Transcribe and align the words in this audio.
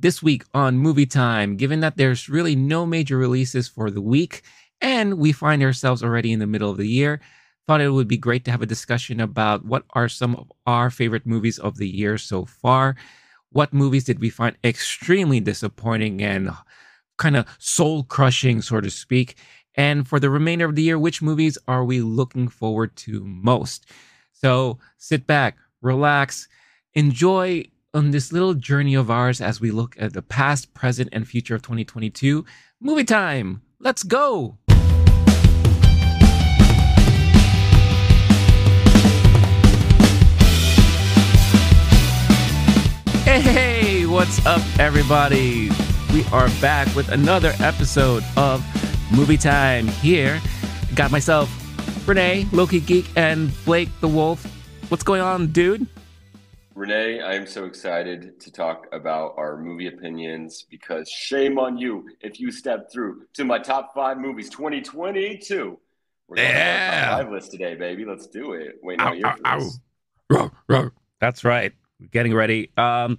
This 0.00 0.22
week 0.22 0.44
on 0.54 0.78
Movie 0.78 1.06
Time, 1.06 1.56
given 1.56 1.80
that 1.80 1.96
there's 1.96 2.28
really 2.28 2.54
no 2.54 2.86
major 2.86 3.16
releases 3.16 3.66
for 3.66 3.90
the 3.90 4.00
week 4.00 4.42
and 4.80 5.18
we 5.18 5.32
find 5.32 5.60
ourselves 5.60 6.04
already 6.04 6.30
in 6.30 6.38
the 6.38 6.46
middle 6.46 6.70
of 6.70 6.76
the 6.76 6.86
year, 6.86 7.20
thought 7.66 7.80
it 7.80 7.90
would 7.90 8.06
be 8.06 8.16
great 8.16 8.44
to 8.44 8.52
have 8.52 8.62
a 8.62 8.66
discussion 8.66 9.18
about 9.18 9.64
what 9.64 9.82
are 9.94 10.08
some 10.08 10.36
of 10.36 10.52
our 10.68 10.88
favorite 10.88 11.26
movies 11.26 11.58
of 11.58 11.78
the 11.78 11.88
year 11.88 12.16
so 12.16 12.44
far. 12.44 12.94
What 13.50 13.72
movies 13.72 14.04
did 14.04 14.20
we 14.20 14.30
find 14.30 14.56
extremely 14.62 15.40
disappointing 15.40 16.22
and 16.22 16.50
kind 17.16 17.36
of 17.36 17.46
soul 17.58 18.04
crushing, 18.04 18.62
so 18.62 18.80
to 18.80 18.90
speak? 18.90 19.36
And 19.74 20.06
for 20.06 20.20
the 20.20 20.30
remainder 20.30 20.66
of 20.66 20.76
the 20.76 20.82
year, 20.82 20.96
which 20.96 21.22
movies 21.22 21.58
are 21.66 21.84
we 21.84 22.02
looking 22.02 22.46
forward 22.46 22.94
to 22.98 23.24
most? 23.24 23.90
So 24.32 24.78
sit 24.96 25.26
back, 25.26 25.56
relax, 25.82 26.46
enjoy 26.94 27.64
on 27.98 28.12
this 28.12 28.32
little 28.32 28.54
journey 28.54 28.94
of 28.94 29.10
ours 29.10 29.40
as 29.40 29.60
we 29.60 29.72
look 29.72 29.96
at 29.98 30.12
the 30.12 30.22
past, 30.22 30.72
present, 30.72 31.08
and 31.10 31.26
future 31.26 31.56
of 31.56 31.62
2022. 31.62 32.44
Movie 32.80 33.02
time! 33.02 33.60
Let's 33.80 34.04
go! 34.04 34.56
Hey, 43.24 44.06
what's 44.06 44.46
up, 44.46 44.62
everybody? 44.78 45.68
We 46.12 46.24
are 46.32 46.48
back 46.60 46.86
with 46.94 47.08
another 47.08 47.52
episode 47.58 48.22
of 48.36 48.64
Movie 49.12 49.36
Time 49.36 49.88
here. 49.88 50.40
Got 50.94 51.10
myself, 51.10 51.50
Renee, 52.06 52.46
Low 52.52 52.68
Key 52.68 52.78
Geek, 52.78 53.10
and 53.16 53.50
Blake 53.64 53.88
the 54.00 54.08
Wolf. 54.08 54.44
What's 54.88 55.02
going 55.02 55.20
on, 55.20 55.48
dude? 55.48 55.88
Renee, 56.78 57.20
I 57.20 57.34
am 57.34 57.44
so 57.44 57.64
excited 57.64 58.38
to 58.38 58.52
talk 58.52 58.86
about 58.92 59.34
our 59.36 59.56
movie 59.56 59.88
opinions 59.88 60.64
because 60.70 61.08
shame 61.08 61.58
on 61.58 61.76
you 61.76 62.08
if 62.20 62.38
you 62.38 62.52
step 62.52 62.92
through 62.92 63.24
to 63.34 63.44
my 63.44 63.58
top 63.58 63.92
five 63.96 64.16
movies 64.16 64.48
2022. 64.48 65.76
We're 66.28 66.36
going 66.36 66.48
yeah. 66.48 66.90
to 66.90 67.06
top 67.06 67.18
five 67.18 67.32
list 67.32 67.50
today, 67.50 67.74
baby. 67.74 68.04
Let's 68.04 68.28
do 68.28 68.52
it. 68.52 68.76
Wait, 68.80 68.98
no, 68.98 69.12
you're 69.12 69.26
ow, 69.44 69.70
ow. 70.70 70.90
That's 71.20 71.42
right. 71.42 71.72
Getting 72.12 72.32
ready. 72.32 72.70
Um, 72.76 73.18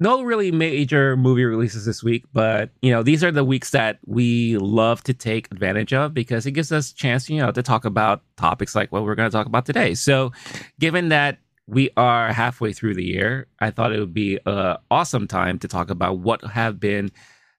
no 0.00 0.22
really 0.22 0.50
major 0.50 1.16
movie 1.16 1.44
releases 1.44 1.84
this 1.84 2.02
week, 2.02 2.24
but 2.32 2.70
you 2.82 2.90
know 2.90 3.04
these 3.04 3.22
are 3.22 3.30
the 3.30 3.44
weeks 3.44 3.70
that 3.70 4.00
we 4.06 4.56
love 4.58 5.04
to 5.04 5.14
take 5.14 5.46
advantage 5.52 5.92
of 5.92 6.14
because 6.14 6.46
it 6.46 6.50
gives 6.50 6.72
us 6.72 6.90
a 6.90 6.94
chance, 6.96 7.30
you 7.30 7.38
know, 7.38 7.52
to 7.52 7.62
talk 7.62 7.84
about 7.84 8.22
topics 8.36 8.74
like 8.74 8.90
what 8.90 9.04
we're 9.04 9.14
going 9.14 9.30
to 9.30 9.36
talk 9.36 9.46
about 9.46 9.66
today. 9.66 9.94
So, 9.94 10.32
given 10.80 11.10
that 11.10 11.38
we 11.68 11.90
are 11.98 12.32
halfway 12.32 12.72
through 12.72 12.94
the 12.94 13.04
year. 13.04 13.46
I 13.60 13.70
thought 13.70 13.92
it 13.92 14.00
would 14.00 14.14
be 14.14 14.38
an 14.46 14.78
awesome 14.90 15.28
time 15.28 15.58
to 15.58 15.68
talk 15.68 15.90
about 15.90 16.18
what 16.18 16.42
have 16.44 16.80
been 16.80 17.10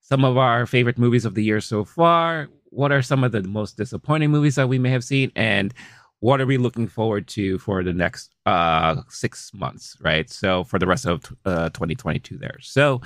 some 0.02 0.26
of 0.26 0.36
our 0.36 0.66
favorite 0.66 0.98
movies 0.98 1.26
of 1.26 1.36
the 1.36 1.44
year 1.44 1.62
so 1.62 1.86
far. 1.86 2.50
What 2.72 2.92
are 2.92 3.04
some 3.04 3.24
of 3.24 3.32
the 3.32 3.44
most 3.44 3.78
disappointing 3.78 4.32
movies 4.32 4.56
that 4.56 4.68
we 4.68 4.80
may 4.80 4.90
have 4.90 5.04
seen, 5.04 5.32
and 5.36 5.74
what 6.22 6.42
are 6.42 6.48
we 6.48 6.58
looking 6.58 6.88
forward 6.88 7.28
to 7.30 7.60
for 7.60 7.84
the 7.84 7.94
next 7.94 8.34
uh, 8.48 9.02
six 9.10 9.52
months, 9.54 9.96
right? 10.02 10.28
So 10.30 10.64
for 10.64 10.80
the 10.80 10.88
rest 10.88 11.06
of 11.06 11.26
uh, 11.46 11.70
2022, 11.70 12.38
there. 12.38 12.58
So 12.62 13.02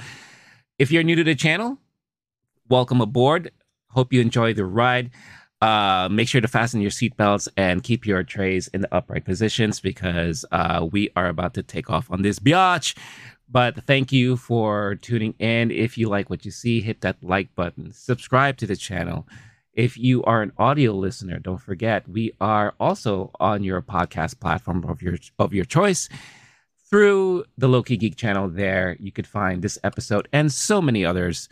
if 0.79 0.89
you're 0.89 1.03
new 1.03 1.15
to 1.15 1.23
the 1.23 1.35
channel, 1.35 1.77
welcome 2.69 3.01
aboard. 3.01 3.51
Hope 3.89 4.13
you 4.13 4.21
enjoy 4.21 4.53
the 4.53 4.65
ride. 4.65 5.11
Uh, 5.63 6.09
make 6.11 6.27
sure 6.27 6.41
to 6.41 6.47
fasten 6.49 6.81
your 6.81 6.91
seatbelts 6.91 7.47
and 7.55 7.83
keep 7.83 8.05
your 8.05 8.21
trays 8.21 8.67
in 8.73 8.81
the 8.81 8.93
upright 8.93 9.23
positions 9.23 9.79
because 9.79 10.43
uh, 10.51 10.85
we 10.91 11.09
are 11.15 11.29
about 11.29 11.53
to 11.53 11.63
take 11.63 11.89
off 11.89 12.11
on 12.11 12.21
this 12.21 12.37
biatch. 12.37 12.97
But 13.49 13.85
thank 13.85 14.11
you 14.11 14.35
for 14.35 14.95
tuning 14.95 15.35
in. 15.39 15.71
If 15.71 15.97
you 15.97 16.09
like 16.09 16.29
what 16.29 16.43
you 16.43 16.51
see, 16.51 16.81
hit 16.81 16.99
that 16.99 17.15
like 17.23 17.55
button, 17.55 17.93
subscribe 17.93 18.57
to 18.57 18.67
the 18.67 18.75
channel. 18.75 19.25
If 19.71 19.97
you 19.97 20.21
are 20.25 20.41
an 20.41 20.51
audio 20.57 20.91
listener, 20.91 21.39
don't 21.39 21.61
forget 21.61 22.09
we 22.09 22.33
are 22.41 22.73
also 22.77 23.31
on 23.39 23.63
your 23.63 23.81
podcast 23.81 24.41
platform 24.41 24.83
of 24.83 25.01
your 25.01 25.15
of 25.39 25.53
your 25.53 25.63
choice 25.63 26.09
through 26.89 27.45
the 27.57 27.69
Low 27.69 27.83
Key 27.83 27.95
Geek 27.95 28.17
channel. 28.17 28.49
There, 28.49 28.97
you 28.99 29.13
could 29.13 29.27
find 29.27 29.61
this 29.61 29.79
episode 29.81 30.27
and 30.33 30.51
so 30.51 30.81
many 30.81 31.05
others 31.05 31.47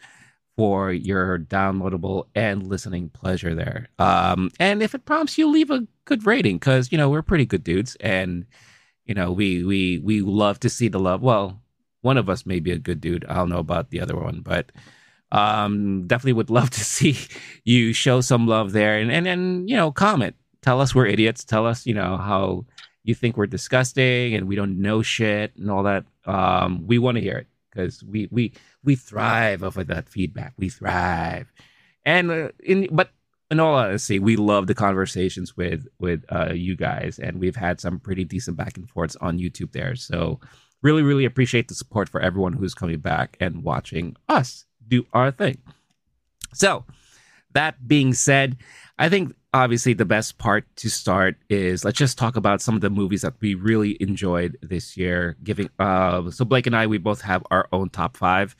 for 0.57 0.91
your 0.91 1.39
downloadable 1.39 2.25
and 2.35 2.67
listening 2.67 3.09
pleasure 3.09 3.56
there. 3.56 3.88
Um, 4.00 4.51
and 4.59 4.84
if 4.84 4.94
it 4.94 5.06
prompts 5.06 5.38
you, 5.38 5.47
leave 5.47 5.72
a 5.72 5.88
good 6.06 6.25
rating 6.25 6.57
because 6.57 6.91
you 6.91 6.97
know 6.97 7.09
we're 7.09 7.22
pretty 7.22 7.45
good 7.45 7.63
dudes, 7.63 7.95
and 8.00 8.45
you 9.06 9.13
know 9.13 9.31
we 9.31 9.63
we 9.63 10.00
we 10.00 10.22
love 10.22 10.59
to 10.62 10.69
see 10.69 10.88
the 10.88 11.00
love. 11.00 11.22
Well, 11.22 11.62
one 12.01 12.17
of 12.17 12.29
us 12.29 12.45
may 12.45 12.59
be 12.59 12.72
a 12.72 12.79
good 12.79 13.01
dude. 13.01 13.25
I 13.25 13.35
don't 13.35 13.50
know 13.50 13.59
about 13.59 13.89
the 13.89 14.01
other 14.01 14.16
one, 14.16 14.41
but 14.41 14.72
um, 15.31 16.07
definitely 16.07 16.34
would 16.34 16.50
love 16.59 16.69
to 16.72 16.83
see 16.83 17.18
you 17.63 17.94
show 17.94 18.22
some 18.22 18.47
love 18.47 18.72
there, 18.72 18.97
and 18.97 19.12
and 19.12 19.28
and 19.28 19.69
you 19.69 19.75
know 19.75 19.91
comment. 19.91 20.35
Tell 20.62 20.79
us 20.79 20.94
we're 20.94 21.07
idiots. 21.07 21.44
Tell 21.44 21.66
us 21.66 21.85
you 21.85 21.94
know 21.94 22.18
how 22.18 22.66
you 23.03 23.16
think 23.16 23.35
we're 23.35 23.47
disgusting 23.47 24.35
and 24.35 24.47
we 24.47 24.56
don't 24.56 24.79
know 24.79 25.01
shit 25.01 25.56
and 25.56 25.72
all 25.72 25.83
that. 25.83 26.06
Um, 26.25 26.85
we 26.85 27.00
want 27.00 27.16
to 27.16 27.22
hear 27.22 27.38
it 27.38 27.47
because 27.72 28.03
we 28.03 28.28
we 28.31 28.53
we 28.84 28.96
thrive 28.96 29.64
off 29.64 29.78
of 29.78 29.88
that 29.88 30.09
feedback. 30.09 30.53
We 30.58 30.69
thrive, 30.69 31.52
and 32.06 32.31
uh, 32.31 32.50
in 32.64 32.88
but 32.92 33.12
in 33.50 33.59
all 33.59 33.75
honesty, 33.75 34.18
we 34.18 34.38
love 34.38 34.68
the 34.68 34.74
conversations 34.74 35.58
with 35.58 35.88
with 36.00 36.24
uh, 36.30 36.53
you 36.53 36.75
guys, 36.75 37.19
and 37.19 37.40
we've 37.40 37.56
had 37.56 37.80
some 37.80 38.00
pretty 38.00 38.24
decent 38.24 38.58
back 38.58 38.78
and 38.78 38.90
forths 38.90 39.18
on 39.18 39.40
YouTube 39.40 39.72
there. 39.74 39.96
So 39.96 40.40
really, 40.81 41.03
really 41.03 41.25
appreciate 41.25 41.68
the 41.68 41.75
support 41.75 42.09
for 42.09 42.22
everyone 42.22 42.53
who's 42.53 42.74
coming 42.74 43.00
back 43.00 43.38
and 43.40 43.64
watching 43.64 44.16
us 44.30 44.66
do 44.88 45.06
our 45.13 45.31
thing. 45.31 45.58
So 46.53 46.86
that 47.53 47.88
being 47.88 48.13
said, 48.13 48.58
I 48.97 49.09
think 49.09 49.35
obviously 49.53 49.94
the 49.94 50.06
best 50.06 50.38
part 50.38 50.66
to 50.78 50.90
start 50.90 51.35
is 51.50 51.84
let's 51.84 51.97
just 51.97 52.18
talk 52.18 52.35
about 52.35 52.62
some 52.62 52.75
of 52.75 52.81
the 52.81 52.90
movies 52.90 53.22
that 53.22 53.34
we 53.41 53.56
really 53.56 53.97
enjoyed 54.00 54.57
this 54.62 54.96
year. 54.96 55.38
Giving 55.44 55.69
uh, 55.79 56.29
so 56.31 56.46
Blake 56.46 56.68
and 56.68 56.75
I 56.75 56.88
we 56.88 56.97
both 56.97 57.22
have 57.22 57.44
our 57.51 57.68
own 57.72 57.90
top 57.90 58.18
five. 58.18 58.56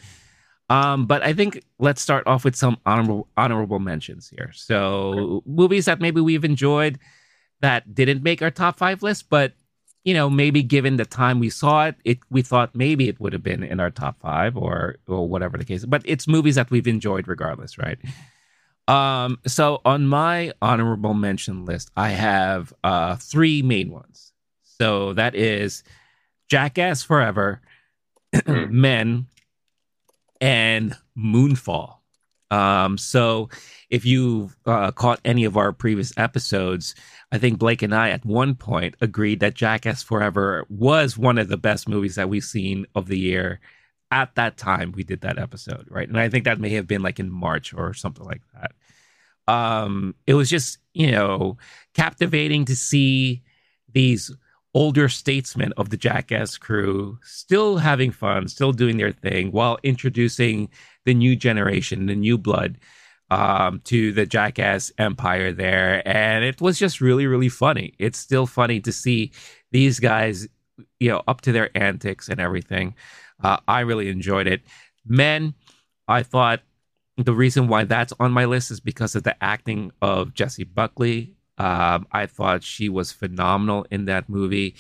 Um, 0.70 1.06
but 1.06 1.22
I 1.22 1.34
think 1.34 1.66
let's 1.80 2.02
start 2.02 2.25
off 2.28 2.46
with 2.46 2.56
some 2.56 2.78
honorable 2.86 3.28
honorable 3.36 3.80
mentions 3.80 4.30
here. 4.30 4.52
So 4.53 5.14
okay. 5.14 5.46
movies 5.46 5.86
that 5.86 6.00
maybe 6.00 6.22
we've 6.22 6.46
enjoyed 6.46 6.97
that 7.59 7.94
didn't 7.94 8.24
make 8.24 8.41
our 8.41 8.52
top 8.52 8.78
five 8.78 9.03
list, 9.03 9.30
but 9.30 9.53
you 10.03 10.14
know 10.14 10.30
maybe 10.30 10.64
given 10.64 10.96
the 10.96 11.06
time 11.06 11.40
we 11.40 11.50
saw 11.50 11.88
it, 11.88 11.96
it 12.06 12.20
we 12.30 12.41
thought 12.41 12.74
maybe 12.74 13.08
it 13.09 13.20
would 13.20 13.34
have 13.34 13.44
been 13.44 13.64
in 13.64 13.80
our 13.80 13.91
top 13.91 14.20
five 14.22 14.56
or 14.58 14.96
or 15.08 15.28
whatever 15.28 15.58
the 15.58 15.66
case. 15.66 15.86
But 15.86 16.03
it's 16.06 16.28
movies 16.28 16.56
that 16.56 16.72
we've 16.72 16.88
enjoyed 16.88 17.28
regardless, 17.28 17.78
right? 17.78 18.00
Um, 18.91 19.40
so 19.47 19.79
on 19.85 20.06
my 20.06 20.52
honorable 20.62 21.13
mention 21.13 21.66
list, 21.66 21.90
I 21.96 22.09
have 22.09 22.74
uh 22.84 23.16
three 23.16 23.62
main 23.62 23.90
ones. 23.90 24.34
So 24.63 25.13
that 25.13 25.34
is 25.34 25.84
Jackass 26.50 27.02
Forever, 27.02 27.62
hmm. 28.46 28.66
Men, 28.81 29.28
and 30.41 30.97
Moonfall. 31.18 31.96
Um, 32.50 32.97
so 32.97 33.47
if 33.90 34.05
you've 34.05 34.58
uh, 34.66 34.91
caught 34.91 35.22
any 35.23 35.46
of 35.46 35.55
our 35.55 35.72
previous 35.72 36.11
episodes, 36.17 36.93
I 37.32 37.38
think 37.38 37.59
Blake 37.59 37.82
and 37.82 37.96
I 37.96 38.09
at 38.09 38.26
one 38.26 38.55
point 38.55 38.96
agreed 38.99 39.40
that 39.40 39.53
Jackass 39.53 40.03
Forever 40.03 40.66
was 40.67 41.17
one 41.17 41.38
of 41.38 41.47
the 41.47 41.55
best 41.55 41.88
movies 41.88 42.16
that 42.16 42.28
we've 42.28 42.43
seen 42.43 42.88
of 42.93 43.08
the 43.08 43.17
year 43.17 43.61
at 44.11 44.35
that 44.35 44.58
time 44.58 44.91
we 44.91 45.03
did 45.03 45.22
that 45.22 45.40
episode, 45.40 45.88
right? 45.90 46.08
And 46.08 46.20
I 46.20 46.28
think 46.28 46.43
that 46.43 46.59
may 46.59 46.72
have 46.72 46.88
been 46.88 47.02
like 47.02 47.20
in 47.20 47.29
March 47.29 47.73
or 47.73 47.93
something 47.93 48.26
like 48.26 48.41
that. 48.53 48.73
Um, 49.52 50.16
it 50.28 50.36
was 50.36 50.50
just, 50.50 50.80
you 50.94 51.12
know, 51.12 51.58
captivating 51.94 52.66
to 52.66 52.76
see 52.76 53.44
these 53.92 54.32
older 54.74 55.09
statesmen 55.09 55.74
of 55.76 55.90
the 55.90 55.98
Jackass 55.98 56.58
crew 56.58 57.20
still 57.24 57.78
having 57.78 58.12
fun, 58.12 58.48
still 58.48 58.72
doing 58.72 58.98
their 58.98 59.12
thing 59.12 59.52
while 59.52 59.78
introducing 59.84 60.70
the 61.06 61.14
new 61.14 61.36
generation, 61.36 62.06
the 62.06 62.16
new 62.16 62.38
blood 62.38 62.78
um, 63.30 63.82
to 63.86 64.14
the 64.14 64.26
Jackass 64.26 64.92
empire 64.98 65.52
there. 65.52 66.02
And 66.08 66.46
it 66.46 66.62
was 66.62 66.80
just 66.80 67.02
really, 67.02 67.28
really 67.28 67.50
funny. 67.50 67.94
It's 68.00 68.20
still 68.20 68.46
funny 68.46 68.80
to 68.82 68.92
see 68.92 69.32
these 69.72 70.00
guys, 70.00 70.48
you 71.00 71.09
know, 71.09 71.22
up 71.28 71.42
to 71.42 71.52
their 71.52 71.76
antics 71.76 72.30
and 72.30 72.40
everything. 72.40 72.96
Uh, 73.44 73.58
I 73.68 73.82
really 73.82 74.09
enjoyed 74.09 74.48
it. 74.48 74.62
Men, 75.06 75.53
I 76.08 76.24
thought, 76.24 76.62
the 77.26 77.34
reason 77.34 77.68
why 77.68 77.84
that's 77.84 78.14
on 78.20 78.32
my 78.32 78.46
list 78.46 78.72
is 78.72 78.79
because 78.79 79.16
of 79.16 79.23
the 79.23 79.41
acting 79.44 79.91
of 80.02 80.34
Jessie 80.34 80.64
Buckley. 80.64 81.35
Um, 81.58 82.08
I 82.12 82.26
thought 82.26 82.64
she 82.64 82.90
was 82.90 83.12
phenomenal 83.12 83.85
in 83.91 84.06
that 84.06 84.29
movie. 84.29 84.76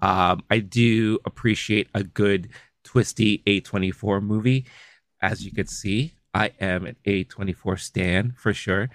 Um, 0.00 0.42
I 0.50 0.60
do 0.60 1.18
appreciate 1.24 1.88
a 1.94 2.02
good 2.02 2.50
twisty 2.84 3.42
A24 3.46 4.22
movie. 4.22 4.66
As 5.20 5.44
you 5.44 5.52
could 5.52 5.68
see, 5.68 6.14
I 6.32 6.52
am 6.60 6.86
an 6.86 6.96
A24 7.06 7.78
stan 7.78 8.34
for 8.36 8.54
sure. 8.54 8.90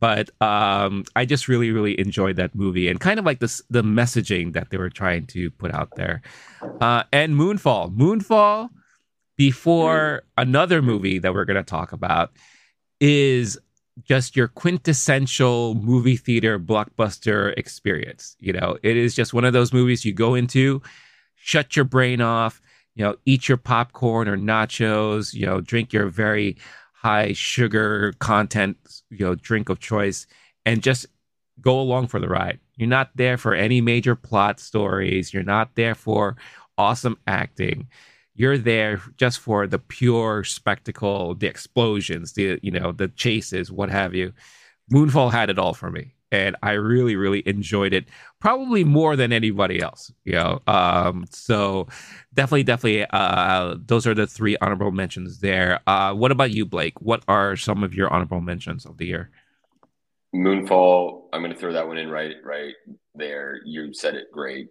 But 0.00 0.30
um, 0.42 1.04
I 1.14 1.24
just 1.24 1.46
really, 1.46 1.70
really 1.70 1.98
enjoyed 1.98 2.34
that 2.36 2.56
movie 2.56 2.88
and 2.88 2.98
kind 2.98 3.20
of 3.20 3.24
like 3.24 3.38
this 3.38 3.62
the 3.70 3.84
messaging 3.84 4.52
that 4.54 4.70
they 4.70 4.76
were 4.76 4.90
trying 4.90 5.26
to 5.28 5.50
put 5.52 5.72
out 5.72 5.90
there. 5.94 6.22
Uh, 6.80 7.04
and 7.12 7.36
Moonfall. 7.36 7.96
Moonfall, 7.96 8.70
before 9.36 10.22
mm-hmm. 10.22 10.48
another 10.48 10.82
movie 10.82 11.18
that 11.18 11.34
we're 11.34 11.44
going 11.44 11.56
to 11.56 11.62
talk 11.62 11.92
about, 11.92 12.32
is 13.00 13.58
just 14.04 14.36
your 14.36 14.48
quintessential 14.48 15.74
movie 15.74 16.16
theater 16.16 16.58
blockbuster 16.58 17.52
experience. 17.58 18.36
You 18.40 18.52
know, 18.54 18.78
it 18.82 18.96
is 18.96 19.14
just 19.14 19.34
one 19.34 19.44
of 19.44 19.52
those 19.52 19.72
movies 19.72 20.04
you 20.04 20.12
go 20.12 20.34
into, 20.34 20.80
shut 21.34 21.76
your 21.76 21.84
brain 21.84 22.20
off, 22.20 22.60
you 22.94 23.04
know, 23.04 23.16
eat 23.26 23.48
your 23.48 23.58
popcorn 23.58 24.28
or 24.28 24.36
nachos, 24.36 25.34
you 25.34 25.46
know, 25.46 25.60
drink 25.60 25.92
your 25.92 26.08
very 26.08 26.56
high 26.94 27.32
sugar 27.32 28.12
content, 28.18 28.76
you 29.10 29.26
know, 29.26 29.34
drink 29.34 29.68
of 29.68 29.80
choice 29.80 30.26
and 30.64 30.82
just 30.82 31.06
go 31.60 31.80
along 31.80 32.06
for 32.06 32.20
the 32.20 32.28
ride. 32.28 32.60
You're 32.76 32.88
not 32.88 33.10
there 33.14 33.36
for 33.36 33.54
any 33.54 33.80
major 33.80 34.14
plot 34.14 34.60
stories. 34.60 35.34
You're 35.34 35.42
not 35.42 35.74
there 35.74 35.94
for 35.94 36.36
awesome 36.78 37.18
acting. 37.26 37.88
You're 38.34 38.58
there 38.58 39.00
just 39.16 39.40
for 39.40 39.66
the 39.66 39.78
pure 39.78 40.44
spectacle, 40.44 41.34
the 41.34 41.46
explosions, 41.46 42.32
the 42.32 42.58
you 42.62 42.70
know, 42.70 42.92
the 42.92 43.08
chases, 43.08 43.70
what 43.70 43.90
have 43.90 44.14
you. 44.14 44.32
Moonfall 44.90 45.30
had 45.30 45.50
it 45.50 45.58
all 45.58 45.74
for 45.74 45.90
me 45.90 46.14
and 46.32 46.56
I 46.62 46.72
really, 46.72 47.14
really 47.14 47.42
enjoyed 47.46 47.92
it, 47.92 48.06
probably 48.40 48.82
more 48.84 49.14
than 49.14 49.32
anybody 49.32 49.80
else. 49.80 50.10
You 50.24 50.32
know, 50.32 50.60
um, 50.66 51.26
so 51.30 51.86
definitely, 52.32 52.64
definitely, 52.64 53.06
uh, 53.10 53.76
those 53.84 54.06
are 54.06 54.14
the 54.14 54.26
three 54.26 54.56
honorable 54.60 54.90
mentions 54.90 55.38
there. 55.40 55.80
Uh, 55.86 56.14
what 56.14 56.32
about 56.32 56.50
you, 56.50 56.64
Blake? 56.64 57.00
What 57.00 57.22
are 57.28 57.54
some 57.54 57.84
of 57.84 57.94
your 57.94 58.10
honorable 58.10 58.40
mentions 58.40 58.86
of 58.86 58.96
the 58.96 59.06
year? 59.06 59.30
Moonfall. 60.34 61.28
I'm 61.34 61.42
going 61.42 61.52
to 61.52 61.58
throw 61.58 61.74
that 61.74 61.86
one 61.86 61.98
in 61.98 62.08
right, 62.08 62.36
right 62.42 62.74
there. 63.14 63.60
You 63.66 63.92
said 63.92 64.14
it 64.14 64.32
great, 64.32 64.68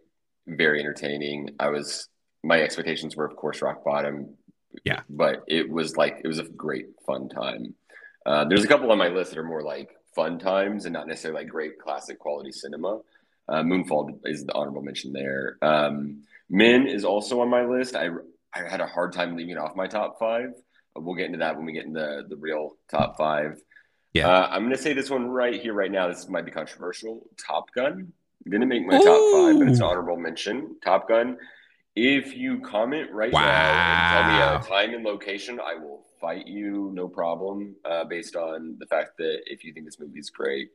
very 0.48 0.80
entertaining. 0.80 1.50
I 1.60 1.70
was 1.70 2.10
my 2.44 2.62
expectations 2.62 3.16
were, 3.16 3.26
of 3.26 3.36
course, 3.36 3.62
rock 3.62 3.84
bottom. 3.84 4.36
Yeah, 4.86 5.02
but 5.10 5.44
it 5.48 5.70
was 5.70 5.98
like 5.98 6.22
it 6.24 6.28
was 6.28 6.40
a 6.40 6.44
great 6.44 6.88
fun 7.06 7.30
time. 7.30 7.76
Uh, 8.26 8.46
there's 8.46 8.64
a 8.64 8.68
couple 8.68 8.92
on 8.92 8.98
my 8.98 9.10
list 9.10 9.32
that 9.32 9.40
are 9.40 9.44
more 9.44 9.64
like 9.64 9.90
fun 10.16 10.40
times 10.40 10.86
and 10.86 10.94
not 10.94 11.08
necessarily 11.08 11.44
like 11.44 11.52
great 11.52 11.80
classic 11.80 12.20
quality 12.20 12.52
cinema. 12.52 13.00
Uh, 13.50 13.64
Moonfall 13.64 14.20
is 14.26 14.46
the 14.46 14.54
honorable 14.54 14.82
mention 14.82 15.12
there. 15.12 15.58
Um, 15.62 16.24
Men 16.52 16.86
is 16.86 17.06
also 17.06 17.40
on 17.40 17.50
my 17.50 17.66
list. 17.66 17.96
I 17.96 18.10
I 18.54 18.68
had 18.68 18.82
a 18.82 18.86
hard 18.86 19.14
time 19.14 19.38
leaving 19.38 19.58
off 19.58 19.76
my 19.76 19.88
top 19.88 20.20
five. 20.20 20.54
We'll 20.96 21.16
get 21.16 21.28
into 21.28 21.40
that 21.40 21.56
when 21.56 21.66
we 21.66 21.72
get 21.72 21.86
into 21.86 22.26
the 22.28 22.36
real 22.36 22.76
top 22.90 23.18
five. 23.18 23.62
Yeah, 24.14 24.28
uh, 24.28 24.50
I'm 24.52 24.64
going 24.64 24.76
to 24.76 24.82
say 24.82 24.92
this 24.92 25.10
one 25.10 25.30
right 25.30 25.62
here, 25.62 25.74
right 25.74 25.90
now. 25.90 26.10
This 26.10 26.28
might 26.28 26.44
be 26.44 26.52
controversial. 26.52 27.26
Top 27.38 27.74
Gun 27.74 28.12
didn't 28.44 28.68
make 28.68 28.86
my 28.86 28.98
Ooh. 28.98 29.04
top 29.04 29.32
five, 29.32 29.60
but 29.60 29.70
it's 29.70 29.80
an 29.80 29.86
honorable 29.86 30.18
mention. 30.18 30.76
Top 30.84 31.08
Gun. 31.08 31.38
If 31.96 32.36
you 32.36 32.62
comment 32.62 33.12
right 33.12 33.34
wow. 33.34 33.42
now 33.42 34.22
and 34.22 34.30
tell 34.30 34.32
me 34.32 34.66
a 34.66 34.70
time 34.70 34.96
and 34.96 35.04
location, 35.04 35.60
I 35.60 35.76
will 35.76 36.04
fight 36.22 36.48
you, 36.48 36.90
no 36.94 37.08
problem. 37.08 37.76
Uh, 37.84 38.06
based 38.06 38.36
on 38.36 38.78
the 38.80 38.86
fact 38.86 39.18
that 39.18 39.42
if 39.46 39.64
you 39.64 39.74
think 39.74 39.86
this 39.86 40.00
movie 40.00 40.20
is 40.20 40.30
great, 40.30 40.70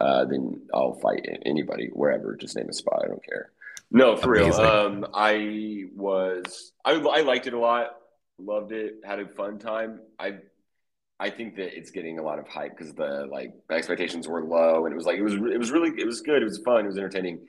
uh, 0.00 0.24
then 0.24 0.62
I'll 0.72 0.94
fight 0.94 1.26
anybody 1.44 1.90
wherever. 1.92 2.36
Just 2.36 2.56
name 2.56 2.68
a 2.68 2.72
spot. 2.72 3.02
I 3.04 3.08
don't 3.08 3.24
care. 3.24 3.50
No, 3.90 4.16
for 4.16 4.34
Amazing. 4.34 4.62
real. 4.62 4.70
Um, 4.70 5.06
I 5.12 5.84
was 5.94 6.72
I 6.84 6.92
I 6.92 7.20
liked 7.20 7.46
it 7.46 7.54
a 7.54 7.58
lot. 7.58 7.90
Loved 8.38 8.72
it. 8.72 9.00
Had 9.04 9.20
a 9.20 9.26
fun 9.26 9.58
time. 9.58 10.00
I 10.18 10.38
I 11.20 11.30
think 11.30 11.56
that 11.56 11.76
it's 11.76 11.90
getting 11.90 12.18
a 12.18 12.22
lot 12.22 12.38
of 12.38 12.48
hype 12.48 12.76
because 12.76 12.94
the 12.94 13.28
like 13.30 13.52
expectations 13.70 14.26
were 14.26 14.42
low, 14.42 14.86
and 14.86 14.92
it 14.92 14.96
was 14.96 15.06
like 15.06 15.18
it 15.18 15.22
was 15.22 15.34
it 15.34 15.58
was 15.58 15.70
really 15.70 15.90
it 16.00 16.06
was 16.06 16.20
good. 16.22 16.42
It 16.42 16.46
was 16.46 16.58
fun. 16.64 16.84
It 16.84 16.88
was 16.88 16.98
entertaining. 16.98 17.46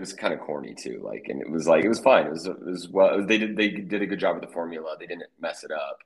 It 0.00 0.04
was 0.04 0.12
kind 0.14 0.32
of 0.32 0.40
corny 0.40 0.74
too. 0.74 1.02
Like, 1.04 1.26
and 1.28 1.42
it 1.42 1.50
was 1.50 1.68
like 1.68 1.84
it 1.84 1.88
was 1.88 2.00
fine. 2.00 2.26
It 2.26 2.32
was 2.32 2.46
it 2.46 2.64
was 2.64 2.88
well. 2.88 3.24
They 3.24 3.36
did 3.38 3.56
they 3.56 3.68
did 3.68 4.00
a 4.00 4.06
good 4.06 4.18
job 4.18 4.36
with 4.36 4.44
the 4.44 4.52
formula. 4.52 4.96
They 4.98 5.06
didn't 5.06 5.28
mess 5.38 5.62
it 5.62 5.70
up 5.70 5.98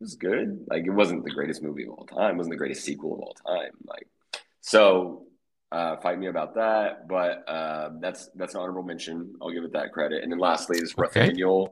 it 0.00 0.04
was 0.04 0.14
good. 0.14 0.64
Like 0.68 0.86
it 0.86 0.90
wasn't 0.90 1.24
the 1.24 1.30
greatest 1.30 1.62
movie 1.62 1.84
of 1.84 1.90
all 1.90 2.06
time. 2.06 2.34
It 2.34 2.38
wasn't 2.38 2.52
the 2.52 2.58
greatest 2.58 2.84
sequel 2.84 3.14
of 3.14 3.20
all 3.20 3.34
time. 3.34 3.72
Like 3.84 4.06
so, 4.60 5.26
uh, 5.72 5.96
fight 5.96 6.18
me 6.18 6.28
about 6.28 6.54
that. 6.54 7.08
But 7.08 7.48
uh, 7.48 7.90
that's 8.00 8.28
that's 8.36 8.54
an 8.54 8.60
honorable 8.60 8.84
mention. 8.84 9.34
I'll 9.42 9.50
give 9.50 9.64
it 9.64 9.72
that 9.72 9.92
credit. 9.92 10.22
And 10.22 10.30
then 10.30 10.38
lastly 10.38 10.78
is 10.78 10.94
okay. 10.96 11.30
Rothaniel, 11.30 11.70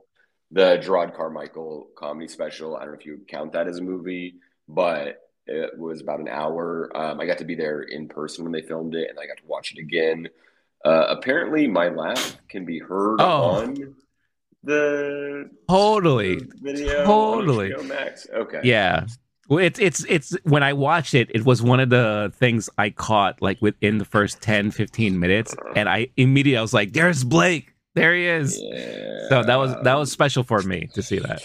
the 0.51 0.79
Jerrod 0.83 1.17
Carmichael 1.17 1.89
comedy 1.97 2.27
special. 2.27 2.77
I 2.77 2.81
don't 2.81 2.89
know 2.89 2.99
if 2.99 3.07
you 3.07 3.21
count 3.29 3.53
that 3.53 3.69
as 3.69 3.79
a 3.79 3.83
movie, 3.83 4.37
but 4.69 5.23
it 5.47 5.79
was 5.79 6.01
about 6.01 6.19
an 6.19 6.29
hour. 6.29 6.91
Um, 6.97 7.21
I 7.21 7.27
got 7.27 7.39
to 7.39 7.45
be 7.45 7.55
there 7.55 7.83
in 7.83 8.09
person 8.09 8.43
when 8.43 8.53
they 8.53 8.63
filmed 8.63 8.97
it, 8.97 9.09
and 9.09 9.21
I 9.21 9.27
got 9.27 9.37
to 9.37 9.47
watch 9.47 9.73
it 9.73 9.79
again. 9.79 10.29
Uh, 10.87 11.07
apparently, 11.09 11.67
my 11.67 11.89
laugh 11.89 12.37
can 12.49 12.65
be 12.65 12.79
heard 12.79 13.21
oh. 13.21 13.57
on 13.57 13.97
the 14.63 15.51
totally 15.69 16.41
video 16.63 17.05
totally 17.05 17.75
Max. 17.85 18.29
Okay. 18.33 18.61
Yeah. 18.63 19.07
Well, 19.49 19.59
it's 19.59 19.81
it's 19.81 20.05
it's 20.09 20.37
when 20.45 20.63
I 20.63 20.75
watched 20.75 21.15
it, 21.15 21.29
it 21.35 21.45
was 21.45 21.61
one 21.61 21.81
of 21.81 21.91
the 21.91 22.33
things 22.37 22.71
I 22.79 22.91
caught 22.91 23.43
like 23.43 23.61
within 23.61 23.99
the 23.99 24.05
first 24.05 24.41
10, 24.43 24.71
15 24.71 25.19
minutes, 25.19 25.55
uh-huh. 25.55 25.73
and 25.75 25.89
I 25.89 26.09
immediately 26.17 26.59
I 26.59 26.63
was 26.63 26.73
like, 26.73 26.93
"There's 26.93 27.25
Blake, 27.25 27.75
there 27.95 28.15
he 28.15 28.27
is." 28.27 28.57
Yeah. 28.61 29.29
So 29.29 29.43
that 29.43 29.57
was 29.57 29.75
that 29.83 29.95
was 29.95 30.13
special 30.13 30.45
for 30.45 30.63
me 30.63 30.89
to 30.95 31.03
see 31.03 31.19
that. 31.19 31.43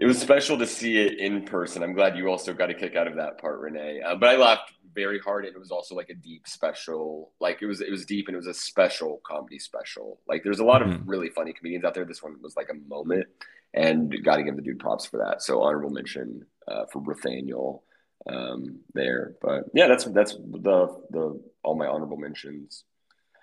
It 0.00 0.06
was 0.06 0.18
special 0.18 0.58
to 0.58 0.66
see 0.66 0.98
it 0.98 1.18
in 1.18 1.44
person. 1.44 1.82
I'm 1.82 1.94
glad 1.94 2.16
you 2.16 2.28
also 2.28 2.52
got 2.52 2.70
a 2.70 2.74
kick 2.74 2.94
out 2.94 3.06
of 3.06 3.16
that 3.16 3.38
part, 3.38 3.58
Renee. 3.58 4.00
Uh, 4.00 4.14
but 4.14 4.28
I 4.28 4.36
laughed 4.36 4.72
very 4.98 5.20
hard 5.20 5.44
and 5.44 5.54
it 5.54 5.58
was 5.58 5.70
also 5.70 5.94
like 5.94 6.10
a 6.10 6.14
deep 6.14 6.48
special 6.48 7.32
like 7.40 7.62
it 7.62 7.66
was 7.66 7.80
it 7.80 7.90
was 7.90 8.04
deep 8.04 8.26
and 8.26 8.34
it 8.34 8.42
was 8.44 8.48
a 8.48 8.54
special 8.54 9.20
comedy 9.24 9.58
special. 9.58 10.20
Like 10.26 10.42
there's 10.42 10.58
a 10.58 10.64
lot 10.64 10.82
mm-hmm. 10.82 11.02
of 11.02 11.08
really 11.08 11.28
funny 11.28 11.52
comedians 11.52 11.84
out 11.84 11.94
there. 11.94 12.04
This 12.04 12.22
one 12.22 12.34
was 12.42 12.56
like 12.56 12.70
a 12.70 12.88
moment 12.88 13.26
and 13.74 14.12
got 14.24 14.36
to 14.36 14.42
give 14.42 14.56
the 14.56 14.62
dude 14.62 14.80
props 14.80 15.06
for 15.06 15.18
that. 15.18 15.42
So 15.42 15.62
honorable 15.62 15.90
mention 15.90 16.46
uh, 16.66 16.86
for 16.90 17.00
Rothaniel 17.00 17.82
um, 18.28 18.80
there. 18.92 19.34
But 19.40 19.64
yeah 19.72 19.86
that's 19.86 20.04
that's 20.06 20.34
the 20.34 20.96
the 21.10 21.40
all 21.62 21.76
my 21.76 21.86
honorable 21.86 22.16
mentions. 22.16 22.84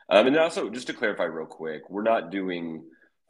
Um, 0.09 0.27
and 0.27 0.37
also 0.37 0.69
just 0.69 0.87
to 0.87 0.93
clarify 0.93 1.23
real 1.23 1.47
quick 1.47 1.89
we're 1.89 2.03
not 2.03 2.31
doing 2.31 2.83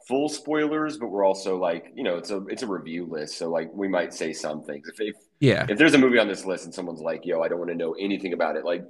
full 0.08 0.30
spoilers, 0.30 0.98
but 0.98 1.08
we're 1.08 1.26
also 1.26 1.58
like, 1.58 1.92
you 1.96 2.04
know, 2.04 2.18
it's 2.18 2.32
a 2.32 2.46
it's 2.48 2.64
a 2.64 2.68
review 2.68 3.06
list, 3.06 3.38
so 3.38 3.50
like 3.50 3.72
we 3.74 3.88
might 3.88 4.14
say 4.14 4.34
some 4.34 4.64
things. 4.64 4.88
If 4.88 5.02
if 5.02 5.16
yeah, 5.40 5.66
if 5.70 5.78
there's 5.78 5.94
a 5.94 5.98
movie 5.98 6.20
on 6.20 6.28
this 6.28 6.46
list 6.46 6.66
and 6.66 6.74
someone's 6.74 7.02
like, 7.02 7.26
"Yo, 7.26 7.42
I 7.42 7.48
don't 7.48 7.60
want 7.60 7.72
to 7.72 7.76
know 7.76 7.94
anything 7.94 8.34
about 8.34 8.56
it," 8.56 8.66
like 8.66 8.84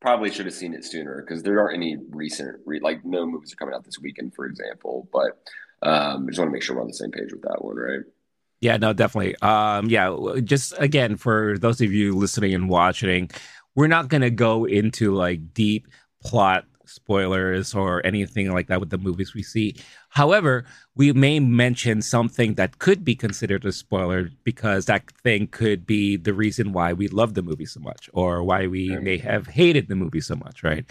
probably 0.00 0.30
should 0.30 0.46
have 0.46 0.54
seen 0.54 0.74
it 0.74 0.84
sooner 0.84 1.22
because 1.22 1.42
there 1.42 1.60
aren't 1.60 1.74
any 1.74 1.96
recent 2.10 2.60
re- 2.64 2.80
like 2.80 3.04
no 3.04 3.26
movies 3.26 3.52
are 3.52 3.56
coming 3.56 3.74
out 3.74 3.84
this 3.84 3.98
weekend, 3.98 4.34
for 4.34 4.46
example. 4.46 5.08
But 5.12 5.38
um, 5.82 6.24
I 6.24 6.26
just 6.28 6.38
want 6.38 6.48
to 6.48 6.52
make 6.52 6.62
sure 6.62 6.76
we're 6.76 6.82
on 6.82 6.88
the 6.88 6.94
same 6.94 7.10
page 7.10 7.32
with 7.32 7.42
that 7.42 7.64
one, 7.64 7.76
right? 7.76 8.00
Yeah, 8.60 8.78
no, 8.78 8.92
definitely. 8.92 9.36
Um, 9.42 9.88
yeah, 9.88 10.16
just 10.42 10.74
again 10.78 11.16
for 11.16 11.58
those 11.58 11.80
of 11.80 11.92
you 11.92 12.14
listening 12.14 12.54
and 12.54 12.68
watching, 12.68 13.30
we're 13.74 13.86
not 13.86 14.08
gonna 14.08 14.30
go 14.30 14.64
into 14.64 15.14
like 15.14 15.52
deep 15.52 15.88
plot 16.22 16.64
spoilers 16.88 17.74
or 17.74 18.04
anything 18.06 18.52
like 18.52 18.68
that 18.68 18.80
with 18.80 18.90
the 18.90 18.98
movies 18.98 19.34
we 19.34 19.42
see. 19.42 19.76
However, 20.10 20.64
we 20.94 21.12
may 21.12 21.40
mention 21.40 22.02
something 22.02 22.54
that 22.54 22.78
could 22.78 23.04
be 23.04 23.14
considered 23.14 23.64
a 23.64 23.72
spoiler 23.72 24.30
because 24.44 24.86
that 24.86 25.10
thing 25.22 25.46
could 25.48 25.86
be 25.86 26.16
the 26.16 26.34
reason 26.34 26.72
why 26.72 26.92
we 26.92 27.08
love 27.08 27.34
the 27.34 27.42
movie 27.42 27.66
so 27.66 27.80
much 27.80 28.08
or 28.12 28.42
why 28.42 28.66
we 28.66 28.96
may 28.96 29.18
have 29.18 29.46
hated 29.46 29.88
the 29.88 29.96
movie 29.96 30.20
so 30.20 30.36
much, 30.36 30.62
right? 30.62 30.84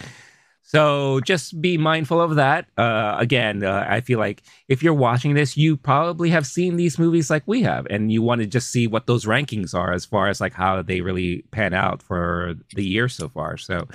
So 0.68 1.20
just 1.22 1.62
be 1.62 1.78
mindful 1.78 2.20
of 2.20 2.36
that. 2.36 2.66
Uh, 2.76 3.16
again, 3.20 3.64
uh, 3.64 3.86
I 3.88 4.02
feel 4.02 4.18
like 4.18 4.42
if 4.68 4.82
you're 4.82 4.96
watching 4.96 5.36
this, 5.36 5.56
you 5.56 5.78
probably 5.78 6.32
have 6.32 6.48
seen 6.48 6.76
these 6.76 6.98
movies 6.98 7.30
like 7.30 7.44
we 7.46 7.62
have, 7.62 7.86
and 7.92 8.12
you 8.12 8.24
want 8.24 8.42
to 8.42 8.48
just 8.48 8.72
see 8.72 8.88
what 8.88 9.06
those 9.06 9.26
rankings 9.26 9.76
are 9.76 9.94
as 9.94 10.06
far 10.06 10.28
as 10.28 10.42
like 10.42 10.54
how 10.54 10.82
they 10.82 11.02
really 11.02 11.44
pan 11.52 11.76
out 11.76 12.02
for 12.02 12.56
the 12.74 12.84
year 12.84 13.08
so 13.08 13.30
far. 13.30 13.58
So 13.58 13.88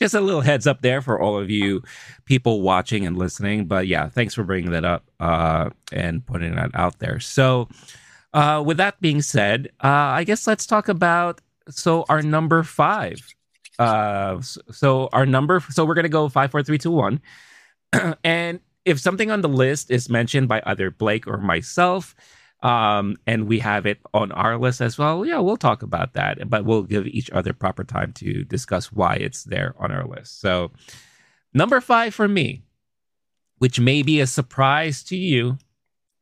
just 0.00 0.14
a 0.14 0.20
little 0.20 0.40
heads 0.40 0.66
up 0.66 0.80
there 0.82 1.02
for 1.02 1.20
all 1.20 1.38
of 1.38 1.50
you 1.50 1.82
people 2.24 2.62
watching 2.62 3.06
and 3.06 3.16
listening. 3.16 3.66
But 3.66 3.86
yeah, 3.86 4.08
thanks 4.08 4.34
for 4.34 4.42
bringing 4.44 4.70
that 4.72 4.84
up 4.84 5.04
uh, 5.20 5.70
and 5.92 6.24
putting 6.24 6.54
that 6.56 6.70
out 6.74 6.98
there. 6.98 7.20
So, 7.20 7.68
uh, 8.32 8.62
with 8.64 8.78
that 8.78 9.00
being 9.00 9.22
said, 9.22 9.70
uh, 9.82 9.88
I 9.88 10.24
guess 10.24 10.46
let's 10.46 10.66
talk 10.66 10.88
about 10.88 11.40
so 11.68 12.04
our 12.08 12.22
number 12.22 12.62
five. 12.62 13.20
Uh, 13.78 14.40
so 14.40 15.08
our 15.12 15.24
number, 15.24 15.62
so 15.70 15.84
we're 15.84 15.94
gonna 15.94 16.08
go 16.08 16.28
five, 16.28 16.50
four, 16.50 16.62
three, 16.62 16.78
two, 16.78 16.90
one, 16.90 17.20
and 18.24 18.60
if 18.84 18.98
something 18.98 19.30
on 19.30 19.40
the 19.40 19.48
list 19.48 19.90
is 19.90 20.08
mentioned 20.08 20.48
by 20.48 20.62
either 20.66 20.90
Blake 20.90 21.26
or 21.26 21.38
myself, 21.38 22.14
Um, 22.62 23.16
and 23.26 23.48
we 23.48 23.58
have 23.60 23.86
it 23.86 24.00
on 24.12 24.32
our 24.32 24.58
list 24.58 24.82
as 24.82 24.98
well. 24.98 25.24
Yeah, 25.24 25.38
we'll 25.38 25.56
talk 25.56 25.82
about 25.82 26.12
that, 26.12 26.50
but 26.50 26.64
we'll 26.66 26.82
give 26.82 27.06
each 27.06 27.30
other 27.30 27.54
proper 27.54 27.84
time 27.84 28.12
to 28.14 28.44
discuss 28.44 28.92
why 28.92 29.14
it's 29.14 29.44
there 29.44 29.74
on 29.78 29.90
our 29.90 30.06
list. 30.06 30.40
So, 30.40 30.70
number 31.54 31.80
five 31.80 32.14
for 32.14 32.28
me, 32.28 32.62
which 33.58 33.80
may 33.80 34.02
be 34.02 34.20
a 34.20 34.26
surprise 34.26 35.02
to 35.04 35.16
you, 35.16 35.56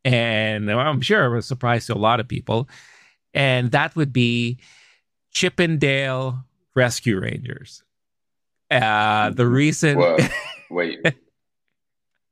and 0.05 0.71
I'm 0.71 1.01
sure 1.01 1.37
a 1.37 1.43
surprise 1.43 1.87
to 1.87 1.95
a 1.95 1.99
lot 1.99 2.21
of 2.21 2.29
people, 2.29 2.69
and 3.35 3.73
that 3.73 3.97
would 3.97 4.13
be 4.13 4.59
Chip 5.33 5.59
'n 5.59 5.79
Dale 5.79 6.45
Rescue 6.77 7.21
Rangers. 7.21 7.83
Uh, 8.71 9.31
the 9.31 9.47
recent. 9.47 10.01
Wait. 10.71 11.01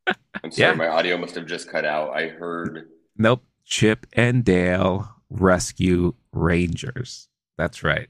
I'm 0.07 0.53
sorry, 0.53 0.71
yeah. 0.71 0.75
my 0.75 0.87
audio 0.87 1.17
must 1.17 1.35
have 1.35 1.47
just 1.47 1.69
cut 1.69 1.85
out. 1.85 2.11
I 2.17 2.29
heard. 2.29 2.89
Nope. 3.17 3.43
Chip 3.67 4.07
'n 4.15 4.43
Dale 4.43 5.09
Rescue 5.29 6.15
Rangers. 6.33 7.29
That's 7.59 7.83
right. 7.83 8.09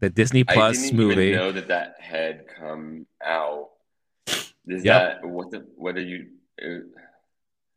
The 0.00 0.10
Disney 0.10 0.44
Plus 0.44 0.76
movie. 0.76 0.84
I 0.84 0.90
didn't 0.90 0.96
movie. 0.96 1.28
Even 1.28 1.38
know 1.40 1.52
that 1.52 1.68
that 1.68 1.96
had 2.00 2.46
come 2.48 3.06
out. 3.24 3.70
Is 4.66 4.84
yep. 4.84 5.22
that 5.22 5.28
what? 5.28 5.50
The, 5.50 5.66
what 5.76 5.96
are 5.96 6.02
you? 6.02 6.28
Uh, 6.62 6.86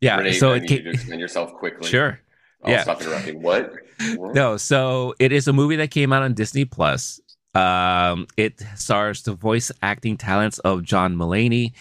yeah. 0.02 0.18
Renee, 0.18 0.34
so 0.34 0.54
I 0.54 0.58
it 0.58 0.68
came, 0.68 0.86
you 0.86 0.92
explain 0.92 1.20
yourself 1.20 1.54
quickly. 1.54 1.90
Sure. 1.90 2.20
I'll 2.64 2.72
yeah. 2.72 2.84
stop 2.84 3.02
interrupting. 3.02 3.42
What? 3.42 3.74
what? 4.16 4.36
No. 4.36 4.58
So 4.58 5.16
it 5.20 5.32
is 5.32 5.48
a 5.48 5.54
movie 5.54 5.78
that 5.78 5.92
came 5.92 6.14
out 6.14 6.24
on 6.24 6.34
Disney 6.34 6.66
Plus. 6.66 7.20
Um, 7.56 8.28
it 8.36 8.64
stars 8.76 9.24
the 9.24 9.34
voice 9.34 9.72
acting 9.82 10.18
talents 10.18 10.60
of 10.60 10.84
John 10.84 11.16
Mulaney 11.16 11.74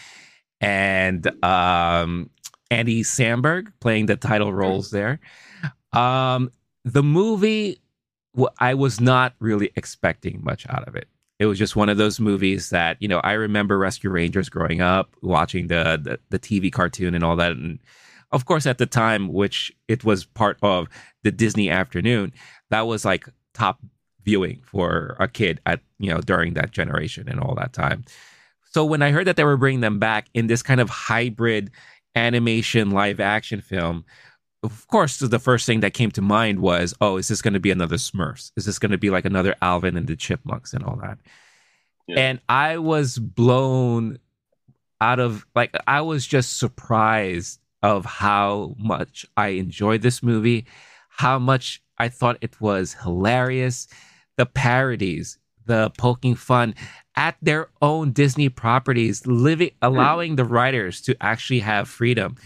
and 0.61 1.27
um, 1.45 2.31
Andy 2.73 3.03
Samberg 3.03 3.71
playing 3.81 4.07
the 4.07 4.17
title 4.17 4.53
roles 4.53 4.91
there. 4.91 5.21
Um, 5.93 6.51
the 6.87 7.03
movie, 7.03 7.83
I 8.59 8.73
was 8.73 8.99
not 8.99 9.35
really 9.41 9.71
expecting 9.77 10.43
much 10.43 10.67
out 10.71 10.89
of 10.89 10.97
it. 10.97 11.07
It 11.39 11.45
was 11.45 11.59
just 11.59 11.77
one 11.77 11.91
of 11.91 11.99
those 11.99 12.19
movies 12.19 12.71
that 12.71 12.97
you 13.01 13.09
know 13.09 13.19
I 13.19 13.33
remember 13.33 13.77
Rescue 13.77 14.09
Rangers 14.09 14.49
growing 14.49 14.81
up, 14.81 15.15
watching 15.21 15.67
the, 15.67 16.01
the 16.03 16.19
the, 16.31 16.39
TV 16.39 16.73
cartoon 16.73 17.15
and 17.15 17.23
all 17.23 17.37
that, 17.37 17.53
and 17.53 17.79
of 18.31 18.47
course 18.47 18.65
at 18.65 18.79
the 18.79 18.87
time, 18.87 19.33
which 19.33 19.71
it 19.87 20.03
was 20.03 20.25
part 20.25 20.57
of 20.63 20.89
the 21.25 21.33
Disney 21.33 21.69
afternoon, 21.69 22.33
that 22.71 22.87
was 22.87 23.05
like 23.05 23.29
top 23.53 23.81
viewing 24.25 24.63
for 24.65 25.17
a 25.19 25.29
kid 25.29 25.61
at 25.67 25.81
you 25.99 26.11
know 26.11 26.21
during 26.21 26.55
that 26.55 26.71
generation 26.71 27.29
and 27.29 27.41
all 27.41 27.55
that 27.57 27.73
time. 27.73 28.05
So 28.73 28.85
when 28.85 29.03
I 29.03 29.11
heard 29.11 29.27
that 29.27 29.37
they 29.37 29.45
were 29.45 29.59
bringing 29.59 29.81
them 29.81 29.99
back 29.99 30.29
in 30.33 30.47
this 30.47 30.63
kind 30.63 30.81
of 30.81 30.89
hybrid 30.89 31.71
animation 32.15 32.91
live 32.91 33.21
action 33.21 33.61
film, 33.61 34.05
of 34.63 34.87
course, 34.89 35.19
the 35.19 35.39
first 35.39 35.67
thing 35.67 35.81
that 35.81 35.95
came 35.95 36.11
to 36.13 36.23
mind 36.23 36.61
was, 36.61 36.95
oh, 37.01 37.17
is 37.17 37.29
this 37.29 37.43
going 37.43 37.55
to 37.55 37.61
be 37.61 37.73
another 37.73 37.97
Smurfs? 37.97 38.53
Is 38.57 38.65
this 38.65 38.79
going 38.79 38.93
to 38.93 38.99
be 38.99 39.11
like 39.11 39.25
another 39.25 39.57
Alvin 39.61 39.97
and 39.97 40.07
the 40.07 40.15
Chipmunks 40.15 40.73
and 40.73 40.85
all 40.85 40.97
that? 41.03 41.19
Yeah. 42.07 42.19
And 42.19 42.41
I 42.49 42.79
was 42.79 43.19
blown 43.19 44.19
out 45.01 45.19
of 45.19 45.45
like 45.57 45.77
I 45.89 46.01
was 46.01 46.27
just 46.27 46.59
surprised 46.59 47.59
of 47.83 48.05
how 48.05 48.77
much 48.79 49.27
I 49.37 49.49
enjoyed 49.49 50.03
this 50.03 50.23
movie, 50.23 50.67
how 51.09 51.41
much 51.41 51.83
I 51.99 52.09
thought 52.09 52.39
it 52.41 52.61
was 52.61 52.95
hilarious, 52.95 53.89
the 54.37 54.47
parodies, 54.47 55.39
the 55.67 55.91
poking 55.99 56.35
fun 56.35 56.75
at 57.17 57.37
their 57.43 57.69
own 57.81 58.13
Disney 58.13 58.49
properties, 58.49 59.27
living 59.27 59.71
hmm. 59.71 59.87
allowing 59.87 60.37
the 60.37 60.45
writers 60.45 61.01
to 61.03 61.17
actually 61.21 61.61
have 61.61 61.89
freedom 61.89 62.37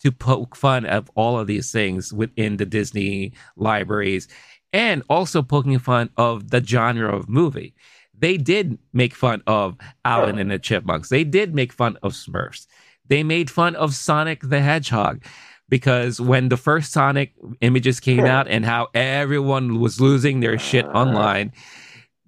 to 0.00 0.12
poke 0.12 0.54
fun 0.54 0.84
of 0.84 1.10
all 1.14 1.38
of 1.38 1.46
these 1.46 1.72
things 1.72 2.12
within 2.12 2.58
the 2.58 2.66
Disney 2.66 3.32
libraries 3.56 4.28
and 4.72 5.02
also 5.08 5.42
poking 5.42 5.78
fun 5.78 6.10
of 6.16 6.50
the 6.50 6.62
genre 6.62 7.14
of 7.14 7.28
movie. 7.28 7.74
They 8.18 8.36
did 8.36 8.78
make 8.92 9.14
fun 9.14 9.42
of 9.46 9.76
Alvin 10.04 10.38
and 10.38 10.50
the 10.50 10.58
Chipmunks. 10.58 11.08
They 11.08 11.24
did 11.24 11.54
make 11.54 11.72
fun 11.72 11.98
of 12.02 12.12
Smurfs. 12.12 12.66
They 13.08 13.22
made 13.22 13.50
fun 13.50 13.76
of 13.76 13.94
Sonic 13.94 14.40
the 14.42 14.60
Hedgehog 14.60 15.22
because 15.68 16.20
when 16.20 16.48
the 16.48 16.56
first 16.56 16.92
Sonic 16.92 17.34
images 17.60 18.00
came 18.00 18.24
out 18.24 18.48
and 18.48 18.64
how 18.64 18.88
everyone 18.94 19.80
was 19.80 20.00
losing 20.00 20.40
their 20.40 20.58
shit 20.58 20.86
uh. 20.86 20.90
online, 20.92 21.52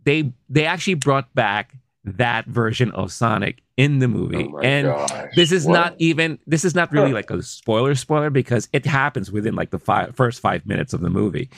they 0.05 0.33
they 0.49 0.65
actually 0.65 0.95
brought 0.95 1.35
back 1.35 1.75
that 2.05 2.47
version 2.47 2.91
of 2.93 3.13
Sonic 3.13 3.63
in 3.77 3.99
the 3.99 4.09
movie. 4.09 4.49
Oh 4.53 4.59
and 4.59 4.87
gosh. 4.89 5.35
this 5.37 5.53
is 5.53 5.67
what? 5.67 5.75
not 5.75 5.95
even 5.99 6.39
this 6.47 6.65
is 6.65 6.75
not 6.75 6.93
really 6.93 7.13
like 7.13 7.31
a 7.31 7.43
spoiler 7.43 7.95
spoiler 7.95 8.31
because 8.31 8.69
it 8.73 8.87
happens 8.87 9.31
within 9.31 9.55
like 9.55 9.71
the 9.71 9.79
five, 9.79 10.15
first 10.17 10.41
5 10.41 10.67
minutes 10.67 10.93
of 10.93 11.01
the 11.01 11.11
movie. 11.11 11.49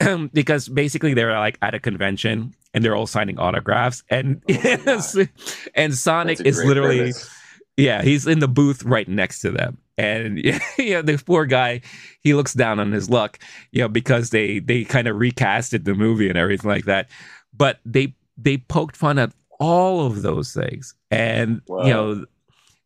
because 0.32 0.68
basically 0.68 1.14
they're 1.14 1.32
like 1.32 1.58
at 1.60 1.74
a 1.74 1.80
convention 1.80 2.54
and 2.72 2.84
they're 2.84 2.94
all 2.94 3.06
signing 3.06 3.38
autographs 3.38 4.04
and 4.10 4.40
oh 4.48 5.24
and 5.74 5.94
Sonic 5.94 6.40
is 6.40 6.62
literally 6.62 6.98
premise. 6.98 7.30
yeah, 7.76 8.02
he's 8.02 8.26
in 8.26 8.38
the 8.38 8.48
booth 8.48 8.84
right 8.84 9.08
next 9.08 9.40
to 9.40 9.50
them. 9.50 9.78
And 9.96 10.38
yeah, 10.78 11.02
the 11.02 11.20
poor 11.24 11.44
guy, 11.44 11.80
he 12.20 12.34
looks 12.34 12.54
down 12.54 12.78
on 12.78 12.92
his 12.92 13.10
luck, 13.10 13.40
you 13.72 13.82
know, 13.82 13.88
because 13.88 14.30
they 14.30 14.60
they 14.60 14.84
kind 14.84 15.08
of 15.08 15.16
recasted 15.16 15.84
the 15.84 15.94
movie 15.94 16.28
and 16.28 16.38
everything 16.38 16.70
like 16.70 16.84
that. 16.84 17.08
But 17.56 17.80
they 17.84 18.14
they 18.36 18.58
poked 18.58 18.96
fun 18.96 19.18
at 19.18 19.32
all 19.58 20.06
of 20.06 20.22
those 20.22 20.52
things. 20.52 20.94
And, 21.10 21.60
wow. 21.66 21.84
you 21.84 21.92
know, 21.92 22.24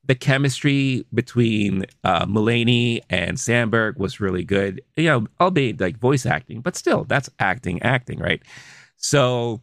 the 0.04 0.14
chemistry 0.14 1.04
between 1.12 1.84
uh, 2.02 2.26
Mulaney 2.26 3.02
and 3.10 3.36
Samberg 3.36 3.98
was 3.98 4.20
really 4.20 4.44
good. 4.44 4.82
You 4.96 5.04
know, 5.04 5.26
albeit 5.40 5.80
like 5.80 5.98
voice 5.98 6.26
acting, 6.26 6.60
but 6.60 6.76
still, 6.76 7.04
that's 7.04 7.30
acting, 7.38 7.82
acting, 7.82 8.18
right? 8.18 8.42
So 8.96 9.60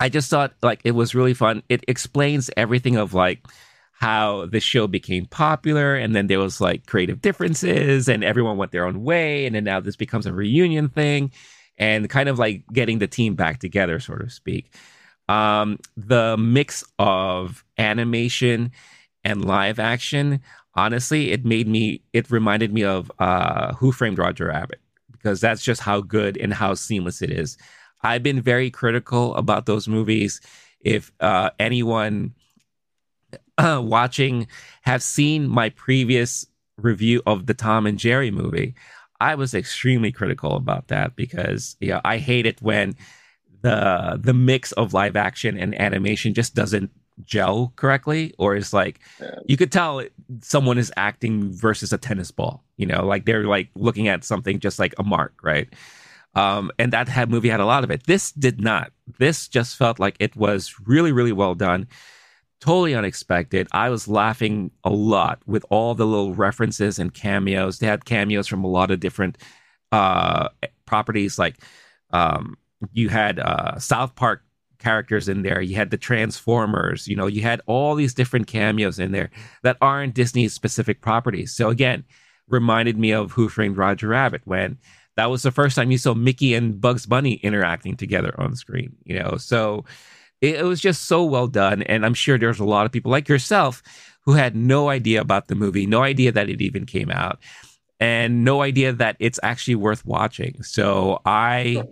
I 0.00 0.08
just 0.08 0.30
thought 0.30 0.54
like 0.62 0.80
it 0.84 0.92
was 0.92 1.14
really 1.14 1.34
fun. 1.34 1.62
It 1.68 1.84
explains 1.88 2.50
everything 2.56 2.96
of 2.96 3.12
like 3.12 3.46
how 3.92 4.46
the 4.46 4.60
show 4.60 4.86
became 4.86 5.26
popular, 5.26 5.94
and 5.94 6.16
then 6.16 6.26
there 6.26 6.38
was 6.38 6.58
like 6.58 6.86
creative 6.86 7.20
differences, 7.20 8.08
and 8.08 8.24
everyone 8.24 8.56
went 8.56 8.72
their 8.72 8.86
own 8.86 9.04
way, 9.04 9.44
and 9.44 9.54
then 9.54 9.64
now 9.64 9.80
this 9.80 9.96
becomes 9.96 10.24
a 10.24 10.32
reunion 10.32 10.88
thing, 10.88 11.32
and 11.80 12.10
kind 12.10 12.28
of 12.28 12.38
like 12.38 12.62
getting 12.72 12.98
the 12.98 13.08
team 13.08 13.34
back 13.34 13.58
together, 13.58 13.98
so 13.98 14.14
to 14.14 14.28
speak. 14.28 14.72
Um, 15.28 15.78
the 15.96 16.36
mix 16.36 16.84
of 16.98 17.64
animation 17.78 18.72
and 19.24 19.44
live 19.44 19.78
action, 19.78 20.42
honestly, 20.74 21.32
it 21.32 21.44
made 21.44 21.66
me, 21.66 22.02
it 22.12 22.30
reminded 22.30 22.72
me 22.72 22.84
of 22.84 23.10
uh, 23.18 23.72
Who 23.74 23.92
Framed 23.92 24.18
Roger 24.18 24.48
Rabbit 24.48 24.80
because 25.10 25.40
that's 25.40 25.62
just 25.62 25.80
how 25.80 26.02
good 26.02 26.36
and 26.36 26.52
how 26.52 26.74
seamless 26.74 27.22
it 27.22 27.30
is. 27.30 27.56
I've 28.02 28.22
been 28.22 28.42
very 28.42 28.70
critical 28.70 29.34
about 29.34 29.66
those 29.66 29.88
movies. 29.88 30.40
If 30.80 31.12
uh, 31.20 31.50
anyone 31.58 32.34
uh, 33.56 33.80
watching 33.82 34.48
have 34.82 35.02
seen 35.02 35.48
my 35.48 35.70
previous 35.70 36.46
review 36.76 37.22
of 37.26 37.46
the 37.46 37.54
Tom 37.54 37.86
and 37.86 37.98
Jerry 37.98 38.30
movie, 38.30 38.74
I 39.20 39.34
was 39.34 39.54
extremely 39.54 40.12
critical 40.12 40.56
about 40.56 40.88
that 40.88 41.14
because 41.16 41.76
yeah, 41.80 42.00
I 42.04 42.18
hate 42.18 42.46
it 42.46 42.60
when 42.62 42.94
the 43.62 44.18
the 44.20 44.34
mix 44.34 44.72
of 44.72 44.94
live 44.94 45.16
action 45.16 45.58
and 45.58 45.78
animation 45.78 46.34
just 46.34 46.54
doesn't 46.54 46.90
gel 47.24 47.72
correctly 47.76 48.34
or 48.38 48.56
it's 48.56 48.72
like 48.72 48.98
yeah. 49.20 49.34
you 49.46 49.56
could 49.56 49.70
tell 49.70 50.02
someone 50.40 50.78
is 50.78 50.90
acting 50.96 51.52
versus 51.52 51.92
a 51.92 51.98
tennis 51.98 52.30
ball 52.30 52.64
you 52.78 52.86
know 52.86 53.04
like 53.04 53.26
they're 53.26 53.44
like 53.44 53.68
looking 53.74 54.08
at 54.08 54.24
something 54.24 54.58
just 54.58 54.78
like 54.78 54.94
a 54.98 55.02
mark 55.02 55.34
right? 55.42 55.68
Um 56.34 56.70
and 56.78 56.92
that 56.92 57.08
had 57.08 57.30
movie 57.30 57.50
had 57.50 57.60
a 57.60 57.66
lot 57.66 57.84
of 57.84 57.90
it. 57.90 58.06
This 58.06 58.32
did 58.32 58.60
not. 58.60 58.92
This 59.18 59.48
just 59.48 59.76
felt 59.76 59.98
like 59.98 60.16
it 60.18 60.34
was 60.36 60.74
really 60.86 61.12
really 61.12 61.32
well 61.32 61.54
done 61.54 61.88
totally 62.60 62.94
unexpected 62.94 63.66
i 63.72 63.88
was 63.88 64.06
laughing 64.06 64.70
a 64.84 64.90
lot 64.90 65.40
with 65.46 65.64
all 65.70 65.94
the 65.94 66.06
little 66.06 66.34
references 66.34 66.98
and 66.98 67.14
cameos 67.14 67.78
they 67.78 67.86
had 67.86 68.04
cameos 68.04 68.46
from 68.46 68.64
a 68.64 68.68
lot 68.68 68.90
of 68.90 69.00
different 69.00 69.38
uh 69.92 70.48
properties 70.86 71.38
like 71.38 71.56
um 72.10 72.56
you 72.92 73.08
had 73.08 73.38
uh, 73.38 73.78
South 73.78 74.14
Park 74.14 74.42
characters 74.78 75.28
in 75.28 75.42
there. 75.42 75.60
You 75.60 75.76
had 75.76 75.90
the 75.90 75.96
Transformers. 75.96 77.06
You 77.06 77.16
know, 77.16 77.26
you 77.26 77.42
had 77.42 77.60
all 77.66 77.94
these 77.94 78.14
different 78.14 78.46
cameos 78.46 78.98
in 78.98 79.12
there 79.12 79.30
that 79.62 79.76
aren't 79.80 80.14
Disney 80.14 80.48
specific 80.48 81.02
properties. 81.02 81.54
So 81.54 81.68
again, 81.68 82.04
reminded 82.48 82.98
me 82.98 83.12
of 83.12 83.32
Who 83.32 83.48
Framed 83.48 83.76
Roger 83.76 84.08
Rabbit 84.08 84.42
when 84.44 84.78
that 85.16 85.30
was 85.30 85.42
the 85.42 85.50
first 85.50 85.76
time 85.76 85.90
you 85.90 85.98
saw 85.98 86.14
Mickey 86.14 86.54
and 86.54 86.80
Bugs 86.80 87.06
Bunny 87.06 87.34
interacting 87.34 87.96
together 87.96 88.34
on 88.38 88.56
screen. 88.56 88.96
You 89.04 89.18
know, 89.18 89.36
so 89.36 89.84
it, 90.40 90.56
it 90.56 90.64
was 90.64 90.80
just 90.80 91.04
so 91.04 91.24
well 91.24 91.46
done, 91.48 91.82
and 91.82 92.04
I'm 92.04 92.14
sure 92.14 92.38
there's 92.38 92.60
a 92.60 92.64
lot 92.64 92.86
of 92.86 92.92
people 92.92 93.10
like 93.10 93.28
yourself 93.28 93.82
who 94.24 94.32
had 94.34 94.54
no 94.56 94.88
idea 94.88 95.20
about 95.20 95.48
the 95.48 95.54
movie, 95.54 95.86
no 95.86 96.02
idea 96.02 96.32
that 96.32 96.48
it 96.48 96.60
even 96.60 96.86
came 96.86 97.10
out. 97.10 97.38
And 98.00 98.44
no 98.44 98.62
idea 98.62 98.92
that 98.94 99.16
it's 99.20 99.38
actually 99.42 99.74
worth 99.74 100.06
watching. 100.06 100.62
So 100.62 101.20
I 101.26 101.84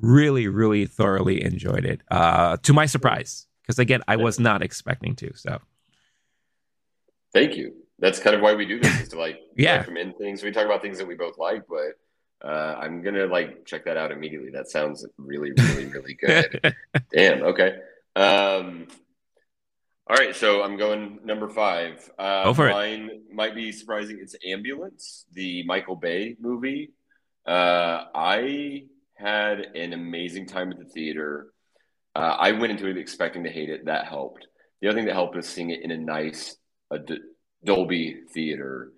really, 0.00 0.48
really 0.48 0.86
thoroughly 0.86 1.42
enjoyed 1.44 1.84
it. 1.84 2.00
Uh, 2.10 2.56
to 2.64 2.72
my 2.72 2.86
surprise, 2.86 3.46
because 3.62 3.78
again, 3.78 4.02
I 4.08 4.16
was 4.16 4.40
not 4.40 4.62
expecting 4.62 5.14
to. 5.16 5.32
So, 5.36 5.60
thank 7.32 7.56
you. 7.56 7.72
That's 7.98 8.18
kind 8.18 8.34
of 8.34 8.42
why 8.42 8.54
we 8.54 8.66
do 8.66 8.80
this 8.80 9.00
is 9.00 9.08
to 9.10 9.18
like 9.18 9.38
yeah 9.56 9.76
recommend 9.78 10.16
things. 10.18 10.42
We 10.42 10.50
talk 10.50 10.64
about 10.66 10.82
things 10.82 10.98
that 10.98 11.06
we 11.06 11.14
both 11.14 11.38
like, 11.38 11.62
but 11.68 11.94
Uh, 12.44 12.76
I'm 12.82 13.02
gonna 13.02 13.26
like 13.26 13.64
check 13.66 13.86
that 13.86 13.96
out 13.96 14.12
immediately. 14.12 14.50
That 14.52 14.68
sounds 14.68 15.06
really, 15.18 15.52
really, 15.52 15.86
really 15.86 16.14
good. 16.14 16.74
Damn. 17.14 17.42
Okay. 17.44 17.76
Um, 18.14 18.88
all 20.08 20.16
right, 20.16 20.34
so 20.34 20.62
I'm 20.62 20.76
going 20.76 21.20
number 21.24 21.48
five. 21.48 22.08
Uh, 22.18 22.44
Go 22.44 22.54
for 22.54 22.68
mine 22.70 23.08
it. 23.12 23.34
might 23.34 23.54
be 23.54 23.72
surprising. 23.72 24.18
It's 24.20 24.34
Ambulance, 24.46 25.24
the 25.32 25.64
Michael 25.64 25.96
Bay 25.96 26.36
movie. 26.40 26.90
Uh, 27.46 28.04
I 28.14 28.84
had 29.14 29.60
an 29.74 29.92
amazing 29.92 30.46
time 30.46 30.70
at 30.70 30.78
the 30.78 30.84
theater. 30.84 31.48
Uh, 32.14 32.36
I 32.38 32.52
went 32.52 32.72
into 32.72 32.86
it 32.88 32.98
expecting 32.98 33.44
to 33.44 33.50
hate 33.50 33.70
it. 33.70 33.86
That 33.86 34.06
helped. 34.06 34.46
The 34.80 34.88
other 34.88 34.98
thing 34.98 35.06
that 35.06 35.14
helped 35.14 35.36
was 35.36 35.48
seeing 35.48 35.70
it 35.70 35.82
in 35.82 35.90
a 35.90 35.98
nice 35.98 36.56
a 36.90 36.98
D- 36.98 37.18
Dolby 37.64 38.22
theater 38.34 38.92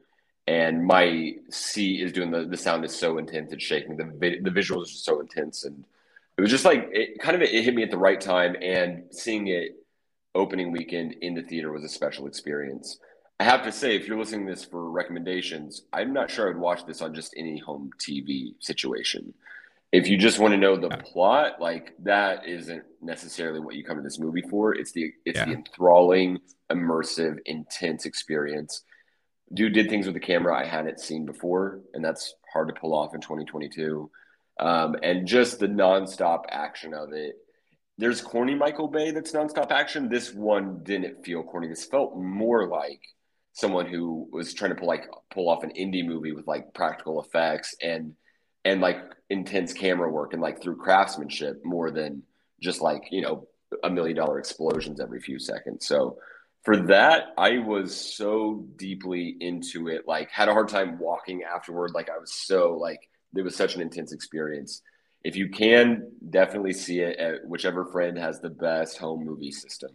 and 0.47 0.85
my 0.85 1.33
seat 1.50 2.00
is 2.00 2.12
doing 2.12 2.30
the 2.30 2.44
the 2.47 2.56
sound 2.56 2.85
is 2.85 2.94
so 2.94 3.18
intense 3.18 3.52
it's 3.52 3.62
shaking 3.62 3.97
the 3.97 4.04
the 4.42 4.50
visuals 4.50 4.85
are 4.85 4.87
so 4.87 5.21
intense 5.21 5.64
and 5.64 5.85
it 6.36 6.40
was 6.40 6.50
just 6.50 6.64
like 6.64 6.88
it 6.92 7.18
kind 7.20 7.36
of 7.36 7.42
it 7.42 7.64
hit 7.64 7.74
me 7.74 7.82
at 7.82 7.90
the 7.90 7.98
right 7.98 8.20
time 8.20 8.56
and 8.60 9.04
seeing 9.10 9.48
it 9.48 9.72
opening 10.34 10.72
weekend 10.72 11.14
in 11.20 11.34
the 11.34 11.42
theater 11.42 11.72
was 11.72 11.84
a 11.84 11.88
special 11.88 12.26
experience. 12.26 12.98
I 13.38 13.44
have 13.44 13.62
to 13.64 13.72
say 13.72 13.96
if 13.96 14.06
you're 14.06 14.18
listening 14.18 14.46
to 14.46 14.52
this 14.52 14.64
for 14.64 14.90
recommendations 14.90 15.82
i'm 15.92 16.12
not 16.12 16.30
sure 16.30 16.48
i'd 16.48 16.56
watch 16.56 16.86
this 16.86 17.02
on 17.02 17.14
just 17.14 17.34
any 17.36 17.58
home 17.58 17.90
tv 17.98 18.54
situation. 18.60 19.34
If 19.92 20.08
you 20.08 20.18
just 20.18 20.40
want 20.40 20.52
to 20.52 20.58
know 20.58 20.76
the 20.76 20.88
plot 20.88 21.60
like 21.60 21.94
that 22.02 22.48
isn't 22.48 22.82
necessarily 23.00 23.60
what 23.60 23.76
you 23.76 23.84
come 23.84 23.96
to 23.96 24.02
this 24.02 24.18
movie 24.18 24.42
for. 24.42 24.74
It's 24.74 24.90
the 24.90 25.12
it's 25.24 25.38
yeah. 25.38 25.44
the 25.44 25.52
enthralling 25.52 26.40
immersive 26.70 27.38
intense 27.46 28.04
experience. 28.04 28.82
Dude 29.52 29.72
did 29.72 29.88
things 29.88 30.06
with 30.06 30.14
the 30.14 30.20
camera 30.20 30.58
I 30.58 30.64
hadn't 30.64 30.98
seen 30.98 31.26
before, 31.26 31.80
and 31.92 32.04
that's 32.04 32.34
hard 32.52 32.68
to 32.68 32.74
pull 32.74 32.92
off 32.92 33.14
in 33.14 33.20
2022. 33.20 34.10
Um, 34.58 34.96
and 35.02 35.26
just 35.26 35.58
the 35.58 35.66
nonstop 35.66 36.44
action 36.49 36.94
of 36.94 37.12
it. 37.12 37.37
There's 37.99 38.20
corny 38.20 38.54
Michael 38.54 38.88
Bay 38.88 39.11
that's 39.11 39.32
nonstop 39.32 39.70
action. 39.70 40.08
This 40.08 40.32
one 40.32 40.80
didn't 40.82 41.25
feel 41.25 41.42
corny. 41.42 41.68
This 41.68 41.84
felt 41.84 42.16
more 42.16 42.68
like 42.68 43.00
someone 43.52 43.87
who 43.87 44.28
was 44.32 44.52
trying 44.52 44.70
to 44.70 44.76
pull 44.76 44.88
like 44.88 45.06
pull 45.32 45.49
off 45.49 45.62
an 45.62 45.70
indie 45.70 46.04
movie 46.04 46.32
with 46.32 46.46
like 46.46 46.75
practical 46.75 47.23
effects 47.23 47.75
and 47.80 48.14
and 48.64 48.80
like 48.80 48.99
intense 49.30 49.73
camera 49.73 50.11
work 50.11 50.32
and 50.32 50.42
like 50.42 50.61
through 50.61 50.76
craftsmanship 50.76 51.64
more 51.64 51.90
than 51.90 52.23
just 52.61 52.80
like 52.80 53.02
you 53.11 53.20
know 53.20 53.46
a 53.82 53.90
million 53.90 54.16
dollar 54.16 54.38
explosions 54.38 55.00
every 55.00 55.20
few 55.20 55.38
seconds. 55.38 55.87
So 55.87 56.18
for 56.64 56.76
that, 56.87 57.34
I 57.37 57.58
was 57.58 57.94
so 57.94 58.66
deeply 58.76 59.37
into 59.40 59.88
it, 59.88 60.08
like 60.08 60.30
had 60.30 60.49
a 60.49 60.52
hard 60.52 60.68
time 60.68 60.99
walking 60.99 61.42
afterward. 61.42 61.92
Like 61.94 62.08
I 62.08 62.18
was 62.18 62.32
so 62.32 62.76
like 62.76 63.08
it 63.36 63.42
was 63.42 63.56
such 63.56 63.74
an 63.74 63.80
intense 63.80 64.12
experience. 64.12 64.82
If 65.22 65.36
you 65.36 65.48
can, 65.48 66.10
definitely 66.30 66.74
see 66.74 67.00
it 67.00 67.18
at 67.18 67.46
whichever 67.46 67.86
friend 67.86 68.18
has 68.18 68.40
the 68.40 68.50
best 68.50 68.98
home 68.98 69.24
movie 69.24 69.52
system. 69.52 69.90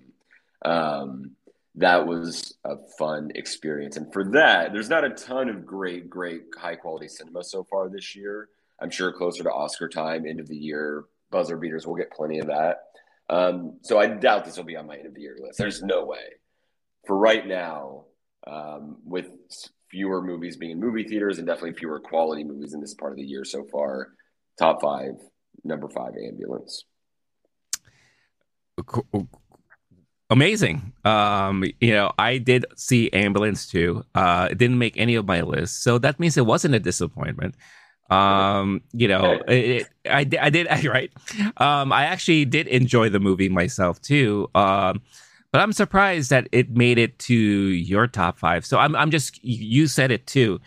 Um, 0.65 1.35
that 1.75 2.07
was 2.07 2.57
a 2.65 2.75
fun 2.97 3.31
experience. 3.35 3.95
And 3.95 4.11
for 4.11 4.23
that, 4.31 4.73
there's 4.73 4.89
not 4.89 5.05
a 5.05 5.11
ton 5.11 5.49
of 5.49 5.65
great, 5.65 6.09
great 6.09 6.43
high 6.57 6.75
quality 6.75 7.07
cinema 7.07 7.43
so 7.43 7.63
far 7.63 7.89
this 7.89 8.15
year. 8.15 8.49
I'm 8.81 8.89
sure 8.89 9.11
closer 9.11 9.43
to 9.43 9.51
Oscar 9.51 9.87
time, 9.87 10.25
end 10.25 10.39
of 10.39 10.47
the 10.47 10.57
year, 10.57 11.05
buzzer 11.31 11.57
beaters 11.57 11.85
will 11.85 11.95
get 11.95 12.11
plenty 12.11 12.39
of 12.39 12.47
that. 12.47 12.77
Um, 13.29 13.77
so 13.81 13.99
I 13.99 14.07
doubt 14.07 14.45
this 14.45 14.57
will 14.57 14.63
be 14.63 14.75
on 14.75 14.87
my 14.87 14.97
end 14.97 15.05
of 15.05 15.13
the 15.13 15.21
year 15.21 15.37
list. 15.39 15.59
There's 15.59 15.83
no 15.83 16.05
way 16.05 16.39
for 17.05 17.17
right 17.17 17.45
now, 17.45 18.05
um, 18.47 18.97
with 19.05 19.29
fewer 19.89 20.21
movies 20.21 20.57
being 20.57 20.71
in 20.71 20.79
movie 20.79 21.03
theaters 21.03 21.37
and 21.37 21.47
definitely 21.47 21.73
fewer 21.73 21.99
quality 21.99 22.43
movies 22.43 22.73
in 22.73 22.81
this 22.81 22.93
part 22.93 23.11
of 23.11 23.17
the 23.17 23.23
year 23.23 23.43
so 23.43 23.65
far, 23.71 24.09
top 24.57 24.81
five, 24.81 25.13
number 25.63 25.89
five, 25.89 26.13
ambulance. 26.15 26.85
Amazing. 30.29 30.93
Um, 31.05 31.63
you 31.81 31.91
know, 31.91 32.11
I 32.19 32.37
did 32.37 32.65
see 32.75 33.11
ambulance 33.11 33.67
too. 33.67 34.05
Uh, 34.13 34.49
it 34.51 34.57
didn't 34.57 34.77
make 34.77 34.95
any 34.95 35.15
of 35.15 35.25
my 35.25 35.41
lists, 35.41 35.79
so 35.79 35.97
that 35.97 36.19
means 36.19 36.37
it 36.37 36.45
wasn't 36.45 36.75
a 36.75 36.79
disappointment. 36.79 37.55
Um, 38.11 38.81
you 38.91 39.07
know, 39.07 39.39
it, 39.47 39.87
I, 40.05 40.19
I 40.39 40.49
did, 40.49 40.67
I, 40.67 40.81
right. 40.87 41.11
Um, 41.57 41.91
I 41.91 42.05
actually 42.05 42.45
did 42.45 42.67
enjoy 42.67 43.09
the 43.09 43.19
movie 43.19 43.49
myself 43.49 44.01
too. 44.01 44.49
Um, 44.53 45.01
but 45.51 45.61
I'm 45.61 45.73
surprised 45.73 46.29
that 46.29 46.47
it 46.51 46.69
made 46.71 46.97
it 46.97 47.17
to 47.19 47.35
your 47.35 48.07
top 48.07 48.37
five. 48.37 48.65
So 48.65 48.77
I'm 48.77 48.95
I'm 48.95 49.11
just 49.11 49.43
you 49.43 49.87
said 49.87 50.11
it 50.11 50.27
too. 50.27 50.59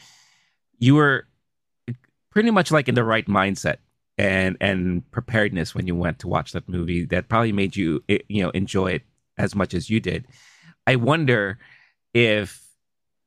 You 0.79 0.97
were 0.97 1.27
pretty 2.31 2.51
much 2.51 2.73
like 2.73 2.89
in 2.89 2.95
the 2.95 3.05
right 3.05 3.27
mindset 3.27 3.77
and 4.19 4.57
and 4.61 5.09
preparedness 5.11 5.75
when 5.75 5.87
you 5.87 5.95
went 5.95 6.19
to 6.21 6.29
watch 6.29 6.53
that 6.53 6.69
movie 6.69 7.05
that 7.07 7.29
probably 7.29 7.53
made 7.53 7.77
you 7.77 8.03
eh, 8.09 8.19
you 8.29 8.43
know 8.43 8.51
enjoy 8.51 8.93
it 8.93 9.03
as 9.39 9.55
much 9.55 9.75
as 9.75 9.89
you 9.89 10.01
did. 10.01 10.27
I 10.87 10.97
wonder 10.97 11.59
if 12.13 12.61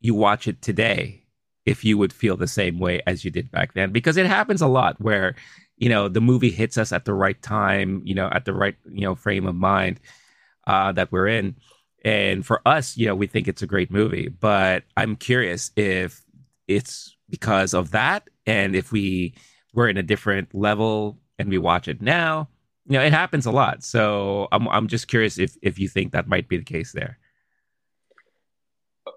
you 0.02 0.14
watch 0.14 0.48
it 0.48 0.62
today 0.62 1.24
if 1.66 1.84
you 1.84 1.98
would 1.98 2.14
feel 2.14 2.38
the 2.38 2.48
same 2.48 2.80
way 2.80 3.02
as 3.08 3.26
you 3.26 3.32
did 3.32 3.50
back 3.50 3.74
then 3.74 3.92
because 3.92 4.18
it 4.18 4.28
happens 4.28 4.62
a 4.62 4.68
lot 4.68 5.00
where 5.02 5.36
you 5.78 5.88
know 5.90 6.10
the 6.10 6.22
movie 6.22 6.52
hits 6.52 6.78
us 6.78 6.92
at 6.92 7.06
the 7.06 7.14
right 7.14 7.42
time, 7.42 8.02
you 8.04 8.14
know, 8.14 8.30
at 8.34 8.44
the 8.44 8.54
right, 8.54 8.76
you 8.92 9.02
know, 9.02 9.16
frame 9.16 9.48
of 9.48 9.56
mind 9.56 10.02
uh, 10.68 10.92
that 10.94 11.12
we're 11.12 11.28
in. 11.28 11.56
And 12.04 12.46
for 12.46 12.62
us, 12.66 12.96
you 12.98 13.08
know, 13.08 13.16
we 13.16 13.28
think 13.28 13.48
it's 13.48 13.64
a 13.64 13.68
great 13.68 13.90
movie, 13.92 14.30
but 14.30 14.84
I'm 14.96 15.16
curious 15.16 15.72
if 15.76 16.24
it's 16.68 17.16
because 17.30 17.74
of 17.74 17.92
that, 17.92 18.30
and 18.46 18.76
if 18.76 18.92
we 18.92 19.34
were 19.74 19.90
in 19.90 19.98
a 19.98 20.04
different 20.04 20.54
level 20.54 21.20
and 21.40 21.50
we 21.50 21.58
watch 21.58 21.88
it 21.88 22.02
now, 22.02 22.50
you 22.86 22.94
know, 22.94 23.04
it 23.04 23.12
happens 23.12 23.46
a 23.46 23.52
lot. 23.52 23.84
So 23.84 24.48
I'm 24.52 24.68
I'm 24.70 24.88
just 24.88 25.08
curious 25.08 25.40
if 25.40 25.56
if 25.62 25.80
you 25.80 25.88
think 25.88 26.12
that 26.12 26.28
might 26.28 26.48
be 26.48 26.58
the 26.58 26.64
case 26.64 26.92
there. 26.92 27.18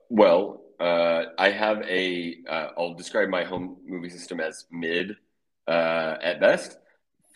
Well, 0.09 0.63
uh, 0.81 1.25
I 1.39 1.51
have 1.51 1.83
a. 1.83 2.37
will 2.77 2.93
uh, 2.93 2.97
describe 2.97 3.29
my 3.29 3.45
home 3.45 3.77
movie 3.87 4.09
system 4.09 4.41
as 4.41 4.65
mid 4.71 5.17
uh, 5.67 6.17
at 6.23 6.41
best 6.41 6.79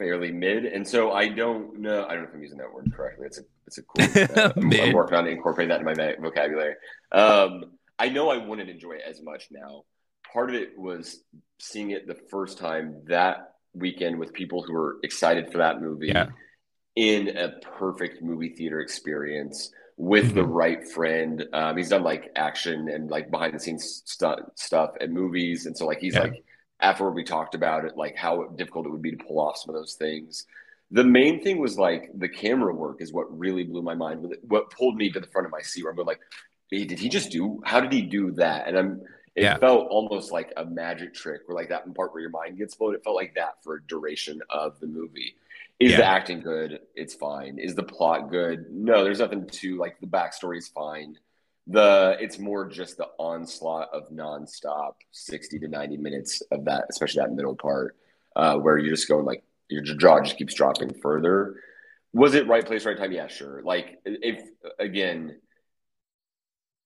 fairly 0.03 0.33
mid, 0.33 0.65
and 0.65 0.87
so 0.87 1.13
I 1.13 1.29
don't 1.29 1.79
know. 1.79 2.05
I 2.05 2.15
don't 2.15 2.25
know 2.25 2.29
if 2.29 2.35
I'm 2.35 2.43
using 2.43 2.59
that 2.59 2.73
word 2.73 2.93
correctly. 2.93 3.27
It's 3.27 3.39
a 3.39 3.43
it's 3.67 3.79
a 3.79 3.83
cool. 3.83 4.05
Uh, 4.43 4.53
I'm, 4.57 4.93
working 4.93 5.17
on 5.17 5.29
incorporating 5.29 5.69
that 5.69 5.81
in 5.81 5.85
my 5.87 6.17
vocabulary. 6.21 6.75
Um, 7.13 7.65
I 7.99 8.09
know 8.09 8.31
I 8.31 8.39
wouldn't 8.39 8.69
enjoy 8.69 8.95
it 8.95 9.03
as 9.09 9.23
much 9.23 9.49
now. 9.53 9.85
Part 10.33 10.51
of 10.51 10.57
it 10.57 10.77
was 10.77 11.23
seeing 11.61 11.91
it 11.91 12.09
the 12.09 12.17
first 12.31 12.59
time 12.59 13.03
that 13.07 13.55
weekend 13.75 14.19
with 14.19 14.33
people 14.33 14.63
who 14.63 14.73
were 14.73 14.97
excited 15.05 15.53
for 15.53 15.59
that 15.59 15.81
movie 15.81 16.09
yeah. 16.09 16.27
in 16.97 17.37
a 17.37 17.53
perfect 17.79 18.23
movie 18.23 18.55
theater 18.57 18.81
experience 18.81 19.71
with 19.97 20.27
mm-hmm. 20.27 20.35
the 20.35 20.45
right 20.45 20.89
friend. 20.89 21.45
Um, 21.53 21.77
he's 21.77 21.91
done 21.91 22.03
like 22.03 22.33
action 22.35 22.89
and 22.89 23.09
like 23.09 23.31
behind 23.31 23.55
the 23.55 23.61
scenes 23.61 24.03
stu- 24.05 24.51
stuff 24.57 24.91
at 25.01 25.11
movies, 25.11 25.67
and 25.67 25.77
so 25.77 25.87
like 25.87 26.01
he's 26.01 26.15
yeah. 26.15 26.23
like 26.23 26.45
afterward 26.83 27.13
we 27.13 27.25
talked 27.25 27.55
about 27.55 27.85
it, 27.85 27.97
like 27.97 28.17
how 28.17 28.45
difficult 28.57 28.87
it 28.87 28.91
would 28.91 29.03
be 29.03 29.13
to 29.13 29.25
pull 29.25 29.41
off 29.41 29.57
some 29.57 29.75
of 29.75 29.81
those 29.81 29.95
things. 29.95 30.47
The 30.91 31.05
main 31.05 31.43
thing 31.43 31.59
was 31.59 31.79
like 31.79 32.11
the 32.15 32.29
camera 32.29 32.75
work 32.75 33.01
is 33.01 33.13
what 33.13 33.39
really 33.39 33.65
blew 33.65 33.81
my 33.81 33.95
mind. 33.95 34.35
What 34.49 34.71
pulled 34.71 34.97
me 34.97 35.11
to 35.11 35.21
the 35.21 35.27
front 35.29 35.47
of 35.47 35.53
my 35.53 35.63
seat 35.63 35.85
where 35.85 35.91
I'm 35.91 35.97
going 35.97 36.07
like, 36.07 36.21
hey, 36.71 36.85
did 36.85 36.99
he 36.99 37.09
just 37.09 37.31
do? 37.31 37.63
How 37.65 37.81
did 37.81 37.93
he 37.93 38.03
do 38.03 38.33
that? 38.33 38.69
And 38.69 38.77
I'm. 38.77 39.03
It 39.35 39.45
yeah. 39.45 39.57
felt 39.57 39.89
almost 39.89 40.31
like 40.31 40.53
a 40.59 40.65
magic 40.67 41.15
trick, 41.15 41.41
where 41.47 41.57
like 41.57 41.71
that 41.71 41.95
part 41.95 42.13
where 42.13 42.21
your 42.21 42.29
mind 42.29 42.59
gets 42.59 42.75
blown. 42.75 42.95
It 42.95 43.03
felt 43.03 43.17
like 43.17 43.35
that 43.37 43.65
for 43.65 43.77
a 43.77 43.83
duration 43.85 44.43
of 44.51 44.79
the 44.79 44.87
movie. 44.87 45.37
Is 45.81 45.93
yeah. 45.93 45.97
the 45.97 46.05
acting 46.05 46.41
good? 46.41 46.81
It's 46.95 47.15
fine. 47.15 47.59
Is 47.59 47.75
the 47.75 47.83
plot 47.83 48.31
good? 48.31 48.67
No, 48.71 49.03
there's 49.03 49.21
nothing 49.21 49.47
to 49.47 49.79
like. 49.79 49.99
The 50.01 50.07
backstory 50.07 50.59
is 50.59 50.69
fine 50.69 51.17
the 51.69 52.17
it's 52.21 52.39
more 52.39 52.69
just 52.69 52.97
the 52.97 53.07
onslaught 53.19 53.89
of 53.93 54.11
nonstop 54.11 54.95
60 55.13 55.61
to 55.61 55.69
90 55.69 55.97
minutes 55.97 56.43
of 56.51 56.65
that 56.65 56.87
especially 56.91 57.23
that 57.23 57.33
middle 57.33 57.55
part 57.55 57.97
uh, 58.35 58.57
where 58.57 58.79
you're 58.79 58.95
just 58.95 59.09
going 59.09 59.25
like 59.25 59.45
your 59.73 59.83
jaw 59.83 60.21
just 60.21 60.37
keeps 60.37 60.55
dropping 60.55 60.93
further. 60.95 61.57
Was 62.13 62.35
it 62.35 62.47
right 62.47 62.65
place 62.65 62.85
right 62.85 62.97
time? 62.97 63.13
Yeah 63.13 63.27
sure. 63.27 63.63
Like 63.65 63.99
if 64.05 64.43
again 64.79 65.39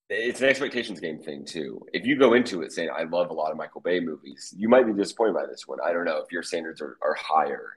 it's 0.09 0.41
an 0.41 0.49
expectations 0.49 1.01
game 1.01 1.19
thing 1.19 1.45
too. 1.45 1.81
If 1.93 2.07
you 2.07 2.17
go 2.17 2.35
into 2.35 2.63
it 2.63 2.73
saying 2.73 2.91
i 2.97 3.03
love 3.05 3.31
a 3.31 3.35
lot 3.35 3.51
of 3.51 3.57
michael 3.57 3.81
bay 3.81 3.99
movies 4.01 4.55
you 4.57 4.69
might 4.69 4.87
be 4.87 4.93
disappointed 4.93 5.35
by 5.35 5.47
this 5.47 5.67
one. 5.67 5.79
I 5.85 5.93
don't 5.93 6.05
know 6.05 6.19
if 6.19 6.31
your 6.31 6.43
standards 6.43 6.81
are, 6.81 6.97
are 7.03 7.15
higher 7.15 7.73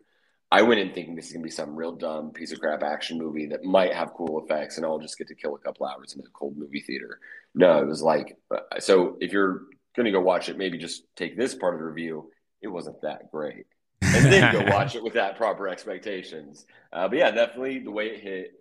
I 0.52 0.64
went 0.64 0.80
in 0.80 0.94
thinking 0.94 1.16
this 1.16 1.28
is 1.28 1.34
gonna 1.34 1.44
be 1.44 1.52
some 1.52 1.76
real 1.76 1.92
dumb 1.92 2.32
piece 2.32 2.52
of 2.52 2.60
crap 2.60 2.82
action 2.82 3.20
movie 3.20 3.48
that 3.48 3.64
might 3.64 3.94
have 3.94 4.14
cool 4.16 4.44
effects, 4.44 4.78
and 4.78 4.86
I'll 4.86 5.00
just 5.00 5.18
get 5.18 5.28
to 5.28 5.36
kill 5.36 5.56
a 5.56 5.60
couple 5.60 5.86
hours 5.86 6.14
in 6.14 6.22
a 6.22 6.30
cold 6.34 6.58
movie 6.58 6.82
theater. 6.82 7.20
No, 7.54 7.80
it 7.80 7.88
was 7.88 8.02
like 8.02 8.38
uh, 8.54 8.80
so. 8.80 9.18
If 9.20 9.32
you're 9.32 9.64
gonna 9.96 10.12
go 10.12 10.22
watch 10.22 10.50
it, 10.50 10.58
maybe 10.58 10.78
just 10.80 11.04
take 11.16 11.38
this 11.38 11.54
part 11.54 11.76
of 11.76 11.80
the 11.80 11.86
review. 11.86 12.32
It 12.62 12.68
wasn't 12.68 13.02
that 13.02 13.32
great, 13.32 13.68
and 14.02 14.26
then 14.26 14.52
go 14.52 14.72
watch 14.76 14.96
it 14.96 15.04
with 15.04 15.14
that 15.14 15.38
proper 15.38 15.68
expectations. 15.68 16.66
Uh, 16.92 17.08
but 17.08 17.20
yeah, 17.20 17.30
definitely 17.30 17.80
the 17.80 17.92
way 17.92 18.08
it 18.08 18.22
hit. 18.22 18.54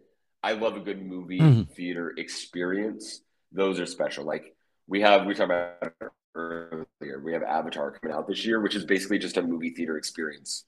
I 0.42 0.52
love 0.52 0.76
a 0.76 0.80
good 0.80 1.04
movie 1.04 1.40
mm-hmm. 1.40 1.72
theater 1.72 2.12
experience. 2.16 3.22
Those 3.50 3.80
are 3.80 3.86
special. 3.86 4.24
Like 4.24 4.54
we 4.86 5.00
have, 5.00 5.26
we 5.26 5.34
talked 5.34 5.50
about 5.50 5.94
earlier, 6.34 6.86
we 7.22 7.32
have 7.32 7.42
Avatar 7.42 7.92
coming 7.92 8.14
out 8.14 8.28
this 8.28 8.44
year, 8.44 8.60
which 8.60 8.76
is 8.76 8.84
basically 8.84 9.18
just 9.18 9.36
a 9.36 9.42
movie 9.42 9.70
theater 9.70 9.96
experience. 9.96 10.64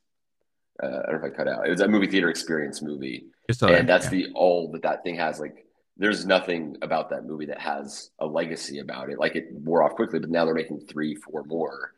Uh, 0.83 0.87
I 0.87 1.11
don't 1.11 1.21
know 1.21 1.27
if 1.29 1.33
I 1.33 1.37
cut 1.37 1.49
out. 1.49 1.67
It 1.67 1.71
was 1.71 1.81
a 1.81 1.89
movie 1.89 2.07
theater 2.07 2.31
experience 2.31 2.81
movie, 2.83 3.27
and 3.49 3.57
that- 3.59 3.87
that's 3.87 4.05
yeah. 4.07 4.11
the 4.11 4.33
all 4.35 4.71
that 4.73 4.83
that 4.83 5.03
thing 5.03 5.17
has. 5.17 5.39
Like, 5.41 5.67
there's 5.97 6.25
nothing 6.25 6.77
about 6.83 7.11
that 7.11 7.25
movie 7.25 7.47
that 7.47 7.61
has 7.61 8.11
a 8.19 8.27
legacy 8.27 8.79
about 8.79 9.11
it. 9.11 9.19
Like, 9.19 9.37
it 9.37 9.49
wore 9.53 9.83
off 9.83 9.95
quickly, 9.95 10.19
but 10.19 10.31
now 10.31 10.45
they're 10.45 10.55
making 10.55 10.81
three, 10.81 11.15
four 11.15 11.45
more. 11.45 11.93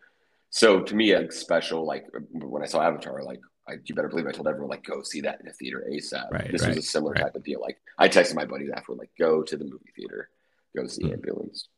So 0.50 0.80
to 0.80 0.94
me, 0.94 1.12
a 1.12 1.30
special 1.30 1.86
like 1.86 2.06
when 2.30 2.62
I 2.62 2.66
saw 2.66 2.82
Avatar, 2.82 3.22
like 3.22 3.40
I, 3.66 3.74
you 3.84 3.94
better 3.94 4.08
believe 4.08 4.26
I 4.26 4.32
told 4.32 4.48
everyone 4.48 4.68
like 4.68 4.84
go 4.84 5.02
see 5.02 5.22
that 5.22 5.40
in 5.40 5.48
a 5.48 5.52
theater 5.52 5.82
ASAP. 5.90 6.30
Right, 6.30 6.52
this 6.52 6.62
right, 6.62 6.68
was 6.68 6.78
a 6.78 6.82
similar 6.82 7.12
right. 7.12 7.22
type 7.22 7.36
of 7.36 7.42
deal. 7.42 7.60
Like 7.60 7.78
I 7.96 8.08
texted 8.08 8.34
my 8.34 8.44
buddies 8.44 8.70
after 8.74 8.92
like 8.92 9.10
go 9.18 9.42
to 9.42 9.56
the 9.56 9.64
movie 9.64 9.92
theater, 9.96 10.28
go 10.76 10.86
see 10.86 11.06
Hmm. 11.06 11.14
Ambulance. 11.14 11.68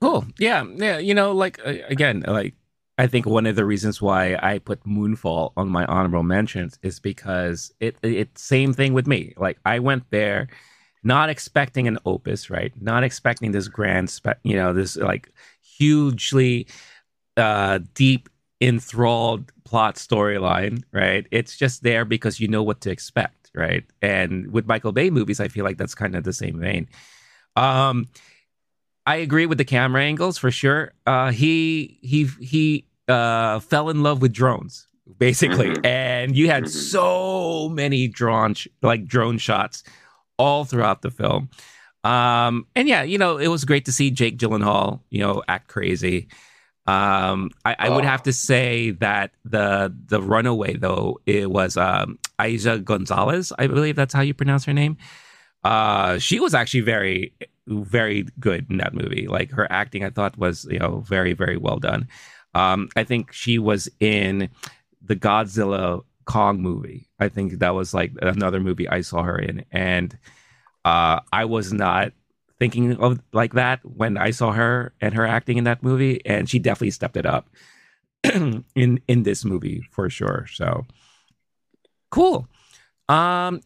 Cool. 0.00 0.26
Yeah. 0.38 0.64
Yeah. 0.76 0.98
You 0.98 1.14
know, 1.14 1.32
like 1.32 1.58
uh, 1.64 1.74
again, 1.88 2.24
like 2.26 2.54
I 2.96 3.06
think 3.08 3.26
one 3.26 3.46
of 3.46 3.56
the 3.56 3.64
reasons 3.64 4.00
why 4.00 4.36
I 4.40 4.58
put 4.58 4.84
Moonfall 4.84 5.52
on 5.56 5.68
my 5.68 5.84
honorable 5.86 6.22
mentions 6.22 6.78
is 6.82 7.00
because 7.00 7.72
it 7.80 7.96
it 8.02 8.38
same 8.38 8.72
thing 8.72 8.92
with 8.92 9.06
me. 9.06 9.34
Like 9.36 9.58
I 9.64 9.80
went 9.80 10.08
there 10.10 10.48
not 11.02 11.28
expecting 11.30 11.88
an 11.88 11.98
opus, 12.06 12.50
right? 12.50 12.72
Not 12.80 13.04
expecting 13.04 13.52
this 13.52 13.68
grand 13.68 14.10
spe- 14.10 14.40
you 14.44 14.56
know, 14.56 14.72
this 14.72 14.96
like 14.96 15.32
hugely 15.60 16.68
uh 17.36 17.80
deep 17.94 18.28
enthralled 18.60 19.52
plot 19.64 19.96
storyline, 19.96 20.82
right? 20.92 21.26
It's 21.32 21.56
just 21.56 21.82
there 21.82 22.04
because 22.04 22.40
you 22.40 22.48
know 22.48 22.62
what 22.62 22.80
to 22.82 22.90
expect, 22.90 23.50
right? 23.54 23.84
And 24.02 24.52
with 24.52 24.66
Michael 24.66 24.92
Bay 24.92 25.10
movies, 25.10 25.40
I 25.40 25.48
feel 25.48 25.64
like 25.64 25.78
that's 25.78 25.94
kind 25.96 26.14
of 26.16 26.24
the 26.24 26.32
same 26.32 26.60
vein. 26.60 26.88
Um 27.56 28.08
I 29.06 29.16
agree 29.16 29.46
with 29.46 29.58
the 29.58 29.64
camera 29.64 30.02
angles 30.02 30.38
for 30.38 30.50
sure. 30.50 30.92
Uh, 31.06 31.30
he 31.30 31.98
he 32.02 32.24
he 32.40 32.86
uh, 33.08 33.58
fell 33.60 33.90
in 33.90 34.02
love 34.02 34.22
with 34.22 34.32
drones 34.32 34.88
basically, 35.18 35.68
Mhm. 35.68 35.84
and 35.86 36.36
you 36.36 36.48
had 36.48 36.64
Mhm. 36.64 36.68
so 36.70 37.68
many 37.68 38.08
drawn 38.08 38.54
sh- 38.54 38.68
like 38.82 39.04
drone 39.06 39.36
shots 39.38 39.82
all 40.38 40.64
throughout 40.64 41.02
the 41.02 41.10
film. 41.10 41.50
Um, 42.02 42.66
and 42.74 42.88
yeah, 42.88 43.02
you 43.02 43.18
know, 43.18 43.36
it 43.38 43.48
was 43.48 43.64
great 43.64 43.84
to 43.86 43.92
see 43.92 44.10
Jake 44.10 44.38
Gyllenhaal, 44.38 45.00
you 45.10 45.20
know, 45.20 45.42
act 45.48 45.68
crazy. 45.68 46.28
Um, 46.86 47.50
I, 47.64 47.76
I 47.78 47.88
would 47.90 48.04
Oh. 48.04 48.08
have 48.08 48.22
to 48.24 48.32
say 48.32 48.90
that 48.92 49.30
the 49.44 49.94
the 50.06 50.20
runaway 50.20 50.76
though 50.76 51.18
it 51.26 51.50
was 51.50 51.76
um, 51.76 52.18
Aisha 52.38 52.82
Gonzalez, 52.82 53.52
I 53.58 53.66
believe 53.66 53.96
that's 53.96 54.12
how 54.14 54.20
you 54.22 54.34
pronounce 54.34 54.64
her 54.64 54.72
name. 54.74 54.96
Uh, 55.62 56.18
she 56.18 56.40
was 56.40 56.54
actually 56.54 56.80
very 56.82 57.32
very 57.66 58.26
good 58.38 58.66
in 58.70 58.78
that 58.78 58.94
movie. 58.94 59.26
Like 59.26 59.50
her 59.52 59.70
acting, 59.70 60.04
I 60.04 60.10
thought 60.10 60.38
was 60.38 60.66
you 60.70 60.78
know 60.78 61.00
very 61.00 61.32
very 61.32 61.56
well 61.56 61.78
done. 61.78 62.08
Um, 62.54 62.88
I 62.96 63.04
think 63.04 63.32
she 63.32 63.58
was 63.58 63.88
in 64.00 64.48
the 65.02 65.16
Godzilla 65.16 66.02
Kong 66.24 66.60
movie. 66.60 67.08
I 67.18 67.28
think 67.28 67.58
that 67.58 67.74
was 67.74 67.92
like 67.92 68.12
another 68.22 68.60
movie 68.60 68.88
I 68.88 69.00
saw 69.00 69.22
her 69.22 69.38
in, 69.38 69.64
and 69.72 70.16
uh, 70.84 71.20
I 71.32 71.44
was 71.44 71.72
not 71.72 72.12
thinking 72.58 72.96
of 72.96 73.20
like 73.32 73.54
that 73.54 73.80
when 73.84 74.16
I 74.16 74.30
saw 74.30 74.52
her 74.52 74.94
and 75.00 75.14
her 75.14 75.26
acting 75.26 75.58
in 75.58 75.64
that 75.64 75.82
movie, 75.82 76.24
and 76.24 76.48
she 76.48 76.58
definitely 76.58 76.92
stepped 76.92 77.16
it 77.16 77.26
up 77.26 77.48
in 78.24 79.00
in 79.06 79.22
this 79.22 79.44
movie 79.44 79.86
for 79.90 80.08
sure. 80.08 80.46
So 80.52 80.86
cool. 82.10 82.48
Um, 83.08 83.60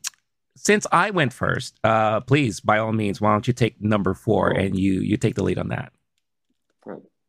since 0.59 0.87
I 0.93 1.11
went 1.11 1.33
first, 1.33 1.79
uh, 1.85 2.21
please 2.21 2.61
by 2.61 2.79
all 2.79 2.93
means, 2.93 3.21
why 3.21 3.33
don't 3.33 3.47
you 3.47 3.55
take 3.55 3.81
number 3.81 4.15
four 4.15 4.55
Oh. 4.55 4.61
and 4.61 4.79
you 4.79 5.01
you 5.01 5.17
take 5.17 5.35
the 5.35 5.45
lead 5.45 5.59
on 5.59 5.69
that? 5.69 5.93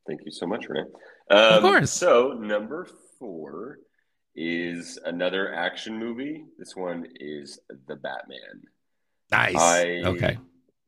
Thank 0.08 0.22
you 0.26 0.32
so 0.32 0.48
much, 0.48 0.68
Renee. 0.68 0.90
Um, 1.30 1.62
course. 1.62 1.92
So 1.92 2.34
number 2.34 2.88
four 3.20 3.78
is 4.36 4.98
another 5.06 5.54
action 5.54 6.00
movie. 6.00 6.46
This 6.58 6.76
one 6.76 7.06
is 7.20 7.60
The 7.88 7.96
Batman. 7.96 8.64
Nice. 9.32 9.56
I 9.56 10.02
okay. 10.06 10.38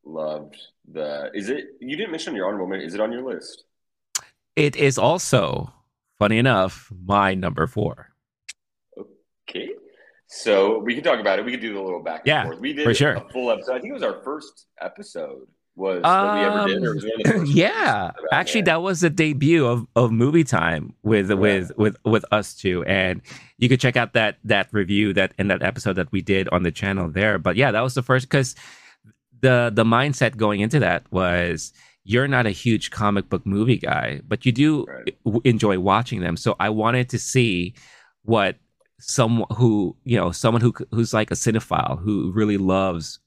loved 0.04 0.58
the. 0.92 1.30
Is 1.36 1.50
it? 1.50 1.66
You 1.80 1.96
didn't 1.96 2.10
mention 2.10 2.36
your 2.36 2.48
honorable 2.48 2.66
mention. 2.66 2.88
Is 2.88 2.96
it 2.96 3.00
on 3.00 3.12
your 3.12 3.24
list? 3.32 3.64
It 4.56 4.76
is 4.76 4.98
also 4.98 5.72
funny 6.18 6.40
enough 6.40 6.92
my 7.06 7.36
number 7.36 7.68
four. 7.68 8.10
Okay. 9.48 9.70
So 10.34 10.80
we 10.80 10.96
can 10.96 11.04
talk 11.04 11.20
about 11.20 11.40
it. 11.40 11.46
We 11.46 11.52
could 11.52 11.60
do 11.60 11.78
a 11.80 11.84
little 11.84 12.02
back 12.02 12.22
and 12.22 12.28
Yeah, 12.28 12.44
forth. 12.46 12.60
We 12.60 12.72
did 12.74 12.86
for 12.86 12.94
sure. 12.94 13.14
a 13.16 13.30
full 13.32 13.52
episode. 13.52 13.74
I 13.76 13.80
think 13.80 13.92
it 13.92 13.94
was 13.94 14.04
our 14.04 14.22
first 14.24 14.68
episode. 14.80 15.48
Was 15.76 16.02
that 16.04 16.34
we 16.34 16.40
ever 16.42 16.68
did? 16.68 16.82
Was 16.82 17.04
it 17.04 17.08
one 17.10 17.22
of 17.22 17.24
the 17.26 17.34
Um, 17.34 17.40
first 17.46 17.52
yeah, 17.56 18.12
actually, 18.32 18.60
Yeah. 18.60 18.66
that 18.66 18.82
was 18.82 19.02
the 19.02 19.10
debut 19.10 19.66
of, 19.66 19.88
of 19.96 20.12
movie 20.12 20.44
time 20.44 20.94
with 21.04 21.30
Yeah. 21.30 21.36
with 21.36 21.72
with 21.78 21.98
with 22.06 22.26
us 22.32 22.54
two, 22.56 22.84
and 22.86 23.22
you 23.58 23.68
could 23.70 23.80
check 23.82 23.96
out 23.98 24.14
that 24.14 24.38
that 24.46 24.68
review 24.72 25.14
that 25.14 25.34
in 25.38 25.48
that 25.50 25.62
episode 25.64 25.94
that 25.94 26.12
we 26.12 26.22
did 26.22 26.48
on 26.50 26.64
the 26.64 26.72
channel 26.72 27.10
there. 27.10 27.38
But 27.38 27.56
yeah, 27.58 27.72
that 27.72 27.82
was 27.82 27.94
the 27.96 28.02
first 28.04 28.30
because 28.30 28.56
the 29.42 29.72
the 29.74 29.84
mindset 29.86 30.38
going 30.38 30.60
into 30.62 30.80
that 30.80 31.04
was 31.12 31.74
you're 32.04 32.28
not 32.28 32.46
a 32.46 32.52
huge 32.52 32.90
comic 32.92 33.30
book 33.30 33.46
movie 33.46 33.78
guy, 33.78 34.22
but 34.28 34.46
you 34.46 34.52
do 34.52 34.86
Right. 34.86 35.16
w- 35.26 35.42
enjoy 35.46 35.80
watching 35.80 36.20
them. 36.22 36.36
So 36.38 36.56
I 36.60 36.70
wanted 36.70 37.10
to 37.10 37.20
see 37.20 37.74
what 38.24 38.56
someone 39.02 39.48
who 39.56 39.96
you 40.04 40.18
know 40.18 40.32
someone 40.32 40.62
who 40.62 40.74
who's 40.92 41.14
like 41.14 41.32
a 41.32 41.36
cinephile 41.36 42.00
who 42.00 42.32
really 42.32 42.58
loves 42.58 43.20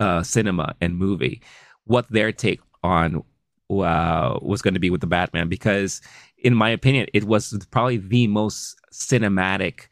uh, 0.00 0.22
cinema 0.22 0.74
and 0.80 0.96
movie, 0.96 1.42
what 1.84 2.08
their 2.10 2.32
take 2.32 2.60
on 2.82 3.24
uh, 3.70 4.38
was 4.42 4.62
going 4.62 4.74
to 4.74 4.80
be 4.80 4.90
with 4.90 5.00
the 5.00 5.06
Batman 5.06 5.48
because, 5.48 6.00
in 6.38 6.54
my 6.54 6.70
opinion, 6.70 7.06
it 7.14 7.24
was 7.24 7.56
probably 7.70 7.96
the 7.96 8.26
most 8.26 8.76
cinematic 8.92 9.88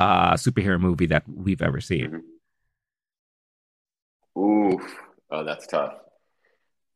uh, 0.00 0.34
superhero 0.34 0.78
movie 0.80 1.06
that 1.06 1.24
we've 1.28 1.62
ever 1.62 1.80
seen. 1.80 2.22
Oof. 4.38 4.98
Oh, 5.30 5.44
that's 5.44 5.66
tough. 5.66 5.94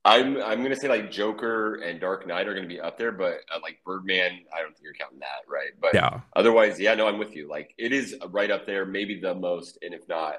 I'm 0.04 0.40
I'm 0.42 0.62
gonna 0.62 0.76
say 0.76 0.88
like 0.88 1.10
Joker 1.10 1.76
and 1.76 2.00
Dark 2.00 2.26
Knight 2.26 2.48
are 2.48 2.54
gonna 2.54 2.66
be 2.66 2.80
up 2.80 2.96
there, 2.96 3.12
but 3.12 3.40
uh, 3.54 3.58
like 3.62 3.80
Birdman, 3.84 4.40
I 4.54 4.62
don't 4.62 4.72
think 4.72 4.82
you're 4.82 4.94
counting 4.94 5.18
that, 5.18 5.44
right? 5.46 5.72
But 5.80 5.94
Yeah, 5.94 6.20
otherwise, 6.34 6.80
yeah, 6.80 6.94
no, 6.94 7.06
I'm 7.06 7.18
with 7.18 7.36
you. 7.36 7.48
Like 7.48 7.74
it 7.76 7.92
is 7.92 8.16
right 8.30 8.50
up 8.50 8.66
there, 8.66 8.86
maybe 8.86 9.20
the 9.20 9.34
most, 9.34 9.78
and 9.82 9.92
if 9.92 10.08
not, 10.08 10.36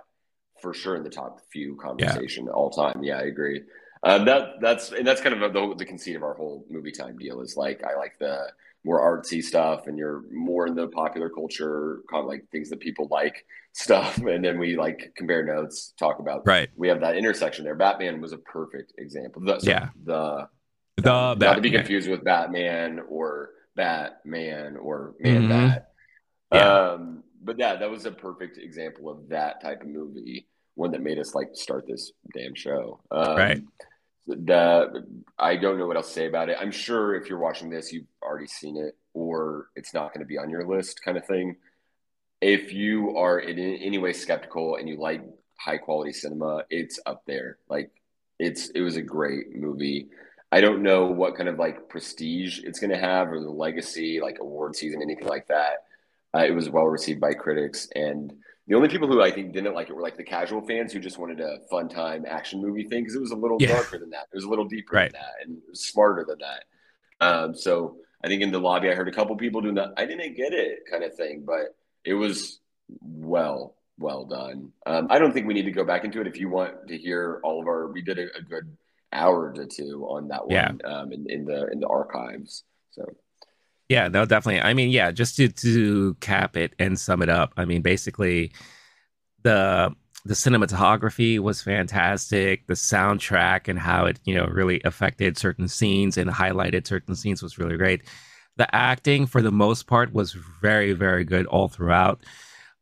for 0.61 0.73
sure 0.73 0.95
in 0.95 1.03
the 1.03 1.09
top 1.11 1.41
few 1.51 1.75
conversation 1.75 2.47
all 2.49 2.71
time. 2.71 3.03
Yeah, 3.03 3.17
I 3.17 3.23
agree. 3.23 3.61
Um, 4.03 4.25
that 4.25 4.61
that's 4.61 4.91
and 4.91 5.05
that's 5.05 5.21
kind 5.21 5.41
of 5.41 5.53
the, 5.53 5.75
the 5.75 5.85
conceit 5.85 6.15
of 6.15 6.23
our 6.23 6.33
whole 6.33 6.65
movie 6.69 6.91
time 6.91 7.17
deal 7.17 7.41
is 7.41 7.55
like 7.55 7.83
I 7.83 7.95
like 7.95 8.17
the 8.17 8.51
more 8.83 8.99
artsy 8.99 9.43
stuff, 9.43 9.85
and 9.85 9.95
you're 9.95 10.23
more 10.31 10.65
in 10.65 10.73
the 10.73 10.87
popular 10.87 11.29
culture, 11.29 11.99
kind 12.09 12.21
of 12.21 12.27
like 12.27 12.47
things 12.51 12.71
that 12.71 12.79
people 12.79 13.07
like 13.11 13.45
stuff, 13.73 14.17
and 14.25 14.43
then 14.43 14.59
we 14.59 14.75
like 14.75 15.13
compare 15.15 15.43
notes, 15.43 15.93
talk 15.97 16.19
about 16.19 16.45
right. 16.45 16.69
we 16.75 16.87
have 16.87 17.01
that 17.01 17.15
intersection 17.17 17.63
there. 17.65 17.75
Batman 17.75 18.21
was 18.21 18.33
a 18.33 18.37
perfect 18.37 18.93
example. 18.97 19.41
The, 19.43 19.59
so 19.59 19.69
Yeah. 19.69 19.89
the 20.03 20.47
The 20.97 21.35
not 21.35 21.55
to 21.55 21.61
be 21.61 21.71
confused 21.71 22.09
with 22.09 22.23
Batman 22.23 22.99
or 23.09 23.51
Batman 23.75 24.77
or 24.77 25.15
Man 25.19 25.43
Mhm. 25.43 25.49
Bat. 25.49 25.91
Yeah. 26.53 26.73
Um, 26.91 27.23
but 27.43 27.57
yeah, 27.57 27.77
that 27.77 27.89
was 27.89 28.05
a 28.05 28.11
perfect 28.11 28.57
example 28.57 29.09
of 29.09 29.29
that 29.29 29.61
type 29.61 29.81
of 29.81 29.87
movie, 29.87 30.47
one 30.75 30.91
that 30.91 31.01
made 31.01 31.17
us 31.17 31.33
like 31.33 31.49
start 31.53 31.85
this 31.87 32.11
damn 32.35 32.53
show. 32.55 32.99
Um, 33.09 33.35
Right. 33.37 33.63
The 34.27 35.03
I 35.39 35.55
don't 35.55 35.79
know 35.79 35.87
what 35.87 35.95
else 35.97 36.07
to 36.09 36.13
say 36.13 36.27
about 36.27 36.49
it. 36.49 36.57
I'm 36.59 36.71
sure 36.71 37.15
if 37.15 37.27
you're 37.27 37.39
watching 37.39 37.69
this, 37.69 37.91
you've 37.91 38.05
already 38.21 38.47
seen 38.47 38.77
it, 38.77 38.95
or 39.13 39.69
it's 39.75 39.93
not 39.93 40.13
going 40.13 40.19
to 40.19 40.27
be 40.27 40.37
on 40.37 40.49
your 40.49 40.65
list, 40.67 41.03
kind 41.03 41.17
of 41.17 41.25
thing. 41.25 41.55
If 42.41 42.73
you 42.73 43.15
are 43.17 43.39
in 43.39 43.59
any 43.59 43.99
way 43.99 44.13
skeptical 44.13 44.75
and 44.77 44.89
you 44.89 44.97
like 44.97 45.21
high 45.59 45.77
quality 45.77 46.11
cinema, 46.11 46.63
it's 46.69 46.99
up 47.05 47.23
there. 47.27 47.57
Like 47.69 47.91
it's 48.39 48.69
it 48.71 48.81
was 48.81 48.95
a 48.97 49.01
great 49.01 49.55
movie. 49.55 50.09
I 50.51 50.59
don't 50.59 50.81
know 50.81 51.05
what 51.05 51.35
kind 51.37 51.47
of 51.47 51.59
like 51.59 51.87
prestige 51.87 52.59
it's 52.63 52.79
going 52.79 52.89
to 52.91 52.97
have 52.97 53.31
or 53.31 53.39
the 53.39 53.49
legacy, 53.49 54.19
like 54.19 54.39
award 54.41 54.75
season, 54.75 55.01
anything 55.01 55.27
like 55.27 55.47
that. 55.47 55.83
Uh, 56.35 56.39
it 56.45 56.51
was 56.51 56.69
well 56.69 56.85
received 56.85 57.21
by 57.21 57.33
critics, 57.33 57.87
and 57.95 58.33
the 58.67 58.75
only 58.75 58.87
people 58.89 59.07
who 59.07 59.21
I 59.21 59.31
think 59.31 59.53
didn't 59.53 59.73
like 59.75 59.89
it 59.89 59.95
were 59.95 60.01
like 60.01 60.17
the 60.17 60.23
casual 60.23 60.61
fans 60.65 60.91
who 60.93 60.99
just 60.99 61.19
wanted 61.19 61.39
a 61.41 61.59
fun 61.69 61.89
time 61.89 62.25
action 62.27 62.61
movie 62.61 62.83
thing 62.85 63.01
because 63.03 63.15
it 63.15 63.21
was 63.21 63.31
a 63.31 63.35
little 63.35 63.57
Yeah. 63.59 63.67
darker 63.67 63.97
than 63.99 64.09
that. 64.11 64.27
It 64.31 64.35
was 64.35 64.45
a 64.45 64.49
little 64.49 64.65
deeper 64.65 64.95
Right. 64.95 65.11
than 65.11 65.21
that, 65.21 65.47
and 65.47 65.77
smarter 65.77 66.25
than 66.27 66.39
that. 66.39 66.63
Um, 67.25 67.53
so 67.55 67.97
I 68.23 68.27
think 68.27 68.41
in 68.41 68.51
the 68.51 68.59
lobby, 68.59 68.89
I 68.89 68.95
heard 68.95 69.07
a 69.09 69.11
couple 69.11 69.35
people 69.35 69.61
doing 69.61 69.75
that. 69.75 69.93
I 69.97 70.05
didn't 70.05 70.35
get 70.35 70.53
it 70.53 70.79
kind 70.89 71.03
of 71.03 71.13
thing, 71.15 71.43
but 71.45 71.75
it 72.05 72.13
was 72.13 72.59
well, 73.01 73.75
well 73.97 74.25
done. 74.25 74.71
Um, 74.85 75.07
I 75.09 75.19
don't 75.19 75.33
think 75.33 75.47
we 75.47 75.53
need 75.53 75.65
to 75.65 75.71
go 75.71 75.85
back 75.85 76.03
into 76.03 76.21
it. 76.21 76.27
If 76.27 76.39
you 76.39 76.49
want 76.49 76.87
to 76.87 76.97
hear 76.97 77.39
all 77.43 77.61
of 77.61 77.67
our, 77.67 77.87
we 77.91 78.01
did 78.01 78.19
a, 78.19 78.35
a 78.37 78.41
good 78.41 78.75
hour 79.13 79.53
to 79.53 79.65
two 79.67 80.05
on 80.09 80.27
that 80.29 80.47
one 80.47 80.79
Yeah. 80.83 80.85
um, 80.85 81.11
in, 81.11 81.29
in 81.29 81.45
the 81.45 81.67
in 81.71 81.79
the 81.79 81.87
archives. 81.87 82.63
So 82.91 83.05
Yeah, 83.89 84.07
no, 84.07 84.25
definitely. 84.25 84.61
I 84.61 84.73
mean, 84.73 84.89
yeah, 84.89 85.11
just 85.11 85.35
to 85.37 85.49
to 85.49 86.15
cap 86.21 86.55
it 86.55 86.73
and 86.79 86.99
sum 86.99 87.21
it 87.21 87.29
up. 87.29 87.53
I 87.57 87.65
mean, 87.65 87.81
basically, 87.81 88.53
the 89.43 89.95
the 90.25 90.33
cinematography 90.35 91.39
was 91.39 91.61
fantastic. 91.61 92.67
The 92.67 92.75
soundtrack 92.75 93.67
and 93.67 93.79
how 93.79 94.05
it, 94.05 94.19
you 94.25 94.35
know, 94.35 94.45
really 94.47 94.81
affected 94.85 95.37
certain 95.37 95.67
scenes 95.67 96.17
and 96.17 96.29
highlighted 96.31 96.87
certain 96.87 97.15
scenes 97.15 97.43
was 97.43 97.57
really 97.57 97.77
great. 97.77 98.03
The 98.61 98.75
acting, 98.75 99.25
for 99.25 99.41
the 99.41 99.51
most 99.51 99.87
part, 99.87 100.13
was 100.13 100.33
very, 100.61 100.93
very 100.93 101.23
good 101.23 101.47
all 101.47 101.67
throughout. 101.67 102.23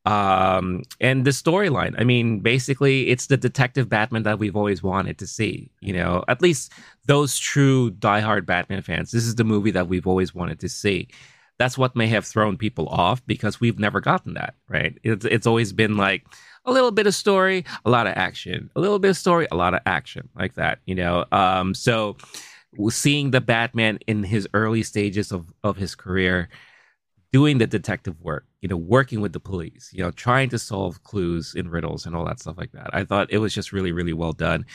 Um, 0.06 0.84
and 1.00 1.24
the 1.24 1.32
storyline, 1.32 1.96
I 1.98 2.04
mean, 2.04 2.42
basically, 2.42 3.08
it's 3.08 3.28
the 3.28 3.38
detective 3.38 3.88
Batman 3.88 4.24
that 4.24 4.40
we've 4.40 4.58
always 4.58 4.84
wanted 4.84 5.18
to 5.20 5.26
see. 5.26 5.72
You 5.80 5.94
know, 5.94 6.26
at 6.28 6.42
least 6.42 6.74
those 7.06 7.38
true 7.38 7.92
diehard 7.92 8.46
Batman 8.46 8.82
fans, 8.82 9.12
this 9.12 9.24
is 9.24 9.36
the 9.36 9.46
movie 9.46 9.72
that 9.72 9.88
we've 9.88 10.06
always 10.06 10.36
wanted 10.36 10.60
to 10.60 10.68
see. 10.68 11.08
That's 11.60 11.78
what 11.78 11.96
may 11.96 12.08
have 12.08 12.26
thrown 12.26 12.58
people 12.58 12.90
off 12.90 13.26
because 13.26 13.62
we've 13.62 13.80
never 13.80 14.02
gotten 14.02 14.34
that, 14.34 14.56
right? 14.68 14.98
It's, 15.04 15.24
it's 15.24 15.48
always 15.48 15.72
been 15.72 15.96
like, 15.96 16.26
a 16.66 16.74
little 16.74 16.92
bit 16.92 17.08
of 17.08 17.16
story, 17.16 17.64
a 17.86 17.90
lot 17.90 18.06
of 18.06 18.14
action, 18.18 18.70
a 18.76 18.82
little 18.82 19.00
bit 19.00 19.12
of 19.12 19.18
story, 19.18 19.48
a 19.50 19.56
lot 19.56 19.74
of 19.74 19.80
action, 19.86 20.28
like 20.38 20.56
that, 20.56 20.80
you 20.86 20.94
know. 20.94 21.24
Um, 21.32 21.74
so 21.74 22.18
seeing 22.90 23.32
the 23.32 23.42
Batman 23.42 24.00
in 24.08 24.24
his 24.24 24.48
early 24.54 24.84
stages 24.84 25.32
of 25.32 25.54
of 25.64 25.78
his 25.78 25.96
career 25.96 26.50
doing 27.32 27.60
the 27.60 27.68
detective 27.68 28.20
work, 28.22 28.46
you 28.62 28.68
know, 28.68 28.78
working 28.78 29.22
with 29.22 29.34
the 29.34 29.40
police, 29.40 29.92
you 29.94 30.02
know, 30.02 30.12
trying 30.12 30.50
to 30.50 30.58
solve 30.58 31.04
clues 31.04 31.54
and 31.56 31.72
riddles 31.72 32.06
and 32.06 32.16
all 32.16 32.26
that 32.26 32.40
stuff 32.40 32.58
like 32.58 32.72
that. 32.72 32.90
I 32.94 33.04
thought 33.04 33.32
it 33.32 33.38
was 33.38 33.54
just 33.54 33.72
really, 33.72 33.92
really 33.92 34.14
well 34.14 34.34
done. 34.34 34.66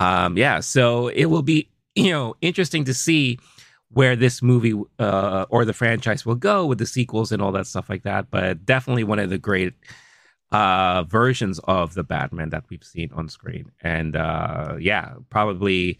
Um, 0.00 0.36
yeah, 0.36 0.60
so 0.60 1.08
it 1.08 1.26
will 1.26 1.42
be, 1.42 1.70
you 1.94 2.10
know, 2.10 2.36
interesting 2.40 2.84
to 2.84 2.94
see 2.94 3.38
where 3.90 4.16
this 4.16 4.42
movie 4.42 4.74
uh, 4.98 5.46
or 5.48 5.64
the 5.64 5.72
franchise 5.72 6.26
will 6.26 6.34
go 6.34 6.66
with 6.66 6.78
the 6.78 6.86
sequels 6.86 7.30
and 7.30 7.40
all 7.40 7.52
that 7.52 7.66
stuff 7.66 7.88
like 7.88 8.02
that. 8.02 8.30
But 8.30 8.66
definitely 8.66 9.04
one 9.04 9.18
of 9.18 9.30
the 9.30 9.38
great 9.38 9.74
uh, 10.50 11.04
versions 11.04 11.60
of 11.64 11.94
the 11.94 12.04
Batman 12.04 12.50
that 12.50 12.64
we've 12.68 12.84
seen 12.84 13.10
on 13.14 13.28
screen, 13.28 13.72
and 13.80 14.14
uh, 14.14 14.76
yeah, 14.78 15.14
probably 15.30 15.98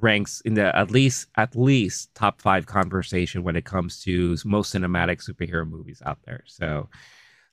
ranks 0.00 0.40
in 0.42 0.54
the 0.54 0.74
at 0.76 0.90
least 0.90 1.28
at 1.36 1.56
least 1.56 2.14
top 2.14 2.40
five 2.40 2.66
conversation 2.66 3.42
when 3.42 3.56
it 3.56 3.64
comes 3.64 4.02
to 4.02 4.36
most 4.44 4.74
cinematic 4.74 5.24
superhero 5.24 5.68
movies 5.68 6.02
out 6.04 6.18
there. 6.24 6.42
So, 6.46 6.88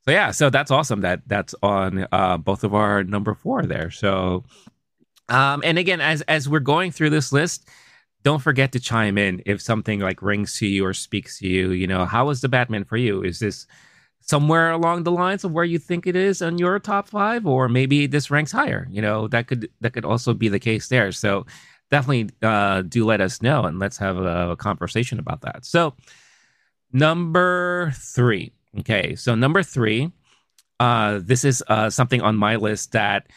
so 0.06 0.12
yeah, 0.12 0.32
so 0.32 0.50
that's 0.50 0.72
awesome 0.72 1.02
that 1.02 1.22
that's 1.28 1.56
on 1.64 2.08
uh, 2.12 2.38
both 2.38 2.64
of 2.64 2.74
our 2.74 3.04
number 3.04 3.34
four 3.34 3.64
there. 3.64 3.92
So, 3.92 4.44
um, 5.30 5.62
and 5.64 5.78
again, 5.78 6.02
as 6.02 6.22
as 6.24 6.50
we're 6.50 6.60
going 6.60 6.92
through 6.92 7.12
this 7.12 7.32
list. 7.32 7.70
Don't 8.24 8.42
forget 8.42 8.72
to 8.72 8.80
chime 8.80 9.18
in 9.18 9.44
if 9.46 9.62
something 9.62 10.00
like 10.00 10.22
rings 10.22 10.58
to 10.60 10.66
you 10.66 10.86
or 10.86 10.94
speaks 10.94 11.40
to 11.40 11.48
you. 11.50 11.72
You 11.72 11.88
know, 11.88 12.06
how 12.06 12.28
was 12.28 12.40
the 12.40 12.48
Batman 12.48 12.86
for 12.86 12.96
you? 12.96 13.22
Is 13.22 13.40
this 13.40 13.68
somewhere 14.26 14.72
along 14.72 15.04
the 15.04 15.12
lines 15.12 15.44
of 15.44 15.52
where 15.52 15.66
you 15.66 15.78
think 15.78 16.08
it 16.08 16.16
is 16.16 16.42
on 16.42 16.58
your 16.58 16.80
top 16.80 17.10
five, 17.10 17.46
or 17.46 17.68
maybe 17.68 18.08
this 18.08 18.32
ranks 18.32 18.52
higher. 18.52 18.88
You 18.90 19.02
know, 19.02 19.28
that 19.28 19.48
could 19.48 19.70
that 19.82 19.94
could 19.94 20.06
also 20.06 20.34
be 20.34 20.48
the 20.48 20.60
case 20.60 20.88
there. 20.88 21.12
So 21.12 21.46
definitely 21.94 22.30
uh, 22.42 22.82
do 22.82 23.06
let 23.06 23.22
us 23.22 23.40
know 23.44 23.66
and 23.66 23.78
let's 23.78 23.98
have 23.98 24.18
a, 24.18 24.52
a 24.52 24.56
conversation 24.56 25.20
about 25.20 25.42
that. 25.42 25.64
So 25.64 25.94
number 26.92 27.94
three. 27.96 28.52
Okay, 28.80 29.14
so 29.16 29.36
number 29.36 29.62
three, 29.62 30.12
uh, 30.80 31.20
this 31.22 31.46
is 31.46 31.64
uh, 31.68 31.92
something 31.92 32.20
on 32.22 32.36
my 32.36 32.56
list 32.56 32.94
that 32.94 33.28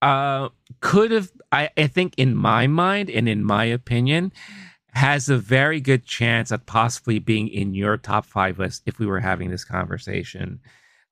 uh, 0.00 0.48
could 0.80 1.10
have, 1.10 1.30
I, 1.52 1.68
I 1.76 1.86
think, 1.88 2.14
in 2.16 2.34
my 2.34 2.66
mind 2.66 3.10
and 3.10 3.28
in 3.28 3.44
my 3.44 3.66
opinion, 3.66 4.32
has 4.92 5.28
a 5.28 5.36
very 5.36 5.80
good 5.82 6.06
chance 6.06 6.52
at 6.52 6.64
possibly 6.64 7.18
being 7.18 7.48
in 7.48 7.74
your 7.74 7.98
top 7.98 8.24
five 8.24 8.58
list 8.58 8.82
if 8.86 8.98
we 8.98 9.04
were 9.04 9.20
having 9.20 9.50
this 9.50 9.64
conversation. 9.64 10.60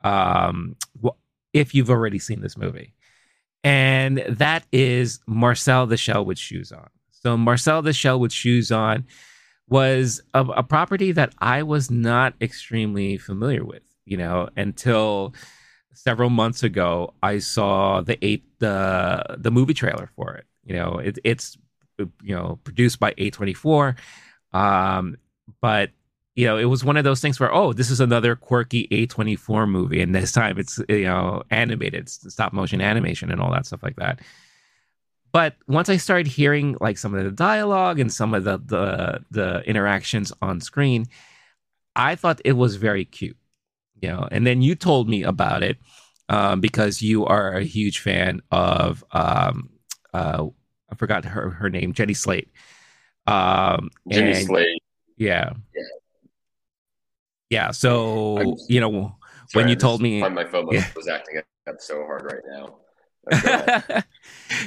Um, 0.02 0.76
if 1.52 1.74
you've 1.74 1.90
already 1.90 2.18
seen 2.18 2.40
this 2.40 2.56
movie, 2.56 2.94
and 3.64 4.24
that 4.28 4.64
is 4.72 5.20
Marcel 5.26 5.86
the 5.86 5.96
Shell 5.96 6.24
with 6.24 6.38
Shoes 6.38 6.72
On. 6.72 6.88
So 7.10 7.36
Marcel 7.36 7.82
the 7.82 7.92
Shell 7.92 8.20
with 8.20 8.32
Shoes 8.32 8.72
On 8.72 9.04
was 9.68 10.20
a, 10.34 10.44
a 10.44 10.62
property 10.62 11.12
that 11.12 11.34
I 11.38 11.62
was 11.62 11.90
not 11.90 12.34
extremely 12.40 13.16
familiar 13.16 13.64
with, 13.64 13.82
you 14.04 14.16
know, 14.16 14.48
until 14.56 15.34
several 15.94 16.30
months 16.30 16.62
ago 16.62 17.14
I 17.22 17.38
saw 17.38 18.00
the 18.00 18.22
eight 18.24 18.44
the 18.58 19.24
the 19.38 19.50
movie 19.50 19.74
trailer 19.74 20.10
for 20.16 20.34
it. 20.34 20.46
You 20.64 20.74
know, 20.76 20.98
it, 20.98 21.18
it's 21.24 21.56
you 21.98 22.34
know 22.34 22.58
produced 22.64 22.98
by 22.98 23.12
A24 23.14 23.96
um 24.52 25.16
but 25.60 25.90
you 26.34 26.46
know 26.46 26.56
it 26.56 26.64
was 26.64 26.84
one 26.84 26.96
of 26.96 27.04
those 27.04 27.20
things 27.20 27.38
where 27.38 27.52
oh 27.52 27.72
this 27.72 27.90
is 27.90 28.00
another 28.00 28.36
quirky 28.36 28.88
A24 28.88 29.68
movie 29.68 30.00
and 30.00 30.14
this 30.14 30.32
time 30.32 30.58
it's 30.58 30.80
you 30.88 31.04
know 31.04 31.42
animated 31.50 32.08
stop 32.08 32.52
motion 32.52 32.80
animation 32.80 33.30
and 33.30 33.40
all 33.40 33.52
that 33.52 33.66
stuff 33.66 33.82
like 33.82 33.96
that 33.96 34.20
but 35.32 35.56
once 35.66 35.88
I 35.88 35.96
started 35.96 36.26
hearing 36.26 36.76
like 36.80 36.98
some 36.98 37.14
of 37.14 37.24
the 37.24 37.30
dialogue 37.30 37.98
and 37.98 38.12
some 38.12 38.34
of 38.34 38.44
the 38.44 38.58
the 38.58 39.24
the 39.30 39.60
interactions 39.62 40.32
on 40.40 40.60
screen 40.60 41.06
I 41.94 42.14
thought 42.14 42.40
it 42.44 42.52
was 42.52 42.76
very 42.76 43.04
cute 43.04 43.36
you 44.00 44.08
know 44.08 44.26
and 44.30 44.46
then 44.46 44.62
you 44.62 44.74
told 44.74 45.08
me 45.08 45.22
about 45.22 45.62
it 45.62 45.78
um, 46.28 46.60
because 46.60 47.02
you 47.02 47.26
are 47.26 47.52
a 47.52 47.64
huge 47.64 47.98
fan 47.98 48.40
of 48.50 49.04
um, 49.12 49.68
uh, 50.14 50.46
I 50.90 50.94
forgot 50.94 51.24
her 51.24 51.50
her 51.50 51.70
name, 51.70 51.92
Jenny 51.92 52.14
Slate. 52.14 52.50
Um, 53.26 53.90
Jenny 54.08 54.32
and, 54.32 54.46
Slate. 54.46 54.82
Yeah. 55.16 55.52
yeah. 55.74 55.82
Yeah. 57.52 57.70
So 57.70 58.56
you 58.68 58.80
know 58.80 59.16
when 59.52 59.68
you 59.68 59.76
told 59.76 60.00
me, 60.00 60.26
my 60.28 60.44
phone 60.44 60.68
yeah. 60.70 60.86
was 60.96 61.08
acting 61.08 61.42
up 61.68 61.80
so 61.80 62.04
hard 62.04 62.24
right 62.24 62.42
now. 62.50 62.78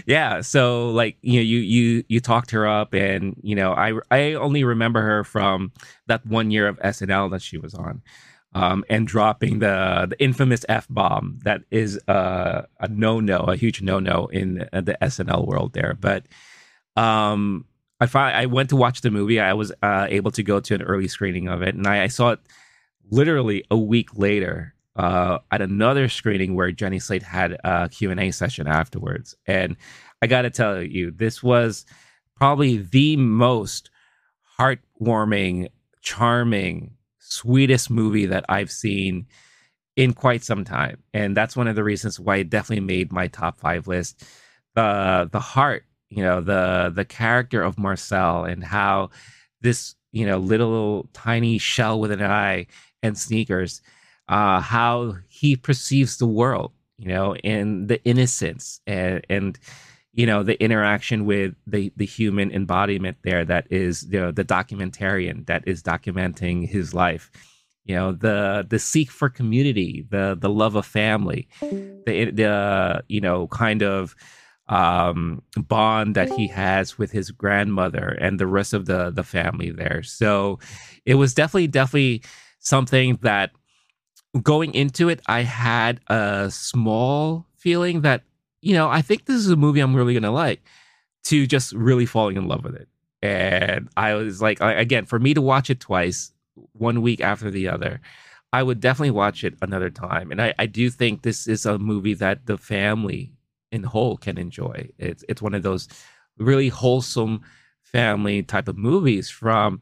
yeah 0.05 0.39
so 0.39 0.89
like 0.91 1.17
you 1.21 1.33
know 1.33 1.43
you 1.43 1.57
you 1.57 2.05
you 2.07 2.21
talked 2.21 2.51
her 2.51 2.65
up 2.65 2.93
and 2.93 3.35
you 3.43 3.53
know 3.53 3.73
i 3.73 3.91
i 4.11 4.31
only 4.35 4.63
remember 4.63 5.01
her 5.01 5.25
from 5.25 5.73
that 6.07 6.25
one 6.25 6.51
year 6.51 6.65
of 6.65 6.79
snl 6.79 7.29
that 7.29 7.41
she 7.41 7.57
was 7.57 7.73
on 7.73 8.01
um, 8.55 8.85
and 8.89 9.05
dropping 9.05 9.59
the 9.59 10.07
the 10.09 10.19
infamous 10.23 10.65
f 10.69 10.87
bomb 10.89 11.39
that 11.43 11.61
is 11.69 11.99
uh, 12.07 12.61
a 12.79 12.87
no 12.87 13.19
no, 13.19 13.39
a 13.39 13.57
huge 13.57 13.81
no 13.81 13.99
no 13.99 14.27
in 14.27 14.67
the 14.71 14.97
SNL 15.01 15.45
world 15.45 15.73
there. 15.73 15.93
But 15.99 16.25
um, 16.95 17.65
I 17.99 18.05
find, 18.05 18.35
I 18.35 18.45
went 18.45 18.69
to 18.69 18.77
watch 18.77 19.01
the 19.01 19.11
movie. 19.11 19.41
I 19.41 19.53
was 19.53 19.73
uh, 19.83 20.07
able 20.09 20.31
to 20.31 20.41
go 20.41 20.61
to 20.61 20.73
an 20.73 20.81
early 20.81 21.09
screening 21.09 21.49
of 21.49 21.61
it, 21.61 21.75
and 21.75 21.85
I, 21.85 22.03
I 22.03 22.07
saw 22.07 22.31
it 22.31 22.39
literally 23.09 23.63
a 23.71 23.77
week 23.77 24.17
later 24.17 24.73
uh, 24.95 25.39
at 25.51 25.61
another 25.61 26.07
screening 26.07 26.55
where 26.55 26.71
Jenny 26.71 26.99
Slate 26.99 27.23
had 27.23 27.57
a 27.63 27.89
Q 27.89 28.11
and 28.11 28.19
A 28.19 28.31
session 28.31 28.67
afterwards. 28.67 29.35
And 29.45 29.75
I 30.21 30.27
got 30.27 30.43
to 30.43 30.49
tell 30.49 30.81
you, 30.81 31.11
this 31.11 31.43
was 31.43 31.85
probably 32.35 32.77
the 32.77 33.17
most 33.17 33.89
heartwarming, 34.59 35.69
charming 36.01 36.95
sweetest 37.19 37.89
movie 37.89 38.25
that 38.27 38.45
I've 38.47 38.71
seen 38.71 39.27
in 39.95 40.13
quite 40.13 40.43
some 40.43 40.63
time. 40.63 41.03
And 41.13 41.35
that's 41.35 41.55
one 41.55 41.67
of 41.67 41.75
the 41.75 41.83
reasons 41.83 42.19
why 42.19 42.37
it 42.37 42.49
definitely 42.49 42.85
made 42.85 43.11
my 43.11 43.27
top 43.27 43.59
five 43.59 43.87
list. 43.87 44.23
The 44.75 45.29
the 45.31 45.39
heart, 45.39 45.85
you 46.09 46.23
know, 46.23 46.41
the 46.41 46.91
the 46.93 47.05
character 47.05 47.61
of 47.61 47.77
Marcel 47.77 48.45
and 48.45 48.63
how 48.63 49.09
this, 49.61 49.95
you 50.11 50.25
know, 50.25 50.37
little 50.37 51.09
tiny 51.13 51.57
shell 51.57 51.99
with 51.99 52.11
an 52.11 52.23
eye 52.23 52.67
and 53.05 53.17
sneakers, 53.17 53.81
uh, 54.27 54.59
how 54.59 55.15
he 55.27 55.55
perceives 55.55 56.17
the 56.17 56.27
world, 56.27 56.71
you 56.97 57.07
know, 57.07 57.35
and 57.43 57.87
the 57.87 58.03
innocence 58.03 58.81
and 58.87 59.25
and 59.29 59.59
you 60.13 60.25
know 60.25 60.43
the 60.43 60.61
interaction 60.63 61.25
with 61.25 61.53
the 61.67 61.91
the 61.97 62.05
human 62.05 62.51
embodiment 62.51 63.17
there 63.23 63.43
that 63.45 63.67
is 63.69 64.07
you 64.09 64.19
know 64.19 64.31
the 64.31 64.45
documentarian 64.45 65.45
that 65.45 65.67
is 65.67 65.83
documenting 65.83 66.67
his 66.67 66.93
life. 66.93 67.29
You 67.83 67.95
know 67.95 68.11
the 68.13 68.65
the 68.67 68.79
seek 68.79 69.11
for 69.11 69.29
community 69.29 70.05
the 70.09 70.35
the 70.39 70.49
love 70.49 70.75
of 70.75 70.85
family 70.85 71.47
the 72.05 72.31
the 72.31 73.03
you 73.07 73.21
know 73.21 73.47
kind 73.47 73.83
of 73.83 74.15
um 74.67 75.43
bond 75.55 76.15
that 76.15 76.31
he 76.31 76.47
has 76.47 76.97
with 76.97 77.11
his 77.11 77.29
grandmother 77.29 78.17
and 78.19 78.39
the 78.39 78.47
rest 78.47 78.73
of 78.73 78.85
the 78.87 79.11
the 79.11 79.23
family 79.23 79.69
there. 79.69 80.01
So 80.01 80.57
it 81.05 81.15
was 81.15 81.35
definitely 81.35 81.67
definitely 81.67 82.23
something 82.65 83.17
that 83.21 83.51
going 84.41 84.73
into 84.73 85.07
it 85.07 85.21
i 85.27 85.41
had 85.41 86.01
a 86.07 86.49
small 86.51 87.45
feeling 87.55 88.01
that 88.01 88.23
you 88.65 88.73
know, 88.73 88.89
I 88.89 89.03
think 89.03 89.25
this 89.25 89.35
is 89.35 89.51
a 89.51 89.55
movie 89.55 89.79
I'm 89.79 89.95
really 89.95 90.13
going 90.13 90.23
to 90.23 90.31
like 90.31 90.63
to 91.25 91.45
just 91.45 91.71
really 91.73 92.07
falling 92.07 92.35
in 92.35 92.47
love 92.47 92.63
with 92.63 92.75
it. 92.75 92.89
And 93.21 93.89
I 93.95 94.15
was 94.15 94.41
like, 94.41 94.59
again, 94.59 95.05
for 95.05 95.19
me 95.19 95.35
to 95.35 95.41
watch 95.41 95.69
it 95.69 95.79
twice, 95.79 96.31
one 96.73 97.03
week 97.03 97.21
after 97.21 97.51
the 97.51 97.67
other, 97.67 98.01
I 98.51 98.63
would 98.63 98.79
definitely 98.79 99.11
watch 99.11 99.43
it 99.43 99.53
another 99.61 99.91
time. 99.91 100.31
And 100.31 100.41
I, 100.41 100.55
I 100.57 100.65
do 100.65 100.89
think 100.89 101.21
this 101.21 101.47
is 101.47 101.67
a 101.67 101.77
movie 101.77 102.15
that 102.15 102.47
the 102.47 102.57
family 102.57 103.33
in 103.71 103.83
whole 103.83 104.17
can 104.17 104.39
enjoy. 104.39 104.89
It's 104.97 105.23
it's 105.29 105.43
one 105.43 105.53
of 105.53 105.61
those 105.61 105.87
really 106.39 106.69
wholesome 106.69 107.41
family 107.83 108.41
type 108.41 108.67
of 108.67 108.77
movies 108.77 109.29
from 109.29 109.81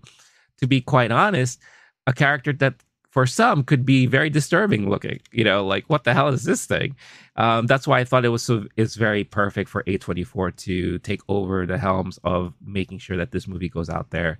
to 0.57 0.67
be 0.67 0.81
quite 0.81 1.11
honest, 1.11 1.61
a 2.07 2.13
character 2.13 2.53
that 2.53 2.75
for 3.13 3.27
some 3.27 3.63
could 3.63 3.85
be 3.85 4.07
very 4.07 4.29
disturbing 4.29 4.89
looking. 4.89 5.19
You 5.31 5.43
know, 5.43 5.65
like 5.65 5.85
what 5.87 6.03
the 6.03 6.13
hell 6.13 6.29
is 6.29 6.43
this 6.43 6.65
thing? 6.65 6.95
Um, 7.35 7.67
that's 7.67 7.87
why 7.87 7.99
I 7.99 8.03
thought 8.03 8.25
it 8.25 8.29
was 8.29 8.41
so 8.41 8.65
it's 8.75 8.95
very 8.95 9.23
perfect 9.23 9.69
for 9.69 9.83
A24 9.83 10.55
to 10.57 10.97
take 10.99 11.21
over 11.29 11.67
the 11.67 11.77
helms 11.77 12.19
of 12.23 12.55
making 12.65 12.97
sure 12.97 13.17
that 13.17 13.31
this 13.31 13.47
movie 13.47 13.69
goes 13.69 13.89
out 13.89 14.09
there. 14.09 14.39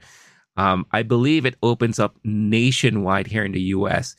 Um, 0.57 0.87
I 0.91 1.03
believe 1.03 1.45
it 1.45 1.55
opens 1.61 1.99
up 1.99 2.17
nationwide 2.23 3.27
here 3.27 3.45
in 3.45 3.51
the 3.51 3.61
US 3.61 4.15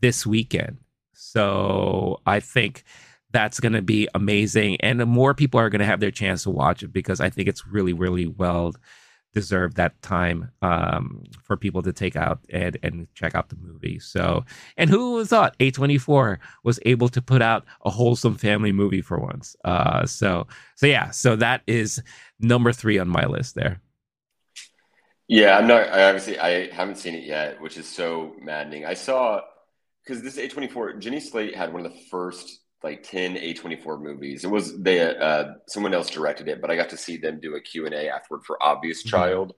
this 0.00 0.24
weekend. 0.24 0.78
So 1.12 2.20
I 2.26 2.40
think 2.40 2.84
that's 3.32 3.58
going 3.58 3.72
to 3.72 3.82
be 3.82 4.08
amazing. 4.14 4.80
And 4.80 5.00
the 5.00 5.06
more 5.06 5.34
people 5.34 5.58
are 5.58 5.70
going 5.70 5.80
to 5.80 5.86
have 5.86 6.00
their 6.00 6.12
chance 6.12 6.44
to 6.44 6.50
watch 6.50 6.84
it 6.84 6.92
because 6.92 7.20
I 7.20 7.28
think 7.28 7.48
it's 7.48 7.66
really, 7.66 7.92
really 7.92 8.26
well 8.26 8.74
deserved 9.36 9.76
that 9.76 10.00
time 10.00 10.50
um, 10.62 11.22
for 11.44 11.58
people 11.58 11.82
to 11.82 11.92
take 11.92 12.16
out 12.16 12.40
and, 12.48 12.78
and 12.82 13.06
check 13.14 13.34
out 13.34 13.50
the 13.50 13.56
movie. 13.56 13.98
So, 13.98 14.46
and 14.78 14.88
who 14.88 15.26
thought 15.26 15.58
A24 15.58 16.38
was 16.64 16.80
able 16.86 17.10
to 17.10 17.20
put 17.20 17.42
out 17.42 17.66
a 17.84 17.90
wholesome 17.90 18.36
family 18.36 18.72
movie 18.72 19.02
for 19.02 19.18
once? 19.18 19.54
Uh, 19.62 20.06
so, 20.06 20.46
so 20.74 20.86
yeah, 20.86 21.10
so 21.10 21.36
that 21.36 21.60
is 21.66 22.02
number 22.40 22.72
three 22.72 22.98
on 22.98 23.08
my 23.08 23.26
list 23.26 23.54
there. 23.54 23.82
Yeah, 25.28 25.58
I'm 25.58 25.66
not. 25.66 25.86
I 25.88 26.04
obviously 26.04 26.38
I 26.38 26.72
haven't 26.72 26.96
seen 26.96 27.14
it 27.14 27.24
yet, 27.24 27.60
which 27.60 27.76
is 27.76 27.86
so 27.86 28.36
maddening. 28.40 28.86
I 28.86 28.94
saw 28.94 29.42
because 30.02 30.22
this 30.22 30.38
A24 30.38 30.98
Jenny 30.98 31.20
Slate 31.20 31.54
had 31.54 31.74
one 31.74 31.84
of 31.84 31.92
the 31.92 31.98
first 32.10 32.60
like 32.86 33.02
10 33.02 33.34
A24 33.34 34.00
movies. 34.00 34.44
It 34.44 34.50
was 34.50 34.78
they 34.78 35.00
uh 35.00 35.54
someone 35.66 35.92
else 35.92 36.08
directed 36.08 36.48
it, 36.48 36.60
but 36.60 36.70
I 36.70 36.76
got 36.76 36.88
to 36.90 36.96
see 36.96 37.16
them 37.16 37.40
do 37.40 37.56
a 37.56 37.60
Q&A 37.60 38.08
afterward 38.08 38.44
for 38.44 38.62
Obvious 38.62 39.00
mm-hmm. 39.00 39.16
Child. 39.16 39.54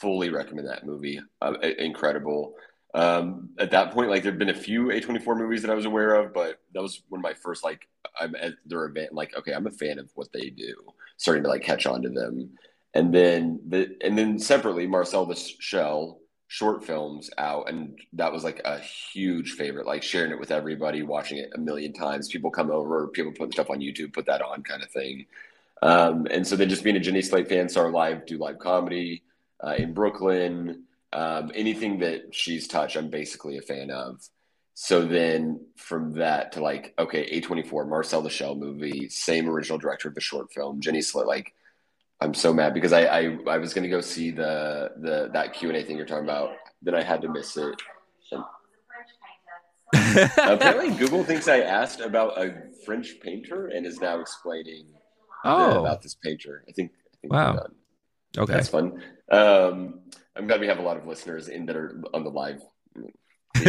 Fully 0.00 0.30
recommend 0.30 0.68
that 0.68 0.86
movie. 0.86 1.20
Uh, 1.42 1.54
incredible. 1.78 2.54
Um, 2.94 3.50
at 3.58 3.72
that 3.72 3.90
point, 3.90 4.10
like 4.10 4.22
there'd 4.22 4.38
been 4.38 4.50
a 4.50 4.54
few 4.54 4.86
A24 4.86 5.36
movies 5.36 5.62
that 5.62 5.70
I 5.70 5.74
was 5.74 5.84
aware 5.84 6.14
of, 6.14 6.32
but 6.32 6.60
that 6.74 6.82
was 6.82 7.02
one 7.08 7.18
of 7.18 7.24
my 7.24 7.34
first 7.34 7.64
like 7.64 7.88
I'm 8.20 8.36
at 8.36 8.52
their 8.66 8.84
event. 8.84 9.12
Like, 9.12 9.36
okay, 9.36 9.52
I'm 9.52 9.66
a 9.66 9.72
fan 9.72 9.98
of 9.98 10.08
what 10.14 10.32
they 10.32 10.50
do. 10.50 10.74
Starting 11.16 11.42
to 11.42 11.48
like 11.48 11.62
catch 11.62 11.86
on 11.86 12.02
to 12.02 12.08
them, 12.08 12.50
and 12.94 13.12
then 13.12 13.60
the 13.68 13.96
and 14.00 14.16
then 14.16 14.38
separately, 14.38 14.86
Marcel 14.86 15.26
the 15.26 15.34
Shell 15.34 16.20
short 16.54 16.84
films 16.84 17.30
out 17.36 17.68
and 17.68 17.98
that 18.12 18.32
was 18.32 18.44
like 18.44 18.60
a 18.64 18.78
huge 18.78 19.54
favorite 19.54 19.86
like 19.86 20.04
sharing 20.04 20.30
it 20.30 20.38
with 20.38 20.52
everybody 20.52 21.02
watching 21.02 21.38
it 21.38 21.50
a 21.56 21.58
million 21.58 21.92
times. 21.92 22.28
People 22.28 22.48
come 22.48 22.70
over 22.70 23.08
people 23.08 23.32
put 23.32 23.52
stuff 23.52 23.70
on 23.70 23.80
youtube 23.80 24.12
put 24.12 24.26
that 24.26 24.40
on 24.40 24.62
kind 24.62 24.80
of 24.80 24.88
thing. 24.90 25.26
Um, 25.82 26.28
and 26.30 26.46
so 26.46 26.54
then 26.54 26.68
just 26.68 26.84
being 26.84 26.94
a 26.94 27.00
jenny 27.00 27.22
slate 27.22 27.48
fan 27.48 27.68
saw 27.68 27.82
her 27.82 27.90
live 27.90 28.24
do 28.24 28.38
live 28.38 28.60
comedy 28.60 29.24
uh, 29.66 29.74
in 29.76 29.94
brooklyn. 29.94 30.84
Um, 31.12 31.50
anything 31.56 31.98
that 31.98 32.32
she's 32.32 32.68
touched 32.68 32.94
i'm 32.94 33.10
basically 33.10 33.58
a 33.58 33.62
fan 33.62 33.90
of. 33.90 34.20
So 34.74 35.04
then 35.04 35.60
from 35.74 36.12
that 36.12 36.52
to 36.52 36.62
like 36.62 36.94
okay 37.00 37.40
a24 37.40 37.88
marcel 37.88 38.22
the 38.22 38.30
shell 38.30 38.54
movie 38.54 39.08
same 39.08 39.50
original 39.50 39.78
director 39.78 40.06
of 40.06 40.14
the 40.14 40.20
short 40.20 40.52
film 40.52 40.80
jenny 40.80 41.02
slate 41.02 41.26
like 41.26 41.52
I'm 42.24 42.32
so 42.32 42.54
mad 42.54 42.72
because 42.72 42.92
I 42.94 43.04
I, 43.04 43.38
I 43.46 43.58
was 43.58 43.74
gonna 43.74 43.90
go 43.90 44.00
see 44.00 44.30
the 44.30 44.92
the 44.96 45.28
that 45.34 45.52
Q 45.52 45.68
and 45.68 45.76
A 45.76 45.84
thing 45.84 45.98
you're 45.98 46.06
talking 46.06 46.24
about. 46.24 46.52
Then 46.80 46.94
I 46.94 47.02
had 47.02 47.20
to 47.20 47.28
miss 47.28 47.56
it. 47.58 47.74
And... 48.32 48.42
apparently, 50.38 50.96
Google 50.96 51.22
thinks 51.22 51.48
I 51.48 51.60
asked 51.60 52.00
about 52.00 52.42
a 52.42 52.54
French 52.86 53.20
painter 53.20 53.66
and 53.66 53.84
is 53.84 54.00
now 54.00 54.20
explaining 54.20 54.86
oh. 55.44 55.80
about 55.80 56.00
this 56.00 56.14
painter. 56.14 56.64
I 56.66 56.72
think. 56.72 56.92
I 57.12 57.16
think 57.20 57.32
wow. 57.32 57.66
Okay, 58.38 58.54
that's 58.54 58.70
fun. 58.70 59.02
Um, 59.30 60.00
I'm 60.34 60.46
glad 60.46 60.60
we 60.60 60.66
have 60.66 60.78
a 60.78 60.82
lot 60.82 60.96
of 60.96 61.06
listeners 61.06 61.48
in 61.48 61.66
that 61.66 61.76
are 61.76 62.02
on 62.14 62.24
the 62.24 62.30
live. 62.30 62.62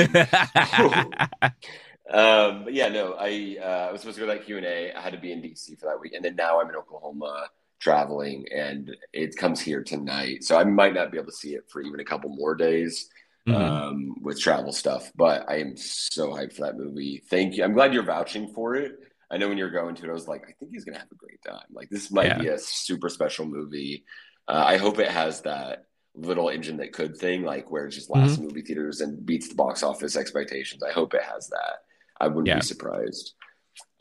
um, 2.10 2.64
but 2.64 2.74
yeah, 2.74 2.88
no, 2.88 3.16
I 3.20 3.58
uh, 3.62 3.88
I 3.90 3.92
was 3.92 4.00
supposed 4.00 4.18
to 4.18 4.26
go 4.26 4.32
to 4.32 4.38
that 4.38 4.46
Q 4.46 4.58
and 4.58 4.66
A. 4.66 4.94
I 4.94 5.02
had 5.02 5.12
to 5.12 5.20
be 5.20 5.34
in 5.34 5.42
DC 5.42 5.78
for 5.78 5.88
that 5.88 6.00
week, 6.00 6.14
and 6.14 6.24
then 6.24 6.38
now 6.38 6.62
I'm 6.62 6.70
in 6.70 6.76
Oklahoma 6.78 7.50
traveling 7.80 8.46
and 8.54 8.96
it 9.14 9.36
comes 9.36 9.60
here 9.60 9.84
tonight. 9.84 10.44
So 10.44 10.58
I 10.58 10.64
might 10.64 10.94
not 10.94 11.12
be 11.12 11.18
able 11.18 11.32
to 11.32 11.38
see 11.38 11.56
it 11.56 11.70
for 11.70 11.82
even 11.82 12.00
a 12.00 12.06
couple 12.06 12.30
more 12.30 12.56
days 12.56 13.10
mm-hmm. 13.48 13.62
um, 13.62 14.16
with 14.22 14.40
travel 14.40 14.72
stuff, 14.72 15.12
but 15.16 15.50
I 15.50 15.58
am 15.58 15.76
so 15.78 16.30
hyped 16.30 16.54
for 16.54 16.62
that 16.62 16.78
movie. 16.78 17.22
Thank 17.30 17.56
you. 17.56 17.64
I'm 17.64 17.74
glad 17.74 17.94
you're 17.94 18.04
vouching 18.04 18.48
for 18.54 18.76
it. 18.76 18.94
I 19.30 19.38
know 19.38 19.50
when 19.50 19.58
you're 19.58 19.72
going 19.72 19.96
to 19.96 20.04
it, 20.04 20.10
I 20.10 20.14
was 20.14 20.28
like, 20.28 20.44
I 20.44 20.54
think 20.60 20.72
he's 20.72 20.86
going 20.86 20.94
to 20.94 21.00
have 21.00 21.12
a 21.12 21.16
great 21.16 21.42
time. 21.42 21.66
Like, 21.72 21.90
this 21.90 22.12
might 22.12 22.28
yeah. 22.28 22.38
be 22.38 22.48
a 22.48 22.60
super 22.60 23.10
special 23.10 23.46
movie. 23.46 24.06
Uh, 24.48 24.64
I 24.66 24.78
hope 24.78 25.00
it 25.00 25.10
has 25.10 25.42
that 25.42 25.86
little 26.14 26.50
engine 26.50 26.78
that 26.78 26.94
could 26.94 27.18
thing, 27.18 27.44
like 27.44 27.72
where 27.72 27.88
it 27.88 27.92
just 27.92 28.10
lasts 28.10 28.38
mm-hmm. 28.38 28.46
movie 28.46 28.62
theaters 28.62 29.02
and 29.02 29.26
beats 29.26 29.50
the 29.50 29.56
box 29.56 29.84
office 29.84 30.16
expectations. 30.16 30.84
I 30.84 30.92
hope 30.92 31.14
it 31.14 31.24
has 31.24 31.50
that. 31.50 31.78
I 32.22 32.28
wouldn't 32.28 32.48
yeah. 32.48 32.56
be 32.56 32.62
surprised. 32.62 33.34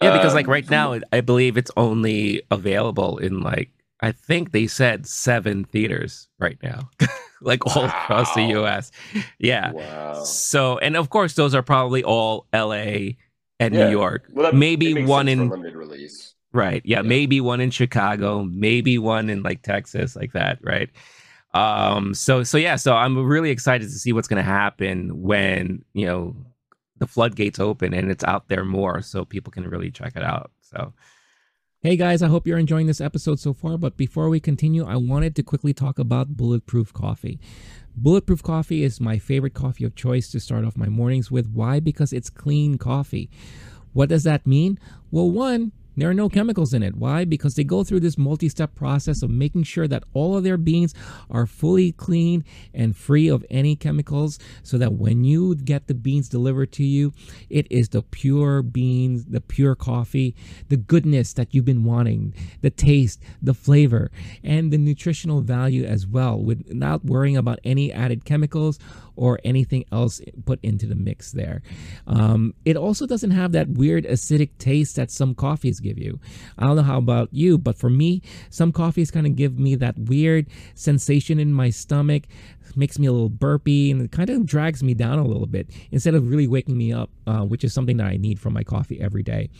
Yeah, 0.02 0.12
because 0.16 0.34
like 0.34 0.46
um, 0.46 0.52
right 0.52 0.68
now, 0.68 0.98
I 1.12 1.20
believe 1.20 1.56
it's 1.56 1.70
only 1.76 2.42
available 2.50 3.18
in 3.18 3.40
like 3.40 3.70
I 4.00 4.12
think 4.12 4.52
they 4.52 4.66
said 4.66 5.06
seven 5.06 5.64
theaters 5.64 6.28
right 6.38 6.58
now, 6.62 6.90
like 7.40 7.64
all 7.74 7.84
wow. 7.84 7.88
across 7.88 8.34
the 8.34 8.42
U.S. 8.42 8.90
Yeah. 9.38 9.72
Wow. 9.72 10.24
So, 10.24 10.78
and 10.78 10.96
of 10.96 11.10
course, 11.10 11.34
those 11.34 11.54
are 11.54 11.62
probably 11.62 12.04
all 12.04 12.46
L.A. 12.52 13.16
and 13.60 13.74
yeah. 13.74 13.86
New 13.86 13.90
York. 13.90 14.26
Well, 14.30 14.50
that, 14.50 14.54
maybe 14.54 15.04
one 15.04 15.28
in 15.28 15.48
limited 15.48 15.74
release. 15.74 16.34
Right. 16.52 16.82
Yeah, 16.84 16.98
yeah, 16.98 17.02
Maybe 17.02 17.40
one 17.40 17.60
in 17.60 17.70
Chicago. 17.70 18.44
Maybe 18.44 18.98
one 18.98 19.30
in 19.30 19.42
like 19.42 19.62
Texas, 19.62 20.14
like 20.14 20.32
that. 20.32 20.58
Right. 20.62 20.90
Um. 21.54 22.14
So. 22.14 22.42
So 22.42 22.58
yeah. 22.58 22.76
So 22.76 22.94
I'm 22.94 23.16
really 23.24 23.50
excited 23.50 23.88
to 23.88 23.98
see 23.98 24.12
what's 24.12 24.28
going 24.28 24.44
to 24.44 24.50
happen 24.50 25.22
when 25.22 25.84
you 25.94 26.06
know 26.06 26.36
the 27.04 27.12
floodgates 27.12 27.60
open 27.60 27.92
and 27.92 28.10
it's 28.10 28.24
out 28.24 28.48
there 28.48 28.64
more 28.64 29.02
so 29.02 29.26
people 29.26 29.50
can 29.50 29.68
really 29.68 29.90
check 29.90 30.16
it 30.16 30.22
out. 30.22 30.50
So, 30.62 30.94
hey 31.80 31.96
guys, 31.96 32.22
I 32.22 32.28
hope 32.28 32.46
you're 32.46 32.58
enjoying 32.58 32.86
this 32.86 33.00
episode 33.00 33.38
so 33.38 33.52
far. 33.52 33.76
But 33.76 33.98
before 33.98 34.30
we 34.30 34.40
continue, 34.40 34.86
I 34.86 34.96
wanted 34.96 35.36
to 35.36 35.42
quickly 35.42 35.74
talk 35.74 35.98
about 35.98 36.36
Bulletproof 36.36 36.94
Coffee. 36.94 37.38
Bulletproof 37.94 38.42
Coffee 38.42 38.82
is 38.82 39.02
my 39.02 39.18
favorite 39.18 39.52
coffee 39.52 39.84
of 39.84 39.94
choice 39.94 40.30
to 40.30 40.40
start 40.40 40.64
off 40.64 40.78
my 40.78 40.88
mornings 40.88 41.30
with. 41.30 41.50
Why? 41.50 41.78
Because 41.78 42.10
it's 42.12 42.30
clean 42.30 42.78
coffee. 42.78 43.28
What 43.92 44.08
does 44.08 44.24
that 44.24 44.46
mean? 44.46 44.78
Well, 45.10 45.30
one, 45.30 45.72
there 45.96 46.10
are 46.10 46.14
no 46.14 46.28
chemicals 46.28 46.74
in 46.74 46.82
it. 46.82 46.96
Why? 46.96 47.24
Because 47.24 47.54
they 47.54 47.64
go 47.64 47.84
through 47.84 48.00
this 48.00 48.18
multi 48.18 48.48
step 48.48 48.74
process 48.74 49.22
of 49.22 49.30
making 49.30 49.64
sure 49.64 49.88
that 49.88 50.04
all 50.12 50.36
of 50.36 50.44
their 50.44 50.56
beans 50.56 50.94
are 51.30 51.46
fully 51.46 51.92
clean 51.92 52.44
and 52.72 52.96
free 52.96 53.28
of 53.28 53.44
any 53.50 53.76
chemicals 53.76 54.38
so 54.62 54.78
that 54.78 54.94
when 54.94 55.24
you 55.24 55.54
get 55.54 55.86
the 55.86 55.94
beans 55.94 56.28
delivered 56.28 56.72
to 56.72 56.84
you, 56.84 57.12
it 57.48 57.66
is 57.70 57.90
the 57.90 58.02
pure 58.02 58.62
beans, 58.62 59.26
the 59.26 59.40
pure 59.40 59.74
coffee, 59.74 60.34
the 60.68 60.76
goodness 60.76 61.32
that 61.34 61.54
you've 61.54 61.64
been 61.64 61.84
wanting, 61.84 62.34
the 62.60 62.70
taste, 62.70 63.20
the 63.40 63.54
flavor, 63.54 64.10
and 64.42 64.72
the 64.72 64.78
nutritional 64.78 65.40
value 65.40 65.84
as 65.84 66.06
well, 66.06 66.38
without 66.38 67.04
worrying 67.04 67.36
about 67.36 67.60
any 67.64 67.92
added 67.92 68.24
chemicals 68.24 68.78
or 69.16 69.38
anything 69.44 69.84
else 69.92 70.20
put 70.44 70.58
into 70.62 70.86
the 70.86 70.94
mix 70.94 71.32
there. 71.32 71.62
Um, 72.06 72.54
it 72.64 72.76
also 72.76 73.06
doesn't 73.06 73.30
have 73.30 73.52
that 73.52 73.68
weird 73.68 74.04
acidic 74.04 74.50
taste 74.58 74.96
that 74.96 75.10
some 75.10 75.34
coffees 75.34 75.80
give 75.80 75.98
you. 75.98 76.18
I 76.58 76.66
don't 76.66 76.76
know 76.76 76.82
how 76.82 76.98
about 76.98 77.28
you, 77.32 77.58
but 77.58 77.76
for 77.78 77.90
me, 77.90 78.22
some 78.50 78.72
coffees 78.72 79.10
kind 79.10 79.26
of 79.26 79.36
give 79.36 79.58
me 79.58 79.74
that 79.76 79.98
weird 79.98 80.46
sensation 80.74 81.38
in 81.38 81.52
my 81.52 81.70
stomach, 81.70 82.24
makes 82.76 82.98
me 82.98 83.06
a 83.06 83.12
little 83.12 83.28
burpy, 83.28 83.90
and 83.90 84.02
it 84.02 84.10
kind 84.10 84.30
of 84.30 84.46
drags 84.46 84.82
me 84.82 84.94
down 84.94 85.18
a 85.18 85.24
little 85.24 85.46
bit 85.46 85.70
instead 85.92 86.14
of 86.14 86.28
really 86.28 86.48
waking 86.48 86.76
me 86.76 86.92
up, 86.92 87.10
uh, 87.26 87.42
which 87.42 87.62
is 87.62 87.72
something 87.72 87.96
that 87.98 88.06
I 88.06 88.16
need 88.16 88.40
from 88.40 88.52
my 88.52 88.64
coffee 88.64 89.00
every 89.00 89.22
day. 89.22 89.50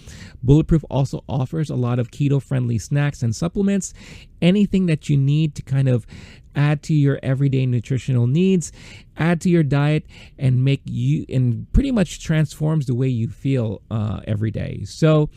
Bulletproof 0.42 0.84
also 0.90 1.22
offers 1.28 1.70
a 1.70 1.76
lot 1.76 1.98
of 1.98 2.10
keto 2.10 2.42
friendly 2.42 2.78
snacks 2.78 3.22
and 3.22 3.34
supplements, 3.34 3.94
anything 4.42 4.86
that 4.86 5.08
you 5.08 5.16
need 5.16 5.54
to 5.54 5.62
kind 5.62 5.88
of 5.88 6.06
add 6.54 6.82
to 6.84 6.94
your 6.94 7.18
everyday 7.22 7.66
nutritional 7.66 8.26
needs, 8.26 8.72
add 9.16 9.40
to 9.42 9.50
your 9.50 9.62
diet, 9.62 10.06
and 10.38 10.64
make 10.64 10.82
you 10.84 11.24
and 11.28 11.70
pretty 11.72 11.90
much 11.90 12.22
transforms 12.22 12.86
the 12.86 12.94
way 12.94 13.08
you 13.08 13.28
feel 13.28 13.82
uh, 13.90 14.20
every 14.26 14.50
day. 14.50 14.84
So, 14.84 15.30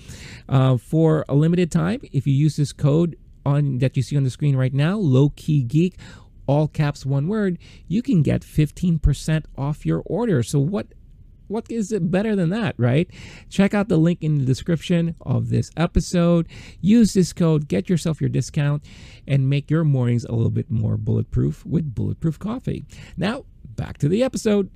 uh, 0.49 0.77
for 0.77 1.25
a 1.27 1.35
limited 1.35 1.71
time, 1.71 2.01
if 2.11 2.27
you 2.27 2.33
use 2.33 2.55
this 2.55 2.73
code 2.73 3.17
on 3.45 3.79
that 3.79 3.95
you 3.95 4.03
see 4.03 4.17
on 4.17 4.23
the 4.23 4.29
screen 4.29 4.55
right 4.55 4.73
now, 4.73 4.97
low 4.97 5.29
key 5.35 5.63
geek 5.63 5.97
all 6.47 6.67
caps 6.67 7.05
one 7.05 7.27
word 7.27 7.59
you 7.89 8.01
can 8.01 8.23
get 8.23 8.41
15% 8.41 9.43
off 9.57 9.85
your 9.85 10.01
order 10.05 10.41
so 10.41 10.59
what 10.59 10.87
what 11.47 11.65
is 11.69 11.91
it 11.91 12.11
better 12.11 12.35
than 12.35 12.49
that, 12.49 12.75
right? 12.77 13.09
Check 13.49 13.73
out 13.73 13.89
the 13.89 13.97
link 13.97 14.23
in 14.23 14.39
the 14.39 14.45
description 14.45 15.15
of 15.21 15.49
this 15.49 15.71
episode. 15.77 16.47
Use 16.81 17.13
this 17.13 17.33
code, 17.33 17.67
get 17.67 17.89
yourself 17.89 18.21
your 18.21 18.29
discount, 18.29 18.83
and 19.27 19.49
make 19.49 19.69
your 19.69 19.83
mornings 19.83 20.25
a 20.25 20.31
little 20.31 20.51
bit 20.51 20.69
more 20.69 20.97
bulletproof 20.97 21.65
with 21.65 21.93
Bulletproof 21.93 22.39
Coffee. 22.39 22.85
Now, 23.15 23.45
back 23.63 23.97
to 23.99 24.09
the 24.09 24.23
episode. 24.23 24.69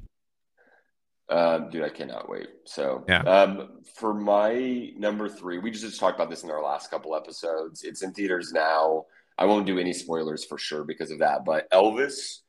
Uh, 1.30 1.60
dude, 1.70 1.84
I 1.84 1.90
cannot 1.90 2.28
wait. 2.28 2.48
So, 2.66 3.06
yeah. 3.08 3.22
um, 3.22 3.80
for 3.96 4.14
my 4.14 4.92
number 4.98 5.30
three, 5.30 5.60
we 5.60 5.72
just 5.72 5.98
talked 5.98 6.18
about 6.18 6.30
this 6.30 6.44
in 6.44 6.52
our 6.52 6.62
last 6.62 6.92
couple 6.92 7.16
episodes. 7.16 7.84
It's 7.84 8.02
in 8.02 8.12
theaters 8.12 8.52
now. 8.52 9.06
I 9.38 9.46
won't 9.46 9.66
do 9.66 9.80
any 9.80 9.94
spoilers 9.94 10.44
for 10.44 10.58
sure 10.58 10.84
because 10.84 11.10
of 11.10 11.20
that. 11.20 11.46
But 11.46 11.72
Elvis, 11.72 12.40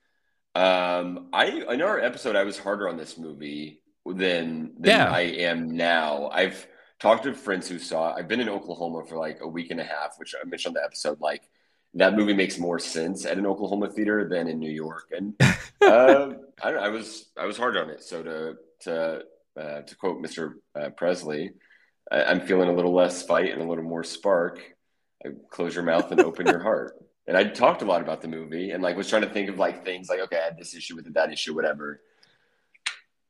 um, 0.54 1.28
I 1.32 1.46
in 1.70 1.80
our 1.80 2.00
episode, 2.00 2.34
I 2.34 2.42
was 2.42 2.58
harder 2.58 2.88
on 2.88 2.96
this 2.96 3.16
movie 3.16 3.81
than 4.06 4.72
than 4.78 4.98
yeah. 4.98 5.10
I 5.10 5.20
am 5.20 5.76
now. 5.76 6.28
I've 6.32 6.66
talked 7.00 7.24
to 7.24 7.34
friends 7.34 7.68
who 7.68 7.78
saw. 7.78 8.14
I've 8.14 8.28
been 8.28 8.40
in 8.40 8.48
Oklahoma 8.48 9.04
for 9.04 9.16
like 9.16 9.38
a 9.40 9.48
week 9.48 9.70
and 9.70 9.80
a 9.80 9.84
half, 9.84 10.14
which 10.18 10.34
I 10.40 10.46
mentioned 10.46 10.76
on 10.76 10.82
the 10.82 10.84
episode. 10.84 11.20
Like 11.20 11.48
that 11.94 12.14
movie 12.14 12.32
makes 12.32 12.58
more 12.58 12.78
sense 12.78 13.26
at 13.26 13.38
an 13.38 13.46
Oklahoma 13.46 13.90
theater 13.90 14.28
than 14.28 14.48
in 14.48 14.58
New 14.58 14.70
York. 14.70 15.10
And 15.12 15.34
uh, 15.82 16.34
I, 16.62 16.70
I, 16.70 16.88
was 16.88 17.30
I 17.36 17.44
was 17.44 17.56
hard 17.56 17.76
on 17.76 17.90
it. 17.90 18.02
So 18.02 18.22
to 18.22 18.56
to 18.80 19.22
uh, 19.60 19.82
to 19.82 19.96
quote 19.96 20.22
Mr. 20.22 20.54
Uh, 20.74 20.90
Presley, 20.90 21.52
I, 22.10 22.32
am 22.32 22.40
feeling 22.40 22.68
a 22.68 22.72
little 22.72 22.94
less 22.94 23.22
fight 23.22 23.52
and 23.52 23.60
a 23.60 23.68
little 23.68 23.84
more 23.84 24.04
spark. 24.04 24.62
I 25.24 25.30
close 25.50 25.74
your 25.74 25.84
mouth 25.84 26.10
and 26.10 26.20
open 26.20 26.46
your 26.46 26.58
heart. 26.62 26.96
And 27.26 27.36
I 27.36 27.44
talked 27.44 27.82
a 27.82 27.84
lot 27.84 28.00
about 28.00 28.20
the 28.20 28.28
movie 28.28 28.70
and 28.70 28.82
like 28.82 28.96
was 28.96 29.08
trying 29.08 29.22
to 29.22 29.30
think 29.30 29.48
of 29.48 29.58
like 29.58 29.84
things 29.84 30.08
like 30.08 30.20
okay, 30.20 30.38
I 30.38 30.44
had 30.44 30.58
this 30.58 30.74
issue 30.74 30.96
with 30.96 31.06
it, 31.06 31.14
that 31.14 31.32
issue, 31.32 31.54
whatever. 31.54 32.00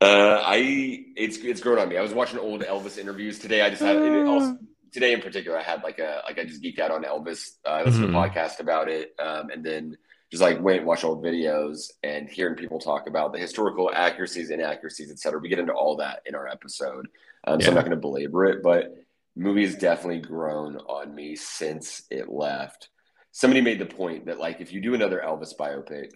Uh, 0.03 0.41
I 0.45 1.05
it's 1.15 1.37
it's 1.37 1.61
grown 1.61 1.79
on 1.79 1.89
me. 1.89 1.97
I 1.97 2.01
was 2.01 2.13
watching 2.13 2.39
old 2.39 2.61
Elvis 2.61 2.97
interviews 2.97 3.39
today. 3.39 3.61
I 3.61 3.69
just 3.69 3.81
had 3.81 3.97
also, 3.97 4.57
today 4.91 5.13
in 5.13 5.21
particular, 5.21 5.57
I 5.57 5.63
had 5.63 5.83
like 5.83 5.99
a 5.99 6.21
like 6.27 6.37
I 6.37 6.43
just 6.43 6.61
geeked 6.61 6.79
out 6.79 6.91
on 6.91 7.03
Elvis. 7.03 7.51
Uh, 7.65 7.69
I 7.69 7.83
listened 7.83 8.05
mm-hmm. 8.05 8.13
to 8.13 8.19
a 8.19 8.21
mm-hmm. 8.21 8.37
podcast 8.37 8.59
about 8.59 8.89
it, 8.89 9.15
um, 9.19 9.49
and 9.49 9.63
then 9.63 9.97
just 10.31 10.41
like 10.41 10.61
went 10.61 10.79
and 10.79 10.87
watched 10.87 11.03
old 11.03 11.23
videos 11.23 11.91
and 12.03 12.29
hearing 12.29 12.55
people 12.55 12.79
talk 12.79 13.07
about 13.07 13.33
the 13.33 13.39
historical 13.39 13.91
accuracies, 13.93 14.49
inaccuracies, 14.49 15.11
etc. 15.11 15.39
We 15.39 15.49
get 15.49 15.59
into 15.59 15.73
all 15.73 15.97
that 15.97 16.21
in 16.25 16.35
our 16.35 16.47
episode, 16.47 17.07
um, 17.45 17.59
yeah. 17.59 17.65
so 17.65 17.71
I'm 17.71 17.75
not 17.75 17.85
going 17.85 17.95
to 17.95 18.01
belabor 18.01 18.45
it. 18.45 18.63
But 18.63 18.95
movie 19.35 19.65
has 19.65 19.75
definitely 19.75 20.21
grown 20.21 20.77
on 20.77 21.13
me 21.13 21.35
since 21.35 22.03
it 22.09 22.29
left. 22.29 22.89
Somebody 23.31 23.61
made 23.61 23.79
the 23.79 23.85
point 23.85 24.25
that 24.25 24.39
like 24.39 24.59
if 24.59 24.73
you 24.73 24.81
do 24.81 24.95
another 24.95 25.21
Elvis 25.25 25.55
biopic, 25.57 26.09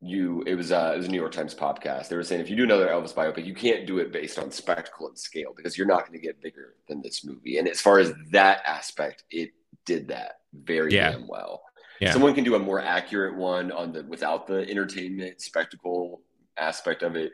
you 0.00 0.42
it 0.46 0.54
was 0.54 0.70
uh, 0.70 0.92
it 0.94 0.98
was 0.98 1.06
a 1.06 1.10
New 1.10 1.20
York 1.20 1.32
Times 1.32 1.54
podcast. 1.54 2.08
They 2.08 2.16
were 2.16 2.22
saying 2.22 2.40
if 2.40 2.48
you 2.48 2.56
do 2.56 2.64
another 2.64 2.88
Elvis 2.88 3.14
biopic, 3.14 3.44
you 3.44 3.54
can't 3.54 3.86
do 3.86 3.98
it 3.98 4.12
based 4.12 4.38
on 4.38 4.50
spectacle 4.50 5.08
and 5.08 5.18
scale 5.18 5.52
because 5.56 5.76
you're 5.76 5.88
not 5.88 6.06
going 6.06 6.12
to 6.12 6.24
get 6.24 6.40
bigger 6.40 6.74
than 6.88 7.02
this 7.02 7.24
movie. 7.24 7.58
And 7.58 7.68
as 7.68 7.80
far 7.80 7.98
as 7.98 8.12
that 8.30 8.62
aspect, 8.64 9.24
it 9.30 9.50
did 9.84 10.08
that 10.08 10.40
very 10.52 10.94
yeah. 10.94 11.12
damn 11.12 11.26
well. 11.26 11.62
Yeah. 12.00 12.12
Someone 12.12 12.34
can 12.34 12.44
do 12.44 12.54
a 12.54 12.60
more 12.60 12.80
accurate 12.80 13.36
one 13.36 13.72
on 13.72 13.92
the 13.92 14.04
without 14.04 14.46
the 14.46 14.68
entertainment 14.68 15.40
spectacle 15.40 16.20
aspect 16.56 17.02
of 17.02 17.16
it. 17.16 17.32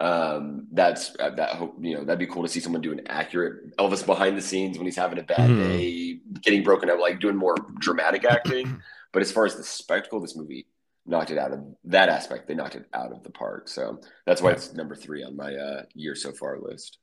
Um, 0.00 0.66
that's 0.72 1.14
uh, 1.20 1.30
that 1.30 1.50
hope 1.50 1.76
you 1.80 1.94
know 1.94 2.04
that'd 2.04 2.18
be 2.18 2.26
cool 2.26 2.42
to 2.42 2.48
see 2.48 2.58
someone 2.58 2.80
do 2.80 2.90
an 2.90 3.06
accurate 3.06 3.76
Elvis 3.76 4.04
behind 4.04 4.36
the 4.36 4.42
scenes 4.42 4.78
when 4.78 4.86
he's 4.86 4.96
having 4.96 5.18
a 5.18 5.22
bad 5.22 5.50
mm. 5.50 5.62
day, 5.62 6.18
getting 6.42 6.64
broken 6.64 6.90
up, 6.90 6.98
like 6.98 7.20
doing 7.20 7.36
more 7.36 7.54
dramatic 7.78 8.24
acting. 8.24 8.82
but 9.12 9.22
as 9.22 9.30
far 9.30 9.46
as 9.46 9.54
the 9.54 9.62
spectacle, 9.62 10.18
of 10.18 10.24
this 10.24 10.34
movie 10.34 10.66
knocked 11.06 11.30
it 11.30 11.38
out 11.38 11.52
of 11.52 11.60
that 11.84 12.08
aspect. 12.08 12.48
They 12.48 12.54
knocked 12.54 12.76
it 12.76 12.86
out 12.92 13.12
of 13.12 13.22
the 13.22 13.30
park. 13.30 13.68
So 13.68 14.00
that's 14.26 14.42
why 14.42 14.52
it's 14.52 14.74
number 14.74 14.94
three 14.94 15.22
on 15.22 15.36
my 15.36 15.54
uh, 15.54 15.82
year 15.94 16.14
so 16.14 16.32
far 16.32 16.58
list. 16.60 16.98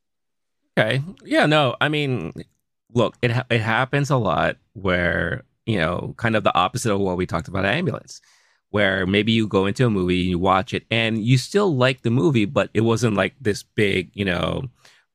Okay. 0.78 1.02
Yeah. 1.24 1.46
No. 1.46 1.76
I 1.82 1.90
mean, 1.90 2.34
look, 2.94 3.16
it 3.22 3.32
ha- 3.32 3.46
it 3.50 3.62
happens 3.62 4.10
a 4.10 4.18
lot 4.18 4.58
where 4.74 5.44
you 5.68 5.78
know, 5.78 6.16
kind 6.18 6.36
of 6.36 6.44
the 6.44 6.58
opposite 6.58 6.94
of 6.94 7.00
what 7.00 7.18
we 7.18 7.28
talked 7.28 7.50
about 7.50 7.66
ambulance, 7.66 8.22
where 8.70 9.06
maybe 9.06 9.34
you 9.34 9.48
go 9.48 9.66
into 9.66 9.86
a 9.86 9.90
movie, 9.90 10.16
you 10.16 10.40
watch 10.40 10.74
it, 10.74 10.86
and 10.90 11.24
you 11.24 11.38
still 11.38 11.76
like 11.76 12.02
the 12.02 12.10
movie, 12.10 12.46
but 12.46 12.70
it 12.74 12.82
wasn't 12.82 13.16
like 13.16 13.36
this 13.40 13.64
big, 13.64 14.10
you 14.14 14.24
know, 14.24 14.64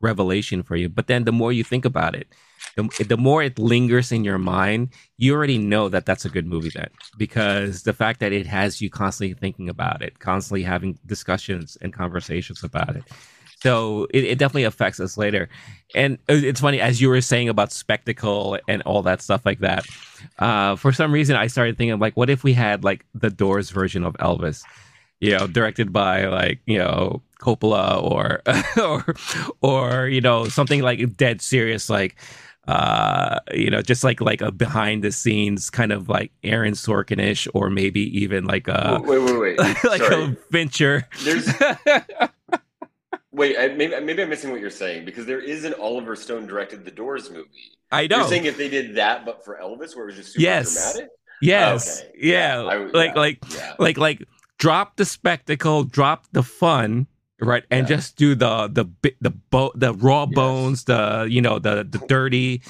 revelation 0.02 0.62
for 0.62 0.76
you. 0.76 0.90
But 0.90 1.06
then 1.06 1.24
the 1.24 1.32
more 1.32 1.52
you 1.52 1.64
think 1.64 1.86
about 1.86 2.14
it, 2.14 2.28
the, 2.76 3.04
the 3.06 3.16
more 3.16 3.42
it 3.42 3.58
lingers 3.58 4.12
in 4.12 4.24
your 4.24 4.38
mind, 4.38 4.90
you 5.18 5.34
already 5.34 5.58
know 5.58 5.88
that 5.88 6.06
that's 6.06 6.24
a 6.24 6.30
good 6.30 6.46
movie 6.46 6.70
then, 6.74 6.88
because 7.18 7.82
the 7.82 7.92
fact 7.92 8.20
that 8.20 8.32
it 8.32 8.46
has 8.46 8.80
you 8.80 8.90
constantly 8.90 9.34
thinking 9.34 9.68
about 9.68 10.02
it, 10.02 10.18
constantly 10.18 10.62
having 10.62 10.98
discussions 11.06 11.76
and 11.80 11.92
conversations 11.92 12.64
about 12.64 12.96
it. 12.96 13.04
So 13.62 14.08
it, 14.12 14.24
it, 14.24 14.38
definitely 14.38 14.64
affects 14.64 14.98
us 14.98 15.16
later. 15.16 15.48
And 15.94 16.18
it's 16.28 16.60
funny, 16.60 16.80
as 16.80 17.00
you 17.00 17.08
were 17.08 17.20
saying 17.20 17.48
about 17.48 17.70
spectacle 17.70 18.58
and 18.66 18.82
all 18.82 19.02
that 19.02 19.22
stuff 19.22 19.46
like 19.46 19.60
that. 19.60 19.84
Uh, 20.40 20.74
for 20.74 20.92
some 20.92 21.12
reason, 21.12 21.36
I 21.36 21.46
started 21.46 21.78
thinking, 21.78 21.96
like, 22.00 22.16
what 22.16 22.28
if 22.28 22.42
we 22.42 22.54
had 22.54 22.82
like 22.82 23.04
the 23.14 23.30
Doors 23.30 23.70
version 23.70 24.02
of 24.04 24.14
Elvis? 24.14 24.64
You 25.20 25.38
know, 25.38 25.46
directed 25.46 25.92
by 25.92 26.24
like 26.26 26.58
you 26.66 26.78
know 26.78 27.22
Coppola 27.38 28.02
or 28.02 28.42
or 28.82 29.14
or 29.60 30.08
you 30.08 30.20
know 30.20 30.46
something 30.46 30.82
like 30.82 31.16
dead 31.16 31.40
serious, 31.40 31.88
like 31.88 32.16
uh 32.68 33.40
you 33.52 33.68
know 33.68 33.82
just 33.82 34.04
like 34.04 34.20
like 34.20 34.40
a 34.40 34.52
behind 34.52 35.02
the 35.02 35.10
scenes 35.10 35.68
kind 35.68 35.90
of 35.90 36.08
like 36.08 36.30
aaron 36.44 36.74
sorkin-ish 36.74 37.48
or 37.54 37.68
maybe 37.68 38.00
even 38.16 38.44
like 38.44 38.68
a 38.68 39.00
wait 39.02 39.20
wait 39.20 39.38
wait, 39.38 39.58
wait. 39.58 39.58
like 39.84 40.00
Sorry. 40.00 40.24
a 40.24 40.36
venture 40.50 41.08
there's 41.24 41.48
wait 43.32 43.56
I, 43.58 43.68
maybe 43.68 43.98
maybe 44.00 44.22
i'm 44.22 44.28
missing 44.28 44.52
what 44.52 44.60
you're 44.60 44.70
saying 44.70 45.04
because 45.04 45.26
there 45.26 45.40
is 45.40 45.64
an 45.64 45.74
oliver 45.74 46.14
stone 46.14 46.46
directed 46.46 46.84
the 46.84 46.92
doors 46.92 47.30
movie 47.30 47.48
i 47.90 48.06
know 48.06 48.18
you're 48.18 48.28
saying 48.28 48.44
if 48.44 48.56
they 48.56 48.68
did 48.68 48.94
that 48.94 49.24
but 49.26 49.44
for 49.44 49.58
elvis 49.60 49.96
where 49.96 50.04
it 50.04 50.14
was 50.14 50.16
just 50.16 50.34
super 50.34 50.42
yes. 50.42 50.92
dramatic 50.92 51.10
yes 51.40 52.02
okay. 52.02 52.10
yeah, 52.14 52.62
yeah. 52.62 52.68
I, 52.68 52.76
like 52.76 53.14
yeah. 53.14 53.20
like 53.20 53.38
yeah. 53.54 53.74
like 53.80 53.98
like 53.98 54.24
drop 54.58 54.96
the 54.96 55.04
spectacle 55.04 55.82
drop 55.82 56.26
the 56.30 56.44
fun 56.44 57.08
right 57.42 57.64
and 57.70 57.88
yeah. 57.88 57.96
just 57.96 58.16
do 58.16 58.34
the 58.34 58.68
the 58.68 59.14
the 59.20 59.30
bo- 59.30 59.72
the 59.74 59.92
raw 59.94 60.24
yes. 60.24 60.34
bones 60.34 60.84
the 60.84 61.26
you 61.28 61.40
know 61.40 61.58
the 61.58 61.86
the 61.88 61.98
dirty 62.06 62.62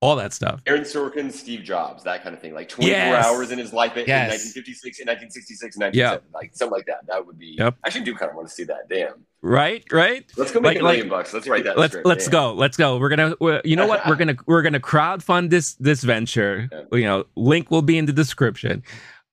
all 0.00 0.16
that 0.16 0.32
stuff 0.32 0.62
aaron 0.66 0.82
sorkin 0.82 1.32
steve 1.32 1.62
jobs 1.62 2.04
that 2.04 2.22
kind 2.22 2.34
of 2.34 2.40
thing 2.40 2.54
like 2.54 2.68
24 2.68 2.90
yes. 2.90 3.26
hours 3.26 3.50
in 3.50 3.58
his 3.58 3.72
life 3.72 3.96
in, 3.96 4.06
yes. 4.06 4.30
1956 4.30 5.00
in 5.00 5.06
1966 5.06 5.76
1970 5.76 5.98
yep. 5.98 6.24
like 6.32 6.50
something 6.54 6.76
like 6.76 6.86
that 6.86 7.06
that 7.06 7.24
would 7.24 7.38
be 7.38 7.56
yep. 7.58 7.76
i 7.84 7.88
actually 7.88 8.04
do 8.04 8.14
kind 8.14 8.30
of 8.30 8.36
want 8.36 8.48
to 8.48 8.54
see 8.54 8.64
that 8.64 8.88
damn 8.88 9.24
right 9.42 9.84
right 9.92 10.30
let's 10.36 10.52
go 10.52 10.60
make 10.60 10.74
like, 10.74 10.80
a 10.80 10.82
million 10.82 11.08
like, 11.08 11.18
bucks 11.18 11.34
let's 11.34 11.48
write 11.48 11.64
that 11.64 11.78
let's 11.78 11.96
let's 12.04 12.24
damn. 12.26 12.32
go 12.32 12.54
let's 12.54 12.76
go 12.76 12.98
we're 12.98 13.08
gonna 13.08 13.34
we're, 13.40 13.60
you 13.64 13.76
know 13.76 13.86
what 13.86 14.06
we're 14.06 14.16
gonna 14.16 14.36
we're 14.46 14.62
gonna 14.62 14.80
crowd 14.80 15.22
fund 15.22 15.50
this 15.50 15.74
this 15.74 16.02
venture 16.02 16.68
yeah. 16.72 16.82
you 16.92 17.04
know 17.04 17.24
link 17.36 17.70
will 17.70 17.82
be 17.82 17.98
in 17.98 18.06
the 18.06 18.12
description 18.12 18.82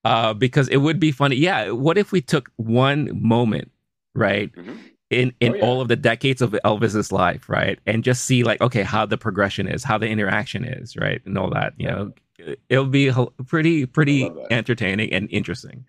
uh 0.03 0.33
because 0.33 0.67
it 0.69 0.77
would 0.77 0.99
be 0.99 1.11
funny 1.11 1.35
yeah 1.35 1.71
what 1.71 1.97
if 1.97 2.11
we 2.11 2.21
took 2.21 2.49
one 2.57 3.09
moment 3.13 3.71
right? 4.17 4.53
Mm-hmm. 4.53 4.75
In 5.09 5.33
in 5.39 5.53
oh, 5.53 5.55
yeah. 5.55 5.63
all 5.63 5.79
of 5.79 5.87
the 5.87 5.95
decades 5.95 6.41
of 6.41 6.51
Elvis's 6.65 7.13
life, 7.13 7.47
right? 7.47 7.79
And 7.85 8.03
just 8.03 8.25
see 8.25 8.43
like, 8.43 8.59
okay, 8.59 8.83
how 8.83 9.05
the 9.05 9.17
progression 9.17 9.67
is, 9.67 9.83
how 9.83 9.97
the 9.97 10.07
interaction 10.07 10.65
is, 10.65 10.97
right? 10.97 11.21
And 11.25 11.37
all 11.37 11.49
that, 11.51 11.73
you 11.77 11.87
know, 11.87 12.11
it'll 12.67 12.85
be 12.85 13.13
pretty 13.45 13.85
pretty 13.85 14.29
entertaining 14.51 15.13
and 15.13 15.29
interesting. 15.31 15.85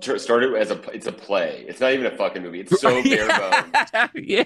Started 0.00 0.54
as 0.54 0.70
a 0.70 0.80
it's 0.90 1.08
a 1.08 1.12
play. 1.12 1.64
It's 1.66 1.80
not 1.80 1.94
even 1.94 2.06
a 2.06 2.16
fucking 2.16 2.42
movie. 2.42 2.60
It's 2.60 2.80
so 2.80 3.02
bare 3.02 3.26
bones. 3.26 4.10
yeah 4.14 4.44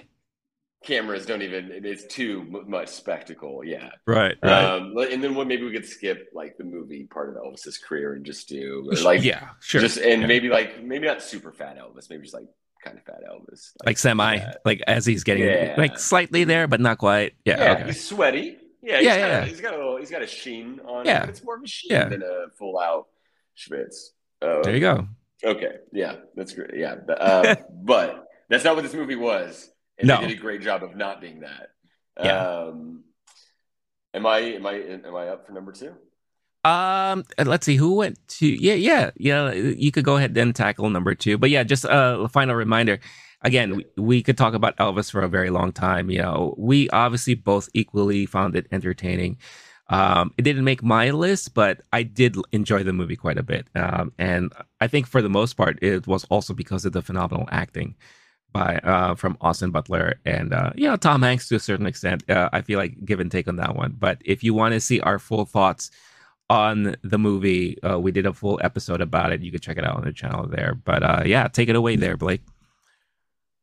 cameras 0.82 1.26
don't 1.26 1.42
even 1.42 1.70
it's 1.72 2.04
too 2.06 2.44
much 2.66 2.88
spectacle 2.88 3.62
yeah 3.64 3.90
right, 4.06 4.36
right. 4.42 4.64
Um, 4.64 4.96
and 4.98 5.22
then 5.22 5.34
what 5.34 5.46
maybe 5.46 5.64
we 5.64 5.72
could 5.72 5.86
skip 5.86 6.30
like 6.34 6.56
the 6.56 6.64
movie 6.64 7.04
part 7.04 7.30
of 7.30 7.36
elvis's 7.36 7.78
career 7.78 8.14
and 8.14 8.24
just 8.24 8.48
do 8.48 8.88
like 9.02 9.22
yeah 9.22 9.50
sure 9.60 9.80
just 9.80 9.98
and 9.98 10.22
yeah. 10.22 10.26
maybe 10.26 10.48
like 10.48 10.82
maybe 10.82 11.06
not 11.06 11.22
super 11.22 11.52
fat 11.52 11.78
elvis 11.78 12.10
maybe 12.10 12.22
just 12.22 12.34
like 12.34 12.46
kind 12.82 12.98
of 12.98 13.04
fat 13.04 13.20
Elvis, 13.28 13.72
like, 13.80 13.86
like 13.86 13.98
semi, 13.98 14.38
like 14.64 14.82
as 14.86 15.06
he's 15.06 15.24
getting 15.24 15.44
yeah. 15.44 15.74
like 15.78 15.98
slightly 15.98 16.44
there, 16.44 16.66
but 16.68 16.80
not 16.80 16.98
quite. 16.98 17.34
Yeah, 17.44 17.58
yeah, 17.58 17.72
okay. 17.72 17.84
he's 17.86 18.04
sweaty. 18.04 18.58
Yeah, 18.82 18.96
he's 18.96 19.06
yeah, 19.06 19.18
got 19.18 19.28
yeah. 19.28 19.38
A, 19.38 19.46
he's 19.46 19.60
got 19.60 19.74
a 19.74 19.76
little, 19.76 19.96
he's 19.96 20.10
got 20.10 20.22
a 20.22 20.26
sheen 20.26 20.80
on. 20.86 21.06
Yeah, 21.06 21.22
him. 21.22 21.30
it's 21.30 21.44
more 21.44 21.56
of 21.56 21.62
a 21.62 21.66
sheen 21.66 21.92
yeah. 21.92 22.08
than 22.08 22.22
a 22.22 22.50
full 22.58 22.78
out 22.78 23.06
schwitz. 23.56 24.10
Um, 24.42 24.62
there 24.62 24.74
you 24.74 24.80
go. 24.80 25.06
Okay, 25.44 25.76
yeah, 25.92 26.16
that's 26.34 26.52
great. 26.52 26.74
Yeah, 26.74 26.96
but, 27.06 27.20
uh, 27.20 27.56
but 27.70 28.26
that's 28.48 28.64
not 28.64 28.74
what 28.74 28.82
this 28.82 28.94
movie 28.94 29.16
was. 29.16 29.70
And 29.98 30.08
no. 30.08 30.20
they 30.20 30.28
did 30.28 30.38
a 30.38 30.40
great 30.40 30.62
job 30.62 30.82
of 30.82 30.96
not 30.96 31.20
being 31.20 31.40
that. 31.40 31.68
Yeah. 32.22 32.46
Um, 32.46 33.04
am 34.14 34.26
I 34.26 34.38
am 34.38 34.66
I 34.66 34.74
am 34.74 35.16
I 35.16 35.28
up 35.28 35.46
for 35.46 35.52
number 35.52 35.72
two? 35.72 35.94
Um, 36.64 37.24
let's 37.44 37.66
see 37.66 37.76
who 37.76 37.94
went 37.94 38.18
to. 38.28 38.46
Yeah, 38.46 38.74
yeah, 38.74 39.10
yeah. 39.16 39.52
You 39.52 39.90
could 39.90 40.04
go 40.04 40.16
ahead 40.16 40.36
and 40.36 40.54
tackle 40.54 40.90
number 40.90 41.14
two, 41.14 41.38
but 41.38 41.50
yeah, 41.50 41.64
just 41.64 41.84
a 41.88 42.28
final 42.32 42.54
reminder. 42.54 43.00
Again, 43.44 43.76
we, 43.76 43.86
we 43.96 44.22
could 44.22 44.38
talk 44.38 44.54
about 44.54 44.76
Elvis 44.76 45.10
for 45.10 45.22
a 45.22 45.28
very 45.28 45.50
long 45.50 45.72
time. 45.72 46.10
You 46.10 46.22
know, 46.22 46.54
we 46.56 46.88
obviously 46.90 47.34
both 47.34 47.68
equally 47.74 48.26
found 48.26 48.54
it 48.54 48.68
entertaining. 48.70 49.38
Um, 49.88 50.32
it 50.38 50.42
didn't 50.42 50.64
make 50.64 50.82
my 50.82 51.10
list, 51.10 51.52
but 51.52 51.82
I 51.92 52.04
did 52.04 52.36
enjoy 52.52 52.84
the 52.84 52.92
movie 52.92 53.16
quite 53.16 53.38
a 53.38 53.42
bit. 53.42 53.66
Um, 53.74 54.12
and 54.16 54.52
I 54.80 54.86
think 54.86 55.08
for 55.08 55.20
the 55.20 55.28
most 55.28 55.54
part, 55.54 55.78
it 55.82 56.06
was 56.06 56.24
also 56.24 56.54
because 56.54 56.84
of 56.84 56.92
the 56.92 57.02
phenomenal 57.02 57.48
acting 57.50 57.96
by 58.52 58.76
uh, 58.76 59.14
from 59.16 59.36
Austin 59.40 59.70
Butler 59.70 60.20
and 60.24 60.52
uh, 60.52 60.72
you 60.76 60.86
know 60.86 60.96
Tom 60.96 61.22
Hanks 61.22 61.48
to 61.48 61.56
a 61.56 61.60
certain 61.60 61.86
extent. 61.86 62.28
Uh, 62.30 62.48
I 62.52 62.60
feel 62.60 62.78
like 62.78 63.04
give 63.04 63.18
and 63.18 63.30
take 63.30 63.48
on 63.48 63.56
that 63.56 63.74
one. 63.74 63.96
But 63.98 64.22
if 64.24 64.44
you 64.44 64.54
want 64.54 64.74
to 64.74 64.80
see 64.80 65.00
our 65.00 65.18
full 65.18 65.46
thoughts 65.46 65.90
on 66.52 66.96
the 67.02 67.18
movie. 67.18 67.82
Uh, 67.82 67.98
we 67.98 68.12
did 68.12 68.26
a 68.26 68.32
full 68.32 68.60
episode 68.62 69.00
about 69.00 69.32
it. 69.32 69.40
You 69.40 69.50
can 69.50 69.60
check 69.60 69.78
it 69.78 69.84
out 69.84 69.96
on 69.96 70.04
the 70.04 70.12
channel 70.12 70.46
there. 70.46 70.74
But 70.74 71.02
uh, 71.02 71.22
yeah, 71.24 71.48
take 71.48 71.68
it 71.68 71.76
away 71.76 71.96
there, 71.96 72.16
Blake. 72.16 72.42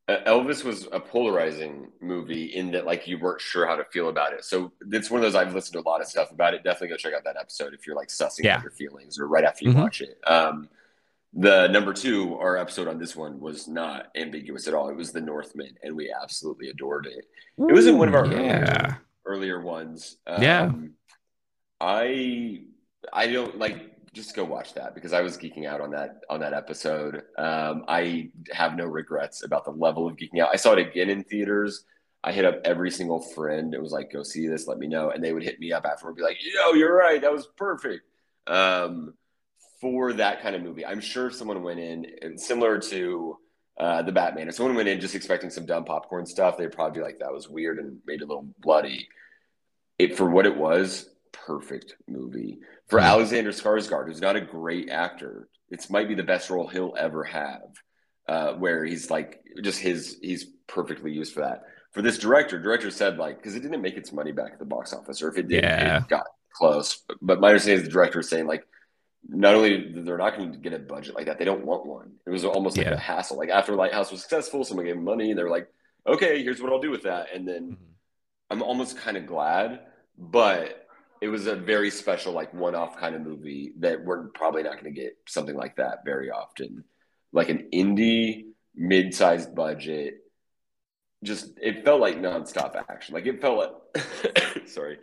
Elvis 0.08 0.64
was 0.64 0.88
a 0.90 0.98
polarizing 0.98 1.92
movie 2.00 2.46
in 2.46 2.72
that 2.72 2.84
like 2.84 3.06
you 3.06 3.16
weren't 3.16 3.40
sure 3.40 3.64
how 3.70 3.76
to 3.76 3.84
feel 3.84 4.08
about 4.08 4.32
it. 4.32 4.44
So 4.44 4.72
it's 4.90 5.08
one 5.08 5.20
of 5.20 5.22
those 5.22 5.36
I've 5.36 5.54
listened 5.54 5.74
to 5.74 5.80
a 5.80 5.88
lot 5.88 6.00
of 6.00 6.08
stuff 6.08 6.32
about 6.32 6.52
it. 6.54 6.64
Definitely 6.64 6.88
go 6.88 6.96
check 6.96 7.14
out 7.14 7.24
that 7.24 7.36
episode 7.38 7.74
if 7.74 7.86
you're 7.86 7.94
like 7.94 8.08
sussing 8.08 8.44
yeah. 8.44 8.56
out 8.56 8.62
your 8.62 8.72
feelings 8.72 9.20
or 9.20 9.28
right 9.28 9.44
after 9.44 9.64
you 9.64 9.70
mm-hmm. 9.70 9.82
watch 9.82 10.00
it. 10.00 10.18
Um, 10.26 10.68
The 11.32 11.68
number 11.68 11.92
two, 11.92 12.36
our 12.38 12.56
episode 12.56 12.88
on 12.88 12.98
this 12.98 13.14
one 13.14 13.38
was 13.38 13.68
not 13.68 14.08
ambiguous 14.16 14.66
at 14.66 14.74
all. 14.74 14.88
It 14.88 14.96
was 14.96 15.12
The 15.12 15.20
Northman, 15.20 15.74
and 15.84 15.94
we 15.94 16.12
absolutely 16.12 16.70
adored 16.70 17.06
it. 17.06 17.24
It 17.56 17.72
was 17.72 17.86
in 17.86 17.96
one 17.96 18.08
of 18.08 18.16
our 18.16 18.26
yeah. 18.26 18.34
earlier, 18.34 19.00
earlier 19.26 19.60
ones. 19.60 20.16
Um, 20.26 20.42
Yeah. 20.42 20.72
I 21.80 22.64
I 23.12 23.26
don't 23.26 23.58
like 23.58 23.90
just 24.12 24.34
go 24.34 24.44
watch 24.44 24.74
that 24.74 24.94
because 24.94 25.12
I 25.12 25.20
was 25.20 25.38
geeking 25.38 25.66
out 25.66 25.80
on 25.80 25.90
that 25.92 26.22
on 26.28 26.40
that 26.40 26.52
episode. 26.52 27.22
Um, 27.38 27.84
I 27.88 28.30
have 28.52 28.76
no 28.76 28.86
regrets 28.86 29.44
about 29.44 29.64
the 29.64 29.70
level 29.70 30.06
of 30.06 30.16
geeking 30.16 30.40
out. 30.40 30.50
I 30.52 30.56
saw 30.56 30.72
it 30.72 30.86
again 30.86 31.10
in 31.10 31.24
theaters. 31.24 31.84
I 32.22 32.32
hit 32.32 32.44
up 32.44 32.60
every 32.64 32.90
single 32.90 33.20
friend. 33.20 33.72
It 33.72 33.80
was 33.80 33.92
like, 33.92 34.12
go 34.12 34.22
see 34.22 34.46
this, 34.46 34.66
let 34.66 34.78
me 34.78 34.86
know. 34.86 35.10
And 35.10 35.24
they 35.24 35.32
would 35.32 35.42
hit 35.42 35.58
me 35.58 35.72
up 35.72 35.86
afterward 35.86 36.10
and 36.10 36.16
be 36.18 36.22
like, 36.22 36.36
yo, 36.42 36.74
you're 36.74 36.94
right. 36.94 37.20
That 37.20 37.32
was 37.32 37.48
perfect. 37.56 38.04
Um, 38.46 39.14
for 39.80 40.12
that 40.12 40.42
kind 40.42 40.54
of 40.54 40.62
movie. 40.62 40.84
I'm 40.84 41.00
sure 41.00 41.28
if 41.28 41.34
someone 41.34 41.62
went 41.62 41.80
in 41.80 42.36
similar 42.36 42.78
to 42.78 43.38
uh, 43.78 44.02
the 44.02 44.12
Batman, 44.12 44.48
if 44.48 44.54
someone 44.54 44.74
went 44.74 44.88
in 44.88 45.00
just 45.00 45.14
expecting 45.14 45.48
some 45.48 45.64
dumb 45.64 45.84
popcorn 45.84 46.26
stuff, 46.26 46.58
they'd 46.58 46.72
probably 46.72 47.00
be 47.00 47.04
like, 47.04 47.18
that 47.20 47.32
was 47.32 47.48
weird 47.48 47.78
and 47.78 47.98
made 48.06 48.20
a 48.20 48.26
little 48.26 48.46
bloody. 48.58 49.08
It 49.98 50.16
for 50.16 50.28
what 50.28 50.46
it 50.46 50.56
was, 50.56 51.08
perfect 51.32 51.96
movie. 52.08 52.58
For. 52.88 52.98
Alexander 53.00 53.50
Skarsgård, 53.52 54.06
who's 54.06 54.20
not 54.20 54.36
a 54.36 54.40
great 54.40 54.88
actor, 54.90 55.48
it's 55.70 55.90
might 55.90 56.08
be 56.08 56.14
the 56.14 56.22
best 56.22 56.50
role 56.50 56.66
he'll 56.68 56.94
ever 56.98 57.24
have. 57.24 57.62
Uh, 58.28 58.52
where 58.54 58.84
he's 58.84 59.10
like 59.10 59.40
just 59.62 59.80
his 59.80 60.18
he's 60.22 60.46
perfectly 60.68 61.10
used 61.12 61.34
for 61.34 61.40
that. 61.40 61.62
For 61.92 62.00
this 62.02 62.16
director, 62.18 62.60
director 62.60 62.90
said 62.90 63.18
like 63.18 63.38
because 63.38 63.56
it 63.56 63.60
didn't 63.60 63.82
make 63.82 63.96
its 63.96 64.12
money 64.12 64.30
back 64.30 64.52
at 64.52 64.58
the 64.60 64.64
box 64.64 64.92
office, 64.92 65.20
or 65.22 65.28
if 65.28 65.36
it 65.38 65.48
did, 65.48 65.64
Yeah. 65.64 65.98
it 65.98 66.08
got 66.08 66.26
close. 66.52 67.02
But, 67.08 67.16
but 67.20 67.40
my 67.40 67.48
understanding 67.48 67.80
is 67.80 67.84
the 67.88 67.92
director 67.92 68.20
is 68.20 68.28
saying 68.28 68.46
like 68.46 68.64
not 69.28 69.54
only 69.56 69.92
they're 70.02 70.16
not 70.16 70.36
going 70.36 70.52
to 70.52 70.58
get 70.58 70.72
a 70.72 70.78
budget 70.78 71.14
like 71.16 71.26
that, 71.26 71.38
they 71.38 71.44
don't 71.44 71.64
want 71.66 71.86
one. 71.86 72.12
It 72.24 72.30
was 72.30 72.44
almost 72.44 72.76
like 72.76 72.86
Yeah. 72.86 72.92
a 72.94 72.98
hassle. 72.98 73.36
Like 73.36 73.48
after 73.48 73.74
Lighthouse 73.74 74.12
was 74.12 74.20
successful, 74.20 74.62
someone 74.64 74.86
gave 74.86 74.96
money, 74.96 75.30
and 75.30 75.38
they're 75.38 75.50
like, 75.50 75.66
okay, 76.06 76.42
here's 76.42 76.62
what 76.62 76.72
I'll 76.72 76.80
do 76.80 76.90
with 76.90 77.02
that. 77.02 77.34
And 77.34 77.46
then 77.48 77.76
I'm 78.48 78.62
almost 78.62 78.96
kind 78.96 79.16
of 79.16 79.26
glad, 79.26 79.80
but 80.16 80.79
it 81.20 81.28
was 81.28 81.46
a 81.46 81.54
very 81.56 81.90
special, 81.90 82.32
like 82.32 82.52
one-off 82.54 82.96
kind 82.98 83.14
of 83.14 83.20
movie 83.22 83.72
that 83.80 84.02
we're 84.04 84.28
probably 84.28 84.62
not 84.62 84.80
going 84.80 84.92
to 84.94 85.00
get 85.00 85.16
something 85.28 85.54
like 85.54 85.76
that 85.76 85.98
very 86.04 86.30
often. 86.30 86.84
Like 87.32 87.50
an 87.50 87.68
indie, 87.74 88.44
mid-sized 88.74 89.54
budget. 89.54 90.14
Just 91.22 91.58
it 91.60 91.84
felt 91.84 92.00
like 92.00 92.16
nonstop 92.16 92.74
action. 92.88 93.14
Like 93.14 93.26
it 93.26 93.40
felt 93.40 93.82
like 93.94 94.06
sorry. 94.66 94.98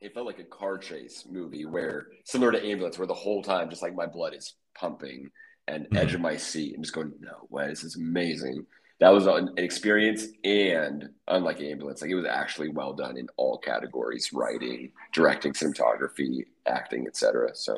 It 0.00 0.14
felt 0.14 0.26
like 0.26 0.38
a 0.38 0.44
car 0.44 0.78
chase 0.78 1.26
movie 1.28 1.64
where 1.64 2.06
similar 2.24 2.52
to 2.52 2.64
ambulance, 2.64 2.98
where 2.98 3.08
the 3.08 3.14
whole 3.14 3.42
time 3.42 3.70
just 3.70 3.82
like 3.82 3.94
my 3.94 4.06
blood 4.06 4.34
is 4.34 4.54
pumping 4.78 5.30
and 5.66 5.86
Mhm. 5.86 5.96
edge 5.96 6.14
of 6.14 6.20
my 6.20 6.36
seat 6.36 6.74
and 6.74 6.84
just 6.84 6.94
going, 6.94 7.12
no 7.18 7.48
way, 7.50 7.66
this 7.66 7.82
is 7.82 7.96
amazing 7.96 8.64
that 8.98 9.10
was 9.10 9.26
an 9.26 9.50
experience 9.58 10.26
and 10.44 11.08
unlike 11.28 11.60
ambulance 11.60 12.00
like 12.00 12.10
it 12.10 12.14
was 12.14 12.24
actually 12.24 12.68
well 12.68 12.92
done 12.92 13.16
in 13.16 13.28
all 13.36 13.58
categories 13.58 14.32
writing 14.32 14.90
directing 15.12 15.52
cinematography 15.52 16.44
acting 16.66 17.06
etc 17.06 17.50
so 17.54 17.74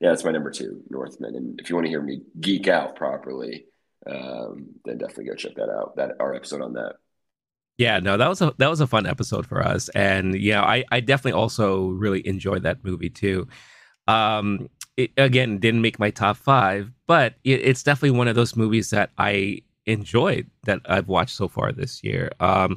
yeah 0.00 0.10
that's 0.10 0.24
my 0.24 0.30
number 0.30 0.50
two 0.50 0.82
northman. 0.88 1.34
And 1.34 1.60
if 1.60 1.68
you 1.68 1.76
want 1.76 1.86
to 1.86 1.90
hear 1.90 2.02
me 2.02 2.22
geek 2.40 2.68
out 2.68 2.96
properly 2.96 3.66
um, 4.06 4.68
then 4.84 4.98
definitely 4.98 5.26
go 5.26 5.34
check 5.34 5.54
that 5.56 5.68
out 5.68 5.96
that 5.96 6.16
our 6.20 6.34
episode 6.34 6.62
on 6.62 6.72
that. 6.74 6.96
Yeah, 7.78 8.00
no, 8.00 8.16
that 8.16 8.28
was 8.28 8.40
a 8.42 8.54
that 8.58 8.68
was 8.68 8.80
a 8.80 8.86
fun 8.86 9.06
episode 9.06 9.46
for 9.46 9.62
us, 9.62 9.88
and 9.90 10.34
yeah, 10.34 10.62
I 10.62 10.84
I 10.90 11.00
definitely 11.00 11.40
also 11.40 11.88
really 11.88 12.26
enjoyed 12.26 12.64
that 12.64 12.84
movie 12.84 13.10
too. 13.10 13.48
Um, 14.08 14.68
it 14.96 15.12
again 15.16 15.58
didn't 15.58 15.80
make 15.80 15.98
my 15.98 16.10
top 16.10 16.36
five, 16.36 16.90
but 17.06 17.34
it, 17.44 17.60
it's 17.62 17.82
definitely 17.82 18.18
one 18.18 18.28
of 18.28 18.34
those 18.34 18.56
movies 18.56 18.90
that 18.90 19.10
I 19.18 19.62
enjoyed 19.86 20.48
that 20.64 20.80
I've 20.86 21.08
watched 21.08 21.36
so 21.36 21.48
far 21.48 21.72
this 21.72 22.02
year. 22.04 22.30
Um, 22.40 22.76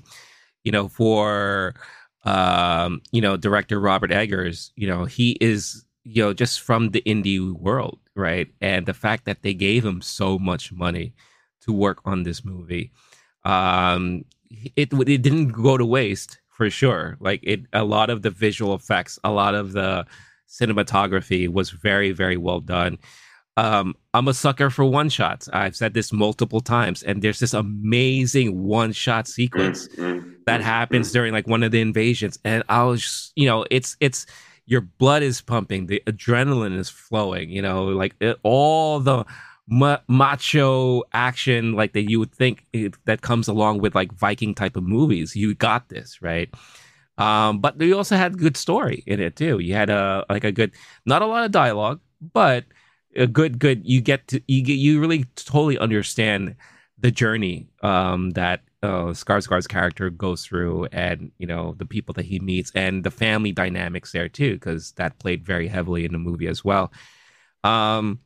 you 0.63 0.71
know, 0.71 0.87
for 0.87 1.75
um, 2.23 3.01
you 3.11 3.21
know, 3.21 3.37
director 3.37 3.79
Robert 3.79 4.11
Eggers, 4.11 4.71
you 4.75 4.87
know, 4.87 5.05
he 5.05 5.37
is 5.41 5.85
you 6.03 6.23
know 6.23 6.33
just 6.33 6.61
from 6.61 6.89
the 6.91 7.01
indie 7.05 7.51
world, 7.51 7.99
right? 8.15 8.47
And 8.61 8.85
the 8.85 8.93
fact 8.93 9.25
that 9.25 9.43
they 9.43 9.53
gave 9.53 9.85
him 9.85 10.01
so 10.01 10.39
much 10.39 10.71
money 10.71 11.13
to 11.61 11.73
work 11.73 11.99
on 12.05 12.23
this 12.23 12.45
movie 12.45 12.91
um 13.45 14.25
it 14.75 14.91
it 14.93 15.21
didn't 15.21 15.49
go 15.49 15.77
to 15.77 15.85
waste 15.85 16.39
for 16.49 16.69
sure 16.69 17.17
like 17.19 17.39
it 17.43 17.61
a 17.73 17.83
lot 17.83 18.09
of 18.09 18.21
the 18.21 18.29
visual 18.29 18.73
effects 18.73 19.19
a 19.23 19.31
lot 19.31 19.55
of 19.55 19.73
the 19.73 20.05
cinematography 20.47 21.47
was 21.47 21.69
very 21.71 22.11
very 22.11 22.37
well 22.37 22.59
done 22.59 22.97
um 23.57 23.95
i'm 24.13 24.27
a 24.27 24.33
sucker 24.33 24.69
for 24.69 24.85
one 24.85 25.09
shots 25.09 25.47
i've 25.53 25.75
said 25.75 25.93
this 25.93 26.11
multiple 26.11 26.59
times 26.61 27.03
and 27.03 27.21
there's 27.21 27.39
this 27.39 27.53
amazing 27.53 28.63
one 28.63 28.91
shot 28.91 29.27
sequence 29.27 29.89
Mm, 29.97 30.15
mm, 30.15 30.35
that 30.45 30.61
mm, 30.61 30.63
happens 30.63 31.11
during 31.11 31.33
like 31.33 31.47
one 31.47 31.63
of 31.63 31.71
the 31.71 31.81
invasions 31.81 32.37
and 32.43 32.63
i 32.69 32.83
was 32.83 33.01
just, 33.01 33.33
you 33.35 33.45
know 33.47 33.65
it's 33.71 33.97
it's 33.99 34.25
your 34.65 34.81
blood 34.81 35.23
is 35.23 35.41
pumping 35.41 35.87
the 35.87 36.01
adrenaline 36.07 36.77
is 36.77 36.89
flowing 36.89 37.49
you 37.49 37.61
know 37.61 37.85
like 37.85 38.15
it, 38.19 38.37
all 38.43 38.99
the 38.99 39.23
ma- 39.67 39.99
macho 40.07 41.03
action 41.13 41.73
like 41.73 41.93
that 41.93 42.09
you 42.09 42.19
would 42.19 42.33
think 42.33 42.65
it, 42.73 42.95
that 43.05 43.21
comes 43.21 43.47
along 43.47 43.79
with 43.79 43.95
like 43.95 44.11
viking 44.13 44.53
type 44.53 44.75
of 44.75 44.83
movies 44.83 45.35
you 45.35 45.53
got 45.55 45.89
this 45.89 46.21
right? 46.21 46.49
Um 47.17 47.59
but 47.59 47.79
you 47.79 47.95
also 47.97 48.17
had 48.17 48.37
good 48.37 48.57
story 48.57 49.03
in 49.07 49.19
it 49.21 49.35
too. 49.37 49.59
You 49.59 49.73
had 49.73 49.89
a 49.89 50.25
like 50.29 50.43
a 50.43 50.51
good 50.51 50.71
not 51.05 51.21
a 51.21 51.25
lot 51.25 51.45
of 51.45 51.51
dialogue 51.51 52.01
but 52.33 52.65
a 53.15 53.27
good 53.27 53.59
good 53.59 53.85
you 53.85 54.01
get 54.01 54.27
to 54.27 54.41
you 54.47 54.61
get 54.61 54.73
you 54.73 54.99
really 54.99 55.25
totally 55.35 55.77
understand 55.77 56.55
the 56.99 57.11
journey 57.11 57.67
um 57.81 58.31
that 58.31 58.61
uh 58.83 59.07
Skarsgård's 59.07 59.67
character 59.67 60.09
goes 60.09 60.45
through 60.45 60.85
and 60.91 61.31
you 61.37 61.47
know 61.47 61.75
the 61.77 61.85
people 61.85 62.13
that 62.13 62.25
he 62.25 62.39
meets 62.39 62.71
and 62.75 63.03
the 63.03 63.11
family 63.11 63.51
dynamics 63.51 64.11
there 64.11 64.29
too 64.29 64.53
because 64.53 64.91
that 64.93 65.19
played 65.19 65.45
very 65.45 65.67
heavily 65.67 66.05
in 66.05 66.11
the 66.11 66.19
movie 66.19 66.47
as 66.47 66.63
well. 66.63 66.91
Um 67.63 68.19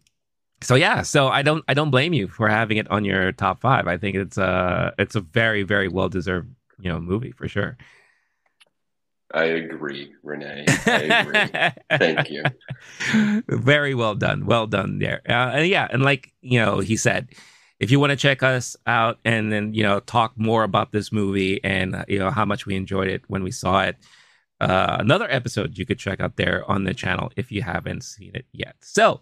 so 0.62 0.76
yeah 0.76 1.02
so 1.02 1.30
i 1.30 1.42
don't 1.42 1.64
i 1.70 1.74
don't 1.74 1.90
blame 1.90 2.12
you 2.12 2.28
for 2.28 2.50
having 2.50 2.76
it 2.76 2.90
on 2.92 3.06
your 3.06 3.32
top 3.32 3.62
five. 3.62 3.88
I 3.88 3.98
think 3.98 4.18
it's 4.18 4.38
a 4.38 4.94
it's 4.98 5.16
a 5.16 5.22
very 5.22 5.64
very 5.64 5.88
well 5.88 6.10
deserved 6.10 6.50
you 6.80 6.90
know 6.90 7.00
movie 7.00 7.32
for 7.32 7.48
sure 7.48 7.78
i 9.34 9.44
agree 9.44 10.14
renee. 10.24 10.66
I 10.86 10.92
agree. 10.92 11.72
Thank 11.98 12.30
you. 12.30 12.44
Very 13.48 13.94
well 13.94 14.16
done. 14.16 14.46
Well 14.46 14.68
done 14.68 15.00
there. 15.00 15.22
Uh, 15.28 15.52
and 15.54 15.68
yeah 15.68 15.88
and 15.92 16.04
like 16.04 16.34
you 16.42 16.60
know 16.60 16.80
he 16.80 16.98
said 16.98 17.30
if 17.80 17.92
you 17.92 18.00
want 18.00 18.12
to 18.12 18.16
check 18.16 18.44
us 18.44 18.76
out 18.88 19.20
and 19.24 19.52
then 19.52 19.74
you 19.74 19.84
know 19.84 20.00
talk 20.00 20.34
more 20.36 20.64
about 20.64 20.92
this 20.92 21.12
movie 21.12 21.64
and 21.64 21.96
uh, 21.96 22.06
you 22.08 22.20
know 22.20 22.32
how 22.32 22.46
much 22.46 22.66
we 22.66 22.76
enjoyed 22.76 23.08
it 23.08 23.24
when 23.28 23.44
we 23.44 23.52
saw 23.52 23.82
it 23.84 23.98
uh, 24.60 24.98
another 25.00 25.28
episode 25.30 25.78
you 25.78 25.86
could 25.86 26.00
check 26.00 26.20
out 26.20 26.36
there 26.36 26.70
on 26.70 26.84
the 26.84 26.94
channel 26.94 27.32
if 27.38 27.52
you 27.52 27.62
haven't 27.62 28.04
seen 28.04 28.32
it 28.34 28.46
yet. 28.52 28.76
So 28.82 29.22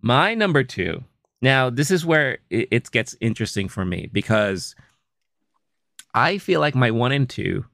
my 0.00 0.34
number 0.34 0.64
two. 0.64 1.04
Now 1.40 1.70
this 1.70 1.90
is 1.90 2.04
where 2.04 2.38
it, 2.50 2.68
it 2.70 2.90
gets 2.90 3.14
interesting 3.20 3.68
for 3.68 3.84
me 3.84 4.08
because 4.12 4.74
i 6.14 6.38
feel 6.38 6.58
like 6.58 6.74
my 6.74 6.90
one 6.90 7.12
and 7.12 7.28
two 7.28 7.64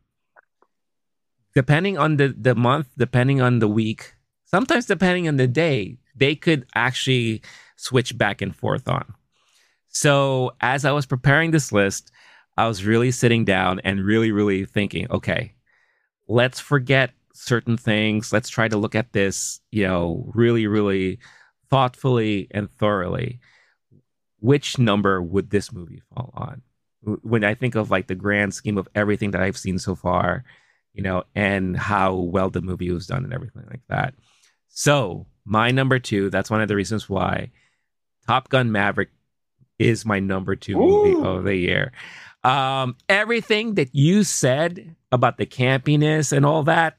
depending 1.54 1.98
on 1.98 2.16
the 2.16 2.34
the 2.36 2.54
month 2.54 2.88
depending 2.96 3.40
on 3.40 3.58
the 3.58 3.68
week 3.68 4.14
sometimes 4.44 4.86
depending 4.86 5.28
on 5.28 5.36
the 5.36 5.46
day 5.46 5.96
they 6.16 6.34
could 6.34 6.66
actually 6.74 7.42
switch 7.76 8.16
back 8.16 8.40
and 8.40 8.54
forth 8.54 8.88
on. 8.88 9.04
So 9.88 10.52
as 10.60 10.84
i 10.84 10.92
was 10.92 11.06
preparing 11.06 11.50
this 11.50 11.72
list 11.72 12.10
i 12.56 12.66
was 12.66 12.84
really 12.84 13.10
sitting 13.10 13.44
down 13.44 13.80
and 13.80 14.04
really 14.04 14.32
really 14.32 14.64
thinking 14.64 15.10
okay 15.10 15.54
let's 16.28 16.60
forget 16.60 17.10
certain 17.34 17.76
things. 17.76 18.32
Let's 18.32 18.48
try 18.48 18.68
to 18.68 18.76
look 18.76 18.94
at 18.94 19.12
this 19.12 19.60
you 19.70 19.86
know 19.86 20.30
really 20.34 20.66
really 20.66 21.18
thoughtfully 21.70 22.48
and 22.50 22.70
thoroughly. 22.70 23.40
Which 24.38 24.78
number 24.78 25.22
would 25.22 25.50
this 25.50 25.72
movie 25.72 26.02
fall 26.14 26.32
on? 26.34 26.62
When 27.22 27.44
i 27.44 27.54
think 27.54 27.74
of 27.74 27.90
like 27.90 28.06
the 28.06 28.14
grand 28.14 28.54
scheme 28.54 28.78
of 28.78 28.88
everything 28.94 29.32
that 29.32 29.42
i've 29.42 29.58
seen 29.58 29.78
so 29.78 29.94
far 29.94 30.44
you 30.94 31.02
know 31.02 31.24
and 31.34 31.76
how 31.76 32.14
well 32.14 32.50
the 32.50 32.62
movie 32.62 32.90
was 32.90 33.06
done 33.06 33.24
and 33.24 33.32
everything 33.32 33.64
like 33.70 33.82
that. 33.88 34.14
So 34.68 35.26
my 35.44 35.70
number 35.70 35.98
two 35.98 36.30
that's 36.30 36.50
one 36.50 36.60
of 36.60 36.68
the 36.68 36.76
reasons 36.76 37.08
why 37.08 37.50
top 38.26 38.48
gun 38.48 38.72
maverick 38.72 39.10
is 39.78 40.06
my 40.06 40.20
number 40.20 40.56
two 40.56 40.76
movie 40.76 41.20
of 41.20 41.44
the 41.44 41.56
year. 41.56 41.92
Um 42.42 42.96
everything 43.08 43.74
that 43.74 43.94
you 43.94 44.24
said 44.24 44.94
about 45.12 45.36
the 45.38 45.46
campiness 45.46 46.32
and 46.32 46.46
all 46.46 46.62
that 46.64 46.96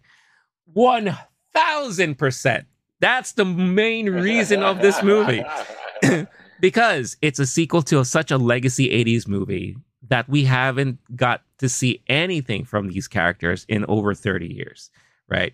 1000% 0.75 2.65
that's 2.99 3.33
the 3.33 3.45
main 3.45 4.09
reason 4.09 4.63
of 4.63 4.81
this 4.81 5.01
movie. 5.01 5.43
Because 6.59 7.17
it's 7.21 7.39
a 7.39 7.45
sequel 7.45 7.81
to 7.83 8.03
such 8.05 8.31
a 8.31 8.37
legacy 8.37 8.89
80s 8.89 9.27
movie 9.27 9.75
that 10.07 10.27
we 10.29 10.45
haven't 10.45 10.99
got 11.15 11.41
to 11.59 11.69
see 11.69 12.01
anything 12.07 12.65
from 12.65 12.89
these 12.89 13.07
characters 13.07 13.65
in 13.67 13.85
over 13.85 14.13
30 14.13 14.53
years 14.53 14.89
right 15.29 15.53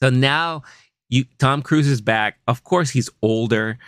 so 0.00 0.10
now 0.10 0.62
you 1.08 1.24
Tom 1.38 1.62
Cruise 1.62 1.86
is 1.86 2.00
back. 2.00 2.38
Of 2.48 2.64
course, 2.64 2.90
he's 2.90 3.10
older, 3.22 3.78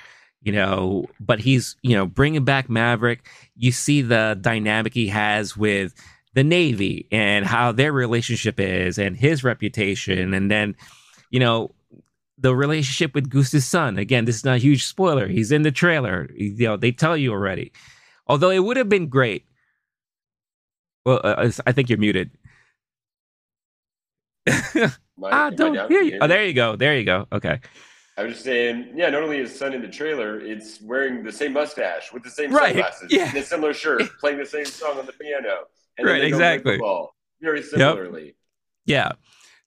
you 0.43 0.53
know, 0.53 1.07
but 1.21 1.41
he's 1.41 1.77
you 1.83 1.97
know 1.97 2.07
bringing 2.07 2.45
back 2.45 2.69
Maverick. 2.69 3.27
You 3.57 3.73
see 3.73 4.03
the 4.03 4.39
dynamic 4.41 4.95
he 4.95 5.09
has 5.09 5.57
with 5.57 5.95
the 6.35 6.45
Navy 6.45 7.07
and 7.11 7.45
how 7.45 7.73
their 7.73 7.93
relationship 7.93 8.61
is 8.61 8.99
and 8.99 9.17
his 9.17 9.43
reputation, 9.43 10.35
and 10.35 10.51
then 10.51 10.77
you 11.31 11.41
know 11.41 11.75
the 12.41 12.55
relationship 12.55 13.15
with 13.15 13.31
Goose's 13.31 13.67
son. 13.67 13.99
Again, 13.99 14.25
this 14.25 14.37
is 14.37 14.45
not 14.45 14.57
a 14.57 14.59
huge 14.59 14.85
spoiler. 14.85 15.27
He's 15.27 15.51
in 15.51 15.63
the 15.63 15.73
trailer. 15.73 16.31
You 16.35 16.69
know, 16.69 16.77
they 16.77 16.93
tell 16.93 17.17
you 17.17 17.33
already. 17.33 17.73
Although 18.29 18.51
it 18.51 18.61
would 18.61 18.77
have 18.77 18.89
been 18.89 19.09
great. 19.09 19.45
Well, 21.09 21.21
uh, 21.25 21.51
I 21.67 21.73
think 21.73 21.89
you're 21.89 21.99
muted. 21.99 22.31
My, 25.17 25.31
ah, 25.33 25.47
I 25.47 25.51
don't 25.51 25.75
hear 25.91 26.03
you. 26.03 26.11
hear 26.13 26.19
Oh, 26.21 26.27
there 26.27 26.45
you 26.45 26.53
go. 26.53 26.77
There 26.77 26.97
you 26.97 27.05
go. 27.05 27.27
Okay. 27.33 27.61
I 28.19 28.25
was 28.25 28.33
just 28.35 28.45
saying, 28.45 28.91
yeah, 28.95 29.09
not 29.11 29.23
only 29.23 29.39
is 29.39 29.57
son 29.57 29.73
in 29.73 29.81
the 29.81 29.89
trailer, 29.89 30.39
it's 30.41 30.83
wearing 30.83 31.23
the 31.23 31.33
same 31.33 31.53
mustache 31.55 32.13
with 32.13 32.25
the 32.25 32.31
same 32.31 32.53
Right, 32.53 32.75
sunglasses, 32.75 33.11
yeah. 33.11 33.35
a 33.35 33.43
similar 33.43 33.73
shirt, 33.73 34.03
playing 34.21 34.39
the 34.39 34.45
same 34.47 34.65
song 34.67 34.99
on 34.99 35.07
the 35.07 35.13
piano. 35.13 35.61
And 35.97 36.07
Right, 36.07 36.15
then 36.15 36.21
they 36.23 36.31
go 36.31 36.37
exactly. 36.37 36.73
football 36.75 37.15
very 37.41 37.63
similarly. 37.63 38.35
Yeah. 38.85 39.13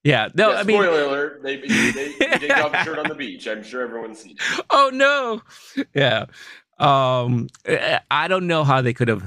Yeah. 0.03 0.27
No, 0.35 0.51
Yeah, 0.51 0.59
I 0.59 0.63
mean, 0.63 0.81
spoiler 0.81 1.01
alert, 1.03 1.41
they, 1.43 1.57
they, 1.61 1.91
they 1.91 2.09
take 2.37 2.57
off 2.57 2.71
the 2.71 2.83
shirt 2.83 2.99
on 2.99 3.07
the 3.07 3.15
beach. 3.15 3.47
I'm 3.47 3.63
sure 3.63 3.81
everyone's 3.81 4.19
seen 4.19 4.35
it. 4.37 4.65
oh 4.69 4.91
no. 4.93 5.41
Yeah. 5.95 6.25
Um, 6.77 7.47
I 8.11 8.27
don't 8.27 8.47
know 8.47 8.63
how 8.63 8.81
they 8.81 8.93
could 8.93 9.07
have, 9.07 9.23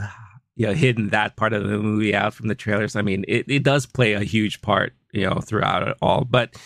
you 0.56 0.66
know, 0.66 0.72
hidden 0.72 1.10
that 1.10 1.36
part 1.36 1.52
of 1.52 1.64
the 1.64 1.78
movie 1.78 2.14
out 2.14 2.34
from 2.34 2.48
the 2.48 2.54
trailers. 2.54 2.96
I 2.96 3.02
mean, 3.02 3.24
it, 3.26 3.44
it 3.48 3.62
does 3.62 3.86
play 3.86 4.12
a 4.12 4.20
huge 4.20 4.62
part, 4.62 4.92
you 5.12 5.28
know, 5.28 5.40
throughout 5.40 5.86
it 5.86 5.96
all. 6.00 6.24
But 6.24 6.56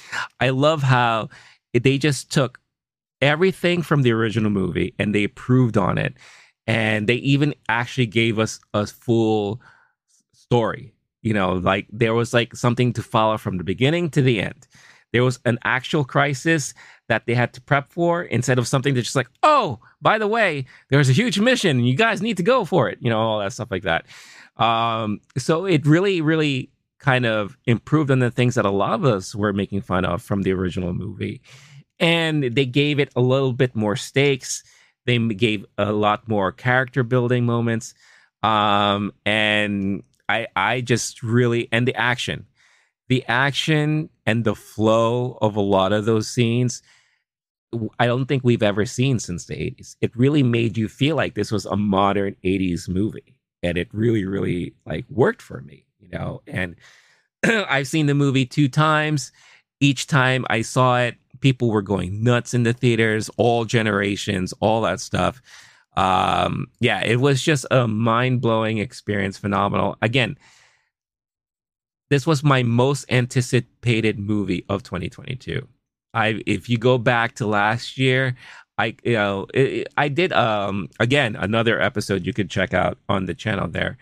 I 0.41 0.51
love 0.51 0.83
how 0.83 1.31
they 1.73 1.99
just 1.99 2.31
took 2.31 2.61
everything 3.21 3.83
from 3.83 4.03
the 4.03 4.13
original 4.13 4.51
movie 4.51 4.95
and 4.99 5.15
they 5.15 5.25
improved 5.25 5.77
on 5.77 5.99
it, 5.99 6.15
and 6.67 7.09
they 7.09 7.17
even 7.17 7.55
actually 7.69 8.07
gave 8.07 8.39
us 8.39 8.61
a 8.75 8.87
full 8.87 9.61
story. 10.33 10.93
You 11.23 11.35
know, 11.35 11.55
like 11.55 11.87
there 11.91 12.15
was 12.15 12.33
like 12.33 12.55
something 12.55 12.93
to 12.95 13.03
follow 13.03 13.39
from 13.39 13.59
the 13.59 13.65
beginning 13.65 14.11
to 14.11 14.23
the 14.23 14.41
end. 14.41 14.69
There 15.13 15.25
was 15.25 15.41
an 15.45 15.59
actual 15.65 16.05
crisis 16.05 16.75
that 17.09 17.27
they 17.27 17.35
had 17.35 17.53
to 17.55 17.61
prep 17.61 17.91
for 17.91 18.23
instead 18.23 18.59
of 18.59 18.69
something 18.69 18.95
that's 18.95 19.07
just 19.07 19.17
like, 19.17 19.31
oh, 19.43 19.81
by 20.01 20.19
the 20.19 20.29
way, 20.29 20.67
there's 20.91 21.09
a 21.09 21.15
huge 21.15 21.41
mission 21.41 21.79
and 21.79 21.89
you 21.89 21.97
guys 21.97 22.23
need 22.23 22.37
to 22.37 22.43
go 22.43 22.65
for 22.65 22.89
it, 22.89 22.99
you 23.01 23.11
know, 23.11 23.19
all 23.19 23.41
that 23.41 23.53
stuff 23.53 23.71
like 23.71 23.83
that. 23.83 24.07
Um, 24.57 25.21
so 25.37 25.65
it 25.65 25.87
really, 25.87 26.21
really 26.21 26.71
kind 26.99 27.27
of 27.27 27.57
improved 27.65 28.11
on 28.11 28.19
the 28.19 28.31
things 28.31 28.57
that 28.57 28.65
a 28.65 28.71
lot 28.71 28.93
of 28.93 29.05
us 29.05 29.35
were 29.35 29.53
making 29.53 29.81
fun 29.81 30.05
of 30.05 30.23
from 30.23 30.43
the 30.43 30.53
original 30.53 30.93
movie. 30.93 31.41
And 31.99 32.43
they 32.43 32.67
gave 32.67 33.01
it 33.01 33.11
a 33.17 33.21
little 33.21 33.53
bit 33.53 33.75
more 33.75 33.97
stakes. 33.97 34.63
They 35.07 35.19
gave 35.19 35.65
a 35.79 35.93
lot 35.93 36.29
more 36.29 36.53
character 36.53 37.03
building 37.03 37.47
moments. 37.47 37.95
Um, 38.43 39.13
and 39.25 40.03
I, 40.29 40.49
I 40.55 40.81
just 40.83 41.23
really, 41.23 41.69
and 41.73 41.89
the 41.89 41.95
action, 41.95 42.47
the 43.09 43.25
action 43.27 44.11
and 44.27 44.45
the 44.45 44.55
flow 44.55 45.39
of 45.41 45.57
a 45.57 45.61
lot 45.61 45.93
of 45.93 46.05
those 46.05 46.29
scenes 46.29 46.83
I 47.99 48.07
don't 48.07 48.27
think 48.27 48.45
we've 48.45 48.63
ever 48.63 48.87
seen 48.87 49.19
since 49.19 49.45
the 49.45 49.55
80s. 49.55 49.97
It 50.01 50.17
really 50.17 50.43
made 50.43 50.79
you 50.79 50.89
feel 50.89 51.17
like 51.17 51.35
this 51.35 51.53
was 51.53 51.67
a 51.67 51.77
modern 51.77 52.35
80s 52.45 52.89
movie. 52.89 53.37
And 53.63 53.77
it 53.77 53.89
really, 53.93 54.25
really 54.25 54.75
like 54.87 55.05
worked 55.11 55.43
for 55.43 55.61
me, 55.61 55.85
you 55.99 56.09
know. 56.09 56.43
And 56.47 56.77
I've 57.45 57.89
seen 57.89 58.07
the 58.07 58.15
movie 58.15 58.47
two 58.47 58.69
times. 58.69 59.33
Each 59.81 60.07
time 60.07 60.47
I 60.49 60.63
saw 60.63 60.99
it, 61.01 61.17
people 61.41 61.71
were 61.71 61.83
going 61.83 62.23
nuts 62.23 62.55
in 62.55 62.63
the 62.63 62.73
theaters, 62.73 63.31
all 63.37 63.65
generations, 63.65 64.55
all 64.61 64.83
that 64.83 65.01
stuff. 65.01 65.43
Um, 65.97 66.69
yeah, 66.81 67.03
it 67.05 67.21
was 67.21 67.43
just 67.43 67.67
a 67.71 67.89
mind-blowing 67.89 68.79
experience, 68.79 69.37
phenomenal. 69.37 69.97
Again, 70.01 70.39
this 72.11 72.27
was 72.27 72.43
my 72.43 72.63
most 72.63 73.05
anticipated 73.11 74.19
movie 74.19 74.65
of 74.69 74.83
2022. 74.83 75.67
I 76.15 76.43
if 76.47 76.69
you 76.69 76.79
go 76.79 76.99
back 76.99 77.35
to 77.37 77.47
last 77.47 77.99
year, 77.99 78.37
I 78.79 78.97
you 79.05 79.15
know 79.15 79.47
it, 79.55 79.89
I 79.97 80.09
did 80.09 80.33
um 80.33 80.89
again 81.01 81.37
another 81.37 81.81
episode 81.81 82.27
you 82.27 82.33
could 82.33 82.51
check 82.51 82.75
out 82.75 82.99
on 83.09 83.27
the 83.27 83.35
channel 83.35 83.69
there. 83.69 83.99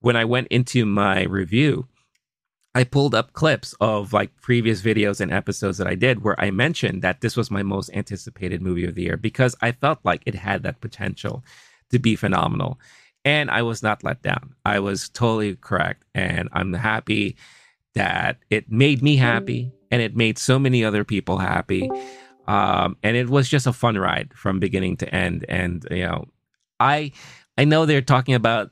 When 0.00 0.16
I 0.16 0.24
went 0.24 0.48
into 0.48 0.84
my 0.86 1.24
review, 1.24 1.88
I 2.76 2.84
pulled 2.84 3.14
up 3.14 3.32
clips 3.32 3.74
of 3.80 4.12
like 4.12 4.36
previous 4.42 4.82
videos 4.82 5.20
and 5.20 5.32
episodes 5.32 5.78
that 5.78 5.86
I 5.86 5.94
did 5.94 6.22
where 6.22 6.38
I 6.38 6.50
mentioned 6.50 7.00
that 7.02 7.22
this 7.22 7.34
was 7.34 7.50
my 7.50 7.62
most 7.62 7.90
anticipated 7.94 8.60
movie 8.60 8.84
of 8.84 8.94
the 8.94 9.04
year 9.04 9.16
because 9.16 9.56
I 9.62 9.72
felt 9.72 9.98
like 10.04 10.22
it 10.26 10.34
had 10.34 10.62
that 10.64 10.82
potential 10.82 11.42
to 11.90 11.98
be 11.98 12.16
phenomenal. 12.16 12.78
And 13.24 13.50
I 13.50 13.62
was 13.62 13.82
not 13.82 14.04
let 14.04 14.22
down. 14.22 14.54
I 14.64 14.78
was 14.80 15.08
totally 15.08 15.56
correct. 15.56 16.04
And 16.14 16.50
I'm 16.52 16.74
happy 16.74 17.36
that 17.94 18.40
it 18.50 18.70
made 18.70 19.02
me 19.02 19.16
happy 19.16 19.72
and 19.90 20.02
it 20.02 20.16
made 20.16 20.38
so 20.38 20.58
many 20.58 20.84
other 20.84 21.04
people 21.04 21.38
happy. 21.38 21.90
Um, 22.46 22.96
and 23.02 23.16
it 23.16 23.28
was 23.28 23.48
just 23.48 23.66
a 23.66 23.72
fun 23.72 23.98
ride 23.98 24.32
from 24.34 24.60
beginning 24.60 24.96
to 24.98 25.14
end. 25.14 25.44
And, 25.48 25.84
you 25.90 26.04
know, 26.06 26.26
I 26.78 27.12
I 27.58 27.64
know 27.64 27.86
they're 27.86 28.02
talking 28.02 28.34
about 28.34 28.70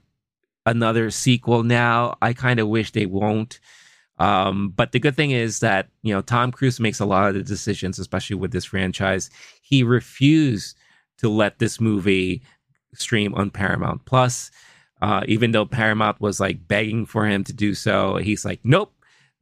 another 0.66 1.10
sequel 1.10 1.62
now. 1.62 2.16
I 2.22 2.32
kind 2.32 2.60
of 2.60 2.68
wish 2.68 2.92
they 2.92 3.06
won't. 3.06 3.58
Um, 4.18 4.72
but 4.76 4.92
the 4.92 5.00
good 5.00 5.16
thing 5.16 5.32
is 5.32 5.58
that, 5.60 5.88
you 6.02 6.14
know, 6.14 6.22
Tom 6.22 6.52
Cruise 6.52 6.78
makes 6.78 7.00
a 7.00 7.04
lot 7.04 7.28
of 7.28 7.34
the 7.34 7.42
decisions, 7.42 7.98
especially 7.98 8.36
with 8.36 8.52
this 8.52 8.64
franchise. 8.66 9.28
He 9.60 9.82
refused 9.82 10.76
to 11.18 11.28
let 11.28 11.58
this 11.58 11.80
movie 11.80 12.42
stream 12.94 13.34
on 13.34 13.50
Paramount 13.50 14.04
Plus. 14.04 14.52
Uh, 15.02 15.22
even 15.26 15.50
though 15.50 15.66
Paramount 15.66 16.20
was 16.20 16.38
like 16.38 16.68
begging 16.68 17.04
for 17.04 17.26
him 17.26 17.42
to 17.44 17.52
do 17.52 17.74
so, 17.74 18.16
he's 18.16 18.44
like, 18.44 18.60
nope, 18.62 18.93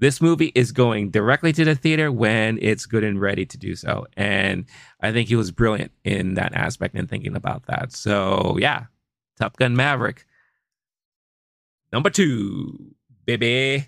this 0.03 0.20
movie 0.20 0.50
is 0.57 0.72
going 0.72 1.11
directly 1.11 1.53
to 1.53 1.64
the 1.64 1.76
theater 1.76 2.11
when 2.11 2.59
it's 2.61 2.86
good 2.86 3.05
and 3.05 3.20
ready 3.20 3.46
to 3.46 3.57
do 3.57 3.76
so. 3.76 4.05
And 4.16 4.64
I 5.00 5.12
think 5.12 5.28
he 5.28 5.36
was 5.36 5.53
brilliant 5.53 5.92
in 6.03 6.34
that 6.34 6.55
aspect 6.55 6.96
and 6.96 7.09
thinking 7.09 7.36
about 7.36 7.66
that. 7.66 7.92
So, 7.92 8.57
yeah, 8.59 8.86
Top 9.38 9.57
Gun 9.59 9.76
Maverick. 9.76 10.26
Number 11.92 12.11
two, 12.11 12.96
baby. 13.26 13.86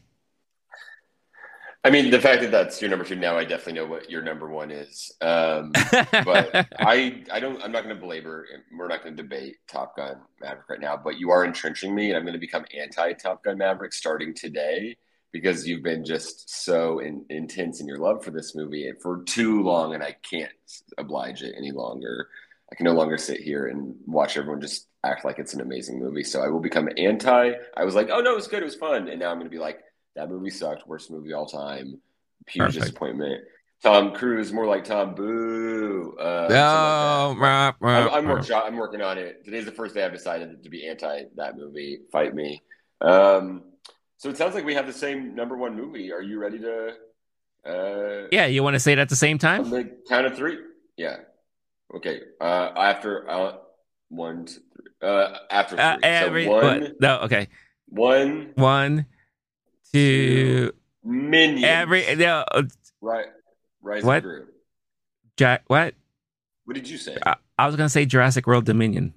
I 1.82 1.90
mean, 1.90 2.12
the 2.12 2.20
fact 2.20 2.42
that 2.42 2.52
that's 2.52 2.80
your 2.80 2.90
number 2.90 3.04
two 3.04 3.16
now, 3.16 3.36
I 3.36 3.44
definitely 3.44 3.72
know 3.72 3.86
what 3.86 4.08
your 4.08 4.22
number 4.22 4.48
one 4.48 4.70
is. 4.70 5.10
Um, 5.20 5.72
but 5.90 6.54
I, 6.78 7.24
I 7.32 7.40
don't. 7.40 7.60
I'm 7.60 7.72
not 7.72 7.82
going 7.82 7.94
to 7.94 8.00
belabor. 8.00 8.46
We're 8.78 8.86
not 8.86 9.02
going 9.02 9.16
to 9.16 9.22
debate 9.22 9.56
Top 9.66 9.96
Gun 9.96 10.20
Maverick 10.40 10.68
right 10.68 10.80
now. 10.80 10.96
But 10.96 11.18
you 11.18 11.30
are 11.30 11.44
entrenching 11.44 11.92
me, 11.92 12.10
and 12.10 12.16
I'm 12.16 12.22
going 12.22 12.34
to 12.34 12.38
become 12.38 12.64
anti 12.72 13.14
Top 13.14 13.42
Gun 13.42 13.58
Maverick 13.58 13.92
starting 13.92 14.32
today 14.32 14.96
because 15.34 15.66
you've 15.66 15.82
been 15.82 16.04
just 16.04 16.64
so 16.64 17.00
in, 17.00 17.24
intense 17.28 17.80
in 17.80 17.88
your 17.88 17.98
love 17.98 18.22
for 18.24 18.30
this 18.30 18.54
movie 18.54 18.88
for 19.02 19.24
too 19.24 19.64
long, 19.64 19.92
and 19.92 20.00
I 20.02 20.14
can't 20.30 20.52
oblige 20.96 21.42
it 21.42 21.56
any 21.58 21.72
longer. 21.72 22.28
I 22.70 22.76
can 22.76 22.84
no 22.84 22.92
longer 22.92 23.18
sit 23.18 23.40
here 23.40 23.66
and 23.66 23.96
watch 24.06 24.36
everyone 24.36 24.60
just 24.60 24.86
act 25.04 25.24
like 25.24 25.40
it's 25.40 25.52
an 25.52 25.60
amazing 25.60 25.98
movie. 25.98 26.22
So 26.22 26.40
I 26.40 26.46
will 26.46 26.60
become 26.60 26.88
anti. 26.96 27.50
I 27.76 27.84
was 27.84 27.96
like, 27.96 28.10
oh 28.12 28.20
no, 28.20 28.30
it 28.30 28.36
was 28.36 28.46
good, 28.46 28.62
it 28.62 28.64
was 28.64 28.76
fun, 28.76 29.08
and 29.08 29.18
now 29.18 29.30
I'm 29.32 29.38
going 29.38 29.50
to 29.50 29.50
be 29.50 29.58
like, 29.58 29.80
that 30.14 30.30
movie 30.30 30.50
sucked, 30.50 30.86
worst 30.86 31.10
movie 31.10 31.32
of 31.32 31.38
all 31.40 31.46
time, 31.46 32.00
huge 32.46 32.66
Perfect. 32.66 32.80
disappointment. 32.84 33.42
Tom 33.82 34.12
Cruise, 34.14 34.52
more 34.52 34.66
like 34.66 34.84
Tom 34.84 35.16
Boo. 35.16 36.16
Uh, 36.16 36.46
No, 36.48 37.30
like 37.36 37.40
rah, 37.40 37.72
rah, 37.80 37.98
I'm, 38.06 38.14
I'm, 38.14 38.26
rah. 38.28 38.34
work, 38.34 38.50
I'm 38.52 38.76
working 38.76 39.02
on 39.02 39.18
it. 39.18 39.44
Today's 39.44 39.64
the 39.64 39.72
first 39.72 39.96
day 39.96 40.04
I've 40.04 40.12
decided 40.12 40.62
to 40.62 40.70
be 40.70 40.86
anti 40.88 41.24
that 41.34 41.56
movie. 41.58 42.02
Fight 42.12 42.36
me. 42.36 42.62
Um, 43.00 43.64
so 44.16 44.28
it 44.30 44.36
sounds 44.36 44.54
like 44.54 44.64
we 44.64 44.74
have 44.74 44.86
the 44.86 44.92
same 44.92 45.34
number 45.34 45.56
one 45.56 45.76
movie. 45.76 46.12
Are 46.12 46.22
you 46.22 46.38
ready 46.38 46.58
to? 46.58 46.94
Uh, 47.66 48.28
yeah, 48.30 48.46
you 48.46 48.62
want 48.62 48.74
to 48.74 48.80
say 48.80 48.92
it 48.92 48.98
at 48.98 49.08
the 49.08 49.16
same 49.16 49.38
time? 49.38 49.70
the 49.70 49.90
count 50.08 50.26
of 50.26 50.36
three. 50.36 50.58
Yeah. 50.96 51.16
Okay. 51.94 52.20
Uh, 52.40 52.70
after 52.76 53.28
uh, 53.30 53.56
one, 54.08 54.46
two, 54.46 54.60
three. 54.74 55.08
Uh, 55.08 55.36
after 55.50 55.76
three. 55.76 55.84
Uh, 55.84 55.98
every 56.02 56.44
so 56.44 56.52
one, 56.52 56.92
no, 57.00 57.20
okay. 57.20 57.48
one, 57.86 58.52
One, 58.56 59.06
two, 59.92 60.72
minions. 61.02 61.64
every 61.64 62.14
no, 62.16 62.44
uh, 62.50 62.62
right. 63.00 63.26
Rise 63.82 64.04
What? 64.04 64.24
Jack. 65.36 65.64
What? 65.66 65.94
What 66.64 66.74
did 66.74 66.88
you 66.88 66.96
say? 66.96 67.18
I, 67.24 67.36
I 67.58 67.66
was 67.66 67.76
gonna 67.76 67.88
say 67.88 68.06
Jurassic 68.06 68.46
World 68.46 68.64
Dominion. 68.64 69.14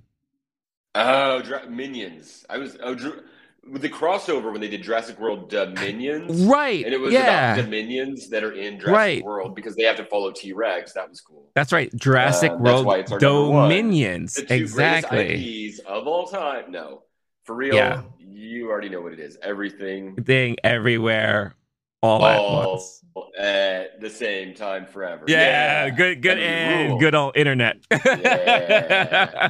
Oh, 0.96 1.42
Dra- 1.42 1.70
Minions. 1.70 2.46
I 2.50 2.58
was 2.58 2.78
oh, 2.82 2.96
Dr- 2.96 3.24
the 3.72 3.90
crossover 3.90 4.52
when 4.52 4.62
they 4.62 4.68
did 4.68 4.84
Jurassic 4.84 5.20
World 5.20 5.50
Dominions. 5.50 6.46
Right. 6.46 6.84
And 6.84 6.94
it 6.94 7.00
was 7.00 7.14
yeah. 7.14 7.54
about 7.54 7.64
Dominions 7.64 8.30
that 8.30 8.44
are 8.44 8.54
in 8.54 8.80
Jurassic 8.80 8.94
Right. 8.94 9.24
World 9.24 9.56
because 9.56 9.76
they 9.76 9.84
have 9.84 9.98
to 9.98 10.06
follow 10.06 10.32
T 10.32 10.54
Rex. 10.54 10.94
That 10.94 11.10
was 11.10 11.22
cool. 11.22 11.50
That's 11.56 11.74
right. 11.74 11.94
Jurassic 11.96 12.52
uh, 12.52 12.56
why 12.58 13.04
World. 13.10 13.20
Dominions. 13.20 14.36
The 14.36 14.44
two 14.44 14.54
Exactly. 14.54 15.68
IPs 15.68 15.80
of 15.80 16.08
all 16.08 16.28
time. 16.28 16.72
No, 16.72 17.04
for 17.44 17.56
real. 17.56 17.76
Yeah. 17.76 18.04
You 18.20 18.70
already 18.70 18.90
know 18.90 19.02
what 19.02 19.14
it 19.14 19.20
is. 19.20 19.38
Everything. 19.42 20.16
Thing 20.24 20.58
everywhere, 20.64 21.56
all 22.02 22.26
at 22.26 22.42
once. 22.42 23.04
At 23.38 24.00
the 24.00 24.10
same 24.10 24.54
time 24.54 24.86
forever. 24.86 25.26
Yeah, 25.28 25.86
yeah. 25.86 25.90
good, 25.90 26.22
good, 26.22 26.38
and 26.38 26.90
rule. 26.92 27.00
good 27.00 27.16
old 27.16 27.36
internet. 27.36 27.78
yeah. 27.92 29.50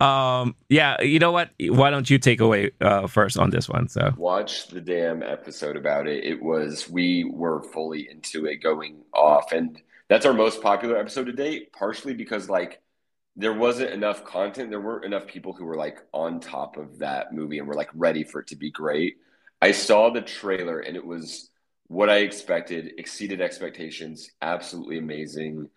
um, 0.00 0.54
yeah. 0.68 1.00
You 1.00 1.18
know 1.18 1.32
what? 1.32 1.50
Why 1.60 1.88
don't 1.88 2.08
you 2.10 2.18
take 2.18 2.40
away 2.40 2.72
uh, 2.82 3.06
first 3.06 3.38
on 3.38 3.48
this 3.48 3.70
one? 3.70 3.88
So 3.88 4.12
watch 4.18 4.68
the 4.68 4.82
damn 4.82 5.22
episode 5.22 5.76
about 5.76 6.06
it. 6.06 6.24
It 6.24 6.42
was 6.42 6.90
we 6.90 7.24
were 7.24 7.62
fully 7.62 8.08
into 8.10 8.44
it 8.46 8.56
going 8.56 9.02
off, 9.14 9.52
and 9.52 9.80
that's 10.08 10.26
our 10.26 10.34
most 10.34 10.60
popular 10.60 10.98
episode 10.98 11.24
to 11.24 11.32
date. 11.32 11.72
Partially 11.72 12.12
because 12.12 12.50
like 12.50 12.82
there 13.34 13.54
wasn't 13.54 13.90
enough 13.90 14.24
content. 14.24 14.68
There 14.68 14.80
weren't 14.80 15.06
enough 15.06 15.26
people 15.26 15.54
who 15.54 15.64
were 15.64 15.76
like 15.76 16.00
on 16.12 16.38
top 16.38 16.76
of 16.76 16.98
that 16.98 17.32
movie 17.32 17.58
and 17.58 17.66
were 17.66 17.74
like 17.74 17.90
ready 17.94 18.24
for 18.24 18.40
it 18.40 18.48
to 18.48 18.56
be 18.56 18.70
great. 18.70 19.16
I 19.62 19.70
saw 19.70 20.10
the 20.10 20.20
trailer 20.20 20.80
and 20.80 20.96
it 20.96 21.06
was 21.06 21.50
what 21.86 22.10
I 22.10 22.18
expected, 22.18 22.94
exceeded 22.98 23.40
expectations, 23.40 24.28
absolutely 24.42 24.98
amazing. 24.98 25.70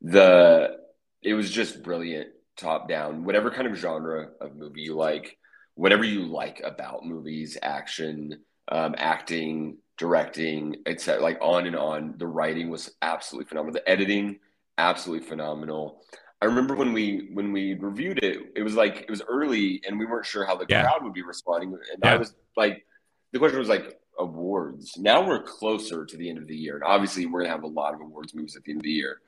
The 0.00 0.76
it 1.22 1.34
was 1.34 1.50
just 1.50 1.82
brilliant, 1.82 2.28
top 2.56 2.88
down, 2.88 3.24
whatever 3.24 3.50
kind 3.50 3.66
of 3.66 3.74
genre 3.74 4.28
of 4.40 4.54
movie 4.54 4.82
you 4.82 4.94
like, 4.94 5.38
whatever 5.74 6.04
you 6.04 6.24
like 6.26 6.60
about 6.64 7.04
movies, 7.04 7.58
action, 7.62 8.40
um, 8.68 8.94
acting, 8.96 9.78
directing, 9.98 10.76
etc. 10.86 11.20
Like 11.20 11.38
on 11.40 11.66
and 11.66 11.76
on. 11.76 12.14
The 12.18 12.26
writing 12.28 12.70
was 12.70 12.94
absolutely 13.02 13.48
phenomenal. 13.48 13.74
The 13.74 13.90
editing, 13.90 14.38
absolutely 14.78 15.26
phenomenal. 15.26 16.04
I 16.40 16.44
remember 16.46 16.76
when 16.76 16.92
we 16.92 17.30
when 17.32 17.52
we 17.52 17.74
reviewed 17.74 18.18
it, 18.22 18.52
it 18.54 18.62
was 18.62 18.76
like 18.76 19.02
it 19.02 19.10
was 19.10 19.22
early 19.28 19.82
and 19.86 19.98
we 19.98 20.06
weren't 20.06 20.26
sure 20.26 20.44
how 20.44 20.56
the 20.56 20.66
yeah. 20.68 20.82
crowd 20.82 21.02
would 21.02 21.12
be 21.12 21.22
responding. 21.22 21.70
And 21.72 22.00
yeah. 22.04 22.14
I 22.14 22.16
was 22.16 22.34
like, 22.56 22.84
the 23.32 23.38
question 23.38 23.58
was 23.58 23.68
like 23.68 23.98
awards. 24.18 24.96
Now 24.98 25.26
we're 25.26 25.42
closer 25.42 26.04
to 26.04 26.16
the 26.16 26.28
end 26.28 26.38
of 26.38 26.46
the 26.46 26.56
year, 26.56 26.74
and 26.74 26.84
obviously 26.84 27.26
we're 27.26 27.42
gonna 27.42 27.52
have 27.52 27.64
a 27.64 27.68
lot 27.68 27.94
of 27.94 28.00
awards 28.00 28.34
movies 28.34 28.56
at 28.56 28.64
the 28.64 28.72
end 28.72 28.80
of 28.80 28.84
the 28.84 28.90
year. 28.90 29.20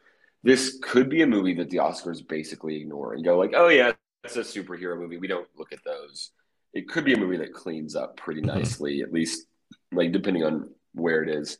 This 0.42 0.78
could 0.82 1.08
be 1.08 1.22
a 1.22 1.26
movie 1.26 1.54
that 1.54 1.70
the 1.70 1.78
Oscars 1.78 2.26
basically 2.26 2.76
ignore 2.76 3.14
and 3.14 3.24
go 3.24 3.38
like, 3.38 3.52
oh 3.56 3.68
yeah, 3.68 3.92
it's 4.24 4.36
a 4.36 4.40
superhero 4.40 4.98
movie. 4.98 5.16
We 5.16 5.26
don't 5.26 5.48
look 5.56 5.72
at 5.72 5.84
those. 5.84 6.30
It 6.74 6.88
could 6.88 7.04
be 7.04 7.14
a 7.14 7.18
movie 7.18 7.38
that 7.38 7.54
cleans 7.54 7.96
up 7.96 8.16
pretty 8.16 8.42
mm-hmm. 8.42 8.58
nicely, 8.58 9.00
at 9.00 9.12
least 9.12 9.46
like 9.92 10.12
depending 10.12 10.44
on 10.44 10.70
where 10.92 11.22
it 11.22 11.30
is. 11.30 11.58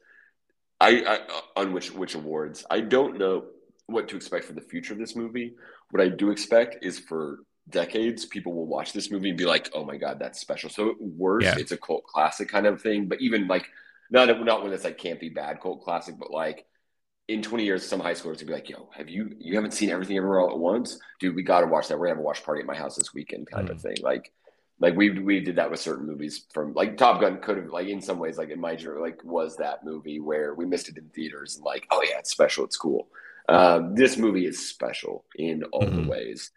I, 0.80 1.20
I 1.57 1.61
on 1.61 1.72
which 1.72 1.92
which 1.92 2.14
awards. 2.14 2.64
I 2.70 2.80
don't 2.80 3.18
know 3.18 3.45
what 3.86 4.09
to 4.09 4.16
expect 4.16 4.45
for 4.45 4.53
the 4.53 4.61
future 4.61 4.92
of 4.92 4.99
this 4.99 5.16
movie. 5.16 5.55
What 5.90 6.03
I 6.03 6.09
do 6.09 6.30
expect 6.30 6.84
is 6.84 6.99
for 6.99 7.40
decades, 7.69 8.27
people 8.27 8.53
will 8.53 8.67
watch 8.67 8.93
this 8.93 9.11
movie 9.11 9.31
and 9.31 9.39
be 9.39 9.47
like, 9.47 9.71
"Oh 9.73 9.85
my 9.85 9.97
god, 9.97 10.19
that's 10.19 10.41
special." 10.41 10.71
So 10.71 10.95
worse, 11.01 11.45
yeah. 11.45 11.57
it's 11.59 11.73
a 11.73 11.77
cult 11.77 12.05
classic 12.05 12.49
kind 12.49 12.67
of 12.67 12.81
thing. 12.81 13.07
But 13.07 13.21
even 13.21 13.47
like 13.47 13.69
not 14.11 14.29
not 14.45 14.62
when 14.62 14.73
it's 14.73 14.85
like 14.85 14.99
can't 14.99 15.21
be 15.21 15.29
bad 15.29 15.61
cult 15.61 15.83
classic, 15.83 16.19
but 16.19 16.31
like 16.31 16.67
in 17.27 17.41
20 17.41 17.65
years, 17.65 17.87
some 17.87 18.01
high 18.01 18.12
schoolers 18.12 18.41
will 18.41 18.49
be 18.49 18.53
like, 18.53 18.69
"Yo, 18.69 18.89
have 18.93 19.09
you 19.09 19.35
you 19.39 19.55
haven't 19.55 19.73
seen 19.73 19.91
everything 19.91 20.17
everywhere 20.17 20.41
all 20.41 20.51
at 20.51 20.59
once, 20.59 20.99
dude? 21.21 21.35
We 21.35 21.43
got 21.43 21.61
to 21.61 21.67
watch 21.67 21.89
that. 21.89 21.99
We're 21.99 22.07
gonna 22.07 22.17
have 22.17 22.25
a 22.25 22.27
watch 22.27 22.45
party 22.45 22.61
at 22.61 22.67
my 22.67 22.77
house 22.77 22.97
this 22.97 23.15
weekend, 23.15 23.51
kind 23.51 23.69
mm. 23.69 23.73
of 23.73 23.81
thing." 23.81 23.97
Like, 24.03 24.33
like 24.81 24.95
we 24.97 25.11
we 25.11 25.41
did 25.41 25.57
that 25.57 25.71
with 25.71 25.81
certain 25.81 26.07
movies 26.07 26.47
from 26.53 26.75
like 26.75 26.97
Top 26.97 27.21
Gun 27.21 27.41
could 27.41 27.57
have 27.57 27.71
like 27.71 27.89
in 27.89 28.01
some 28.01 28.19
ways 28.19 28.37
like 28.37 28.51
in 28.51 28.61
my 28.61 28.77
journey 28.77 29.01
like 29.01 29.23
was 29.25 29.57
that 29.57 29.85
movie 29.85 30.21
where 30.21 30.55
we 30.55 30.67
missed 30.67 30.89
it 30.89 30.99
in 30.99 31.09
theaters 31.11 31.57
and 31.57 31.65
like, 31.65 31.87
oh 31.91 32.03
yeah, 32.03 32.19
it's 32.19 32.31
special, 32.31 32.65
it's 32.65 32.77
cool. 32.77 33.09
Um, 33.49 33.95
this 33.95 34.17
movie 34.17 34.47
is 34.47 34.69
special 34.69 35.25
in 35.37 35.65
all 35.65 35.83
mm-hmm. 35.83 36.03
the 36.03 36.09
ways. 36.09 36.51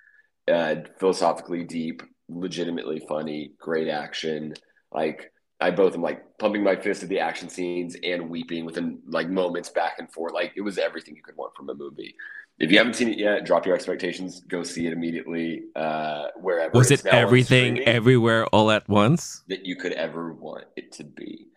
Uh, 0.47 0.75
philosophically 0.99 1.63
deep, 1.63 2.01
legitimately 2.29 3.01
funny, 3.07 3.51
great 3.59 3.87
action. 3.87 4.53
Like 4.91 5.31
I 5.59 5.71
both 5.71 5.95
am 5.95 6.01
like 6.01 6.37
pumping 6.37 6.63
my 6.63 6.75
fist 6.75 7.03
at 7.03 7.09
the 7.09 7.19
action 7.19 7.49
scenes 7.49 7.95
and 8.03 8.29
weeping 8.29 8.65
within 8.65 8.99
like 9.07 9.29
moments 9.29 9.69
back 9.69 9.95
and 9.99 10.11
forth. 10.11 10.33
Like 10.33 10.53
it 10.55 10.61
was 10.61 10.77
everything 10.77 11.15
you 11.15 11.23
could 11.23 11.35
want 11.35 11.55
from 11.55 11.69
a 11.69 11.73
movie. 11.73 12.15
If 12.59 12.71
you 12.71 12.77
haven't 12.77 12.95
seen 12.95 13.09
it 13.09 13.19
yet, 13.19 13.45
drop 13.45 13.65
your 13.65 13.75
expectations. 13.75 14.39
Go 14.41 14.63
see 14.63 14.87
it 14.87 14.93
immediately. 14.93 15.63
Uh, 15.75 16.27
wherever 16.37 16.71
was 16.77 16.91
it 16.91 17.05
everything, 17.05 17.79
everywhere, 17.79 18.45
all 18.47 18.71
at 18.71 18.87
once 18.89 19.43
that 19.47 19.65
you 19.65 19.75
could 19.75 19.93
ever 19.93 20.33
want 20.33 20.65
it 20.75 20.91
to 20.93 21.03
be. 21.03 21.47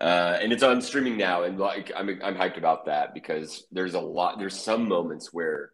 Uh, 0.00 0.38
and 0.40 0.52
it's 0.52 0.62
on 0.62 0.80
streaming 0.80 1.16
now, 1.16 1.44
and 1.44 1.58
like 1.58 1.92
I'm 1.94 2.08
I'm 2.22 2.34
hyped 2.34 2.56
about 2.56 2.86
that 2.86 3.14
because 3.14 3.66
there's 3.72 3.94
a 3.94 4.00
lot. 4.00 4.38
There's 4.38 4.58
some 4.58 4.88
moments 4.88 5.32
where 5.32 5.72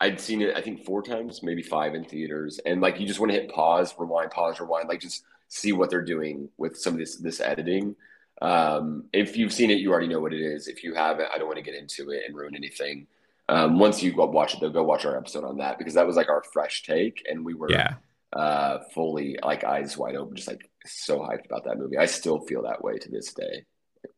I'd 0.00 0.20
seen 0.20 0.42
it, 0.42 0.56
I 0.56 0.60
think 0.60 0.84
four 0.84 1.02
times, 1.02 1.42
maybe 1.42 1.62
five 1.62 1.94
in 1.94 2.04
theaters, 2.04 2.60
and 2.64 2.80
like 2.80 3.00
you 3.00 3.06
just 3.06 3.18
want 3.18 3.32
to 3.32 3.40
hit 3.40 3.50
pause, 3.50 3.94
rewind, 3.98 4.30
pause, 4.30 4.60
rewind, 4.60 4.88
like 4.88 5.00
just 5.00 5.24
see 5.48 5.72
what 5.72 5.90
they're 5.90 6.02
doing 6.04 6.48
with 6.56 6.76
some 6.76 6.94
of 6.94 6.98
this 6.98 7.16
this 7.16 7.40
editing. 7.40 7.96
Um, 8.40 9.04
if 9.12 9.36
you've 9.36 9.52
seen 9.52 9.70
it, 9.70 9.80
you 9.80 9.90
already 9.90 10.06
know 10.06 10.20
what 10.20 10.32
it 10.32 10.40
is. 10.40 10.68
If 10.68 10.84
you 10.84 10.94
haven't, 10.94 11.28
I 11.34 11.38
don't 11.38 11.48
want 11.48 11.56
to 11.56 11.64
get 11.64 11.74
into 11.74 12.10
it 12.10 12.22
and 12.26 12.36
ruin 12.36 12.54
anything. 12.54 13.08
Um, 13.48 13.78
once 13.78 14.02
you 14.02 14.12
go 14.12 14.26
watch 14.26 14.54
it, 14.54 14.60
though, 14.60 14.70
go 14.70 14.84
watch 14.84 15.04
our 15.04 15.16
episode 15.16 15.44
on 15.44 15.58
that 15.58 15.78
because 15.78 15.94
that 15.94 16.06
was 16.06 16.16
like 16.16 16.28
our 16.28 16.44
fresh 16.52 16.84
take, 16.84 17.26
and 17.28 17.44
we 17.44 17.54
were 17.54 17.70
yeah. 17.70 17.94
uh, 18.32 18.78
fully 18.94 19.36
like 19.42 19.64
eyes 19.64 19.96
wide 19.96 20.14
open, 20.14 20.36
just 20.36 20.48
like 20.48 20.70
so 20.86 21.18
hyped 21.20 21.46
about 21.46 21.64
that 21.64 21.78
movie. 21.78 21.98
I 21.98 22.06
still 22.06 22.40
feel 22.40 22.62
that 22.62 22.84
way 22.84 22.98
to 22.98 23.10
this 23.10 23.32
day. 23.32 23.64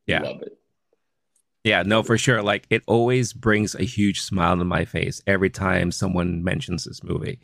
Yeah. 0.07 0.21
Love 0.21 0.43
it. 0.43 0.59
Yeah, 1.65 1.83
no, 1.83 2.03
for 2.03 2.17
sure. 2.17 2.43
Like 2.43 2.67
it 2.71 2.83
always 2.87 3.33
brings 3.33 3.75
a 3.75 3.85
huge 3.85 4.23
smile 4.23 4.57
to 4.57 4.65
my 4.65 4.85
face 4.85 5.23
every 5.27 5.51
time 5.51 5.93
someone 5.93 6.43
mentions 6.43 6.85
this 6.85 7.05
movie. 7.05 7.39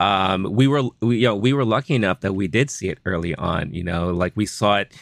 Um, 0.00 0.48
we 0.50 0.66
were, 0.66 0.82
we, 1.00 1.18
you 1.18 1.28
know, 1.28 1.36
we 1.36 1.52
were 1.52 1.64
lucky 1.64 1.94
enough 1.94 2.20
that 2.20 2.34
we 2.34 2.48
did 2.48 2.68
see 2.68 2.88
it 2.88 2.98
early 3.04 3.34
on. 3.36 3.72
You 3.72 3.84
know, 3.84 4.10
like 4.10 4.32
we 4.34 4.44
saw 4.46 4.78
it 4.78 4.92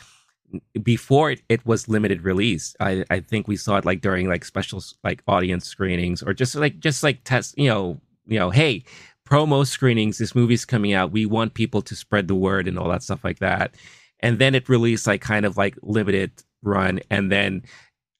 before 0.82 1.30
it, 1.30 1.40
it 1.48 1.64
was 1.64 1.88
limited 1.88 2.22
release. 2.22 2.76
I, 2.78 3.04
I 3.08 3.20
think 3.20 3.48
we 3.48 3.56
saw 3.56 3.78
it 3.78 3.86
like 3.86 4.02
during 4.02 4.28
like 4.28 4.44
special 4.44 4.82
like 5.02 5.22
audience 5.26 5.66
screenings 5.66 6.22
or 6.22 6.34
just 6.34 6.54
like 6.54 6.78
just 6.78 7.02
like 7.02 7.24
test. 7.24 7.56
You 7.56 7.68
know, 7.68 8.00
you 8.26 8.38
know, 8.38 8.50
hey, 8.50 8.84
promo 9.26 9.66
screenings. 9.66 10.18
This 10.18 10.34
movie's 10.34 10.66
coming 10.66 10.92
out. 10.92 11.10
We 11.10 11.24
want 11.24 11.54
people 11.54 11.80
to 11.82 11.96
spread 11.96 12.28
the 12.28 12.34
word 12.34 12.68
and 12.68 12.78
all 12.78 12.90
that 12.90 13.02
stuff 13.02 13.24
like 13.24 13.38
that. 13.38 13.76
And 14.20 14.38
then 14.38 14.54
it 14.54 14.68
released 14.68 15.06
like 15.06 15.22
kind 15.22 15.46
of 15.46 15.56
like 15.56 15.76
limited 15.82 16.32
run, 16.62 17.00
and 17.10 17.32
then 17.32 17.62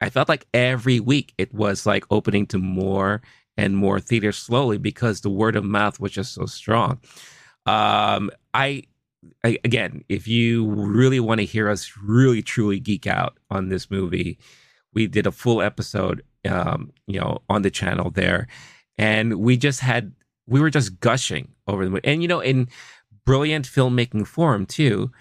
I 0.03 0.11
felt 0.11 0.28
like 0.28 0.46
every 0.53 0.98
week 0.98 1.32
it 1.38 1.55
was 1.55 1.86
like 1.86 2.05
opening 2.11 2.46
to 2.48 2.59
more 2.59 3.22
and 3.57 3.76
more 3.76 4.00
theaters 4.00 4.36
slowly 4.36 4.76
because 4.76 5.20
the 5.20 5.30
word 5.30 5.55
of 5.55 5.64
mouth 5.64 6.00
was 6.00 6.11
just 6.11 6.34
so 6.34 6.46
strong. 6.46 6.98
Um, 7.66 8.30
I, 8.53 8.82
I 9.44 9.59
again, 9.62 10.05
if 10.09 10.26
you 10.26 10.68
really 10.70 11.20
want 11.20 11.38
to 11.38 11.46
hear 11.46 11.68
us 11.68 11.92
really 12.03 12.42
truly 12.42 12.80
geek 12.80 13.07
out 13.07 13.38
on 13.48 13.68
this 13.68 13.90
movie, 13.90 14.38
we 14.92 15.07
did 15.07 15.26
a 15.26 15.32
full 15.32 15.62
episode, 15.62 16.24
um, 16.48 16.92
you 17.07 17.20
know, 17.20 17.38
on 17.48 17.62
the 17.62 17.70
channel 17.70 18.11
there, 18.11 18.48
and 18.98 19.34
we 19.34 19.57
just 19.57 19.80
had 19.80 20.12
we 20.48 20.61
were 20.61 20.70
just 20.70 20.98
gushing 20.98 21.53
over 21.68 21.84
the 21.84 21.90
movie, 21.90 22.05
and 22.05 22.22
you 22.22 22.28
know, 22.28 22.40
in 22.40 22.68
brilliant 23.24 23.66
filmmaking 23.66 24.26
form 24.26 24.66
too. 24.66 25.12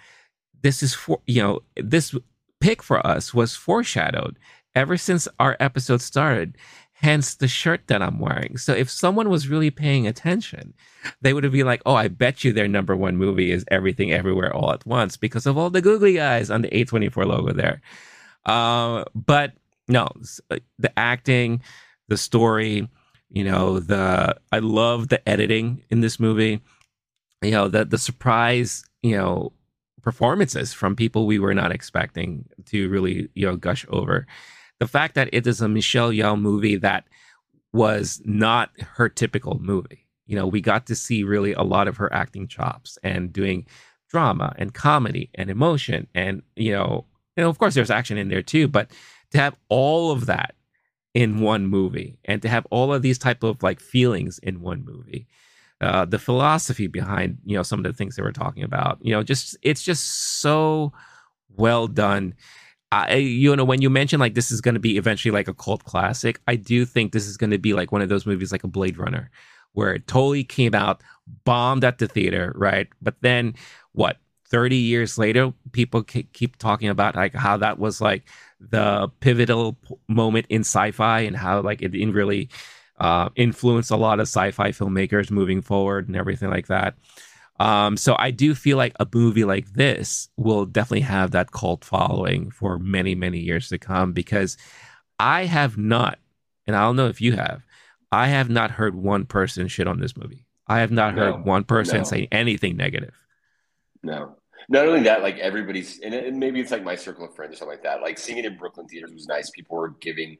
This 0.62 0.82
is 0.82 0.94
for 0.94 1.20
you 1.26 1.40
know 1.40 1.60
this 1.76 2.14
pick 2.60 2.82
for 2.82 3.04
us 3.06 3.32
was 3.32 3.54
foreshadowed 3.54 4.38
ever 4.74 4.96
since 4.96 5.28
our 5.38 5.56
episode 5.60 6.00
started. 6.00 6.56
Hence 6.92 7.34
the 7.34 7.48
shirt 7.48 7.88
that 7.88 8.00
I'm 8.00 8.20
wearing. 8.20 8.56
So 8.56 8.72
if 8.72 8.88
someone 8.88 9.28
was 9.28 9.48
really 9.48 9.70
paying 9.70 10.06
attention, 10.06 10.72
they 11.20 11.32
would 11.32 11.42
have 11.42 11.52
been 11.52 11.66
like, 11.66 11.82
oh, 11.84 11.96
I 11.96 12.06
bet 12.06 12.44
you 12.44 12.52
their 12.52 12.68
number 12.68 12.94
one 12.94 13.16
movie 13.16 13.50
is 13.50 13.64
Everything 13.72 14.12
Everywhere 14.12 14.54
All 14.54 14.72
at 14.72 14.86
Once 14.86 15.16
because 15.16 15.44
of 15.44 15.58
all 15.58 15.68
the 15.68 15.80
googly 15.80 16.20
eyes 16.20 16.48
on 16.48 16.62
the 16.62 16.68
A24 16.68 17.26
logo 17.26 17.52
there. 17.52 17.82
Uh, 18.46 19.04
but 19.16 19.54
no, 19.88 20.08
uh, 20.50 20.58
the 20.78 20.96
acting, 20.96 21.62
the 22.06 22.16
story, 22.16 22.88
you 23.30 23.44
know, 23.44 23.80
the 23.80 24.36
I 24.52 24.58
love 24.60 25.08
the 25.08 25.26
editing 25.28 25.82
in 25.90 26.00
this 26.00 26.20
movie. 26.20 26.60
You 27.42 27.50
know, 27.50 27.68
the 27.68 27.84
the 27.84 27.98
surprise, 27.98 28.84
you 29.02 29.16
know, 29.16 29.52
performances 30.02 30.72
from 30.72 30.94
people 30.94 31.26
we 31.26 31.38
were 31.38 31.54
not 31.54 31.72
expecting 31.72 32.44
to 32.66 32.88
really, 32.88 33.28
you 33.34 33.46
know, 33.46 33.56
gush 33.56 33.86
over 33.88 34.26
the 34.82 34.88
fact 34.88 35.14
that 35.14 35.28
it 35.32 35.46
is 35.46 35.60
a 35.60 35.68
Michelle 35.68 36.10
Yeoh 36.10 36.40
movie 36.40 36.74
that 36.74 37.04
was 37.72 38.20
not 38.24 38.70
her 38.80 39.08
typical 39.08 39.60
movie. 39.60 40.08
You 40.26 40.34
know, 40.34 40.48
we 40.48 40.60
got 40.60 40.88
to 40.88 40.96
see 40.96 41.22
really 41.22 41.52
a 41.52 41.62
lot 41.62 41.86
of 41.86 41.98
her 41.98 42.12
acting 42.12 42.48
chops 42.48 42.98
and 43.04 43.32
doing 43.32 43.64
drama 44.10 44.52
and 44.58 44.74
comedy 44.74 45.30
and 45.36 45.50
emotion 45.50 46.08
and 46.16 46.42
you 46.56 46.72
know, 46.72 47.04
know, 47.36 47.48
of 47.48 47.58
course 47.58 47.74
there's 47.74 47.92
action 47.92 48.18
in 48.18 48.28
there 48.28 48.42
too, 48.42 48.66
but 48.66 48.90
to 49.30 49.38
have 49.38 49.54
all 49.68 50.10
of 50.10 50.26
that 50.26 50.56
in 51.14 51.40
one 51.40 51.68
movie 51.68 52.18
and 52.24 52.42
to 52.42 52.48
have 52.48 52.66
all 52.72 52.92
of 52.92 53.02
these 53.02 53.18
type 53.18 53.44
of 53.44 53.62
like 53.62 53.78
feelings 53.78 54.40
in 54.40 54.62
one 54.62 54.84
movie. 54.84 55.28
Uh, 55.80 56.04
the 56.04 56.18
philosophy 56.18 56.88
behind 56.88 57.38
you 57.44 57.56
know 57.56 57.62
some 57.62 57.78
of 57.78 57.84
the 57.84 57.92
things 57.92 58.16
that 58.16 58.24
we're 58.24 58.32
talking 58.32 58.64
about 58.64 58.98
you 59.00 59.12
know 59.12 59.22
just 59.22 59.56
it's 59.62 59.82
just 59.82 60.40
so 60.40 60.92
well 61.56 61.86
done 61.86 62.34
I, 62.92 63.14
you 63.14 63.56
know, 63.56 63.64
when 63.64 63.80
you 63.80 63.88
mention 63.88 64.20
like 64.20 64.34
this 64.34 64.50
is 64.50 64.60
going 64.60 64.74
to 64.74 64.80
be 64.80 64.98
eventually 64.98 65.32
like 65.32 65.48
a 65.48 65.54
cult 65.54 65.82
classic, 65.84 66.40
I 66.46 66.56
do 66.56 66.84
think 66.84 67.12
this 67.12 67.26
is 67.26 67.38
going 67.38 67.50
to 67.50 67.58
be 67.58 67.72
like 67.72 67.90
one 67.90 68.02
of 68.02 68.10
those 68.10 68.26
movies 68.26 68.52
like 68.52 68.64
a 68.64 68.68
Blade 68.68 68.98
Runner, 68.98 69.30
where 69.72 69.94
it 69.94 70.06
totally 70.06 70.44
came 70.44 70.74
out, 70.74 71.02
bombed 71.44 71.84
at 71.84 71.98
the 71.98 72.06
theater, 72.06 72.52
right? 72.54 72.88
But 73.00 73.16
then 73.22 73.54
what? 73.92 74.18
30 74.50 74.76
years 74.76 75.16
later, 75.16 75.54
people 75.72 76.02
keep 76.02 76.58
talking 76.58 76.90
about 76.90 77.16
like 77.16 77.34
how 77.34 77.56
that 77.56 77.78
was 77.78 78.02
like 78.02 78.24
the 78.60 79.10
pivotal 79.20 79.78
moment 80.08 80.44
in 80.50 80.60
sci-fi 80.60 81.20
and 81.20 81.34
how 81.34 81.62
like 81.62 81.80
it 81.80 81.88
didn't 81.88 82.12
really 82.12 82.50
uh, 83.00 83.30
influenced 83.34 83.90
a 83.90 83.96
lot 83.96 84.20
of 84.20 84.28
sci-fi 84.28 84.70
filmmakers 84.70 85.30
moving 85.30 85.62
forward 85.62 86.06
and 86.06 86.16
everything 86.18 86.50
like 86.50 86.66
that. 86.66 86.94
Um, 87.60 87.96
so 87.96 88.16
I 88.18 88.30
do 88.30 88.54
feel 88.54 88.76
like 88.76 88.94
a 88.98 89.06
movie 89.12 89.44
like 89.44 89.72
this 89.74 90.28
will 90.36 90.66
definitely 90.66 91.02
have 91.02 91.32
that 91.32 91.52
cult 91.52 91.84
following 91.84 92.50
for 92.50 92.78
many, 92.78 93.14
many 93.14 93.38
years 93.38 93.68
to 93.68 93.78
come 93.78 94.12
because 94.12 94.56
I 95.18 95.44
have 95.44 95.78
not, 95.78 96.18
and 96.66 96.74
I 96.74 96.80
don't 96.80 96.96
know 96.96 97.08
if 97.08 97.20
you 97.20 97.32
have, 97.32 97.62
I 98.10 98.28
have 98.28 98.50
not 98.50 98.72
heard 98.72 98.94
one 98.94 99.26
person 99.26 99.68
shit 99.68 99.86
on 99.86 100.00
this 100.00 100.16
movie. 100.16 100.46
I 100.66 100.80
have 100.80 100.90
not 100.90 101.14
heard 101.14 101.36
no, 101.36 101.42
one 101.42 101.64
person 101.64 101.98
no. 101.98 102.04
say 102.04 102.28
anything 102.32 102.76
negative. 102.76 103.14
No. 104.02 104.36
Not 104.68 104.86
only 104.86 105.02
that, 105.02 105.22
like 105.22 105.38
everybody's, 105.38 106.00
and, 106.00 106.38
maybe 106.38 106.60
it's 106.60 106.70
like 106.70 106.84
my 106.84 106.96
circle 106.96 107.26
of 107.26 107.34
friends 107.34 107.54
or 107.54 107.56
something 107.58 107.76
like 107.76 107.84
that. 107.84 108.00
Like 108.00 108.18
seeing 108.18 108.38
it 108.38 108.44
in 108.44 108.56
Brooklyn 108.56 108.88
theaters 108.88 109.12
was 109.12 109.26
nice. 109.26 109.50
People 109.50 109.76
were 109.76 109.90
giving 110.00 110.38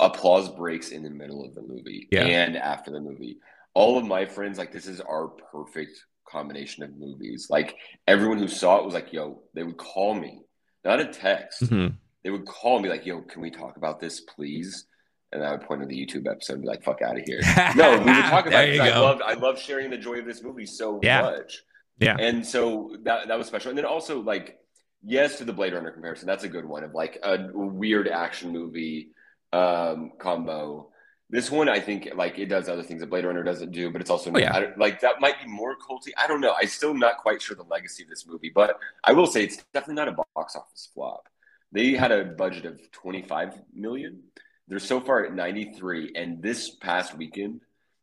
applause 0.00 0.48
breaks 0.48 0.90
in 0.90 1.02
the 1.02 1.10
middle 1.10 1.44
of 1.44 1.54
the 1.54 1.62
movie 1.62 2.08
yeah. 2.10 2.24
and 2.24 2.56
after 2.56 2.90
the 2.90 3.00
movie. 3.00 3.38
All 3.74 3.98
of 3.98 4.06
my 4.06 4.24
friends, 4.24 4.56
like, 4.56 4.72
this 4.72 4.86
is 4.86 5.00
our 5.00 5.28
perfect 5.28 5.98
combination 6.30 6.82
of 6.82 6.96
movies. 6.96 7.48
Like 7.50 7.76
everyone 8.06 8.38
who 8.38 8.48
saw 8.48 8.78
it 8.78 8.84
was 8.84 8.94
like, 8.94 9.12
"Yo," 9.12 9.42
they 9.54 9.62
would 9.62 9.76
call 9.76 10.14
me, 10.14 10.42
not 10.84 11.00
a 11.00 11.06
text. 11.06 11.62
Mm-hmm. 11.62 11.94
They 12.24 12.30
would 12.30 12.46
call 12.46 12.80
me 12.80 12.88
like, 12.88 13.06
"Yo, 13.06 13.22
can 13.22 13.42
we 13.42 13.50
talk 13.50 13.76
about 13.76 14.00
this, 14.00 14.20
please?" 14.20 14.86
And 15.32 15.44
I 15.44 15.52
would 15.52 15.62
point 15.62 15.80
to 15.80 15.86
the 15.86 15.94
YouTube 15.94 16.30
episode 16.30 16.54
and 16.54 16.62
be 16.62 16.68
like, 16.68 16.84
"Fuck 16.84 17.02
out 17.02 17.18
of 17.18 17.24
here." 17.24 17.40
no, 17.76 17.92
we 17.98 18.12
would 18.12 18.24
talk 18.24 18.46
about 18.46 18.68
it. 18.68 18.80
I 18.80 18.98
love, 18.98 19.20
I 19.24 19.34
love 19.34 19.60
sharing 19.60 19.90
the 19.90 19.98
joy 19.98 20.18
of 20.18 20.26
this 20.26 20.42
movie 20.42 20.66
so 20.66 21.00
yeah. 21.02 21.22
much. 21.22 21.62
Yeah, 21.98 22.16
and 22.18 22.46
so 22.46 22.96
that 23.04 23.28
that 23.28 23.38
was 23.38 23.46
special. 23.46 23.70
And 23.70 23.78
then 23.78 23.86
also 23.86 24.20
like, 24.20 24.58
yes, 25.02 25.38
to 25.38 25.44
the 25.44 25.52
Blade 25.52 25.72
Runner 25.72 25.90
comparison, 25.90 26.26
that's 26.26 26.44
a 26.44 26.48
good 26.48 26.64
one 26.64 26.84
of 26.84 26.92
like 26.92 27.18
a 27.22 27.48
weird 27.52 28.08
action 28.08 28.52
movie 28.52 29.10
um 29.52 30.10
combo 30.18 30.90
this 31.28 31.50
one, 31.50 31.68
I 31.68 31.80
think, 31.80 32.08
like 32.14 32.38
it 32.38 32.46
does 32.46 32.68
other 32.68 32.84
things 32.84 33.00
that 33.00 33.10
Blade 33.10 33.24
Runner 33.24 33.42
doesn't 33.42 33.72
do, 33.72 33.90
but 33.90 34.00
it's 34.00 34.10
also 34.10 34.30
oh, 34.32 34.38
yeah. 34.38 34.70
like 34.76 35.00
that 35.00 35.20
might 35.20 35.42
be 35.42 35.50
more 35.50 35.76
culty. 35.76 36.10
I 36.16 36.26
don't 36.28 36.40
know. 36.40 36.54
I'm 36.60 36.68
still 36.68 36.94
not 36.94 37.18
quite 37.18 37.42
sure 37.42 37.56
the 37.56 37.64
legacy 37.64 38.04
of 38.04 38.08
this 38.08 38.26
movie, 38.26 38.52
but 38.54 38.78
I 39.02 39.12
will 39.12 39.26
say 39.26 39.42
it's 39.42 39.64
definitely 39.74 39.96
not 39.96 40.08
a 40.08 40.24
box 40.34 40.54
office 40.54 40.88
flop. 40.94 41.28
They 41.72 41.92
had 41.92 42.12
a 42.12 42.24
budget 42.24 42.64
of 42.64 42.80
25 42.92 43.60
million. 43.74 44.22
They're 44.68 44.78
so 44.78 45.00
far 45.00 45.24
at 45.24 45.34
93, 45.34 46.12
and 46.14 46.40
this 46.42 46.70
past 46.70 47.16
weekend 47.16 47.60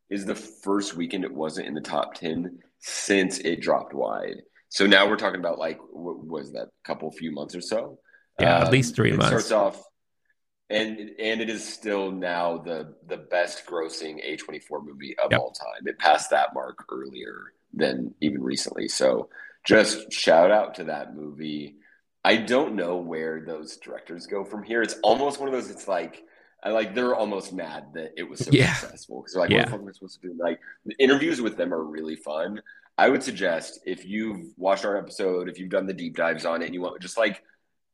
is 0.09 0.25
the 0.25 0.35
first 0.35 0.95
weekend 0.95 1.23
it 1.23 1.33
wasn't 1.33 1.67
in 1.67 1.73
the 1.73 1.81
top 1.81 2.15
10 2.15 2.59
since 2.79 3.39
it 3.39 3.61
dropped 3.61 3.93
wide. 3.93 4.41
So 4.67 4.85
now 4.85 5.07
we're 5.07 5.17
talking 5.17 5.39
about 5.39 5.59
like 5.59 5.79
what 5.91 6.25
was 6.25 6.51
that 6.53 6.69
couple 6.83 7.09
few 7.11 7.31
months 7.31 7.55
or 7.55 7.61
so? 7.61 7.99
Yeah, 8.39 8.57
um, 8.57 8.63
at 8.63 8.71
least 8.71 8.95
three 8.95 9.11
it 9.11 9.17
months. 9.17 9.45
Starts 9.45 9.51
off 9.51 9.83
and 10.73 10.97
and 11.19 11.41
it 11.41 11.49
is 11.49 11.67
still 11.67 12.11
now 12.11 12.57
the 12.57 12.95
the 13.07 13.17
best 13.17 13.65
grossing 13.65 14.19
A24 14.25 14.83
movie 14.83 15.15
of 15.19 15.31
yep. 15.31 15.39
all 15.39 15.51
time. 15.51 15.85
It 15.85 15.99
passed 15.99 16.31
that 16.31 16.53
mark 16.53 16.85
earlier 16.91 17.53
than 17.73 18.13
even 18.21 18.41
recently. 18.41 18.87
So 18.87 19.29
just 19.63 20.11
shout 20.11 20.51
out 20.51 20.75
to 20.75 20.85
that 20.85 21.15
movie. 21.15 21.75
I 22.25 22.37
don't 22.37 22.75
know 22.75 22.97
where 22.97 23.41
those 23.45 23.77
directors 23.77 24.27
go 24.27 24.43
from 24.43 24.63
here. 24.63 24.81
It's 24.81 24.95
almost 25.03 25.39
one 25.39 25.47
of 25.47 25.53
those. 25.53 25.69
It's 25.69 25.87
like 25.87 26.23
I 26.63 26.69
like 26.69 26.95
they're 26.95 27.15
almost 27.15 27.53
mad 27.53 27.87
that 27.93 28.13
it 28.17 28.23
was 28.23 28.39
so 28.39 28.51
yeah. 28.51 28.73
successful 28.73 29.21
because 29.21 29.35
like 29.35 29.51
yeah. 29.51 29.69
what 29.69 29.81
am 29.81 29.87
I 29.87 29.91
supposed 29.91 30.21
to 30.21 30.29
do? 30.29 30.35
Like 30.39 30.59
the 30.85 30.95
interviews 30.97 31.41
with 31.41 31.57
them 31.57 31.73
are 31.73 31.83
really 31.83 32.15
fun. 32.15 32.61
I 32.97 33.09
would 33.09 33.23
suggest 33.23 33.79
if 33.85 34.05
you've 34.05 34.53
watched 34.55 34.85
our 34.85 34.97
episode, 34.97 35.49
if 35.49 35.59
you've 35.59 35.69
done 35.69 35.87
the 35.87 35.93
deep 35.93 36.15
dives 36.15 36.45
on 36.45 36.61
it, 36.61 36.65
and 36.65 36.73
you 36.73 36.81
want 36.81 37.01
just 37.01 37.17
like 37.17 37.43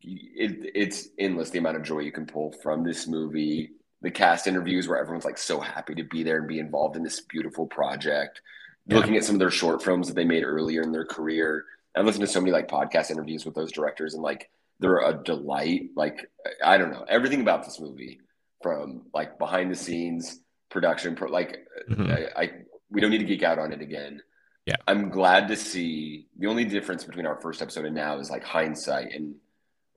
it, 0.02 0.72
it's 0.76 1.10
endless 1.18 1.50
the 1.50 1.60
amount 1.60 1.78
of 1.78 1.84
joy 1.84 2.00
you 2.00 2.12
can 2.12 2.26
pull 2.26 2.52
from 2.52 2.84
this 2.84 3.08
movie. 3.08 3.72
The 4.02 4.12
cast 4.12 4.47
interviews 4.47 4.88
where 4.88 4.97
everyone's 4.97 5.26
like 5.26 5.38
so 5.38 5.60
happy 5.60 5.93
to 5.95 6.04
be 6.04 6.24
there 6.24 6.38
and 6.38 6.47
be 6.47 6.60
involved 6.60 6.95
in 6.95 7.04
this 7.04 7.20
beautiful 7.22 7.68
project. 7.68 8.41
Yeah. 8.88 8.95
Looking 8.95 9.18
at 9.18 9.26
some 9.26 9.36
of 9.36 9.39
their 9.39 9.52
short 9.52 9.84
films 9.84 10.08
that 10.08 10.14
they 10.14 10.24
made 10.24 10.43
earlier 10.43 10.82
in 10.82 10.91
their 10.91 11.06
career. 11.06 11.66
I've 11.95 12.06
listened 12.06 12.26
to 12.26 12.32
so 12.32 12.39
many 12.39 12.52
like 12.52 12.70
podcast 12.70 13.12
interviews 13.12 13.45
with 13.45 13.56
those 13.56 13.72
directors 13.72 14.14
and 14.14 14.24
like 14.24 14.50
they're 14.80 15.00
a 15.00 15.14
delight. 15.14 15.89
Like 15.95 16.32
I 16.64 16.78
don't 16.78 16.91
know 16.91 17.06
everything 17.10 17.41
about 17.41 17.66
this 17.66 17.80
movie 17.80 18.22
from 18.64 19.04
like 19.14 19.38
behind 19.38 19.72
the 19.72 19.76
scenes 19.76 20.39
production. 20.70 21.16
Pro, 21.16 21.30
like 21.30 21.68
mm-hmm. 21.89 22.10
I, 22.10 22.43
I 22.43 22.52
we 22.89 23.02
don't 23.02 23.12
need 23.12 23.20
to 23.20 23.26
geek 23.26 23.43
out 23.43 23.60
on 23.60 23.74
it 23.74 23.82
again. 23.82 24.22
Yeah, 24.66 24.76
I'm 24.88 25.10
glad 25.10 25.47
to 25.50 25.56
see 25.56 26.28
the 26.38 26.47
only 26.47 26.64
difference 26.64 27.04
between 27.04 27.26
our 27.26 27.39
first 27.41 27.62
episode 27.62 27.86
and 27.86 27.95
now 27.95 28.20
is 28.20 28.30
like 28.30 28.43
hindsight 28.43 29.14
and 29.14 29.36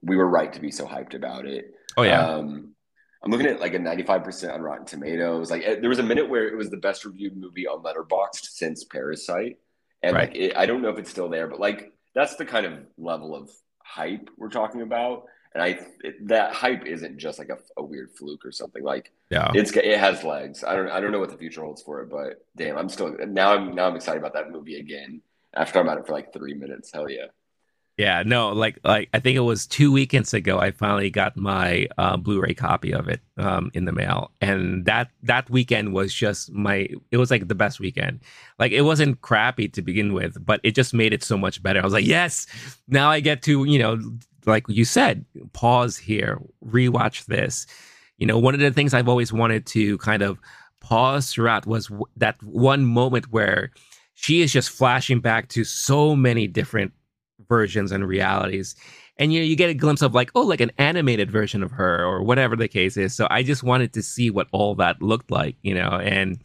we 0.03 0.17
were 0.17 0.29
right 0.29 0.53
to 0.53 0.61
be 0.61 0.71
so 0.71 0.87
hyped 0.87 1.15
about 1.15 1.47
it. 1.47 1.75
Oh 1.97 2.03
yeah. 2.03 2.27
Um, 2.27 2.75
I'm 3.25 3.31
looking 3.31 3.47
at 3.47 3.61
like 3.61 3.75
a 3.75 3.79
95% 3.79 4.53
on 4.53 4.63
Rotten 4.63 4.85
Tomatoes. 4.85 5.51
Like 5.51 5.63
there 5.81 5.89
was 5.89 6.01
a 6.01 6.05
minute 6.05 6.29
where 6.29 6.49
it 6.49 6.57
was 6.57 6.71
the 6.71 6.77
best 6.77 7.05
reviewed 7.05 7.37
movie 7.37 7.69
on 7.69 7.83
Letterboxd 7.83 8.47
since 8.51 8.85
Parasite, 8.85 9.59
and 10.03 10.15
right. 10.15 10.29
like 10.29 10.37
it, 10.37 10.57
I 10.57 10.67
don't 10.67 10.83
know 10.83 10.89
if 10.89 10.99
it's 10.99 11.11
still 11.11 11.29
there, 11.29 11.47
but 11.47 11.61
like 11.61 11.93
that's 12.15 12.35
the 12.37 12.45
kind 12.45 12.67
of 12.67 12.73
level 12.99 13.35
of 13.35 13.51
hype 13.79 14.29
we're 14.37 14.49
talking 14.49 14.83
about. 14.83 15.25
And 15.55 15.63
I 15.63 15.79
it, 16.03 16.29
that 16.29 16.55
hype 16.55 16.87
isn't 16.87 17.19
just 17.19 17.39
like 17.39 17.51
a, 17.51 17.59
a, 17.77 17.85
weird 17.85 18.11
fluke 18.17 18.45
or 18.45 18.53
something. 18.53 18.83
Like 18.83 19.13
yeah, 19.31 19.51
it's 19.55 19.71
it 19.77 19.99
has 19.99 20.25
legs. 20.25 20.65
I 20.65 20.75
don't 20.75 20.89
I 20.89 20.99
don't 20.99 21.13
know 21.13 21.21
what 21.21 21.31
the 21.31 21.37
future 21.37 21.63
holds 21.63 21.83
for 21.83 22.01
it, 22.01 22.11
but 22.11 22.45
damn, 22.57 22.79
I'm 22.79 22.89
still 22.89 23.15
now 23.27 23.55
I'm 23.55 23.75
now 23.75 23.87
I'm 23.87 23.95
excited 23.95 24.19
about 24.19 24.33
that 24.33 24.51
movie 24.51 24.81
again 24.81 25.21
after 25.55 25.75
talking 25.75 25.89
about 25.89 25.99
it 25.99 26.07
for 26.07 26.15
like 26.15 26.33
three 26.33 26.55
minutes. 26.55 26.91
Hell 26.91 27.09
yeah. 27.09 27.27
Yeah, 27.99 28.23
no, 28.25 28.51
like 28.53 28.79
like 28.85 29.11
I 29.13 29.21
think 29.21 29.37
it 29.37 29.41
was 29.41 29.67
two 29.67 29.93
weekends 29.93 30.33
ago. 30.33 30.59
I 30.59 30.71
finally 30.71 31.11
got 31.11 31.37
my 31.37 31.87
uh, 31.99 32.17
Blu-ray 32.17 32.55
copy 32.55 32.93
of 32.93 33.07
it 33.07 33.21
um, 33.37 33.71
in 33.75 33.85
the 33.85 33.93
mail, 33.93 34.31
and 34.41 34.87
that 34.87 35.11
that 35.23 35.51
weekend 35.51 35.93
was 35.93 36.15
just 36.15 36.51
my. 36.53 36.89
It 37.11 37.19
was 37.19 37.31
like 37.31 37.49
the 37.49 37.55
best 37.55 37.81
weekend. 37.81 38.21
Like 38.59 38.73
it 38.73 38.83
wasn't 38.83 39.21
crappy 39.21 39.69
to 39.69 39.83
begin 39.83 40.15
with, 40.15 40.45
but 40.45 40.59
it 40.63 40.75
just 40.75 40.95
made 40.95 41.13
it 41.13 41.23
so 41.23 41.37
much 41.37 41.63
better. 41.63 41.81
I 41.81 41.85
was 41.85 41.93
like, 41.93 42.07
yes, 42.07 42.47
now 42.89 43.11
I 43.11 43.21
get 43.21 43.43
to 43.43 43.65
you 43.65 43.79
know, 43.79 44.01
like 44.47 44.65
you 44.69 44.87
said, 44.87 45.27
pause 45.53 45.99
here, 45.99 46.41
rewatch 46.65 47.27
this. 47.27 47.67
You 48.17 48.27
know, 48.27 48.39
one 48.39 48.55
of 48.55 48.61
the 48.61 48.71
things 48.71 48.95
I've 48.95 49.09
always 49.09 49.35
wanted 49.35 49.67
to 49.67 49.99
kind 49.99 50.23
of 50.23 50.39
pause 50.81 51.31
throughout 51.31 51.67
was 51.67 51.89
w- 51.89 52.07
that 52.17 52.43
one 52.43 52.87
moment 52.87 53.31
where 53.33 53.71
she 54.15 54.41
is 54.41 54.51
just 54.51 54.71
flashing 54.71 55.21
back 55.21 55.49
to 55.49 55.63
so 55.65 56.17
many 56.17 56.47
different 56.47 56.93
versions 57.49 57.93
and 57.93 58.07
realities. 58.07 58.75
And 59.19 59.33
you 59.33 59.41
know, 59.41 59.47
you 59.47 59.57
get 59.57 59.71
a 59.71 59.75
glimpse 59.75 60.03
of 60.03 60.15
like 60.15 60.31
oh 60.35 60.43
like 60.43 60.61
an 60.61 60.73
animated 60.79 61.31
version 61.31 61.63
of 61.63 61.71
her 61.73 62.05
or 62.05 62.23
whatever 62.23 62.57
the 62.57 62.69
case 62.69 62.97
is. 62.97 63.15
So 63.15 63.27
i 63.33 63.43
just 63.43 63.63
wanted 63.63 63.93
to 63.95 64.03
see 64.03 64.31
what 64.31 64.49
all 64.53 64.75
that 64.77 65.03
looked 65.03 65.31
like 65.31 65.57
you 65.63 65.75
know 65.75 65.99
and 66.03 66.39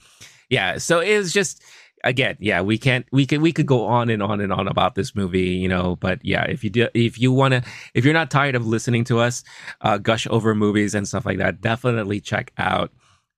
yeah 0.50 0.78
so 0.78 1.00
it 1.00 1.18
was 1.18 1.34
just 1.34 1.62
again 2.04 2.38
yeah 2.40 2.62
we 2.62 2.78
can't 2.78 3.06
we 3.12 3.26
could 3.26 3.42
we 3.42 3.52
could 3.52 3.66
go 3.66 3.86
on 3.86 4.10
and 4.10 4.24
on 4.24 4.40
and 4.40 4.54
on 4.54 4.68
about 4.68 4.96
this 4.96 5.16
movie 5.16 5.50
you 5.50 5.68
know 5.68 5.96
but 5.98 6.24
yeah 6.24 6.44
if 6.46 6.64
you 6.64 6.70
do 6.70 6.88
if 6.94 7.20
you 7.20 7.32
want 7.32 7.54
to 7.54 7.62
if 7.94 8.06
you're 8.06 8.14
not 8.14 8.32
tired 8.32 8.56
of 8.56 8.66
listening 8.66 9.04
to 9.04 9.20
us 9.20 9.44
uh, 9.82 9.98
gush 9.98 10.28
over 10.30 10.56
movies 10.56 10.96
and 10.96 11.08
stuff 11.08 11.26
like 11.26 11.38
that 11.38 11.60
definitely 11.60 12.22
check 12.22 12.54
out 12.58 12.92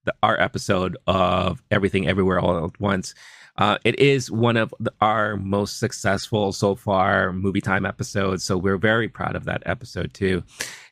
the, 0.05 0.13
our 0.21 0.39
episode 0.39 0.97
of 1.07 1.63
everything 1.71 2.07
everywhere 2.07 2.39
all 2.39 2.65
at 2.65 2.79
once 2.79 3.15
uh, 3.59 3.77
it 3.83 3.99
is 3.99 4.31
one 4.31 4.55
of 4.55 4.73
the, 4.79 4.91
our 5.01 5.35
most 5.35 5.79
successful 5.79 6.53
so 6.53 6.75
far 6.75 7.33
movie 7.33 7.59
time 7.59 7.85
episodes. 7.85 8.41
So 8.41 8.57
we're 8.57 8.77
very 8.77 9.09
proud 9.09 9.35
of 9.35 9.43
that 9.45 9.61
episode 9.65 10.13
too. 10.13 10.43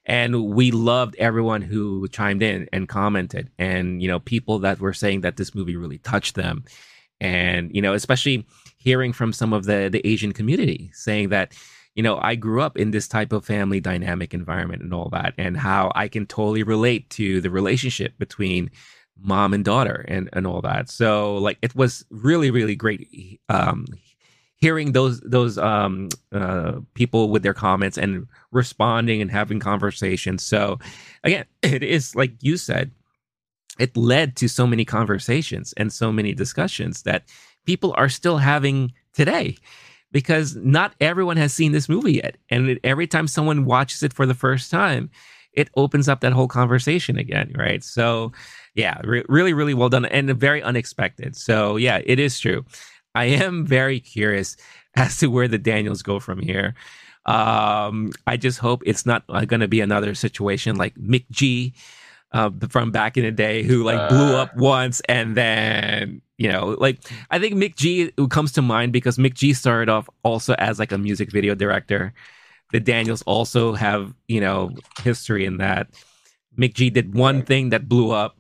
And 0.06 0.48
we 0.48 0.72
loved 0.72 1.16
everyone 1.16 1.62
who 1.62 2.10
chimed 2.10 2.44
in 2.44 2.68
and 2.74 2.88
commented, 2.88 3.50
and 3.58 4.02
you 4.02 4.08
know, 4.08 4.20
people 4.20 4.60
that 4.60 4.80
were 4.80 4.94
saying 4.94 5.22
that 5.22 5.38
this 5.38 5.56
movie 5.56 5.76
really 5.76 5.98
touched 5.98 6.36
them, 6.36 6.64
and 7.20 7.74
you 7.74 7.82
know, 7.82 7.94
especially 7.94 8.46
hearing 8.78 9.12
from 9.12 9.34
some 9.34 9.52
of 9.52 9.66
the 9.66 9.90
the 9.92 10.06
Asian 10.08 10.32
community 10.32 10.92
saying 10.94 11.30
that 11.30 11.54
you 11.96 12.04
know, 12.04 12.20
I 12.22 12.36
grew 12.36 12.62
up 12.62 12.78
in 12.78 12.92
this 12.92 13.08
type 13.08 13.34
of 13.34 13.44
family 13.44 13.80
dynamic 13.80 14.34
environment 14.34 14.84
and 14.84 14.94
all 14.94 15.10
that, 15.10 15.34
and 15.38 15.58
how 15.58 15.92
I 15.96 16.08
can 16.08 16.28
totally 16.28 16.64
relate 16.64 17.10
to 17.12 17.42
the 17.42 17.50
relationship 17.50 18.18
between 18.20 18.70
mom 19.22 19.54
and 19.54 19.66
daughter 19.66 20.06
and 20.08 20.30
and 20.34 20.48
all 20.48 20.62
that. 20.62 20.90
So 20.90 21.36
like 21.36 21.58
it 21.62 21.76
was 21.76 22.06
really 22.10 22.52
really 22.52 22.76
great 22.76 23.40
um 23.50 23.86
hearing 24.56 24.92
those 24.92 25.20
those 25.22 25.58
um 25.58 26.10
uh 26.32 26.80
people 26.94 27.30
with 27.30 27.44
their 27.44 27.54
comments 27.54 27.98
and 27.98 28.28
responding 28.52 29.22
and 29.22 29.32
having 29.32 29.60
conversations. 29.60 30.44
So 30.44 30.80
again, 31.24 31.46
it 31.62 31.84
is 31.84 32.16
like 32.16 32.34
you 32.42 32.58
said 32.58 32.92
it 33.80 33.96
led 33.96 34.36
to 34.38 34.48
so 34.48 34.66
many 34.66 34.86
conversations 34.86 35.74
and 35.78 35.94
so 35.94 36.12
many 36.12 36.34
discussions 36.34 37.04
that 37.04 37.24
people 37.66 37.94
are 37.98 38.10
still 38.10 38.38
having 38.38 38.92
today 39.14 39.56
because 40.12 40.56
not 40.56 40.96
everyone 41.00 41.38
has 41.38 41.54
seen 41.54 41.72
this 41.72 41.90
movie 41.90 42.14
yet 42.14 42.38
and 42.50 42.80
every 42.84 43.08
time 43.08 43.28
someone 43.28 43.66
watches 43.66 44.04
it 44.04 44.14
for 44.14 44.26
the 44.26 44.34
first 44.34 44.72
time 44.72 45.10
it 45.58 45.70
opens 45.76 46.08
up 46.08 46.22
that 46.22 46.32
whole 46.32 46.48
conversation 46.48 47.18
again 47.18 47.52
right 47.56 47.84
so 47.84 48.32
yeah, 48.78 49.02
re- 49.04 49.26
really, 49.28 49.54
really 49.54 49.74
well 49.74 49.90
done 49.90 50.06
and 50.06 50.30
very 50.40 50.62
unexpected. 50.62 51.36
So 51.36 51.76
yeah, 51.76 52.00
it 52.06 52.20
is 52.20 52.40
true. 52.40 52.64
I 53.16 53.26
am 53.26 53.66
very 53.66 54.00
curious 54.00 54.56
as 54.96 55.18
to 55.18 55.28
where 55.28 55.48
the 55.48 55.58
Daniels 55.58 56.04
go 56.04 56.20
from 56.20 56.40
here. 56.40 56.76
Um, 57.26 58.12
I 58.28 58.38
just 58.38 58.60
hope 58.60 58.84
it's 58.86 59.06
not 59.06 59.24
uh, 59.28 59.44
going 59.44 59.60
to 59.60 59.68
be 59.68 59.82
another 59.82 60.16
situation 60.16 60.78
like 60.78 60.96
McG 60.96 61.74
uh, 62.32 62.52
from 62.70 62.92
back 62.92 63.18
in 63.18 63.24
the 63.24 63.32
day 63.32 63.64
who 63.64 63.84
like 63.84 64.00
uh, 64.00 64.10
blew 64.10 64.36
up 64.36 64.56
once 64.56 65.02
and 65.10 65.36
then 65.36 66.22
you 66.38 66.50
know 66.52 66.76
like 66.80 67.00
I 67.32 67.40
think 67.40 67.56
McG 67.56 68.30
comes 68.30 68.52
to 68.54 68.62
mind 68.62 68.94
because 68.94 69.18
McG 69.18 69.56
started 69.56 69.90
off 69.90 70.10
also 70.24 70.54
as 70.54 70.80
like 70.80 70.92
a 70.92 70.98
music 70.98 71.32
video 71.32 71.56
director. 71.56 72.14
The 72.72 72.80
Daniels 72.80 73.22
also 73.24 73.74
have 73.74 74.14
you 74.28 74.42
know 74.42 74.72
history 75.02 75.46
in 75.46 75.58
that. 75.58 75.90
McG 76.58 76.92
did 76.92 77.14
one 77.14 77.44
thing 77.44 77.70
that 77.70 77.88
blew 77.88 78.12
up, 78.12 78.38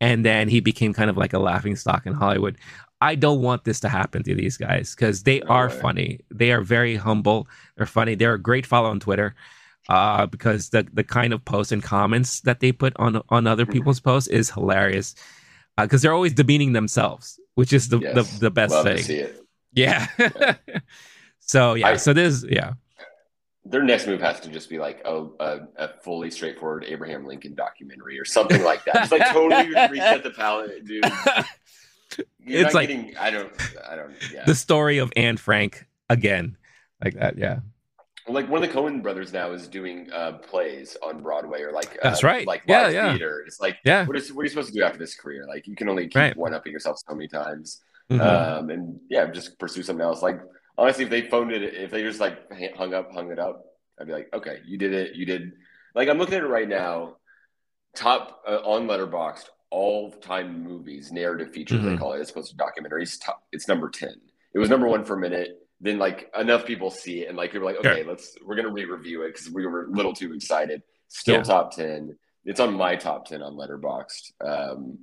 and 0.00 0.24
then 0.24 0.48
he 0.48 0.60
became 0.60 0.94
kind 0.94 1.10
of 1.10 1.16
like 1.16 1.32
a 1.32 1.38
laughing 1.38 1.76
stock 1.76 2.06
in 2.06 2.14
Hollywood. 2.14 2.56
I 3.00 3.14
don't 3.14 3.42
want 3.42 3.64
this 3.64 3.78
to 3.80 3.88
happen 3.88 4.24
to 4.24 4.34
these 4.34 4.56
guys 4.56 4.94
because 4.94 5.22
they 5.22 5.40
are 5.42 5.70
funny. 5.70 6.20
They 6.30 6.50
are 6.50 6.62
very 6.62 6.96
humble. 6.96 7.46
They're 7.76 7.86
funny. 7.86 8.16
They're 8.16 8.34
a 8.34 8.40
great 8.40 8.66
follow 8.66 8.90
on 8.90 8.98
Twitter 8.98 9.34
uh, 9.88 10.26
because 10.26 10.70
the 10.70 10.86
the 10.92 11.04
kind 11.04 11.32
of 11.32 11.44
posts 11.44 11.72
and 11.72 11.82
comments 11.82 12.40
that 12.40 12.60
they 12.60 12.72
put 12.72 12.92
on 12.96 13.22
on 13.28 13.46
other 13.46 13.64
mm-hmm. 13.64 13.72
people's 13.72 14.00
posts 14.00 14.28
is 14.28 14.50
hilarious 14.50 15.14
because 15.76 16.00
uh, 16.00 16.02
they're 16.02 16.14
always 16.14 16.34
demeaning 16.34 16.72
themselves, 16.72 17.38
which 17.54 17.72
is 17.72 17.88
the 17.88 17.98
yes. 17.98 18.14
the, 18.14 18.40
the, 18.40 18.50
best 18.50 18.72
Love 18.72 18.84
thing. 18.84 19.28
Yeah. 19.72 20.08
yeah. 20.18 20.56
so 21.38 21.74
yeah. 21.74 21.88
I, 21.88 21.96
so 21.96 22.12
this 22.12 22.44
yeah. 22.48 22.74
Their 23.64 23.82
next 23.82 24.06
move 24.06 24.20
has 24.20 24.40
to 24.40 24.48
just 24.48 24.70
be 24.70 24.78
like 24.78 25.02
a, 25.04 25.26
a, 25.40 25.58
a, 25.76 25.88
fully 26.02 26.30
straightforward 26.30 26.84
Abraham 26.88 27.26
Lincoln 27.26 27.54
documentary 27.54 28.18
or 28.18 28.24
something 28.24 28.62
like 28.62 28.84
that. 28.86 28.94
Just 28.94 29.12
like 29.12 29.28
totally 29.32 29.68
reset 29.90 30.22
the 30.22 30.30
palette, 30.30 30.86
dude. 30.86 31.04
You're 32.38 32.64
it's 32.64 32.74
like 32.74 32.88
getting, 32.88 33.16
I 33.18 33.30
don't, 33.30 33.52
I 33.86 33.96
don't. 33.96 34.14
Yeah. 34.32 34.44
The 34.46 34.54
story 34.54 34.98
of 34.98 35.12
Anne 35.16 35.36
Frank 35.36 35.86
again, 36.08 36.56
like 37.04 37.14
that. 37.14 37.36
Yeah. 37.36 37.60
Like 38.26 38.48
one 38.48 38.62
of 38.62 38.68
the 38.68 38.74
Coen 38.74 39.02
brothers 39.02 39.32
now 39.32 39.52
is 39.52 39.68
doing 39.68 40.10
uh, 40.12 40.32
plays 40.32 40.96
on 41.02 41.22
Broadway 41.22 41.62
or 41.62 41.72
like 41.72 41.98
that's 42.02 42.22
uh, 42.22 42.26
right, 42.26 42.46
like 42.46 42.62
yeah, 42.66 42.88
yeah. 42.88 43.10
theater. 43.10 43.42
It's 43.46 43.58
like, 43.58 43.78
yeah, 43.84 44.06
what 44.06 44.16
is 44.16 44.32
what 44.32 44.42
are 44.42 44.44
you 44.44 44.50
supposed 44.50 44.68
to 44.68 44.74
do 44.74 44.82
after 44.82 44.98
this 44.98 45.14
career? 45.14 45.46
Like 45.48 45.66
you 45.66 45.74
can 45.74 45.88
only 45.88 46.04
keep 46.04 46.16
right. 46.16 46.36
one 46.36 46.52
upping 46.52 46.72
yourself 46.72 46.98
so 47.06 47.14
many 47.14 47.26
times, 47.26 47.80
mm-hmm. 48.10 48.20
um, 48.20 48.68
and 48.68 49.00
yeah, 49.08 49.30
just 49.30 49.58
pursue 49.58 49.82
something 49.82 50.04
else. 50.04 50.20
Like 50.20 50.40
honestly, 50.78 51.04
if 51.04 51.10
they 51.10 51.22
phoned 51.22 51.52
it, 51.52 51.62
if 51.62 51.90
they 51.90 52.02
just 52.02 52.20
like 52.20 52.38
hung 52.76 52.94
up, 52.94 53.12
hung 53.12 53.30
it 53.30 53.38
up, 53.38 53.64
I'd 54.00 54.06
be 54.06 54.12
like, 54.12 54.28
okay, 54.32 54.60
you 54.64 54.78
did 54.78 54.94
it, 54.94 55.14
you 55.14 55.26
did. 55.26 55.52
Like 55.94 56.08
I'm 56.08 56.18
looking 56.18 56.36
at 56.36 56.44
it 56.44 56.48
right 56.48 56.68
now, 56.68 57.16
top 57.94 58.42
uh, 58.48 58.60
on 58.64 58.86
Letterboxd 58.86 59.44
all 59.70 60.10
time 60.10 60.62
movies, 60.62 61.12
narrative 61.12 61.52
features, 61.52 61.80
mm-hmm. 61.80 61.90
they 61.90 61.96
call 61.96 62.12
it, 62.14 62.20
as 62.20 62.30
opposed 62.30 62.50
to 62.50 62.56
documentaries. 62.56 63.16
Top, 63.22 63.42
it's 63.52 63.68
number 63.68 63.90
10. 63.90 64.08
It 64.54 64.58
was 64.58 64.70
number 64.70 64.88
one 64.88 65.04
for 65.04 65.14
a 65.14 65.20
minute. 65.20 65.58
Then, 65.80 65.98
like, 65.98 66.30
enough 66.36 66.64
people 66.66 66.90
see 66.90 67.22
it, 67.22 67.28
and 67.28 67.36
like, 67.36 67.52
people 67.52 67.68
are 67.68 67.72
like, 67.72 67.84
okay, 67.84 68.02
let's, 68.02 68.34
we're 68.44 68.56
going 68.56 68.66
to 68.66 68.72
re 68.72 68.84
review 68.84 69.22
it 69.22 69.34
because 69.34 69.50
we 69.50 69.66
were 69.66 69.84
a 69.84 69.90
little 69.90 70.12
too 70.12 70.32
excited. 70.32 70.82
Still 71.08 71.36
yeah. 71.36 71.42
top 71.42 71.76
10. 71.76 72.16
It's 72.44 72.60
on 72.60 72.74
my 72.74 72.96
top 72.96 73.26
10 73.26 73.42
on 73.42 73.54
Letterboxd. 73.54 74.32
Um, 74.44 74.98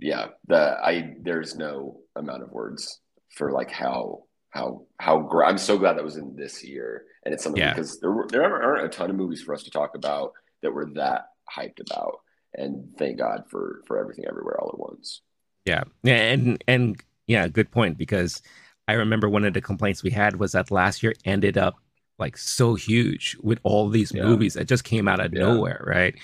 yeah, 0.00 0.28
the, 0.46 0.78
I, 0.82 1.16
there's 1.20 1.56
no 1.56 2.00
amount 2.16 2.42
of 2.42 2.50
words 2.50 3.00
for 3.30 3.52
like 3.52 3.70
how, 3.70 4.24
how, 4.50 4.86
how, 4.98 5.20
gra- 5.20 5.48
I'm 5.48 5.58
so 5.58 5.78
glad 5.78 5.96
that 5.96 6.04
was 6.04 6.16
in 6.16 6.36
this 6.36 6.64
year. 6.64 7.04
And 7.24 7.34
it's 7.34 7.42
something 7.42 7.62
yeah. 7.62 7.74
because 7.74 8.00
there, 8.00 8.14
there 8.28 8.44
aren't 8.44 8.84
a 8.84 8.88
ton 8.88 9.10
of 9.10 9.16
movies 9.16 9.42
for 9.42 9.54
us 9.54 9.64
to 9.64 9.70
talk 9.70 9.94
about 9.94 10.32
that 10.62 10.74
we're 10.74 10.92
that 10.94 11.26
hyped 11.54 11.80
about 11.80 12.20
and 12.54 12.94
thank 12.98 13.18
God 13.18 13.44
for 13.48 13.82
for 13.86 13.98
everything 13.98 14.24
everywhere 14.28 14.60
all 14.60 14.70
at 14.70 14.78
once. 14.78 15.22
Yeah, 15.64 15.84
and 16.04 16.62
and 16.66 17.02
yeah, 17.26 17.48
good 17.48 17.70
point 17.70 17.98
because 17.98 18.42
I 18.86 18.94
remember 18.94 19.28
one 19.28 19.44
of 19.44 19.54
the 19.54 19.60
complaints 19.60 20.02
we 20.02 20.10
had 20.10 20.36
was 20.36 20.52
that 20.52 20.70
last 20.70 21.02
year 21.02 21.14
ended 21.24 21.58
up 21.58 21.76
like 22.18 22.36
so 22.36 22.74
huge 22.74 23.36
with 23.42 23.60
all 23.62 23.88
these 23.88 24.12
yeah. 24.12 24.24
movies 24.24 24.54
that 24.54 24.66
just 24.66 24.84
came 24.84 25.06
out 25.06 25.20
of 25.20 25.32
yeah. 25.32 25.40
nowhere, 25.40 25.84
right? 25.86 26.14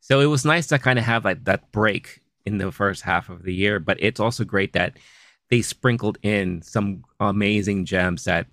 So 0.00 0.20
it 0.20 0.26
was 0.26 0.44
nice 0.44 0.66
to 0.68 0.78
kind 0.78 0.98
of 0.98 1.04
have 1.04 1.24
like 1.24 1.44
that 1.44 1.70
break 1.70 2.20
in 2.44 2.58
the 2.58 2.72
first 2.72 3.02
half 3.02 3.28
of 3.28 3.42
the 3.42 3.54
year, 3.54 3.78
but 3.78 3.98
it's 4.00 4.20
also 4.20 4.44
great 4.44 4.72
that 4.72 4.98
they 5.50 5.62
sprinkled 5.62 6.18
in 6.22 6.62
some 6.62 7.04
amazing 7.20 7.84
gems 7.84 8.24
that 8.24 8.46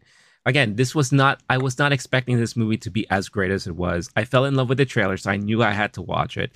again, 0.46 0.76
this 0.76 0.96
was 0.96 1.12
not 1.12 1.42
I 1.50 1.58
was 1.58 1.78
not 1.78 1.94
expecting 1.94 2.38
this 2.38 2.56
movie 2.56 2.78
to 2.78 2.89
be 2.89 3.10
as 3.10 3.30
great 3.30 3.52
as 3.52 3.68
it 3.68 3.76
was. 3.76 4.10
I 4.16 4.26
fell 4.26 4.46
in 4.46 4.56
love 4.56 4.70
with 4.70 4.78
the 4.78 4.86
trailer, 4.86 5.18
so 5.18 5.32
I 5.32 5.38
knew 5.38 5.64
I 5.64 5.72
had 5.72 5.94
to 5.94 6.02
watch 6.02 6.38
it 6.38 6.52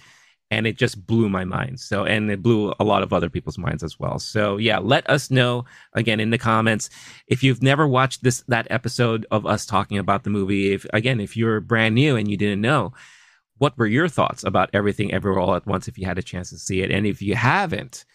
and 0.51 0.67
it 0.67 0.77
just 0.77 1.05
blew 1.07 1.27
my 1.27 1.43
mind. 1.43 1.79
So, 1.79 2.05
and 2.05 2.29
it 2.29 2.41
blew 2.41 2.73
a 2.79 2.83
lot 2.83 3.03
of 3.03 3.11
other 3.11 3.29
people's 3.29 3.57
minds 3.57 3.83
as 3.83 3.99
well. 3.99 4.19
So, 4.19 4.57
yeah, 4.57 4.77
let 4.77 5.09
us 5.09 5.31
know 5.31 5.65
again 5.93 6.19
in 6.19 6.29
the 6.29 6.37
comments 6.37 6.89
if 7.27 7.43
you've 7.43 7.63
never 7.63 7.87
watched 7.87 8.23
this 8.23 8.43
that 8.47 8.67
episode 8.69 9.25
of 9.31 9.45
us 9.45 9.65
talking 9.65 9.97
about 9.97 10.23
the 10.23 10.29
movie. 10.29 10.73
If 10.73 10.85
again, 10.93 11.19
if 11.19 11.35
you're 11.35 11.61
brand 11.61 11.95
new 11.95 12.15
and 12.15 12.29
you 12.29 12.37
didn't 12.37 12.61
know, 12.61 12.93
what 13.57 13.77
were 13.77 13.87
your 13.87 14.07
thoughts 14.07 14.43
about 14.43 14.69
everything 14.73 15.13
everywhere 15.13 15.41
all 15.41 15.55
at 15.55 15.65
once 15.65 15.87
if 15.87 15.97
you 15.97 16.05
had 16.05 16.17
a 16.17 16.23
chance 16.23 16.49
to 16.51 16.59
see 16.59 16.81
it? 16.81 16.91
And 16.91 17.05
if 17.07 17.21
you 17.21 17.35
haven't, 17.35 18.05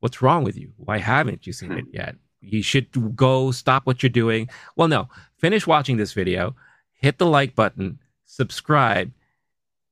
what's 0.00 0.22
wrong 0.22 0.44
with 0.44 0.56
you? 0.56 0.72
Why 0.76 0.98
haven't 0.98 1.46
you 1.46 1.52
seen 1.52 1.72
it 1.72 1.86
yet? 1.92 2.16
You 2.40 2.62
should 2.62 3.16
go 3.16 3.50
stop 3.50 3.86
what 3.86 4.02
you're 4.02 4.10
doing. 4.10 4.48
Well, 4.76 4.88
no, 4.88 5.08
finish 5.38 5.66
watching 5.66 5.96
this 5.96 6.12
video, 6.12 6.54
hit 6.92 7.18
the 7.18 7.26
like 7.26 7.54
button, 7.54 7.98
subscribe, 8.24 9.12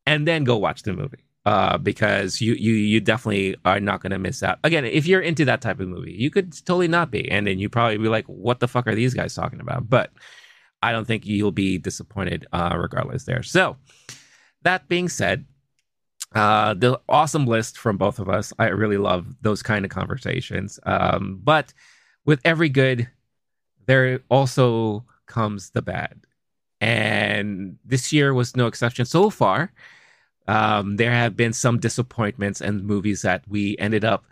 and 0.06 0.28
then 0.28 0.44
go 0.44 0.56
watch 0.56 0.82
the 0.82 0.92
movie 0.92 1.24
uh, 1.46 1.78
because 1.78 2.40
you 2.40 2.54
you 2.54 2.72
you 2.72 3.00
definitely 3.00 3.56
are 3.64 3.80
not 3.80 4.00
going 4.00 4.12
to 4.12 4.18
miss 4.18 4.42
out. 4.42 4.58
Again, 4.64 4.84
if 4.84 5.06
you're 5.06 5.20
into 5.20 5.44
that 5.44 5.60
type 5.60 5.80
of 5.80 5.88
movie, 5.88 6.12
you 6.12 6.30
could 6.30 6.52
totally 6.64 6.88
not 6.88 7.10
be, 7.10 7.30
and 7.30 7.46
then 7.46 7.58
you 7.58 7.68
probably 7.68 7.98
be 7.98 8.08
like, 8.08 8.26
"What 8.26 8.60
the 8.60 8.68
fuck 8.68 8.86
are 8.86 8.94
these 8.94 9.14
guys 9.14 9.34
talking 9.34 9.60
about?" 9.60 9.88
But 9.88 10.12
I 10.82 10.92
don't 10.92 11.06
think 11.06 11.26
you'll 11.26 11.52
be 11.52 11.78
disappointed 11.78 12.46
uh, 12.52 12.76
regardless. 12.78 13.24
There. 13.24 13.42
So 13.42 13.76
that 14.62 14.88
being 14.88 15.08
said, 15.08 15.44
uh, 16.34 16.74
the 16.74 17.00
awesome 17.08 17.46
list 17.46 17.78
from 17.78 17.96
both 17.96 18.18
of 18.18 18.28
us. 18.28 18.52
I 18.58 18.66
really 18.68 18.98
love 18.98 19.26
those 19.42 19.62
kind 19.62 19.84
of 19.84 19.90
conversations. 19.90 20.78
Um, 20.84 21.40
but 21.42 21.72
with 22.24 22.40
every 22.44 22.68
good, 22.68 23.08
there 23.86 24.20
also 24.28 25.04
comes 25.26 25.70
the 25.70 25.82
bad, 25.82 26.20
and 26.80 27.78
this 27.84 28.12
year 28.12 28.34
was 28.34 28.56
no 28.56 28.66
exception 28.66 29.04
so 29.04 29.30
far 29.30 29.72
um, 30.46 30.96
there 30.96 31.10
have 31.10 31.36
been 31.36 31.52
some 31.52 31.78
disappointments 31.78 32.60
and 32.60 32.84
movies 32.84 33.22
that 33.22 33.44
we 33.48 33.76
ended 33.78 34.04
up 34.04 34.24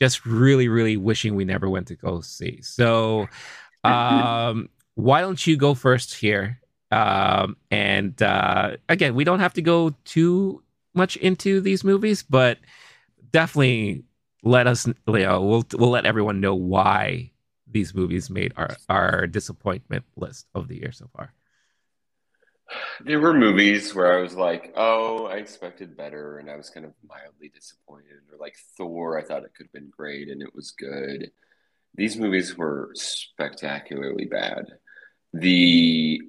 just 0.00 0.24
really, 0.24 0.68
really 0.68 0.96
wishing 0.96 1.34
we 1.34 1.44
never 1.44 1.68
went 1.68 1.88
to 1.88 1.96
go 1.96 2.20
see. 2.20 2.60
So, 2.62 3.28
um, 3.84 4.68
why 4.94 5.20
don't 5.20 5.46
you 5.46 5.56
go 5.56 5.74
first 5.74 6.14
here? 6.14 6.60
Um, 6.90 7.56
and 7.70 8.20
uh, 8.22 8.76
again, 8.88 9.14
we 9.14 9.24
don't 9.24 9.40
have 9.40 9.54
to 9.54 9.62
go 9.62 9.94
too 10.04 10.62
much 10.94 11.16
into 11.16 11.60
these 11.60 11.84
movies, 11.84 12.22
but 12.22 12.58
definitely 13.30 14.04
let 14.42 14.66
us, 14.66 14.86
you 14.86 14.94
know, 15.06 15.42
we'll 15.42 15.66
we'll 15.74 15.90
let 15.90 16.06
everyone 16.06 16.40
know 16.40 16.54
why 16.54 17.30
these 17.70 17.94
movies 17.94 18.30
made 18.30 18.52
our 18.56 18.76
our 18.88 19.26
disappointment 19.26 20.04
list 20.16 20.46
of 20.54 20.68
the 20.68 20.76
year 20.76 20.92
so 20.92 21.08
far. 21.16 21.32
There 23.04 23.20
were 23.20 23.34
movies 23.34 23.94
where 23.94 24.18
I 24.18 24.22
was 24.22 24.34
like, 24.34 24.72
"Oh, 24.76 25.26
I 25.26 25.36
expected 25.36 25.96
better," 25.96 26.38
and 26.38 26.50
I 26.50 26.56
was 26.56 26.70
kind 26.70 26.86
of 26.86 26.92
mildly 27.06 27.50
disappointed. 27.54 28.20
Or 28.32 28.38
like 28.38 28.56
Thor, 28.76 29.18
I 29.18 29.22
thought 29.22 29.44
it 29.44 29.54
could 29.54 29.66
have 29.66 29.72
been 29.72 29.90
great, 29.90 30.28
and 30.28 30.42
it 30.42 30.54
was 30.54 30.72
good. 30.72 31.30
These 31.94 32.16
movies 32.16 32.56
were 32.56 32.90
spectacularly 32.94 34.24
bad. 34.24 34.66
The 35.34 36.20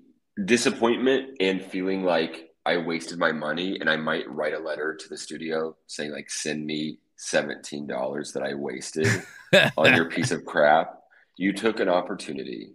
disappointment 0.43 1.37
and 1.39 1.61
feeling 1.61 2.03
like 2.03 2.52
I 2.65 2.77
wasted 2.77 3.19
my 3.19 3.31
money, 3.31 3.79
and 3.79 3.89
I 3.89 3.97
might 3.97 4.29
write 4.29 4.53
a 4.53 4.59
letter 4.59 4.95
to 4.95 5.09
the 5.09 5.17
studio 5.17 5.75
saying 5.87 6.11
like, 6.11 6.29
"Send 6.29 6.65
me 6.65 6.99
seventeen 7.15 7.87
dollars 7.87 8.31
that 8.33 8.43
I 8.43 8.53
wasted 8.53 9.07
on 9.77 9.95
your 9.95 10.09
piece 10.09 10.31
of 10.31 10.45
crap." 10.45 10.99
You 11.35 11.51
took 11.53 11.79
an 11.79 11.89
opportunity 11.89 12.73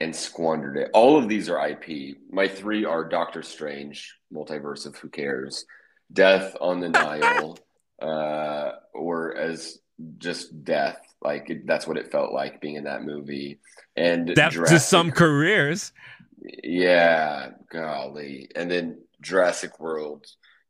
and 0.00 0.14
squandered 0.14 0.76
it. 0.76 0.90
All 0.92 1.18
of 1.18 1.28
these 1.28 1.48
are 1.48 1.68
IP. 1.68 2.18
My 2.30 2.46
three 2.46 2.84
are 2.84 3.04
Doctor 3.04 3.42
Strange, 3.42 4.16
Multiverse 4.32 4.86
of 4.86 4.96
Who 4.96 5.08
Cares, 5.08 5.64
Death 6.12 6.56
on 6.60 6.80
the 6.80 6.88
Nile, 6.88 7.58
uh, 8.02 8.72
or 8.94 9.36
as 9.36 9.78
just 10.18 10.64
death. 10.64 11.00
Like 11.20 11.50
it, 11.50 11.66
that's 11.66 11.86
what 11.86 11.96
it 11.96 12.12
felt 12.12 12.32
like 12.32 12.60
being 12.60 12.76
in 12.76 12.84
that 12.84 13.02
movie. 13.02 13.58
And 13.96 14.34
death 14.34 14.52
to 14.52 14.78
some 14.78 15.10
careers. 15.10 15.92
Yeah, 16.40 17.50
golly. 17.70 18.50
And 18.54 18.70
then 18.70 18.98
Jurassic 19.20 19.80
World 19.80 20.26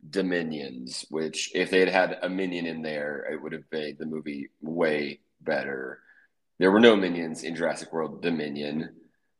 Dominions, 0.08 1.04
which 1.10 1.50
if 1.54 1.70
they 1.70 1.80
had 1.80 1.88
had 1.88 2.18
a 2.22 2.28
minion 2.28 2.66
in 2.66 2.82
there, 2.82 3.26
it 3.30 3.42
would 3.42 3.52
have 3.52 3.64
made 3.72 3.98
the 3.98 4.06
movie 4.06 4.50
way 4.60 5.20
better. 5.40 6.00
There 6.58 6.70
were 6.70 6.80
no 6.80 6.96
minions 6.96 7.42
in 7.42 7.54
Jurassic 7.54 7.92
World 7.92 8.22
Dominion 8.22 8.90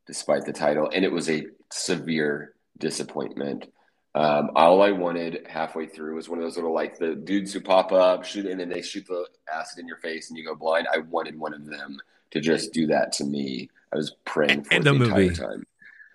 despite 0.07 0.45
the 0.45 0.53
title, 0.53 0.91
and 0.93 1.05
it 1.05 1.13
was 1.13 1.29
a 1.29 1.47
severe 1.71 2.55
disappointment. 2.79 3.67
Um, 4.15 4.51
all 4.57 4.83
I 4.83 4.91
wanted 4.91 5.47
halfway 5.49 5.87
through 5.87 6.17
was 6.17 6.29
one 6.29 6.39
of 6.39 6.45
those 6.45 6.57
little 6.57 6.75
like 6.75 6.99
the 6.99 7.15
dudes 7.15 7.53
who 7.53 7.61
pop 7.61 7.93
up, 7.93 8.25
shoot, 8.25 8.47
and 8.47 8.59
then 8.59 8.69
they 8.69 8.83
shoot 8.83 9.07
the 9.07 9.27
acid 9.53 9.79
in 9.79 9.87
your 9.87 9.99
face, 9.99 10.29
and 10.29 10.39
you 10.39 10.45
go 10.45 10.55
blind. 10.55 10.89
I 10.93 10.99
wanted 10.99 11.39
one 11.39 11.55
of 11.55 11.67
them 11.67 11.99
to 12.31 12.41
just 12.41 12.73
do 12.73 12.87
that 12.89 13.13
to 13.13 13.25
me. 13.25 13.71
I 13.93 13.97
was 13.97 14.17
praying 14.25 14.65
for 14.65 14.75
in 14.75 14.83
the, 14.83 14.93
the 14.93 14.99
movie. 14.99 15.27
entire 15.29 15.49
time. 15.49 15.67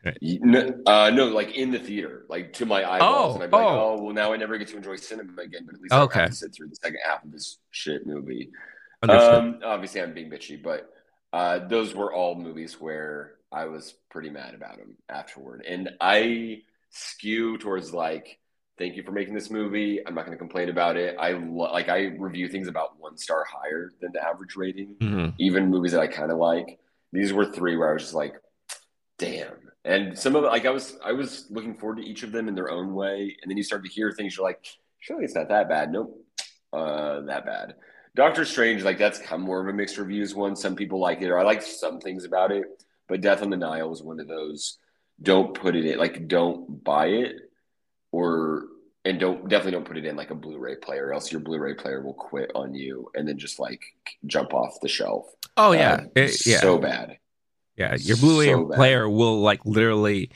Right. 0.04 0.18
No, 0.22 0.82
uh, 0.86 1.10
no, 1.12 1.28
like 1.28 1.56
in 1.56 1.72
the 1.72 1.80
theater, 1.80 2.26
like 2.28 2.54
to 2.54 2.66
my 2.66 2.84
eyeballs, 2.84 3.38
oh, 3.38 3.41
and 3.41 3.51
be 3.51 3.58
oh. 3.58 3.60
like, 3.60 3.68
oh, 3.68 4.01
well, 4.01 4.14
now 4.14 4.34
I 4.34 4.38
never 4.38 4.58
get 4.58 4.68
to 4.70 4.78
enjoy 4.78 4.97
cinema 4.97 5.41
again. 5.41 5.64
But 5.66 5.76
at 5.76 5.82
least 5.82 5.93
Okay. 5.93 6.20
I 6.20 6.24
have 6.24 6.32
to 6.32 6.36
sit 6.36 6.54
through 6.54 6.70
the 6.70 6.76
second 6.76 6.99
half 7.06 7.24
of 7.24 7.32
this 7.32 7.58
shit 7.72 8.06
movie. 8.06 8.49
Um, 9.01 9.60
obviously, 9.64 10.01
I'm 10.01 10.14
being 10.14 10.30
bitchy, 10.30 10.62
but 10.62 10.89
uh, 11.32 11.68
those 11.68 11.93
were 11.95 12.14
all 12.14 12.36
movies 12.36 12.80
where 12.80 13.36
I 13.51 13.66
was 13.66 13.93
pretty 14.10 14.30
mad 14.30 14.56
about 14.56 14.78
them 14.78 14.97
afterward, 15.10 15.64
and 15.68 15.89
I 16.01 16.62
skew 16.89 17.58
towards 17.58 17.93
like, 17.93 18.39
thank 18.78 18.95
you 18.95 19.04
for 19.04 19.12
making 19.12 19.34
this 19.34 19.49
movie. 19.49 19.99
I'm 20.06 20.16
not 20.16 20.26
going 20.26 20.38
to 20.38 20.39
complain 20.39 20.70
about 20.70 20.97
it. 20.97 21.16
I 21.20 21.32
lo- 21.32 21.72
like 21.72 21.89
I 21.89 22.08
review 22.18 22.47
things 22.49 22.68
about 22.68 22.99
one 22.99 23.18
star 23.18 23.45
higher 23.49 23.91
than 24.01 24.12
the 24.14 24.22
average 24.26 24.56
rating, 24.56 24.95
Mhm. 24.99 25.34
even 25.38 25.70
movies 25.70 25.93
that 25.93 26.01
I 26.01 26.08
kind 26.08 26.32
of 26.32 26.38
like. 26.38 26.80
These 27.12 27.32
were 27.32 27.45
three 27.45 27.78
where 27.78 27.89
I 27.89 27.93
was 27.93 28.04
just 28.04 28.14
like, 28.14 28.36
damn. 29.18 29.62
And 29.86 30.17
some 30.17 30.36
of 30.36 30.43
it, 30.43 30.47
like 30.47 30.65
I 30.65 30.69
was, 30.69 30.97
I 31.03 31.11
was 31.11 31.47
looking 31.49 31.75
forward 31.75 31.97
to 31.97 32.03
each 32.07 32.23
of 32.23 32.31
them 32.31 32.47
in 32.47 32.55
their 32.55 32.71
own 32.71 32.93
way, 32.93 33.36
and 33.41 33.49
then 33.49 33.57
you 33.57 33.63
start 33.63 33.84
to 33.84 33.89
hear 33.89 34.11
things. 34.11 34.38
You're 34.38 34.45
like, 34.45 34.65
surely 34.99 35.25
it's 35.25 35.36
not 35.36 35.49
that 35.49 35.67
bad. 35.67 35.91
Nope, 35.91 36.25
uh, 36.71 37.21
that 37.21 37.45
bad. 37.45 37.75
Doctor 38.15 38.45
Strange, 38.45 38.84
like 38.84 38.97
that's 38.97 39.19
kind 39.19 39.41
of 39.41 39.45
more 39.47 39.59
of 39.59 39.67
a 39.67 39.73
mixed 39.73 39.97
reviews 39.97 40.34
one. 40.36 40.55
Some 40.55 40.75
people 40.75 40.99
like 40.99 41.21
it, 41.21 41.29
or 41.29 41.38
I 41.39 41.43
like 41.43 41.61
some 41.61 41.99
things 41.99 42.23
about 42.25 42.51
it, 42.51 42.63
but 43.09 43.21
Death 43.21 43.41
on 43.41 43.49
the 43.49 43.57
Nile 43.57 43.89
was 43.89 44.01
one 44.03 44.19
of 44.19 44.27
those. 44.27 44.77
Don't 45.21 45.53
put 45.53 45.75
it 45.75 45.86
in, 45.86 45.97
like, 45.99 46.27
don't 46.27 46.84
buy 46.84 47.07
it, 47.07 47.36
or 48.11 48.67
and 49.05 49.19
don't 49.19 49.49
definitely 49.49 49.73
don't 49.73 49.84
put 49.86 49.97
it 49.97 50.05
in 50.05 50.15
like 50.15 50.31
a 50.31 50.36
Blu-ray 50.36 50.77
player, 50.77 51.07
or 51.07 51.13
else 51.13 51.29
your 51.31 51.41
Blu-ray 51.41 51.73
player 51.73 52.01
will 52.01 52.13
quit 52.13 52.51
on 52.55 52.73
you 52.73 53.11
and 53.15 53.27
then 53.27 53.38
just 53.38 53.59
like 53.59 53.81
jump 54.27 54.53
off 54.53 54.79
the 54.81 54.88
shelf. 54.88 55.25
Oh 55.57 55.73
yeah, 55.73 55.93
Uh, 55.95 56.05
It- 56.15 56.45
yeah, 56.45 56.61
so 56.61 56.77
bad. 56.77 57.17
Yeah. 57.78 57.95
Your 57.99 58.17
Blu-ray 58.17 58.47
so 58.51 58.65
bad. 58.65 58.76
player 58.76 59.09
will 59.09 59.39
like 59.41 59.65
literally 59.65 60.32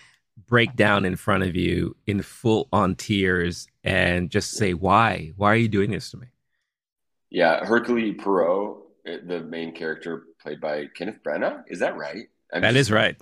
break 0.47 0.75
down 0.75 1.05
in 1.05 1.15
front 1.15 1.43
of 1.43 1.55
you 1.55 1.95
in 2.05 2.21
full 2.21 2.67
on 2.71 2.95
tears 2.95 3.67
and 3.83 4.29
just 4.29 4.51
say, 4.51 4.73
"Why? 4.73 5.33
Why 5.35 5.51
are 5.51 5.55
you 5.55 5.67
doing 5.67 5.91
this 5.91 6.11
to 6.11 6.17
me?" 6.17 6.27
Yeah, 7.29 7.65
Hercule 7.65 8.13
Poirot, 8.15 8.77
uh, 9.07 9.17
the 9.25 9.41
main 9.41 9.73
character 9.75 10.23
played 10.41 10.61
by 10.61 10.85
Kenneth 10.95 11.19
Branagh. 11.23 11.63
Is 11.67 11.79
that 11.79 11.97
right? 11.97 12.27
I'm 12.53 12.61
That 12.61 12.69
just- 12.73 12.79
is 12.87 12.91
right. 12.91 13.17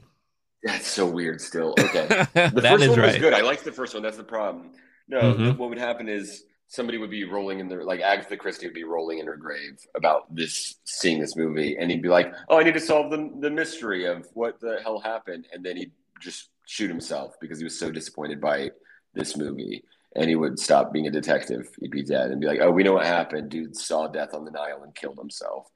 That's 0.63 0.87
so 0.87 1.05
weird. 1.05 1.41
Still, 1.41 1.75
okay. 1.79 2.07
The 2.07 2.25
that 2.33 2.53
first 2.53 2.83
is 2.83 2.89
one 2.89 3.01
was 3.01 3.17
good. 3.17 3.33
I 3.33 3.41
liked 3.41 3.63
the 3.63 3.71
first 3.71 3.93
one. 3.93 4.01
That's 4.03 4.17
the 4.17 4.23
problem. 4.23 4.71
No, 5.07 5.21
Mhm. 5.33 5.57
what 5.57 5.69
would 5.69 5.77
happen 5.77 6.09
is 6.09 6.43
somebody 6.67 6.97
would 6.97 7.09
be 7.11 7.23
rolling 7.23 7.59
in 7.59 7.67
their 7.67 7.83
like 7.83 8.01
Agatha 8.01 8.35
Christie 8.37 8.65
would 8.67 8.73
be 8.73 8.83
rolling 8.83 9.19
in 9.19 9.27
her 9.27 9.37
grave 9.37 9.77
about 9.95 10.33
this 10.33 10.75
seeing 10.83 11.19
this 11.19 11.35
movie, 11.35 11.77
and 11.77 11.89
he'd 11.91 12.01
be 12.01 12.09
like, 12.09 12.33
"Oh, 12.49 12.59
I 12.59 12.63
need 12.63 12.73
to 12.73 12.79
solve 12.79 13.11
the 13.11 13.31
the 13.39 13.49
mystery 13.49 14.05
of 14.05 14.27
what 14.33 14.59
the 14.59 14.79
hell 14.83 14.99
happened," 14.99 15.47
and 15.53 15.63
then 15.65 15.77
he'd 15.77 15.91
just 16.19 16.49
shoot 16.65 16.89
himself 16.89 17.35
because 17.39 17.59
he 17.59 17.63
was 17.63 17.77
so 17.77 17.91
disappointed 17.91 18.41
by 18.41 18.71
this 19.13 19.37
movie. 19.37 19.83
And 20.17 20.29
he 20.29 20.35
would 20.37 20.57
stop 20.57 20.93
being 20.93 21.07
a 21.07 21.11
detective. 21.11 21.67
He'd 21.81 21.91
be 21.91 22.01
dead 22.01 22.31
and 22.31 22.39
be 22.39 22.47
like, 22.47 22.61
"Oh, 22.61 22.71
we 22.71 22.83
know 22.83 22.93
what 22.93 23.05
happened. 23.05 23.49
Dude 23.51 23.75
saw 23.75 24.07
death 24.07 24.33
on 24.33 24.45
the 24.45 24.51
Nile 24.51 24.81
and 24.83 24.95
killed 24.95 25.17
himself." 25.17 25.67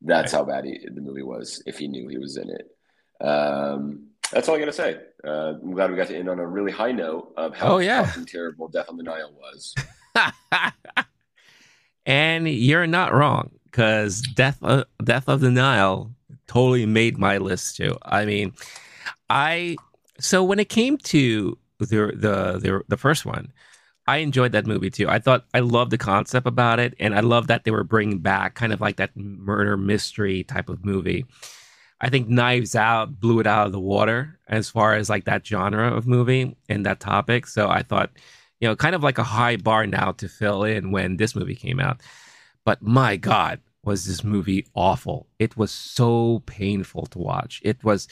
That's 0.00 0.30
how 0.32 0.44
bad 0.44 0.64
he, 0.64 0.78
the 0.90 1.00
movie 1.00 1.22
was. 1.24 1.60
If 1.66 1.78
he 1.78 1.88
knew 1.88 2.06
he 2.08 2.16
was 2.16 2.36
in 2.36 2.48
it, 2.50 2.70
um, 3.20 4.06
that's 4.32 4.48
all 4.48 4.54
I 4.56 4.60
gotta 4.60 4.72
say. 4.72 4.96
Uh, 5.24 5.54
I'm 5.62 5.72
glad 5.72 5.90
we 5.90 5.96
got 5.96 6.06
to 6.08 6.16
end 6.16 6.30
on 6.30 6.38
a 6.38 6.46
really 6.46 6.72
high 6.72 6.92
note 6.92 7.32
of 7.36 7.54
how 7.56 7.74
Oh, 7.74 7.78
yeah. 7.78 8.04
fucking 8.04 8.26
terrible 8.26 8.68
Death 8.68 8.86
on 8.88 8.96
the 8.96 9.02
Nile 9.02 9.32
was. 9.36 9.74
and 12.06 12.48
you're 12.48 12.86
not 12.86 13.12
wrong 13.12 13.50
because 13.64 14.20
Death 14.20 14.58
uh, 14.62 14.84
Death 15.02 15.28
of 15.28 15.40
the 15.40 15.50
Nile 15.50 16.12
totally 16.46 16.86
made 16.86 17.18
my 17.18 17.38
list 17.38 17.76
too. 17.76 17.96
I 18.02 18.24
mean, 18.24 18.52
I 19.28 19.76
so 20.18 20.42
when 20.44 20.58
it 20.58 20.68
came 20.68 20.98
to 20.98 21.56
the 21.78 21.86
the 21.86 22.58
the, 22.58 22.82
the 22.88 22.96
first 22.96 23.24
one, 23.24 23.52
I 24.06 24.18
enjoyed 24.18 24.52
that 24.52 24.66
movie 24.66 24.90
too. 24.90 25.08
I 25.08 25.18
thought 25.18 25.46
I 25.54 25.60
loved 25.60 25.92
the 25.92 25.98
concept 25.98 26.46
about 26.46 26.80
it, 26.80 26.94
and 26.98 27.14
I 27.14 27.20
love 27.20 27.46
that 27.46 27.64
they 27.64 27.70
were 27.70 27.84
bringing 27.84 28.18
back 28.18 28.54
kind 28.54 28.72
of 28.72 28.80
like 28.80 28.96
that 28.96 29.16
murder 29.16 29.76
mystery 29.76 30.44
type 30.44 30.68
of 30.68 30.84
movie. 30.84 31.26
I 32.00 32.08
think 32.08 32.28
Knives 32.28 32.74
Out 32.74 33.20
blew 33.20 33.40
it 33.40 33.46
out 33.46 33.66
of 33.66 33.72
the 33.72 33.80
water 33.80 34.38
as 34.48 34.70
far 34.70 34.94
as 34.94 35.10
like 35.10 35.26
that 35.26 35.46
genre 35.46 35.94
of 35.94 36.06
movie 36.06 36.56
and 36.68 36.86
that 36.86 36.98
topic. 36.98 37.46
So 37.46 37.68
I 37.68 37.82
thought, 37.82 38.10
you 38.60 38.68
know, 38.68 38.76
kind 38.76 38.94
of 38.94 39.02
like 39.02 39.18
a 39.18 39.24
high 39.24 39.56
bar 39.56 39.86
now 39.86 40.12
to 40.12 40.28
fill 40.28 40.64
in 40.64 40.90
when 40.90 41.16
this 41.16 41.34
movie 41.34 41.54
came 41.54 41.80
out. 41.80 42.00
But 42.64 42.82
my 42.82 43.16
God, 43.16 43.60
was 43.84 44.04
this 44.06 44.22
movie 44.22 44.66
awful? 44.74 45.26
It 45.38 45.56
was 45.56 45.70
so 45.70 46.42
painful 46.46 47.06
to 47.06 47.18
watch. 47.18 47.60
It 47.64 47.82
was 47.82 48.08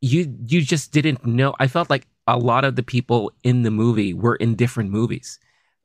you 0.00 0.34
you 0.46 0.62
just 0.62 0.92
didn't 0.92 1.24
know. 1.26 1.54
I 1.58 1.66
felt 1.66 1.90
like 1.90 2.06
a 2.26 2.38
lot 2.38 2.64
of 2.64 2.76
the 2.76 2.82
people 2.82 3.32
in 3.44 3.62
the 3.62 3.70
movie 3.70 4.14
were 4.14 4.36
in 4.36 4.54
different 4.54 4.90
movies. 4.90 5.38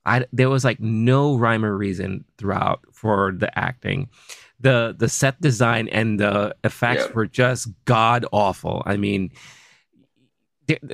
I 0.06 0.26
there 0.32 0.50
was 0.50 0.64
like 0.64 0.80
no 0.80 1.36
rhyme 1.38 1.66
or 1.66 1.76
reason 1.78 2.26
throughout 2.38 2.82
for 2.94 3.34
the 3.38 3.58
acting. 3.58 4.10
The 4.60 4.96
the 4.98 5.10
set 5.10 5.40
design 5.42 5.88
and 5.90 6.20
the 6.20 6.56
effects 6.64 7.06
Yeah. 7.08 7.14
were 7.14 7.26
just 7.28 7.68
god 7.86 8.26
awful. 8.32 8.84
I 8.86 8.98
mean, 8.98 9.32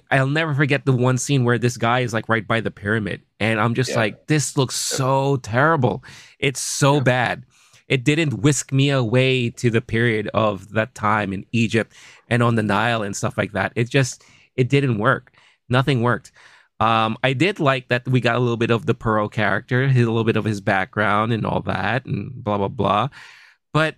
I'll 0.10 0.28
never 0.28 0.54
forget 0.54 0.86
the 0.86 0.92
one 0.92 1.18
scene 1.18 1.44
where 1.44 1.58
this 1.58 1.78
guy 1.78 2.00
is 2.02 2.14
like 2.14 2.28
right 2.30 2.46
by 2.48 2.60
the 2.62 2.72
pyramid, 2.72 3.22
and 3.40 3.60
I'm 3.60 3.74
just 3.74 3.92
Yeah. 3.92 3.98
like, 3.98 4.28
this 4.28 4.58
looks 4.58 4.76
so 4.76 5.38
terrible. 5.38 6.04
It's 6.40 6.60
so 6.62 6.96
Yeah. 6.96 7.02
bad. 7.02 7.44
It 7.88 8.04
didn't 8.04 8.36
whisk 8.42 8.72
me 8.72 8.90
away 8.90 9.50
to 9.52 9.70
the 9.70 9.82
period 9.82 10.30
of 10.34 10.72
that 10.74 10.96
time 10.96 11.34
in 11.34 11.46
Egypt 11.52 11.94
and 12.30 12.42
on 12.42 12.56
the 12.56 12.64
Nile 12.64 13.04
and 13.04 13.16
stuff 13.16 13.38
like 13.38 13.52
that. 13.52 13.74
It 13.76 13.90
just 13.90 14.24
it 14.56 14.70
didn't 14.70 14.98
work. 14.98 15.34
Nothing 15.70 16.02
worked. 16.02 16.32
Um, 16.80 17.18
I 17.24 17.34
did 17.34 17.60
like 17.60 17.88
that 17.90 18.08
we 18.08 18.20
got 18.22 18.36
a 18.36 18.40
little 18.40 18.58
bit 18.58 18.72
of 18.72 18.86
the 18.86 18.94
Pearl 18.94 19.28
character, 19.30 19.84
a 19.84 19.94
little 19.94 20.24
bit 20.24 20.36
of 20.36 20.46
his 20.46 20.62
background 20.62 21.32
and 21.32 21.46
all 21.46 21.62
that, 21.62 22.06
and 22.06 22.32
blah 22.44 22.58
blah 22.58 22.68
blah. 22.68 23.10
But 23.74 23.96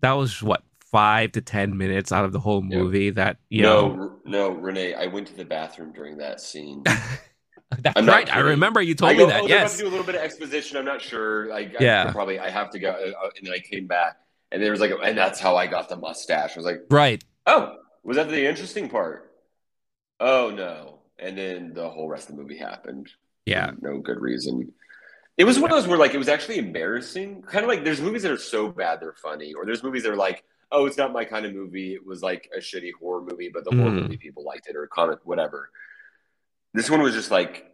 that 0.00 0.12
was 0.12 0.42
what 0.42 0.62
five 0.90 1.32
to 1.32 1.40
ten 1.40 1.76
minutes 1.76 2.12
out 2.12 2.24
of 2.24 2.32
the 2.32 2.40
whole 2.40 2.64
Yeah. 2.68 2.78
movie. 2.78 3.10
That 3.10 3.38
you 3.48 3.62
no, 3.62 3.94
know, 3.94 4.20
no, 4.24 4.48
Renee, 4.50 4.94
I 4.94 5.06
went 5.06 5.28
to 5.28 5.34
the 5.36 5.44
bathroom 5.44 5.92
during 5.92 6.18
that 6.18 6.40
scene. 6.40 6.82
that's 7.78 7.96
I'm 7.96 8.06
right. 8.06 8.32
I 8.34 8.40
remember 8.40 8.82
you 8.82 8.94
told 8.94 9.12
I 9.12 9.16
me 9.16 9.24
that. 9.26 9.42
oh, 9.42 9.46
yes, 9.46 9.76
to 9.76 9.82
do 9.82 9.88
a 9.88 9.90
little 9.90 10.04
bit 10.06 10.14
of 10.16 10.22
exposition. 10.22 10.76
I'm 10.76 10.84
not 10.84 11.00
sure. 11.00 11.48
Like, 11.48 11.76
Yeah. 11.80 12.06
I 12.08 12.12
probably 12.12 12.38
I 12.38 12.50
have 12.50 12.70
to 12.70 12.78
go, 12.78 12.90
uh, 12.90 13.28
and 13.36 13.46
then 13.46 13.54
I 13.54 13.58
came 13.60 13.86
back, 13.86 14.16
and 14.50 14.62
there 14.62 14.70
was 14.72 14.80
like, 14.80 14.92
and 15.04 15.16
that's 15.16 15.38
how 15.40 15.56
I 15.56 15.66
got 15.66 15.88
the 15.88 15.96
mustache. 15.96 16.56
I 16.56 16.58
was 16.58 16.66
like, 16.66 16.80
right. 16.90 17.22
oh, 17.46 17.76
was 18.02 18.16
that 18.16 18.28
the 18.28 18.46
interesting 18.48 18.88
part? 18.88 19.32
Oh 20.18 20.50
no! 20.50 20.98
And 21.18 21.36
then 21.38 21.72
the 21.74 21.88
whole 21.88 22.08
rest 22.08 22.28
of 22.30 22.36
the 22.36 22.42
movie 22.42 22.56
happened. 22.58 23.08
Yeah, 23.46 23.70
no 23.80 23.98
good 23.98 24.20
reason. 24.20 24.72
It 25.38 25.44
was 25.44 25.58
one 25.58 25.70
of 25.70 25.76
those 25.76 25.86
where 25.88 25.96
like 25.98 26.12
it 26.14 26.18
was 26.18 26.28
actually 26.28 26.58
embarrassing. 26.58 27.42
Kind 27.42 27.64
of 27.64 27.68
like 27.68 27.84
there's 27.84 28.00
movies 28.00 28.22
that 28.24 28.32
are 28.32 28.36
so 28.38 28.68
bad 28.68 29.00
they're 29.00 29.14
funny, 29.14 29.54
or 29.54 29.64
there's 29.64 29.82
movies 29.82 30.02
that 30.02 30.12
are 30.12 30.16
like, 30.16 30.44
oh, 30.72 30.86
it's 30.86 30.96
not 30.96 31.12
my 31.12 31.24
kind 31.24 31.44
of 31.46 31.52
movie. 31.54 31.94
It 31.94 32.06
was 32.06 32.22
like 32.22 32.50
a 32.56 32.60
shitty 32.60 32.92
horror 33.00 33.22
movie, 33.22 33.50
but 33.52 33.64
the 33.64 33.70
horror 33.70 33.90
Mm. 33.90 34.02
movie 34.02 34.16
people 34.16 34.44
liked 34.44 34.68
it, 34.68 34.76
or 34.76 34.86
comic, 34.86 35.18
whatever. 35.24 35.70
This 36.74 36.88
one 36.90 37.02
was 37.02 37.14
just 37.14 37.30
like 37.30 37.72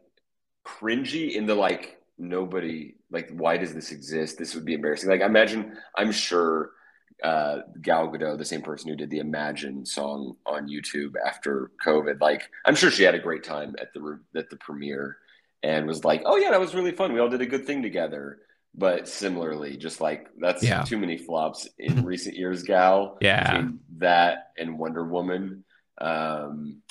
cringy 0.66 1.34
in 1.34 1.46
the 1.46 1.54
like 1.54 1.98
nobody 2.18 2.94
like 3.10 3.30
why 3.30 3.56
does 3.56 3.74
this 3.74 3.92
exist? 3.92 4.38
This 4.38 4.54
would 4.54 4.64
be 4.64 4.74
embarrassing. 4.74 5.08
Like 5.10 5.20
imagine, 5.20 5.76
I'm 5.96 6.12
sure 6.12 6.70
uh, 7.22 7.60
Gal 7.80 8.08
Gadot, 8.08 8.36
the 8.38 8.44
same 8.44 8.60
person 8.62 8.90
who 8.90 8.96
did 8.96 9.08
the 9.10 9.20
Imagine 9.20 9.86
song 9.86 10.36
on 10.44 10.68
YouTube 10.68 11.12
after 11.24 11.70
COVID. 11.84 12.20
Like, 12.20 12.42
I'm 12.66 12.74
sure 12.74 12.90
she 12.90 13.04
had 13.04 13.14
a 13.14 13.18
great 13.18 13.42
time 13.42 13.74
at 13.80 13.92
the 13.94 14.20
at 14.34 14.50
the 14.50 14.56
premiere 14.56 15.16
and 15.62 15.86
was 15.86 16.04
like, 16.04 16.22
"Oh 16.26 16.36
yeah, 16.36 16.50
that 16.50 16.60
was 16.60 16.74
really 16.74 16.92
fun. 16.92 17.12
We 17.14 17.20
all 17.20 17.30
did 17.30 17.40
a 17.40 17.46
good 17.46 17.66
thing 17.66 17.82
together." 17.82 18.40
But 18.78 19.08
similarly, 19.08 19.76
just 19.76 20.00
like 20.00 20.28
that's 20.38 20.62
Yeah. 20.62 20.82
too 20.82 20.98
many 20.98 21.16
flops 21.16 21.66
in 21.78 22.04
recent 22.12 22.36
years, 22.36 22.62
Gal. 22.62 23.16
Yeah. 23.20 23.68
That 23.98 24.48
and 24.58 24.78
Wonder 24.78 25.04
Woman, 25.04 25.64
um, 25.98 26.82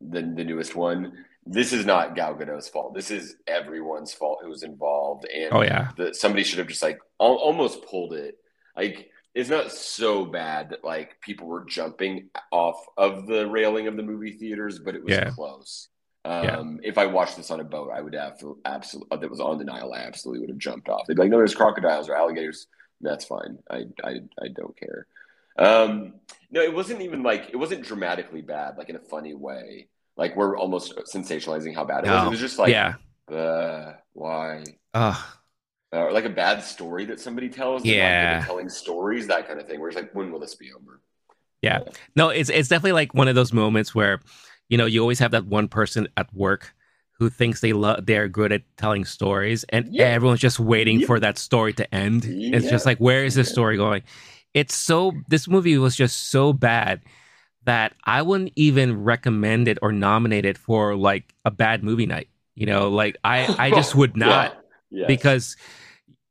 the 0.00 0.22
the 0.22 0.44
newest 0.44 0.74
one. 0.76 1.24
This 1.44 1.72
is 1.72 1.84
not 1.84 2.14
Gal 2.14 2.34
Gadot's 2.36 2.68
fault. 2.68 2.94
This 2.94 3.10
is 3.10 3.34
everyone's 3.48 4.12
fault 4.14 4.38
who 4.42 4.48
was 4.48 4.62
involved, 4.62 5.26
and 5.26 5.52
Oh 5.52 5.62
yeah. 5.62 5.90
that 5.96 6.14
somebody 6.14 6.44
should 6.44 6.60
have 6.60 6.68
just 6.68 6.82
like 6.82 7.00
al- 7.20 7.34
almost 7.34 7.84
pulled 7.84 8.12
it. 8.14 8.36
Like 8.76 9.10
it's 9.34 9.50
not 9.50 9.72
so 9.72 10.24
bad 10.24 10.70
that 10.70 10.84
like 10.84 11.20
people 11.20 11.48
were 11.48 11.64
jumping 11.64 12.28
off 12.52 12.84
of 12.96 13.26
the 13.26 13.48
railing 13.48 13.88
of 13.88 13.96
the 13.96 14.02
movie 14.04 14.32
theaters, 14.32 14.78
but 14.78 14.94
it 14.94 15.02
was 15.02 15.12
Yeah. 15.14 15.30
close. 15.30 15.88
Yeah. 16.24 16.58
Um, 16.58 16.80
If 16.82 16.98
I 16.98 17.06
watched 17.06 17.36
this 17.36 17.50
on 17.50 17.60
a 17.60 17.64
boat, 17.64 17.90
I 17.92 18.00
would 18.00 18.14
have 18.14 18.40
absolutely. 18.64 19.18
That 19.18 19.30
was 19.30 19.40
on 19.40 19.58
the 19.58 19.64
Nile. 19.64 19.92
I 19.92 19.98
absolutely 20.00 20.40
would 20.40 20.50
have 20.50 20.58
jumped 20.58 20.88
off. 20.88 21.06
They'd 21.06 21.14
be 21.14 21.22
like, 21.22 21.30
"No, 21.30 21.38
there's 21.38 21.54
crocodiles 21.54 22.08
or 22.08 22.14
alligators." 22.16 22.66
That's 23.00 23.24
fine. 23.24 23.58
I 23.70 23.86
I, 24.04 24.20
I 24.40 24.48
don't 24.54 24.76
care. 24.76 25.06
Um, 25.58 26.14
no, 26.50 26.60
it 26.62 26.72
wasn't 26.72 27.02
even 27.02 27.22
like 27.22 27.50
it 27.50 27.56
wasn't 27.56 27.82
dramatically 27.84 28.40
bad, 28.42 28.78
like 28.78 28.88
in 28.88 28.96
a 28.96 29.00
funny 29.00 29.34
way. 29.34 29.88
Like 30.16 30.36
we're 30.36 30.56
almost 30.56 30.94
sensationalizing 31.12 31.74
how 31.74 31.84
bad 31.84 32.04
it 32.06 32.10
was. 32.10 32.26
It 32.26 32.30
was 32.30 32.40
just 32.40 32.58
like, 32.58 32.70
yeah. 32.70 32.94
uh, 33.34 33.94
why? 34.12 34.62
Uh, 34.94 35.20
or 35.90 36.12
like 36.12 36.24
a 36.24 36.30
bad 36.30 36.62
story 36.62 37.04
that 37.06 37.18
somebody 37.18 37.48
tells. 37.48 37.82
They're 37.82 37.92
not 37.96 38.04
good 38.04 38.38
Yeah. 38.38 38.44
telling 38.44 38.68
stories, 38.68 39.26
that 39.26 39.48
kind 39.48 39.58
of 39.58 39.66
thing. 39.66 39.80
Where 39.80 39.88
it's 39.88 39.96
like, 39.96 40.14
when 40.14 40.30
will 40.30 40.38
this 40.38 40.54
be 40.54 40.70
over? 40.72 41.00
Yeah. 41.62 41.80
No, 42.14 42.28
it's 42.28 42.50
it's 42.50 42.68
definitely 42.68 42.92
like 42.92 43.14
one 43.14 43.28
of 43.28 43.34
those 43.34 43.52
moments 43.52 43.94
where, 43.94 44.20
you 44.72 44.78
know, 44.78 44.86
you 44.86 45.00
always 45.04 45.18
have 45.20 45.32
that 45.32 45.44
one 45.44 45.68
person 45.68 46.08
at 46.16 46.32
work 46.32 46.72
who 47.18 47.28
thinks 47.28 47.60
they 47.60 47.74
love 47.74 48.06
they're 48.06 48.26
good 48.26 48.52
at 48.56 48.62
telling 48.78 49.04
stories 49.04 49.64
and 49.68 49.86
Yeah. 49.92 50.06
everyone's 50.16 50.40
just 50.40 50.58
waiting 50.58 51.04
for 51.08 51.20
that 51.20 51.36
story 51.38 51.72
to 51.74 51.84
end. 51.94 52.24
It's 52.26 52.70
just 52.70 52.86
like 52.86 52.98
where 52.98 53.22
is 53.28 53.34
this 53.34 53.50
story 53.50 53.76
going? 53.76 54.02
It's 54.54 54.74
so 54.74 55.12
this 55.28 55.46
movie 55.46 55.76
was 55.78 55.94
just 55.94 56.30
so 56.30 56.52
bad 56.54 57.02
that 57.64 57.92
I 58.04 58.22
wouldn't 58.22 58.52
even 58.56 59.04
recommend 59.04 59.68
it 59.68 59.78
or 59.82 59.92
nominate 59.92 60.46
it 60.46 60.56
for 60.58 60.96
like 60.96 61.34
a 61.44 61.50
bad 61.50 61.84
movie 61.84 62.06
night. 62.06 62.28
You 62.54 62.66
know, 62.66 62.88
like 62.88 63.16
I 63.24 63.36
I 63.58 63.70
just 63.78 63.94
would 63.94 64.16
not. 64.16 64.56
Yes. 64.90 65.06
because 65.06 65.56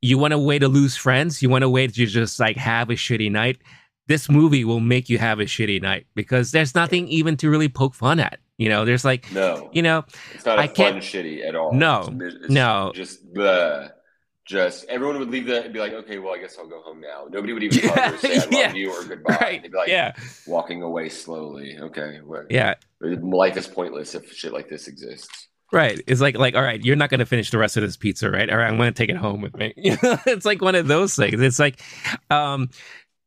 you 0.00 0.18
want 0.18 0.34
a 0.34 0.38
way 0.38 0.58
to 0.58 0.68
lose 0.68 0.96
friends, 0.96 1.42
you 1.42 1.48
want 1.48 1.64
a 1.64 1.68
way 1.68 1.86
to 1.86 2.06
just 2.06 2.38
like 2.40 2.56
have 2.56 2.90
a 2.90 2.94
shitty 2.94 3.30
night. 3.30 3.58
This 4.08 4.28
movie 4.28 4.64
will 4.64 4.80
make 4.80 5.08
you 5.08 5.18
have 5.18 5.38
a 5.40 5.44
shitty 5.44 5.80
night 5.80 6.06
because 6.14 6.50
there's 6.50 6.74
nothing 6.74 7.06
even 7.08 7.36
to 7.38 7.48
really 7.50 7.68
poke 7.68 7.94
fun 7.94 8.18
at. 8.20 8.40
You 8.58 8.68
know, 8.68 8.84
there's 8.84 9.04
like, 9.04 9.30
no, 9.32 9.70
you 9.72 9.82
know, 9.82 10.04
it's 10.34 10.44
not 10.44 10.58
a 10.58 10.62
I 10.62 10.66
fun 10.66 10.74
can't- 10.74 10.96
shitty 10.98 11.46
at 11.46 11.54
all. 11.56 11.72
No. 11.72 12.08
It's 12.20 12.34
it's 12.44 12.50
No. 12.50 12.92
just 12.94 13.20
the. 13.34 13.92
Just 14.44 14.86
everyone 14.88 15.20
would 15.20 15.30
leave 15.30 15.46
that 15.46 15.64
and 15.66 15.72
be 15.72 15.78
like, 15.78 15.92
okay, 15.92 16.18
well, 16.18 16.34
I 16.34 16.38
guess 16.38 16.58
I'll 16.58 16.66
go 16.68 16.82
home 16.82 17.00
now. 17.00 17.26
Nobody 17.30 17.52
would 17.52 17.62
even 17.62 17.88
or 17.96 18.18
say 18.18 18.34
I 18.34 18.38
love 18.38 18.48
Yeah. 18.50 18.72
you 18.74 18.90
or 18.92 19.04
goodbye. 19.04 19.38
right? 19.40 19.62
They'd 19.62 19.70
be 19.70 19.78
like 19.78 19.88
yeah, 19.88 20.14
walking 20.48 20.82
away 20.82 21.10
slowly. 21.10 21.78
Okay, 21.80 22.18
well, 22.24 22.42
yeah, 22.50 22.74
life 23.00 23.56
is 23.56 23.68
pointless 23.68 24.16
if 24.16 24.32
shit 24.32 24.52
like 24.52 24.68
this 24.68 24.88
exists. 24.88 25.46
right. 25.72 26.02
It's 26.08 26.20
like, 26.20 26.36
like, 26.36 26.56
all 26.56 26.62
right, 26.62 26.84
you're 26.84 26.96
not 26.96 27.08
gonna 27.08 27.24
finish 27.24 27.50
the 27.52 27.58
rest 27.58 27.76
of 27.76 27.84
this 27.84 27.96
pizza, 27.96 28.28
right? 28.32 28.50
All 28.50 28.56
right, 28.58 28.66
I'm 28.66 28.76
gonna 28.76 28.90
take 28.90 29.10
it 29.10 29.16
home 29.16 29.42
with 29.42 29.56
me. 29.56 29.74
it's 29.76 30.44
like 30.44 30.60
one 30.60 30.74
of 30.74 30.88
those 30.88 31.14
things. 31.14 31.40
It's 31.40 31.60
like, 31.60 31.80
um, 32.28 32.68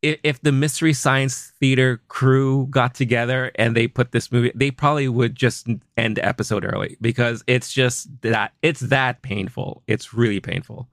if, 0.02 0.42
the 0.42 0.52
Mystery 0.52 0.94
Science 0.94 1.52
Theater 1.60 2.02
crew 2.08 2.68
got 2.70 2.94
together 2.94 3.52
and 3.56 3.76
they 3.76 3.88
put 3.88 4.12
this 4.12 4.32
movie, 4.32 4.52
they 4.54 4.70
probably 4.72 5.08
would 5.10 5.36
just 5.36 5.68
end 5.98 6.18
the 6.18 6.26
episode 6.26 6.64
early 6.66 6.98
because 7.02 7.44
it's 7.48 7.74
just 7.74 8.08
that 8.22 8.54
it's 8.62 8.82
that 8.82 9.22
painful. 9.24 9.84
It's 9.88 10.14
really 10.14 10.40
painful. 10.40 10.90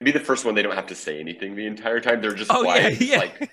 Be 0.00 0.10
the 0.12 0.20
first 0.20 0.44
one. 0.44 0.54
They 0.54 0.62
don't 0.62 0.74
have 0.74 0.86
to 0.88 0.94
say 0.94 1.20
anything 1.20 1.54
the 1.56 1.66
entire 1.66 2.00
time. 2.00 2.20
They're 2.20 2.34
just 2.34 2.50
Oh, 2.52 2.62
quiet, 2.62 2.98
just 2.98 3.10
yeah. 3.10 3.18
like, 3.18 3.50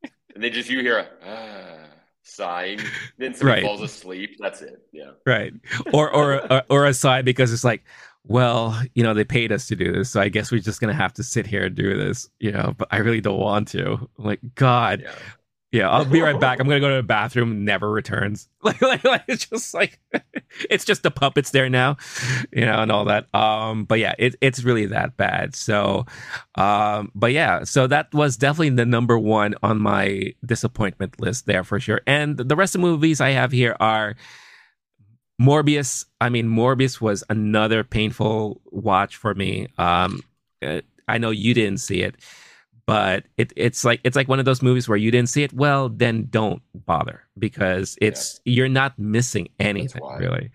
and 0.34 0.42
they 0.42 0.50
just 0.50 0.68
you 0.68 0.80
hear 0.80 0.98
a 0.98 1.08
ah, 1.26 1.86
sighing. 2.22 2.80
Then 3.18 3.34
somebody 3.34 3.62
Right. 3.62 3.66
falls 3.66 3.82
asleep. 3.82 4.36
That's 4.38 4.62
it. 4.62 4.78
Yeah. 4.92 5.12
right 5.24 5.52
or 5.92 6.10
or 6.10 6.52
or, 6.52 6.62
or 6.68 6.92
sigh 6.92 7.22
because 7.22 7.52
it's 7.52 7.64
like 7.64 7.82
well 8.28 8.80
you 8.94 9.02
know 9.02 9.14
they 9.14 9.24
paid 9.24 9.52
us 9.52 9.66
to 9.68 9.76
do 9.76 9.92
this 9.92 10.10
so 10.10 10.20
i 10.20 10.28
guess 10.28 10.50
we're 10.50 10.60
just 10.60 10.80
gonna 10.80 10.92
have 10.92 11.12
to 11.12 11.22
sit 11.22 11.46
here 11.46 11.64
and 11.64 11.74
do 11.76 11.96
this 11.96 12.28
you 12.40 12.50
know 12.50 12.74
but 12.76 12.88
i 12.90 12.98
really 12.98 13.20
don't 13.20 13.38
want 13.38 13.68
to. 13.68 14.08
I'm 14.18 14.24
like 14.24 14.40
god. 14.54 15.02
Yeah. 15.02 15.12
yeah 15.72 15.90
i'll 15.90 16.04
be 16.04 16.20
right 16.20 16.38
back. 16.40 16.58
I'm 16.58 16.66
gonna 16.66 16.80
go 16.80 16.88
to 16.90 16.96
the 16.96 17.02
bathroom 17.02 17.64
never 17.64 17.90
returns. 17.90 18.48
Like, 18.66 18.82
like, 18.82 19.04
like 19.04 19.22
it's 19.28 19.46
just 19.46 19.74
like 19.74 20.00
it's 20.68 20.84
just 20.84 21.04
the 21.04 21.10
puppets 21.12 21.52
there 21.52 21.68
now 21.70 21.98
you 22.50 22.64
know 22.64 22.80
and 22.82 22.90
all 22.90 23.04
that. 23.04 23.32
Um 23.32 23.84
but 23.84 24.00
yeah 24.00 24.14
it, 24.18 24.34
it's 24.40 24.64
really 24.64 24.86
that 24.86 25.16
bad. 25.16 25.54
So 25.54 26.04
um 26.56 27.12
but 27.14 27.30
yeah 27.30 27.62
so 27.62 27.86
that 27.86 28.12
was 28.12 28.36
definitely 28.36 28.70
the 28.70 28.86
number 28.86 29.16
one 29.16 29.54
on 29.62 29.78
my 29.78 30.34
disappointment 30.44 31.20
list 31.20 31.46
there 31.46 31.62
for 31.62 31.78
sure. 31.78 32.00
And 32.08 32.36
the 32.38 32.56
rest 32.56 32.74
of 32.74 32.80
the 32.80 32.88
movies 32.88 33.20
i 33.20 33.30
have 33.30 33.52
here 33.52 33.76
are 33.78 34.16
Morbius. 35.40 36.04
I 36.20 36.28
mean, 36.28 36.46
Morbius 36.46 37.00
was 37.00 37.22
another 37.28 37.84
painful 37.84 38.60
watch 38.66 39.16
for 39.16 39.34
me. 39.34 39.68
Um, 39.78 40.22
uh, 40.62 40.80
I 41.08 41.18
know 41.18 41.30
you 41.30 41.54
didn't 41.54 41.80
see 41.80 42.02
it, 42.02 42.16
but 42.86 43.24
it, 43.36 43.52
it's 43.56 43.84
like 43.84 44.00
it's 44.04 44.16
like 44.16 44.28
one 44.28 44.38
of 44.38 44.44
those 44.44 44.62
movies 44.62 44.88
where 44.88 44.96
you 44.98 45.10
didn't 45.10 45.28
see 45.28 45.42
it. 45.42 45.52
Well, 45.52 45.88
then 45.88 46.28
don't 46.30 46.62
bother 46.74 47.22
because 47.38 47.98
it's 48.00 48.40
you're 48.44 48.68
not 48.68 48.98
missing 48.98 49.48
anything 49.60 50.02
really. 50.18 50.50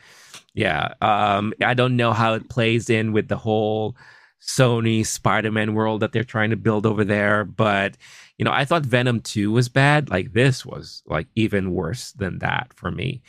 Yeah. 0.54 0.94
Um, 1.02 1.54
I 1.64 1.74
don't 1.74 1.96
know 1.96 2.12
how 2.12 2.34
it 2.34 2.50
plays 2.50 2.90
in 2.90 3.14
with 3.14 3.28
the 3.28 3.38
whole 3.38 3.96
Sony 4.42 5.06
Spider-Man 5.06 5.76
world 5.76 6.02
that 6.02 6.12
they're 6.12 6.24
trying 6.24 6.50
to 6.50 6.58
build 6.58 6.86
over 6.86 7.06
there, 7.06 7.46
but 7.46 7.96
you 8.38 8.44
know, 8.44 8.52
I 8.52 8.66
thought 8.66 8.86
Venom 8.86 9.22
2 9.22 9.52
was 9.52 9.70
bad. 9.70 10.10
Like 10.10 10.34
this 10.34 10.66
was 10.66 11.04
like 11.06 11.28
even 11.36 11.74
worse 11.74 12.12
than 12.14 12.40
that 12.40 12.74
for 12.74 12.90
me 12.92 13.22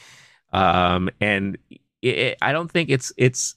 um 0.53 1.11
and 1.21 1.59
it, 2.03 2.37
i 2.43 2.53
don't 2.53 2.71
think 2.71 2.91
it's 2.91 3.13
it's 3.17 3.55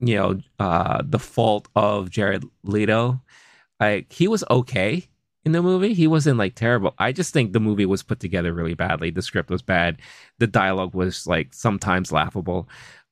you 0.00 0.16
know 0.16 0.40
uh 0.58 1.02
the 1.04 1.18
fault 1.18 1.68
of 1.74 2.10
jared 2.10 2.44
leto. 2.62 3.20
Like 3.80 4.12
he 4.12 4.26
was 4.26 4.42
okay 4.50 5.08
in 5.44 5.52
the 5.52 5.62
movie. 5.62 5.94
He 5.94 6.08
wasn't 6.08 6.36
like 6.38 6.56
terrible. 6.56 6.94
I 6.98 7.12
just 7.12 7.32
think 7.32 7.52
the 7.52 7.60
movie 7.60 7.86
was 7.86 8.02
put 8.02 8.18
together 8.18 8.52
really 8.52 8.74
badly. 8.74 9.10
The 9.10 9.22
script 9.22 9.50
was 9.50 9.62
bad. 9.62 10.00
The 10.38 10.48
dialogue 10.48 10.94
was 10.94 11.26
like 11.26 11.54
sometimes 11.54 12.10
laughable. 12.12 12.68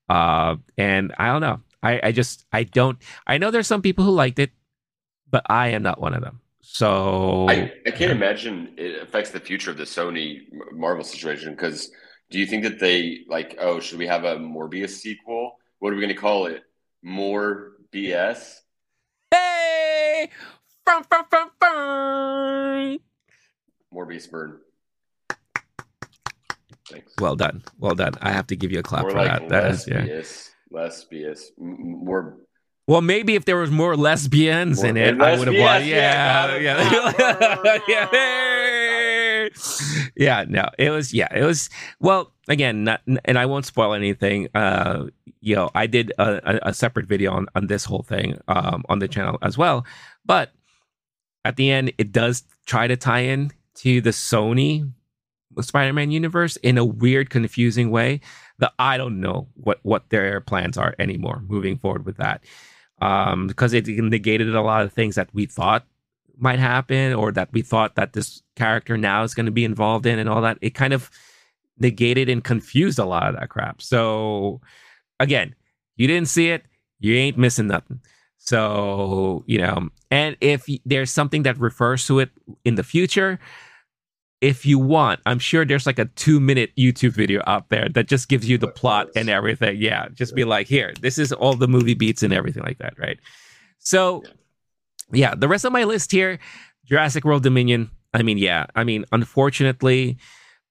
Uh 0.08 0.56
and 0.76 1.14
i 1.18 1.26
don't 1.28 1.40
know. 1.40 1.60
I 1.82 2.00
i 2.08 2.12
just 2.12 2.46
i 2.52 2.62
don't 2.64 2.98
i 3.26 3.38
know 3.38 3.50
there's 3.50 3.66
some 3.66 3.82
people 3.82 4.04
who 4.04 4.10
liked 4.10 4.38
it 4.38 4.50
but 5.30 5.44
i 5.46 5.68
am 5.68 5.82
not 5.82 6.00
one 6.00 6.14
of 6.14 6.22
them. 6.22 6.40
So 6.62 7.46
I, 7.48 7.72
I 7.86 7.90
can't 7.92 8.10
imagine 8.10 8.74
it 8.76 9.00
affects 9.02 9.30
the 9.30 9.40
future 9.40 9.70
of 9.70 9.76
the 9.76 9.84
Sony 9.84 10.42
Marvel 10.72 11.04
situation 11.04 11.52
because 11.52 11.90
do 12.30 12.38
you 12.38 12.46
think 12.46 12.64
that 12.64 12.78
they 12.80 13.20
like, 13.28 13.56
oh, 13.60 13.80
should 13.80 13.98
we 13.98 14.06
have 14.06 14.24
a 14.24 14.36
Morbius 14.36 14.90
sequel? 14.90 15.58
What 15.78 15.92
are 15.92 15.96
we 15.96 16.00
going 16.02 16.14
to 16.14 16.20
call 16.20 16.46
it? 16.46 16.62
More 17.02 17.72
BS? 17.92 18.60
hey 19.30 20.30
Frum, 20.84 21.04
frum, 21.04 21.24
frum, 21.30 21.50
frum. 21.58 22.98
Morbius 23.94 24.30
burn. 24.30 24.60
Thanks. 26.88 27.12
Well 27.20 27.34
done. 27.34 27.64
Well 27.78 27.94
done. 27.96 28.12
I 28.20 28.30
have 28.30 28.46
to 28.48 28.56
give 28.56 28.70
you 28.70 28.78
a 28.78 28.82
clap 28.82 29.02
More 29.02 29.10
for 29.10 29.16
like 29.18 29.40
that. 29.40 29.48
That 29.48 29.64
less 29.64 29.82
is, 29.82 29.88
yeah. 29.88 30.02
BS. 30.06 30.50
Less 30.70 31.04
BS. 31.12 31.40
M- 31.60 31.76
m- 31.80 32.04
More. 32.04 32.36
Well, 32.86 33.00
maybe 33.00 33.34
if 33.34 33.44
there 33.44 33.56
was 33.56 33.72
more 33.72 33.96
lesbians 33.96 34.78
More- 34.82 34.90
in 34.90 34.96
it, 34.96 35.08
and 35.08 35.22
I 35.22 35.36
would 35.36 35.48
have 35.48 35.54
BS, 35.56 35.60
won. 35.80 35.88
yeah, 35.88 36.56
Yeah, 36.56 36.62
got 36.62 36.62
yeah, 36.62 37.72
it. 37.74 37.82
yeah. 37.88 38.06
Yeah, 40.16 40.44
no, 40.48 40.68
it 40.78 40.90
was. 40.90 41.12
Yeah, 41.12 41.28
it 41.35 41.44
was. 41.44 41.68
Well, 42.01 42.32
again, 42.48 42.85
not, 42.85 43.02
and 43.24 43.39
I 43.39 43.47
won't 43.47 43.66
spoil 43.66 43.93
anything. 43.93 44.48
Uh, 44.55 45.06
you 45.40 45.55
know, 45.55 45.70
I 45.74 45.86
did 45.86 46.12
a, 46.18 46.68
a, 46.68 46.74
separate 46.74 47.06
video 47.06 47.32
on 47.32 47.47
on 47.55 47.66
this 47.66 47.85
whole 47.85 48.02
thing 48.02 48.40
um, 48.48 48.85
on 48.89 48.98
the 48.98 49.09
channel 49.09 49.39
as 49.43 49.59
well. 49.59 49.85
But 50.24 50.52
at 51.44 51.56
the 51.56 51.70
end, 51.70 51.93
it 51.98 52.12
does 52.12 52.44
try 52.66 52.86
to 52.86 52.97
tie 52.97 53.20
in 53.20 53.52
to 53.77 54.01
the 54.01 54.10
Sony 54.10 54.90
Spider-Man 55.60 56.10
universe 56.10 56.56
in 56.56 56.78
a 56.78 56.85
weird, 56.85 57.31
confusing 57.31 57.90
way 57.90 58.20
that 58.59 58.73
I 58.78 58.97
don't 58.97 59.20
know 59.20 59.48
what 59.55 59.81
what 59.82 60.09
their 60.10 60.40
plans 60.40 60.77
are 60.77 60.94
anymore 60.98 61.43
moving 61.47 61.78
forward 61.78 62.06
with 62.06 62.16
that. 62.16 62.43
Um, 63.01 63.47
because 63.47 63.74
it 63.74 63.86
negated 63.86 64.55
a 64.55 64.62
lot 64.62 64.82
of 64.82 64.93
things 64.93 65.16
that 65.16 65.28
we 65.35 65.44
thought 65.44 65.85
might 66.38 66.58
happen 66.58 67.12
or 67.12 67.32
that 67.32 67.52
we 67.52 67.62
thought 67.62 67.94
that 67.96 68.12
this 68.12 68.42
character 68.56 68.96
now 68.96 69.22
is 69.22 69.34
going 69.34 69.46
to 69.46 69.52
be 69.52 69.64
involved 69.64 70.06
in 70.06 70.18
and 70.18 70.28
all 70.28 70.42
that. 70.42 70.58
It 70.60 70.70
kind 70.70 70.92
of 70.92 71.10
negated 71.78 72.28
and 72.28 72.42
confused 72.42 72.98
a 72.98 73.04
lot 73.04 73.28
of 73.28 73.38
that 73.38 73.48
crap. 73.48 73.82
So 73.82 74.60
again, 75.20 75.54
you 75.96 76.06
didn't 76.06 76.28
see 76.28 76.50
it, 76.50 76.64
you 77.00 77.14
ain't 77.14 77.38
missing 77.38 77.66
nothing. 77.66 78.00
So, 78.38 79.42
you 79.46 79.58
know, 79.58 79.88
and 80.10 80.36
if 80.40 80.66
there's 80.84 81.10
something 81.10 81.42
that 81.42 81.58
refers 81.58 82.06
to 82.06 82.20
it 82.20 82.30
in 82.64 82.76
the 82.76 82.84
future, 82.84 83.40
if 84.40 84.64
you 84.66 84.78
want, 84.78 85.20
I'm 85.26 85.38
sure 85.38 85.64
there's 85.64 85.86
like 85.86 85.98
a 85.98 86.04
two 86.04 86.38
minute 86.38 86.70
YouTube 86.78 87.12
video 87.12 87.42
out 87.46 87.70
there 87.70 87.88
that 87.88 88.06
just 88.06 88.28
gives 88.28 88.48
you 88.48 88.58
the 88.58 88.68
plot 88.68 89.08
and 89.16 89.28
everything. 89.28 89.80
Yeah. 89.80 90.08
Just 90.12 90.34
be 90.34 90.44
like, 90.44 90.68
here, 90.68 90.92
this 91.00 91.18
is 91.18 91.32
all 91.32 91.54
the 91.54 91.66
movie 91.66 91.94
beats 91.94 92.22
and 92.22 92.32
everything 92.32 92.62
like 92.62 92.78
that. 92.78 92.98
Right. 92.98 93.18
So, 93.78 94.22
yeah, 95.12 95.34
the 95.34 95.48
rest 95.48 95.64
of 95.64 95.72
my 95.72 95.84
list 95.84 96.12
here 96.12 96.38
Jurassic 96.86 97.24
World 97.24 97.42
Dominion. 97.42 97.90
I 98.14 98.22
mean, 98.22 98.38
yeah. 98.38 98.66
I 98.74 98.84
mean, 98.84 99.04
unfortunately, 99.12 100.16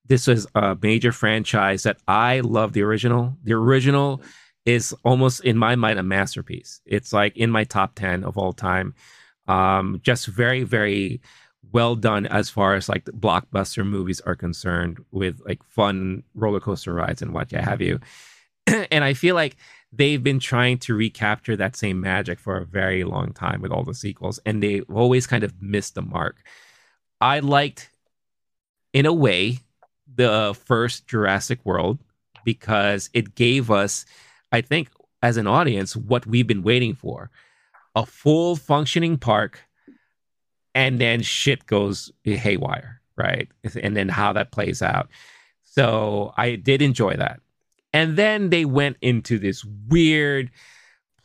this 0.08 0.28
was 0.28 0.48
a 0.56 0.78
major 0.82 1.12
franchise 1.12 1.84
that 1.84 1.98
I 2.08 2.40
love 2.40 2.74
the 2.74 2.82
original. 2.82 3.38
The 3.44 3.54
original 3.54 4.22
is 4.66 4.96
almost 5.04 5.44
in 5.44 5.58
my 5.58 5.76
mind 5.76 6.00
a 6.00 6.04
masterpiece. 6.04 6.82
It's 6.86 7.14
like 7.14 7.38
in 7.38 7.52
my 7.52 7.64
top 7.64 7.96
10 7.96 8.24
of 8.24 8.38
all 8.38 8.54
time. 8.54 8.96
Um, 9.48 10.00
just 10.02 10.26
very, 10.26 10.64
very 10.64 11.22
well 11.72 11.96
done 11.96 12.26
as 12.26 12.50
far 12.50 12.76
as 12.76 12.90
like 12.90 13.06
blockbuster 13.06 13.86
movies 13.86 14.22
are 14.22 14.36
concerned 14.36 15.04
with 15.12 15.40
like 15.46 15.64
fun 15.64 16.24
roller 16.34 16.60
coaster 16.60 16.94
rides 16.94 17.22
and 17.22 17.34
what 17.34 17.52
have 17.52 17.82
you. 17.82 18.00
and 18.68 19.04
I 19.04 19.14
feel 19.14 19.36
like 19.36 19.58
they've 19.98 20.24
been 20.24 20.40
trying 20.40 20.78
to 20.80 20.96
recapture 20.96 21.56
that 21.56 21.76
same 21.76 22.02
magic 22.02 22.40
for 22.40 22.58
a 22.58 22.66
very 22.66 23.04
long 23.04 23.34
time 23.34 23.62
with 23.62 23.72
all 23.72 23.84
the 23.84 23.94
sequels, 23.94 24.40
and 24.46 24.62
they've 24.62 24.90
always 24.90 25.28
kind 25.28 25.44
of 25.44 25.62
missed 25.62 25.96
the 25.96 26.02
mark. 26.02 26.38
I 27.22 27.40
liked, 27.40 27.90
in 28.94 29.06
a 29.06 29.14
way, 29.14 29.60
the 30.14 30.58
first 30.66 31.08
Jurassic 31.08 31.60
World 31.64 32.00
because 32.44 33.10
it 33.14 33.36
gave 33.36 33.72
us, 33.72 34.06
I 34.52 34.62
think, 34.62 34.90
as 35.22 35.38
an 35.38 35.48
audience, 35.48 35.96
what 35.96 36.28
we've 36.28 36.48
been 36.48 36.64
waiting 36.64 36.94
for 36.94 37.32
a 37.96 38.06
full 38.06 38.56
functioning 38.56 39.18
park, 39.18 39.62
and 40.74 41.00
then 41.00 41.22
shit 41.22 41.66
goes 41.66 42.12
haywire, 42.24 43.02
right? 43.16 43.48
And 43.82 43.96
then 43.96 44.10
how 44.10 44.34
that 44.34 44.52
plays 44.52 44.82
out. 44.82 45.10
So 45.64 46.34
I 46.38 46.56
did 46.56 46.82
enjoy 46.82 47.16
that. 47.16 47.40
And 47.96 48.18
then 48.18 48.50
they 48.50 48.66
went 48.66 48.98
into 49.02 49.40
this 49.40 49.64
weird 49.88 50.52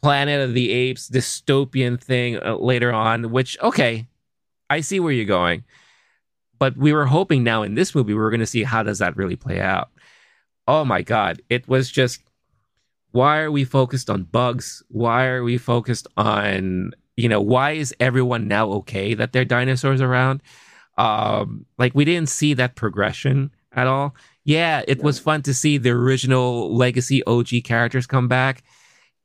Planet 0.03 0.41
of 0.41 0.55
the 0.55 0.71
Apes 0.71 1.11
dystopian 1.11 2.01
thing 2.01 2.41
uh, 2.41 2.59
later 2.59 2.93
on, 2.93 3.33
which, 3.33 3.59
okay, 3.61 4.07
I 4.71 4.81
see 4.81 5.01
where 5.01 5.13
you're 5.13 5.25
going. 5.25 5.65
But 6.61 6.77
we 6.77 6.93
were 6.93 7.07
hoping 7.07 7.43
now 7.43 7.65
in 7.65 7.75
this 7.75 7.93
movie, 7.93 8.15
we 8.15 8.21
were 8.21 8.31
going 8.31 8.39
to 8.39 8.47
see 8.47 8.63
how 8.63 8.85
does 8.85 9.01
that 9.01 9.17
really 9.17 9.35
play 9.35 9.61
out. 9.61 9.89
Oh 10.69 10.85
my 10.85 11.03
God. 11.03 11.43
It 11.51 11.67
was 11.67 11.91
just, 11.91 12.23
why 13.11 13.41
are 13.41 13.51
we 13.51 13.65
focused 13.65 14.09
on 14.09 14.23
bugs? 14.23 14.81
Why 14.91 15.27
are 15.27 15.43
we 15.43 15.59
focused 15.59 16.07
on, 16.17 16.93
you 17.17 17.29
know, 17.29 17.41
why 17.41 17.73
is 17.73 17.93
everyone 17.99 18.47
now 18.47 18.69
okay 18.75 19.15
that 19.15 19.33
there 19.33 19.43
are 19.43 19.45
dinosaurs 19.45 20.01
around? 20.01 20.41
Um, 20.97 21.67
like 21.79 21.97
we 21.97 22.05
didn't 22.05 22.29
see 22.29 22.55
that 22.55 22.77
progression 22.77 23.51
at 23.73 23.89
all. 23.89 24.15
Yeah, 24.45 24.83
it 24.89 25.03
was 25.03 25.19
fun 25.19 25.43
to 25.43 25.55
see 25.55 25.79
the 25.79 25.91
original 25.91 26.75
legacy 26.75 27.23
OG 27.25 27.49
characters 27.65 28.07
come 28.07 28.27
back 28.27 28.62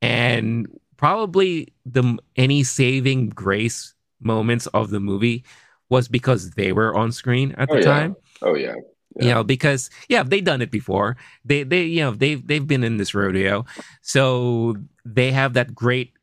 and 0.02 0.68
probably 0.98 1.74
the 1.86 2.18
any 2.36 2.64
saving 2.64 3.30
grace 3.30 3.94
moments 4.20 4.68
of 4.68 4.90
the 4.90 5.00
movie 5.00 5.44
was 5.90 6.08
because 6.08 6.52
they 6.52 6.72
were 6.72 6.96
on 6.96 7.12
screen 7.12 7.54
at 7.58 7.70
the 7.70 7.76
oh, 7.76 7.78
yeah. 7.78 7.84
time. 7.84 8.16
Oh 8.42 8.56
yeah. 8.56 8.76
Yeah. 9.18 9.24
You 9.24 9.34
know, 9.34 9.44
because 9.44 9.90
yeah, 10.10 10.24
they've 10.24 10.44
done 10.44 10.62
it 10.62 10.72
before. 10.72 11.16
They 11.46 11.64
they 11.64 11.84
you 11.84 12.02
know 12.02 12.12
they've 12.12 12.46
they've 12.46 12.66
been 12.66 12.84
in 12.84 12.98
this 12.98 13.16
rodeo, 13.16 13.66
so 14.02 14.76
they 15.06 15.32
have 15.32 15.54
that 15.54 15.74
great 15.74 16.14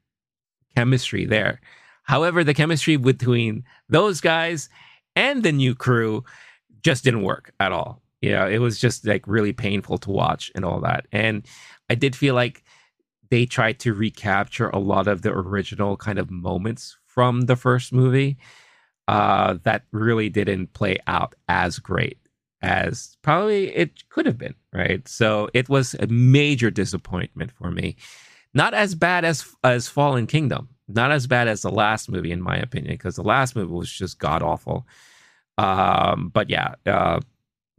chemistry 0.76 1.24
there. 1.24 1.60
However, 2.02 2.44
the 2.44 2.54
chemistry 2.54 2.96
between 2.96 3.64
those 3.88 4.20
guys 4.20 4.68
and 5.16 5.42
the 5.42 5.52
new 5.52 5.74
crew 5.74 6.24
just 6.82 7.04
didn't 7.04 7.22
work 7.22 7.54
at 7.60 7.72
all. 7.72 8.01
You 8.22 8.30
know, 8.30 8.48
it 8.48 8.58
was 8.58 8.78
just 8.78 9.06
like 9.06 9.26
really 9.26 9.52
painful 9.52 9.98
to 9.98 10.10
watch 10.10 10.50
and 10.54 10.64
all 10.64 10.80
that. 10.80 11.06
And 11.12 11.44
I 11.90 11.94
did 11.94 12.16
feel 12.16 12.34
like 12.34 12.62
they 13.30 13.46
tried 13.46 13.80
to 13.80 13.92
recapture 13.92 14.68
a 14.68 14.78
lot 14.78 15.08
of 15.08 15.22
the 15.22 15.32
original 15.32 15.96
kind 15.96 16.18
of 16.18 16.30
moments 16.30 16.96
from 17.06 17.42
the 17.42 17.56
first 17.56 17.92
movie 17.92 18.38
uh, 19.08 19.58
that 19.64 19.84
really 19.92 20.28
didn't 20.28 20.72
play 20.72 20.98
out 21.06 21.34
as 21.48 21.78
great 21.78 22.18
as 22.62 23.16
probably 23.22 23.74
it 23.74 24.08
could 24.08 24.24
have 24.24 24.38
been, 24.38 24.54
right? 24.72 25.06
So 25.08 25.48
it 25.52 25.68
was 25.68 25.94
a 25.94 26.06
major 26.06 26.70
disappointment 26.70 27.50
for 27.50 27.70
me. 27.70 27.96
Not 28.54 28.74
as 28.74 28.94
bad 28.94 29.24
as 29.24 29.44
as 29.64 29.88
Fallen 29.88 30.26
Kingdom, 30.26 30.68
not 30.86 31.10
as 31.10 31.26
bad 31.26 31.48
as 31.48 31.62
the 31.62 31.70
last 31.70 32.10
movie, 32.10 32.32
in 32.32 32.42
my 32.42 32.56
opinion, 32.56 32.94
because 32.94 33.16
the 33.16 33.22
last 33.22 33.56
movie 33.56 33.72
was 33.72 33.90
just 33.90 34.18
god 34.18 34.42
awful. 34.42 34.86
Um, 35.58 36.30
but 36.32 36.50
yeah, 36.50 36.74
uh, 36.86 37.20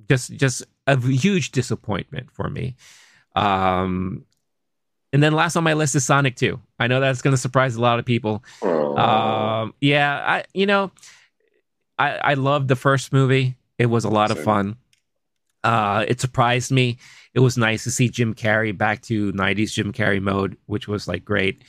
just 0.09 0.31
just 0.34 0.63
a 0.88 0.99
huge 0.99 1.51
disappointment 1.51 2.31
for 2.31 2.49
me. 2.49 2.75
Um, 3.35 4.25
and 5.11 5.21
then 5.21 5.34
last 5.34 5.55
on 5.55 5.63
my 5.63 5.73
list 5.73 5.95
is 5.95 6.03
Sonic 6.03 6.35
2. 6.35 6.59
I 6.80 6.88
know 6.88 6.99
that's 6.99 7.21
going 7.21 7.34
to 7.34 7.38
surprise 7.41 7.75
a 7.75 7.81
lot 7.81 7.99
of 7.99 8.05
people. 8.05 8.43
Um, 8.61 9.73
yeah, 9.80 10.23
I 10.25 10.43
you 10.53 10.65
know, 10.65 10.91
I 11.97 12.09
I 12.17 12.34
loved 12.34 12.67
the 12.67 12.75
first 12.75 13.13
movie. 13.13 13.55
It 13.77 13.88
was 13.88 14.03
a 14.03 14.09
lot 14.09 14.30
Same. 14.30 14.38
of 14.38 14.43
fun. 14.43 14.75
Uh, 15.63 16.05
it 16.07 16.19
surprised 16.19 16.71
me. 16.71 16.97
It 17.34 17.39
was 17.39 17.57
nice 17.57 17.84
to 17.85 17.91
see 17.91 18.09
Jim 18.09 18.34
Carrey 18.35 18.77
back 18.77 19.01
to 19.03 19.31
90s 19.34 19.71
Jim 19.73 19.93
Carrey 19.93 20.21
mode, 20.21 20.57
which 20.65 20.88
was 20.88 21.07
like 21.07 21.23
great. 21.25 21.63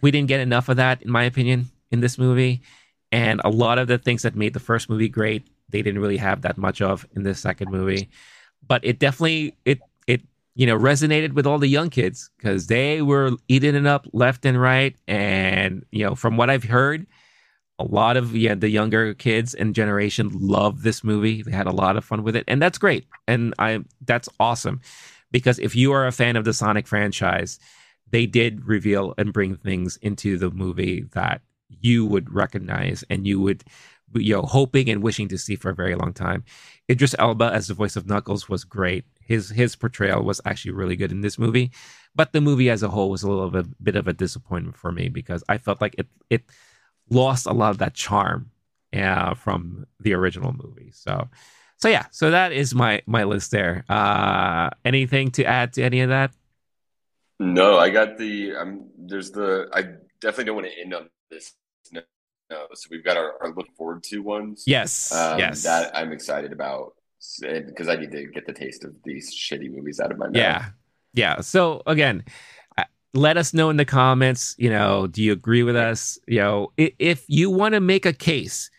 We 0.00 0.10
didn't 0.10 0.28
get 0.28 0.40
enough 0.40 0.68
of 0.68 0.76
that, 0.76 1.02
in 1.02 1.10
my 1.10 1.24
opinion, 1.24 1.66
in 1.90 2.00
this 2.00 2.18
movie. 2.18 2.62
And 3.10 3.40
a 3.44 3.50
lot 3.50 3.78
of 3.78 3.88
the 3.88 3.98
things 3.98 4.22
that 4.22 4.34
made 4.36 4.54
the 4.54 4.60
first 4.60 4.88
movie 4.88 5.08
great, 5.08 5.46
they 5.68 5.82
didn't 5.82 6.00
really 6.00 6.16
have 6.16 6.42
that 6.42 6.58
much 6.58 6.80
of 6.82 7.06
in 7.16 7.22
the 7.22 7.34
second 7.34 7.70
movie. 7.70 8.08
But 8.66 8.84
it 8.84 8.98
definitely 8.98 9.56
it 9.64 9.80
it 10.06 10.22
you 10.54 10.66
know 10.66 10.78
resonated 10.78 11.32
with 11.32 11.46
all 11.46 11.58
the 11.58 11.68
young 11.68 11.90
kids 11.90 12.30
because 12.38 12.66
they 12.66 13.02
were 13.02 13.32
eating 13.48 13.74
it 13.74 13.86
up 13.86 14.06
left 14.12 14.44
and 14.46 14.60
right. 14.60 14.96
And 15.08 15.84
you 15.90 16.04
know, 16.04 16.14
from 16.14 16.36
what 16.36 16.50
I've 16.50 16.64
heard, 16.64 17.06
a 17.78 17.84
lot 17.84 18.16
of 18.16 18.34
yeah 18.36 18.54
the 18.54 18.68
younger 18.68 19.14
kids 19.14 19.54
and 19.54 19.74
generation 19.74 20.30
love 20.32 20.82
this 20.82 21.04
movie. 21.04 21.42
They 21.42 21.52
had 21.52 21.66
a 21.66 21.72
lot 21.72 21.96
of 21.96 22.04
fun 22.04 22.22
with 22.22 22.36
it. 22.36 22.44
And 22.48 22.62
that's 22.62 22.78
great. 22.78 23.06
And 23.26 23.54
i 23.58 23.80
that's 24.06 24.28
awesome. 24.40 24.80
Because 25.30 25.58
if 25.58 25.74
you 25.74 25.92
are 25.92 26.06
a 26.06 26.12
fan 26.12 26.36
of 26.36 26.44
the 26.44 26.52
sonic 26.52 26.86
franchise 26.86 27.58
they 28.14 28.26
did 28.26 28.64
reveal 28.64 29.12
and 29.18 29.32
bring 29.32 29.56
things 29.56 29.96
into 30.00 30.38
the 30.38 30.50
movie 30.50 31.04
that 31.14 31.40
you 31.68 32.06
would 32.06 32.32
recognize 32.32 33.02
and 33.10 33.26
you 33.26 33.40
would 33.40 33.64
you 34.14 34.34
know 34.34 34.42
hoping 34.42 34.88
and 34.88 35.02
wishing 35.02 35.28
to 35.28 35.38
see 35.38 35.56
for 35.56 35.70
a 35.70 35.74
very 35.74 35.94
long 35.94 36.12
time 36.12 36.44
idris 36.90 37.14
elba 37.18 37.50
as 37.52 37.68
the 37.68 37.74
voice 37.74 37.96
of 37.96 38.06
knuckles 38.06 38.48
was 38.48 38.64
great 38.64 39.04
his 39.20 39.50
his 39.50 39.76
portrayal 39.76 40.22
was 40.22 40.40
actually 40.44 40.72
really 40.72 40.96
good 40.96 41.12
in 41.12 41.20
this 41.20 41.38
movie 41.38 41.70
but 42.14 42.32
the 42.32 42.40
movie 42.40 42.70
as 42.70 42.82
a 42.82 42.88
whole 42.88 43.10
was 43.10 43.22
a 43.22 43.28
little 43.28 43.50
bit, 43.50 43.66
bit 43.82 43.96
of 43.96 44.06
a 44.06 44.12
disappointment 44.12 44.76
for 44.76 44.92
me 44.92 45.08
because 45.08 45.42
i 45.48 45.58
felt 45.58 45.80
like 45.80 45.94
it 45.98 46.06
it 46.30 46.42
lost 47.10 47.46
a 47.46 47.52
lot 47.52 47.70
of 47.70 47.78
that 47.78 47.94
charm 47.94 48.50
uh, 48.94 49.34
from 49.34 49.86
the 50.00 50.14
original 50.14 50.52
movie. 50.52 50.90
So, 50.92 51.28
so 51.76 51.88
yeah, 51.88 52.06
so 52.10 52.30
that 52.30 52.52
is 52.52 52.74
my 52.74 53.02
my 53.06 53.24
list 53.24 53.50
there. 53.50 53.84
Uh, 53.88 54.70
anything 54.84 55.30
to 55.32 55.44
add 55.44 55.72
to 55.74 55.82
any 55.82 56.00
of 56.00 56.10
that? 56.10 56.32
No, 57.40 57.78
I 57.78 57.90
got 57.90 58.16
the. 58.16 58.54
Um, 58.54 58.90
there's 58.96 59.30
the. 59.30 59.68
I 59.72 59.82
definitely 60.20 60.44
don't 60.44 60.56
want 60.56 60.68
to 60.68 60.80
end 60.80 60.94
on 60.94 61.10
this. 61.30 61.52
No, 62.50 62.56
no. 62.56 62.66
so 62.74 62.88
we've 62.90 63.04
got 63.04 63.16
our, 63.16 63.34
our 63.42 63.54
look 63.54 63.68
forward 63.76 64.02
to 64.04 64.20
ones. 64.20 64.64
Yes, 64.66 65.12
um, 65.12 65.38
yes, 65.38 65.62
that 65.62 65.96
I'm 65.96 66.12
excited 66.12 66.52
about 66.52 66.94
because 67.40 67.88
I 67.88 67.96
need 67.96 68.12
to 68.12 68.26
get 68.26 68.46
the 68.46 68.52
taste 68.52 68.84
of 68.84 68.94
these 69.04 69.34
shitty 69.34 69.70
movies 69.74 70.00
out 70.00 70.12
of 70.12 70.18
my 70.18 70.26
mouth. 70.26 70.36
Yeah, 70.36 70.66
yeah. 71.14 71.40
So 71.40 71.82
again, 71.86 72.24
let 73.14 73.36
us 73.36 73.54
know 73.54 73.70
in 73.70 73.76
the 73.76 73.84
comments. 73.84 74.54
You 74.58 74.70
know, 74.70 75.06
do 75.06 75.22
you 75.22 75.32
agree 75.32 75.62
with 75.62 75.76
us? 75.76 76.18
You 76.26 76.40
know, 76.40 76.72
if 76.76 77.24
you 77.28 77.50
want 77.50 77.74
to 77.74 77.80
make 77.80 78.04
a 78.04 78.12
case 78.12 78.70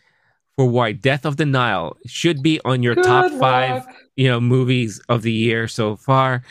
for 0.54 0.66
why 0.66 0.92
Death 0.92 1.26
of 1.26 1.36
the 1.36 1.46
Nile 1.46 1.96
should 2.06 2.42
be 2.42 2.60
on 2.64 2.82
your 2.82 2.94
Good 2.94 3.04
top 3.04 3.30
luck. 3.32 3.40
five, 3.40 3.86
you 4.14 4.28
know, 4.28 4.40
movies 4.40 5.00
of 5.08 5.22
the 5.22 5.32
year 5.32 5.68
so 5.68 5.96
far, 5.96 6.42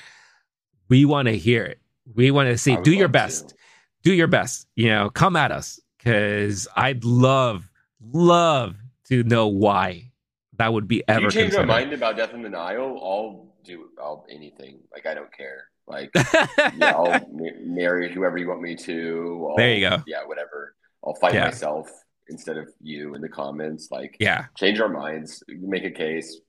we 0.89 1.05
want 1.05 1.27
to 1.27 1.37
hear 1.37 1.63
it. 1.63 1.79
We 2.13 2.29
want 2.31 2.49
to 2.49 2.57
see. 2.57 2.75
Do 2.77 2.91
your 2.91 3.07
best. 3.07 3.49
To. 3.49 3.55
Do 4.03 4.13
your 4.13 4.27
best. 4.27 4.67
You 4.75 4.89
know, 4.89 5.09
come 5.09 5.35
at 5.35 5.51
us 5.51 5.79
because 6.05 6.67
I'd 6.75 7.03
love, 7.03 7.67
love 8.13 8.75
to 9.05 9.23
know 9.23 9.47
why 9.47 10.11
that 10.57 10.71
would 10.71 10.87
be 10.87 11.03
ever. 11.07 11.27
If 11.27 11.35
you 11.35 11.41
change 11.41 11.53
my 11.55 11.65
mind 11.65 11.93
about 11.93 12.15
Death 12.15 12.33
in 12.33 12.43
the 12.43 12.49
Nile, 12.49 12.99
I'll 13.01 13.55
do. 13.63 13.89
I'll 13.99 14.25
anything. 14.29 14.79
Like 14.93 15.05
I 15.05 15.15
don't 15.15 15.33
care. 15.35 15.65
Like, 15.87 16.11
yeah, 16.77 16.93
I'll 16.95 17.27
marry 17.61 18.11
whoever 18.11 18.37
you 18.37 18.47
want 18.47 18.61
me 18.61 18.75
to. 18.75 19.47
I'll, 19.49 19.57
there 19.57 19.73
you 19.73 19.89
go. 19.89 20.03
Yeah, 20.07 20.25
whatever. 20.25 20.75
I'll 21.03 21.15
fight 21.15 21.33
yeah. 21.33 21.45
myself 21.45 21.91
instead 22.27 22.57
of 22.57 22.69
you 22.81 23.13
in 23.15 23.21
the 23.21 23.29
comments. 23.29 23.89
Like, 23.91 24.15
yeah, 24.19 24.45
change 24.55 24.79
our 24.79 24.89
minds, 24.89 25.43
make 25.47 25.85
a 25.85 25.91
case. 25.91 26.39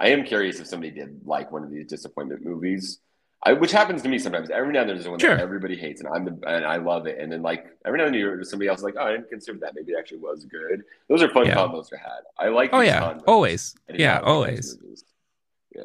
I 0.00 0.08
am 0.10 0.24
curious 0.24 0.60
if 0.60 0.66
somebody 0.66 0.92
did 0.92 1.20
like 1.24 1.50
one 1.50 1.64
of 1.64 1.70
these 1.70 1.86
disappointment 1.86 2.44
movies. 2.44 3.00
I, 3.44 3.52
which 3.52 3.70
happens 3.70 4.02
to 4.02 4.08
me 4.08 4.18
sometimes. 4.18 4.50
Every 4.50 4.72
now 4.72 4.80
and 4.80 4.90
then 4.90 4.96
there's 4.96 5.08
one 5.08 5.18
sure. 5.18 5.36
that 5.36 5.42
everybody 5.42 5.76
hates, 5.76 6.00
and 6.00 6.08
I'm 6.12 6.24
the 6.24 6.38
and 6.46 6.64
I 6.64 6.76
love 6.76 7.06
it. 7.06 7.18
And 7.20 7.30
then 7.30 7.42
like 7.42 7.66
every 7.84 7.98
now 7.98 8.06
and 8.06 8.14
then 8.14 8.44
somebody 8.44 8.68
else 8.68 8.78
is 8.78 8.84
like, 8.84 8.96
oh, 8.98 9.04
I 9.04 9.12
didn't 9.12 9.30
consider 9.30 9.58
that. 9.60 9.74
Maybe 9.76 9.92
it 9.92 9.96
actually 9.98 10.18
was 10.18 10.44
good. 10.44 10.82
Those 11.08 11.22
are 11.22 11.30
fun 11.30 11.46
yeah. 11.46 11.54
combos 11.54 11.88
to 11.90 11.96
have. 11.98 12.24
I 12.38 12.48
like. 12.48 12.70
Oh 12.72 12.80
yeah, 12.80 13.18
always. 13.26 13.76
Yeah, 13.88 14.20
always. 14.20 14.76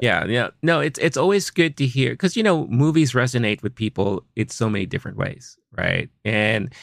Yeah. 0.02 0.24
yeah, 0.26 0.48
No, 0.62 0.80
it's 0.80 0.98
it's 0.98 1.16
always 1.16 1.50
good 1.50 1.76
to 1.76 1.86
hear 1.86 2.10
because 2.10 2.36
you 2.36 2.42
know 2.42 2.66
movies 2.66 3.12
resonate 3.12 3.62
with 3.62 3.76
people 3.76 4.24
in 4.34 4.48
so 4.48 4.68
many 4.68 4.86
different 4.86 5.16
ways, 5.16 5.56
right? 5.72 6.10
And 6.24 6.74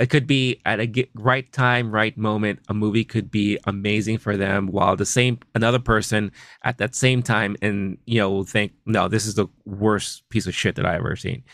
it 0.00 0.08
could 0.08 0.26
be 0.26 0.60
at 0.64 0.80
a 0.80 1.08
right 1.14 1.52
time, 1.52 1.92
right 1.92 2.16
moment. 2.16 2.60
A 2.68 2.74
movie 2.74 3.04
could 3.04 3.30
be 3.30 3.58
amazing 3.64 4.16
for 4.16 4.34
them, 4.34 4.66
while 4.68 4.96
the 4.96 5.04
same 5.04 5.38
another 5.54 5.78
person 5.78 6.32
at 6.64 6.78
that 6.78 6.94
same 6.94 7.22
time 7.22 7.54
and 7.60 7.98
you 8.06 8.18
know 8.18 8.42
think, 8.42 8.72
no, 8.86 9.08
this 9.08 9.26
is 9.26 9.34
the 9.34 9.46
worst 9.66 10.26
piece 10.30 10.46
of 10.46 10.54
shit 10.54 10.76
that 10.76 10.86
I 10.86 10.96
ever 10.96 11.16
seen. 11.16 11.44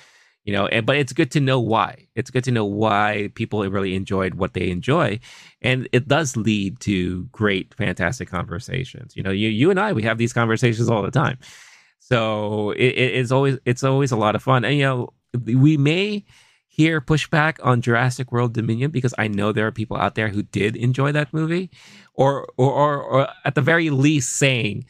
You 0.45 0.53
know 0.53 0.69
and 0.69 0.87
but 0.87 0.97
it's 0.97 1.13
good 1.13 1.33
to 1.33 1.41
know 1.41 1.59
why. 1.59 2.07
It's 2.15 2.31
good 2.31 2.45
to 2.45 2.53
know 2.53 2.65
why 2.65 3.31
people 3.35 3.69
really 3.69 3.97
enjoyed 3.97 4.35
what 4.35 4.55
they 4.55 4.71
enjoy 4.71 5.19
and 5.61 5.89
it 5.91 6.07
does 6.07 6.37
lead 6.37 6.79
to 6.81 7.25
great 7.33 7.75
fantastic 7.75 8.29
conversations. 8.31 9.17
You 9.17 9.25
know 9.25 9.33
you 9.33 9.49
you 9.49 9.71
and 9.71 9.81
i 9.81 9.93
we 9.93 10.05
have 10.05 10.19
these 10.19 10.33
conversations 10.33 10.89
all 10.89 11.03
the 11.03 11.11
time. 11.11 11.39
So 11.99 12.71
it, 12.71 12.95
it's 12.95 13.33
always 13.33 13.59
it's 13.65 13.83
always 13.83 14.13
a 14.13 14.17
lot 14.17 14.37
of 14.37 14.43
fun. 14.45 14.65
And 14.65 14.77
you 14.77 14.85
know 14.85 15.13
we 15.45 15.77
may 15.77 16.25
hear 16.77 17.01
pushback 17.01 17.59
on 17.63 17.81
Jurassic 17.81 18.31
World 18.33 18.53
Dominion 18.53 18.91
because 18.91 19.15
I 19.19 19.29
know 19.29 19.53
there 19.53 19.67
are 19.67 19.73
people 19.73 19.97
out 19.97 20.15
there 20.15 20.29
who 20.29 20.43
did 20.43 20.77
enjoy 20.77 21.13
that 21.13 21.33
movie 21.33 21.71
or 22.15 22.47
or 22.57 22.73
or, 22.73 23.03
or 23.03 23.29
at 23.45 23.55
the 23.55 23.63
very 23.63 23.91
least 23.91 24.35
saying 24.35 24.85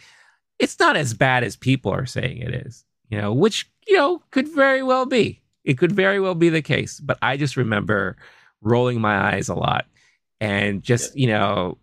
it's 0.59 0.79
not 0.79 0.97
as 0.97 1.15
bad 1.15 1.45
as 1.45 1.57
people 1.57 1.93
are 1.93 2.07
saying 2.07 2.39
it 2.39 2.55
is 2.55 2.85
you 3.09 3.21
know 3.21 3.33
which 3.33 3.71
you 3.87 3.97
know 3.97 4.23
could 4.31 4.49
very 4.49 4.83
well 4.83 5.07
be 5.07 5.43
it 5.67 5.79
could 5.79 5.93
very 5.93 6.21
well 6.21 6.37
be 6.37 6.49
the 6.49 6.63
case, 6.63 7.01
but 7.01 7.19
I 7.21 7.37
just 7.37 7.57
remember 7.57 8.17
rolling 8.63 9.01
my 9.01 9.35
eyes 9.35 9.49
a 9.49 9.55
lot 9.55 9.87
and 10.41 10.83
just, 10.83 11.17
you 11.17 11.27
know, 11.27 11.77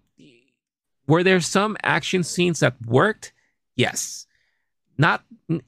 were 1.05 1.21
there 1.21 1.41
some 1.41 1.75
action 1.83 2.23
scenes 2.23 2.61
that 2.61 2.75
worked? 2.85 3.33
Yes. 3.75 4.25
Not 4.97 5.23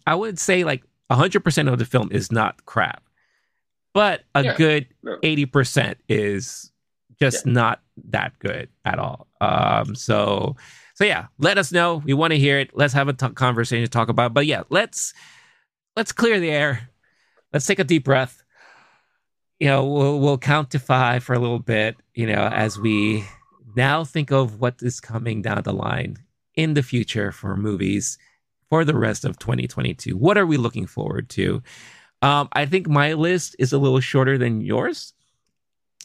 I 0.07 0.15
would 0.15 0.39
say 0.39 0.63
like 0.63 0.83
100% 1.11 1.71
of 1.71 1.77
the 1.77 1.85
film 1.85 2.09
is 2.11 2.31
not 2.31 2.65
crap, 2.65 3.03
but 3.95 4.21
a 4.35 4.43
Yeah. 4.43 4.55
good 4.57 4.87
Yeah. 5.03 5.15
80% 5.23 5.95
is 6.09 6.71
just 7.19 7.45
not 7.47 7.81
that 8.09 8.37
good 8.39 8.67
at 8.83 8.99
all. 8.99 9.27
Um, 9.41 9.95
so, 9.95 10.55
so 10.95 11.05
yeah, 11.05 11.27
let 11.39 11.57
us 11.57 11.71
know. 11.71 12.03
We 12.05 12.13
want 12.13 12.31
to 12.33 12.37
hear 12.37 12.59
it. 12.59 12.71
Let's 12.75 12.93
have 12.93 13.07
a 13.07 13.13
t- 13.13 13.29
conversation 13.29 13.83
to 13.85 13.89
talk 13.89 14.09
about. 14.09 14.27
it. 14.31 14.33
But 14.33 14.45
yeah, 14.45 14.63
let's 14.69 15.13
let's 15.95 16.11
clear 16.11 16.39
the 16.41 16.51
air. 16.51 16.89
Let's 17.53 17.65
take 17.65 17.79
a 17.79 17.83
deep 17.85 18.03
breath. 18.03 18.43
You 19.59 19.67
know, 19.67 19.85
we'll 19.85 20.19
we'll 20.19 20.37
count 20.37 20.71
to 20.71 20.79
five 20.79 21.23
for 21.23 21.33
a 21.33 21.39
little 21.39 21.59
bit. 21.59 21.95
You 22.13 22.27
know, 22.27 22.49
as 22.51 22.77
we 22.77 23.23
now 23.77 24.03
think 24.03 24.29
of 24.31 24.59
what 24.59 24.75
is 24.81 24.99
coming 24.99 25.41
down 25.41 25.61
the 25.63 25.73
line 25.73 26.17
in 26.55 26.73
the 26.73 26.83
future 26.83 27.31
for 27.31 27.55
movies 27.55 28.17
for 28.69 28.83
the 28.83 28.97
rest 28.97 29.23
of 29.23 29.39
2022. 29.39 30.17
What 30.17 30.37
are 30.37 30.45
we 30.45 30.57
looking 30.57 30.85
forward 30.87 31.29
to? 31.29 31.61
Um, 32.21 32.49
I 32.53 32.65
think 32.65 32.87
my 32.87 33.13
list 33.13 33.55
is 33.59 33.73
a 33.73 33.77
little 33.77 33.99
shorter 33.99 34.37
than 34.37 34.61
yours, 34.61 35.13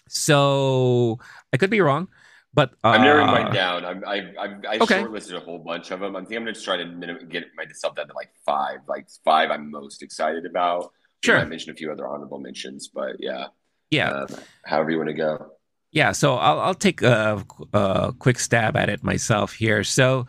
so 0.08 1.18
I 1.52 1.56
could 1.56 1.70
be 1.70 1.80
wrong. 1.80 2.08
But 2.52 2.70
uh, 2.82 2.88
I'm 2.88 3.02
narrowing 3.02 3.26
mine 3.30 3.52
down. 3.54 3.84
I'm, 3.84 4.04
I 4.04 4.32
I, 4.38 4.46
I 4.68 4.78
Okay. 4.80 5.02
shortlisted 5.02 5.36
a 5.36 5.40
whole 5.40 5.60
bunch 5.60 5.92
of 5.92 6.00
them. 6.00 6.16
I 6.16 6.20
think 6.24 6.36
I'm 6.36 6.42
going 6.44 6.54
to 6.54 6.60
try 6.60 6.76
to 6.76 6.84
minim- 6.84 7.28
get 7.28 7.44
myself 7.56 7.94
down 7.94 8.08
to 8.08 8.14
like 8.14 8.30
five. 8.44 8.80
Like 8.88 9.06
five, 9.24 9.50
I'm 9.50 9.70
most 9.70 10.02
excited 10.02 10.44
about. 10.46 10.90
Sure. 11.24 11.38
I 11.38 11.44
mentioned 11.44 11.74
a 11.74 11.78
few 11.78 11.92
other 11.92 12.08
honorable 12.08 12.40
mentions, 12.40 12.88
but 12.88 13.16
yeah, 13.20 13.46
Yeah, 13.90 14.10
um, 14.10 14.26
however 14.64 14.90
you 14.90 14.96
want 14.96 15.10
to 15.10 15.14
go. 15.14 15.52
Yeah, 15.92 16.12
so 16.12 16.34
I'll 16.36 16.58
I'll 16.60 16.74
take 16.74 17.02
a, 17.02 17.44
a 17.72 18.12
quick 18.18 18.38
stab 18.40 18.76
at 18.76 18.88
it 18.88 19.04
myself 19.04 19.52
here. 19.52 19.84
So, 19.84 20.26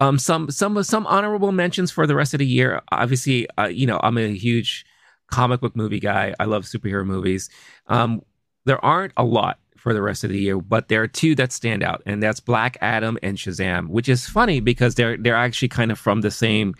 um, 0.00 0.18
some 0.18 0.50
some 0.50 0.82
some 0.82 1.06
honorable 1.06 1.52
mentions 1.52 1.90
for 1.90 2.06
the 2.06 2.14
rest 2.14 2.34
of 2.34 2.38
the 2.38 2.46
year. 2.46 2.80
Obviously, 2.92 3.46
uh, 3.58 3.66
you 3.66 3.86
know, 3.86 4.00
I'm 4.02 4.16
a 4.16 4.28
huge 4.34 4.86
comic 5.30 5.60
book 5.60 5.76
movie 5.76 6.00
guy. 6.00 6.34
I 6.38 6.44
love 6.44 6.64
superhero 6.64 7.04
movies. 7.04 7.48
Um, 7.86 8.22
there 8.64 8.84
aren't 8.84 9.12
a 9.16 9.24
lot 9.24 9.58
for 9.76 9.94
the 9.94 10.02
rest 10.02 10.24
of 10.24 10.30
the 10.30 10.38
year, 10.38 10.58
but 10.60 10.88
there 10.88 11.02
are 11.02 11.08
two 11.08 11.34
that 11.36 11.52
stand 11.52 11.82
out, 11.82 12.02
and 12.04 12.22
that's 12.22 12.40
Black 12.40 12.76
Adam 12.80 13.18
and 13.22 13.38
Shazam, 13.38 13.88
which 13.88 14.08
is 14.08 14.26
funny 14.26 14.60
because 14.60 14.94
they're 14.94 15.16
they're 15.16 15.36
actually 15.36 15.68
kind 15.68 15.90
of 15.90 15.98
from 15.98 16.20
the 16.20 16.30
same 16.30 16.74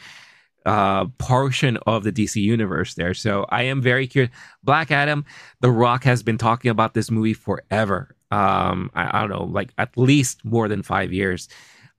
uh 0.67 1.07
portion 1.19 1.79
of 1.87 2.05
the 2.05 2.13
DC 2.13 2.37
universe 2.43 2.95
there. 2.95 3.15
So 3.15 3.47
I 3.49 3.63
am 3.65 3.81
very 3.81 4.07
curious. 4.07 4.33
Black 4.63 4.91
Adam, 4.91 5.25
The 5.61 5.71
Rock 5.71 6.05
has 6.05 6.23
been 6.23 6.37
talking 6.37 6.71
about 6.71 6.95
this 6.95 7.11
movie 7.11 7.35
forever. 7.35 8.15
Um 8.31 8.91
I, 8.95 9.19
I 9.19 9.21
don't 9.21 9.31
know, 9.31 9.45
like 9.45 9.73
at 9.79 9.97
least 9.97 10.45
more 10.45 10.69
than 10.69 10.83
5 10.83 11.13
years. 11.13 11.49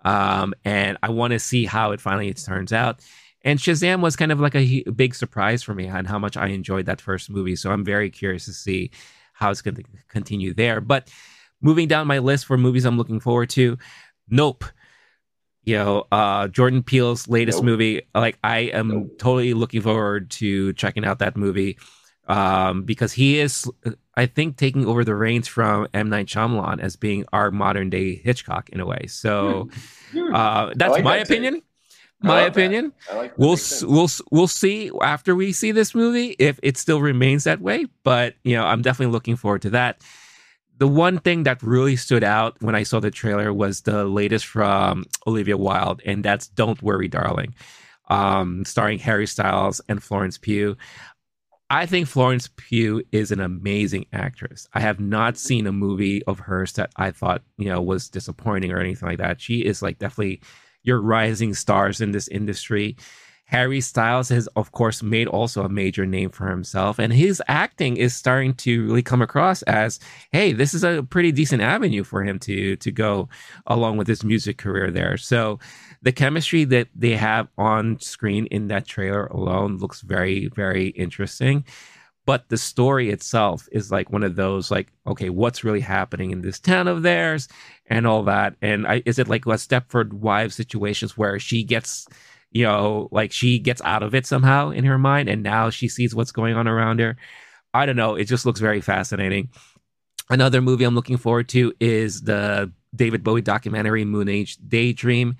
Um 0.03 0.53
and 0.65 0.97
I 1.01 1.09
want 1.09 1.31
to 1.31 1.39
see 1.39 1.65
how 1.65 1.91
it 1.91 2.01
finally 2.01 2.33
turns 2.33 2.73
out. 2.73 2.99
And 3.43 3.57
Shazam 3.59 4.01
was 4.01 4.15
kind 4.15 4.31
of 4.31 4.39
like 4.39 4.55
a 4.55 4.83
big 4.91 5.15
surprise 5.15 5.63
for 5.63 5.73
me 5.73 5.87
and 5.87 6.07
how 6.07 6.19
much 6.19 6.35
I 6.35 6.47
enjoyed 6.47 6.85
that 6.87 6.99
first 6.99 7.29
movie. 7.29 7.55
So 7.55 7.71
I'm 7.71 7.85
very 7.85 8.09
curious 8.09 8.45
to 8.45 8.53
see 8.53 8.91
how 9.33 9.49
it's 9.49 9.61
going 9.61 9.75
to 9.75 9.83
continue 10.09 10.53
there. 10.53 10.81
But 10.81 11.09
moving 11.61 11.87
down 11.87 12.07
my 12.07 12.19
list 12.19 12.45
for 12.45 12.57
movies 12.57 12.85
I'm 12.85 12.97
looking 12.97 13.19
forward 13.19 13.49
to, 13.51 13.77
Nope. 14.29 14.65
You 15.63 15.75
know, 15.75 16.07
uh, 16.11 16.47
Jordan 16.47 16.83
Peele's 16.83 17.27
latest 17.27 17.57
Nope. 17.59 17.65
movie. 17.65 18.01
Like, 18.15 18.37
I 18.43 18.59
am 18.59 18.87
Nope. 18.89 19.19
totally 19.19 19.53
looking 19.53 19.81
forward 19.81 20.31
to 20.31 20.73
checking 20.73 21.05
out 21.05 21.19
that 21.19 21.37
movie 21.37 21.77
um, 22.27 22.83
because 22.83 23.13
he 23.13 23.39
is, 23.39 23.69
I 24.15 24.25
think, 24.25 24.57
taking 24.57 24.85
over 24.85 25.03
the 25.03 25.15
reins 25.15 25.47
from 25.47 25.87
M 25.93 26.09
Night 26.09 26.27
Shyamalan 26.27 26.79
as 26.79 26.95
being 26.95 27.25
our 27.33 27.51
modern 27.51 27.89
day 27.89 28.15
Hitchcock 28.15 28.69
in 28.69 28.79
a 28.79 28.85
way. 28.85 29.05
So 29.07 29.69
Hmm. 30.11 30.33
uh, 30.35 30.73
that's 30.75 30.91
like 30.91 31.03
my 31.03 31.17
that 31.17 31.27
opinion. 31.27 31.61
My 32.21 32.41
opinion. 32.41 32.91
Like 33.13 33.37
we'll 33.37 33.51
Makes 33.51 33.61
s- 33.71 33.79
sense. 33.79 33.91
we'll 33.91 34.09
we'll 34.31 34.47
see 34.47 34.91
after 35.01 35.35
we 35.35 35.51
see 35.53 35.71
this 35.71 35.95
movie 35.95 36.35
if 36.39 36.59
it 36.61 36.77
still 36.77 37.01
remains 37.01 37.45
that 37.45 37.61
way 37.61 37.85
but 38.03 38.35
you 38.43 38.55
know 38.55 38.65
i'm 38.65 38.81
definitely 38.81 39.11
looking 39.13 39.35
forward 39.37 39.61
to 39.63 39.69
that. 39.71 40.01
The 40.77 40.87
one 40.87 41.19
thing 41.19 41.43
that 41.43 41.61
really 41.63 41.95
stood 41.95 42.23
out 42.23 42.55
when 42.61 42.75
i 42.75 42.83
saw 42.83 42.99
the 42.99 43.11
trailer 43.11 43.53
was 43.53 43.81
the 43.81 44.03
latest 44.05 44.45
from 44.45 45.05
olivia 45.27 45.55
wilde 45.57 46.01
and 46.05 46.23
that's 46.23 46.47
don't 46.47 46.81
worry 46.81 47.07
darling 47.07 47.53
um 48.09 48.65
starring 48.65 48.99
harry 48.99 49.27
styles 49.27 49.79
and 49.87 50.01
florence 50.03 50.37
pugh. 50.37 50.75
I 51.69 51.85
think 51.85 52.07
florence 52.07 52.49
pugh 52.57 53.01
is 53.11 53.31
an 53.31 53.39
amazing 53.39 54.07
actress. 54.11 54.67
I 54.73 54.79
have 54.79 54.99
not 54.99 55.37
seen 55.37 55.67
a 55.67 55.71
movie 55.71 56.23
of 56.25 56.39
hers 56.39 56.73
that 56.73 56.91
i 56.97 57.11
thought 57.11 57.43
you 57.57 57.69
know 57.69 57.81
was 57.81 58.09
disappointing 58.09 58.71
or 58.71 58.79
anything 58.79 59.07
like 59.07 59.19
that. 59.19 59.39
She 59.39 59.59
is 59.65 59.81
like 59.81 59.99
definitely 59.99 60.41
your 60.89 60.99
rising 61.01 61.53
stars 61.53 62.01
in 62.01 62.11
this 62.11 62.27
industry. 62.27 62.97
Harry 63.45 63.81
Styles 63.81 64.29
has, 64.29 64.47
of 64.55 64.71
course, 64.73 65.01
made 65.01 65.27
also 65.27 65.63
a 65.63 65.69
major 65.69 66.05
name 66.05 66.29
for 66.29 66.49
himself, 66.49 66.99
and 66.99 67.11
his 67.11 67.41
acting 67.47 67.97
is 67.97 68.13
starting 68.13 68.53
to 68.53 68.85
really 68.85 69.01
come 69.01 69.23
across 69.23 69.63
as, 69.63 69.99
hey, 70.31 70.53
this 70.53 70.75
is 70.75 70.83
a 70.83 71.01
pretty 71.01 71.31
decent 71.31 71.61
avenue 71.61 72.03
for 72.03 72.23
him 72.23 72.37
to 72.39 72.75
to 72.75 72.91
go 72.91 73.27
along 73.65 73.97
with 73.97 74.07
his 74.07 74.23
music 74.23 74.59
career 74.59 74.91
there. 74.91 75.17
So, 75.17 75.59
the 76.03 76.11
chemistry 76.11 76.63
that 76.65 76.89
they 76.95 77.15
have 77.15 77.47
on 77.57 77.99
screen 77.99 78.45
in 78.47 78.67
that 78.67 78.85
trailer 78.85 79.25
alone 79.27 79.77
looks 79.77 80.01
very, 80.01 80.49
very 80.49 80.89
interesting. 80.89 81.65
But 82.29 82.49
the 82.49 82.57
story 82.57 83.09
itself 83.09 83.67
is 83.71 83.91
like 83.91 84.11
one 84.11 84.21
of 84.21 84.35
those, 84.35 84.69
like, 84.69 84.91
okay, 85.07 85.31
what's 85.31 85.63
really 85.63 85.79
happening 85.79 86.29
in 86.29 86.41
this 86.41 86.59
town 86.59 86.87
of 86.87 87.01
theirs? 87.01 87.47
and 87.89 88.05
all 88.05 88.23
that. 88.23 88.55
And 88.61 88.87
I, 88.87 89.01
is 89.05 89.19
it 89.19 89.27
like 89.27 89.45
a 89.45 89.49
Stepford 89.49 90.13
Wives 90.13 90.55
situations 90.55 91.17
where 91.17 91.39
she 91.39 91.63
gets, 91.63 92.07
you 92.51 92.63
know, 92.63 93.09
like 93.11 93.31
she 93.31 93.59
gets 93.59 93.81
out 93.81 94.03
of 94.03 94.15
it 94.15 94.25
somehow 94.25 94.69
in 94.69 94.85
her 94.85 94.97
mind, 94.97 95.27
and 95.27 95.43
now 95.43 95.69
she 95.69 95.87
sees 95.87 96.15
what's 96.15 96.31
going 96.31 96.55
on 96.55 96.67
around 96.67 96.99
her? 96.99 97.17
I 97.73 97.85
don't 97.85 97.95
know. 97.95 98.15
It 98.15 98.25
just 98.25 98.45
looks 98.45 98.59
very 98.59 98.81
fascinating. 98.81 99.49
Another 100.29 100.61
movie 100.61 100.83
I'm 100.83 100.95
looking 100.95 101.17
forward 101.17 101.49
to 101.49 101.73
is 101.79 102.21
the 102.21 102.71
David 102.95 103.23
Bowie 103.23 103.41
documentary 103.41 104.05
Moon 104.05 104.29
Age 104.29 104.57
Daydream 104.67 105.35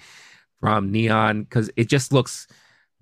from 0.59 0.91
Neon 0.91 1.43
because 1.43 1.69
it 1.75 1.87
just 1.87 2.11
looks 2.11 2.47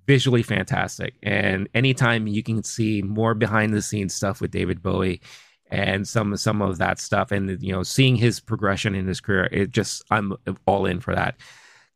visually 0.07 0.41
fantastic. 0.41 1.13
And 1.21 1.69
anytime 1.75 2.25
you 2.25 2.41
can 2.41 2.63
see 2.63 3.01
more 3.01 3.35
behind 3.35 3.73
the 3.73 3.81
scenes 3.81 4.15
stuff 4.15 4.41
with 4.41 4.51
David 4.51 4.81
Bowie, 4.81 5.21
and 5.69 6.07
some 6.07 6.35
some 6.37 6.61
of 6.61 6.77
that 6.77 6.99
stuff 6.99 7.31
and 7.31 7.61
you 7.61 7.73
know 7.73 7.83
seeing 7.83 8.15
his 8.15 8.39
progression 8.39 8.95
in 8.95 9.05
his 9.05 9.19
career 9.19 9.49
it 9.51 9.71
just 9.71 10.03
i'm 10.11 10.33
all 10.65 10.85
in 10.85 10.99
for 10.99 11.13
that. 11.13 11.35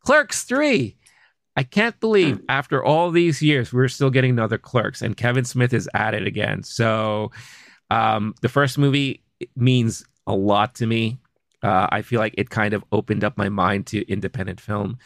Clerks 0.04 0.44
3 0.44 0.96
i 1.56 1.64
can't 1.64 2.00
believe 2.00 2.42
after 2.50 2.84
all 2.84 3.12
these 3.12 3.42
years 3.42 3.72
we're 3.72 3.88
still 3.88 4.10
getting 4.10 4.32
another 4.32 4.58
clerks 4.58 5.02
and 5.02 5.16
kevin 5.18 5.46
smith 5.46 5.74
is 5.74 5.90
at 5.94 6.14
it 6.14 6.28
again. 6.28 6.64
So 6.64 7.32
um 7.90 8.34
the 8.42 8.50
first 8.50 8.78
movie 8.78 9.24
means 9.56 10.06
a 10.28 10.36
lot 10.36 10.76
to 10.76 10.86
me. 10.86 11.20
Uh, 11.64 11.88
i 11.92 12.02
feel 12.02 12.20
like 12.20 12.36
it 12.38 12.50
kind 12.50 12.74
of 12.74 12.84
opened 12.92 13.24
up 13.24 13.38
my 13.38 13.48
mind 13.48 13.86
to 13.88 14.06
independent 14.12 14.60
film 14.60 14.98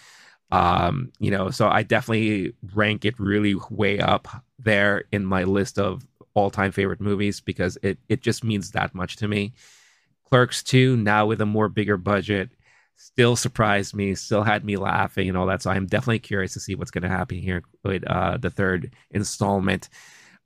um 0.55 1.11
you 1.19 1.31
know 1.31 1.49
so 1.49 1.67
i 1.67 1.83
definitely 1.83 2.53
rank 2.73 3.05
it 3.05 3.19
really 3.19 3.55
way 3.69 3.99
up 3.99 4.27
there 4.59 5.03
in 5.11 5.25
my 5.25 5.43
list 5.43 5.77
of 5.79 6.05
all-time 6.35 6.71
favorite 6.71 7.01
movies 7.01 7.41
because 7.41 7.77
it 7.81 7.97
it 8.09 8.21
just 8.21 8.43
means 8.43 8.71
that 8.71 8.93
much 8.93 9.15
to 9.15 9.27
me. 9.27 9.53
Clerks 10.25 10.61
2 10.63 10.97
now 10.97 11.25
with 11.25 11.41
a 11.41 11.45
more 11.45 11.69
bigger 11.69 11.97
budget 11.97 12.49
still 12.97 13.35
surprised 13.35 13.93
me, 13.93 14.15
still 14.15 14.43
had 14.43 14.63
me 14.63 14.77
laughing 14.77 15.27
and 15.27 15.37
all 15.37 15.47
that. 15.47 15.61
So 15.61 15.69
I'm 15.69 15.85
definitely 15.85 16.19
curious 16.19 16.53
to 16.53 16.59
see 16.59 16.75
what's 16.75 16.91
going 16.91 17.01
to 17.01 17.09
happen 17.09 17.37
here 17.37 17.63
with 17.83 18.07
uh, 18.07 18.37
the 18.37 18.49
third 18.49 18.93
installment. 19.11 19.89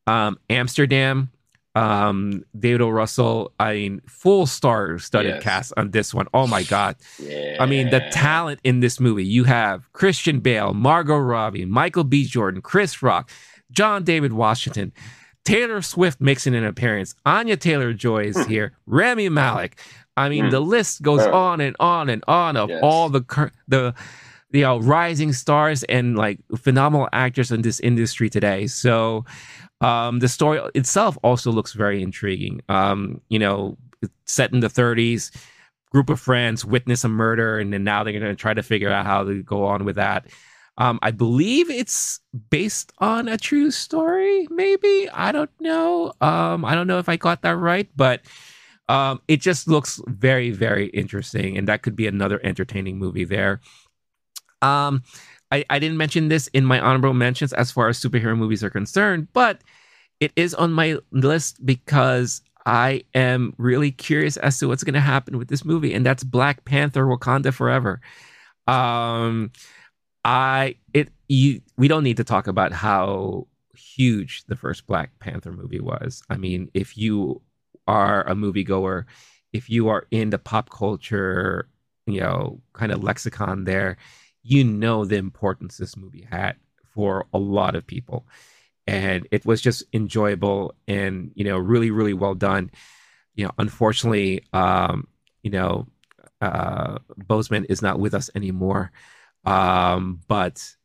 Um, 0.07 0.40
Amsterdam, 0.49 1.30
um, 1.80 2.43
David 2.57 2.81
O. 2.81 2.89
Russell, 2.89 3.53
I 3.60 3.73
mean, 3.73 4.01
full 4.07 4.45
star-studded 4.45 5.35
Yes. 5.35 5.43
cast 5.43 5.73
on 5.77 5.91
this 5.91 6.14
one. 6.14 6.27
Oh 6.34 6.47
my 6.47 6.64
god! 6.64 6.95
Yeah. 7.22 7.57
I 7.60 7.65
mean, 7.65 7.89
the 7.89 8.01
talent 8.11 8.60
in 8.64 8.80
this 8.81 8.99
movie. 8.99 9.23
You 9.26 9.43
have 9.45 9.91
Christian 9.93 10.39
Bale, 10.39 10.73
Margot 10.73 11.18
Robbie, 11.18 11.65
Michael 11.65 12.03
B. 12.03 12.26
Jordan, 12.26 12.61
Chris 12.61 13.01
Rock, 13.01 13.30
John 13.72 14.03
David 14.03 14.34
Washington, 14.34 14.91
Taylor 15.45 15.81
Swift 15.81 16.19
making 16.19 16.56
an 16.56 16.65
appearance. 16.65 17.15
Anya 17.26 17.56
Taylor 17.57 17.93
Joy 17.93 18.23
is 18.26 18.45
here. 18.47 18.73
Rami 18.85 19.30
Malek. 19.30 19.80
I 20.18 20.27
mean, 20.27 20.45
Hmm. 20.45 20.49
the 20.51 20.60
list 20.60 21.01
goes 21.01 21.26
on 21.26 21.61
and 21.61 21.76
on 21.80 22.10
and 22.10 22.23
on 22.27 22.57
of 22.57 22.69
Yes. 22.69 22.80
all 22.84 23.07
the 23.10 23.22
cur- 23.22 23.51
the 23.69 23.93
you 24.51 24.61
know 24.61 24.80
rising 24.80 25.31
stars 25.31 25.84
and 25.84 26.18
like 26.18 26.39
phenomenal 26.57 27.07
actors 27.14 27.51
in 27.51 27.61
this 27.61 27.80
industry 27.80 28.30
today. 28.30 28.68
So 28.68 29.23
um, 29.81 30.19
the 30.19 30.27
story 30.27 30.61
itself 30.76 31.18
also 31.23 31.51
looks 31.51 31.73
very 31.73 32.01
intriguing. 32.01 32.61
Um, 32.69 33.22
you 33.30 33.39
know, 33.39 33.77
set 34.26 34.53
in 34.53 34.60
the 34.60 34.68
30s, 34.68 35.31
group 35.91 36.10
of 36.10 36.19
friends 36.19 36.65
witness 36.65 37.03
a 37.03 37.10
murder, 37.10 37.60
and 37.60 37.73
then 37.73 37.84
now 37.84 38.03
they're 38.03 38.14
going 38.14 38.23
to 38.23 38.35
try 38.35 38.53
to 38.53 38.64
figure 38.64 38.89
out 38.89 39.06
how 39.06 39.23
to 39.23 39.41
go 39.43 39.65
on 39.65 39.85
with 39.85 39.95
that. 39.95 40.27
Um, 40.77 40.99
I 41.01 41.11
believe 41.11 41.69
it's 41.69 42.22
based 42.49 42.93
on 42.99 43.27
a 43.27 43.38
true 43.38 43.69
story, 43.69 44.47
maybe. 44.49 45.10
I 45.11 45.31
don't 45.34 45.51
know. 45.60 46.14
Um, 46.22 46.64
I 46.64 46.73
don't 46.73 46.88
know 46.88 46.99
if 46.99 47.10
I 47.10 47.18
got 47.18 47.41
that 47.41 47.57
right, 47.57 47.89
but 47.97 48.22
um, 48.88 49.22
it 49.27 49.41
just 49.41 49.68
looks 49.68 50.01
very, 50.07 50.51
very 50.51 50.88
interesting, 50.88 51.57
and 51.57 51.68
that 51.68 51.81
could 51.81 51.95
be 51.95 52.07
another 52.07 52.39
entertaining 52.43 52.97
movie 52.97 53.26
there. 53.26 53.60
Um, 54.61 55.03
I, 55.51 55.65
I 55.69 55.80
didn't 55.80 55.97
mention 55.97 56.27
this 56.27 56.47
in 56.47 56.65
my 56.65 56.80
honorable 56.80 57.13
mentions 57.13 57.53
as 57.53 57.71
far 57.71 57.89
as 57.89 57.99
superhero 57.99 58.38
movies 58.38 58.63
are 58.63 58.69
concerned, 58.69 59.27
but 59.34 59.61
it 60.19 60.31
is 60.35 60.53
on 60.53 60.71
my 60.71 60.97
list 61.11 61.65
because 61.65 62.41
I 62.65 63.03
am 63.15 63.53
really 63.57 63.91
curious 63.91 64.38
as 64.38 64.59
to 64.59 64.67
what's 64.67 64.84
going 64.84 64.93
to 64.93 64.99
happen 64.99 65.38
with 65.38 65.47
this 65.47 65.65
movie, 65.65 65.93
and 65.93 66.05
that's 66.05 66.23
Black 66.23 66.65
Panther: 66.65 67.05
Wakanda 67.05 67.53
Forever. 67.53 68.01
Um, 68.67 69.51
I 70.23 70.76
it 70.93 71.09
you 71.27 71.61
we 71.77 71.88
don't 71.88 72.03
need 72.03 72.17
to 72.17 72.23
talk 72.23 72.47
about 72.47 72.71
how 72.71 73.47
huge 73.76 74.43
the 74.45 74.55
first 74.55 74.85
Black 74.88 75.17
Panther 75.19 75.51
movie 75.51 75.80
was. 75.80 76.21
I 76.30 76.38
mean, 76.38 76.69
if 76.73 76.97
you 76.97 77.41
are 77.88 78.27
a 78.27 78.35
moviegoer, 78.35 79.05
if 79.53 79.69
you 79.69 79.88
are 79.88 80.05
in 80.11 80.30
the 80.30 80.38
pop 80.38 80.69
culture, 80.69 81.67
you 82.05 82.19
know, 82.19 82.61
kind 82.73 82.91
of 82.91 83.03
lexicon 83.03 83.63
there, 83.63 83.97
you 84.43 84.63
know 84.63 85.05
the 85.05 85.17
importance 85.17 85.77
this 85.77 85.97
movie 85.97 86.27
had 86.29 86.55
for 86.93 87.25
a 87.33 87.37
lot 87.37 87.75
of 87.75 87.85
people. 87.87 88.25
And 88.87 89.27
it 89.31 89.45
was 89.45 89.61
just 89.61 89.83
enjoyable 89.93 90.73
and, 90.87 91.31
you 91.35 91.43
know, 91.43 91.57
really, 91.57 91.91
really 91.91 92.13
well 92.13 92.33
done. 92.33 92.71
You 93.35 93.45
know, 93.45 93.51
unfortunately, 93.57 94.43
um, 94.51 95.07
you 95.43 95.51
know, 95.51 95.87
uh, 96.41 96.97
Boseman 97.19 97.65
is 97.69 97.81
not 97.81 97.99
with 97.99 98.13
us 98.13 98.29
anymore. 98.35 98.91
Um, 99.45 100.21
but 100.27 100.75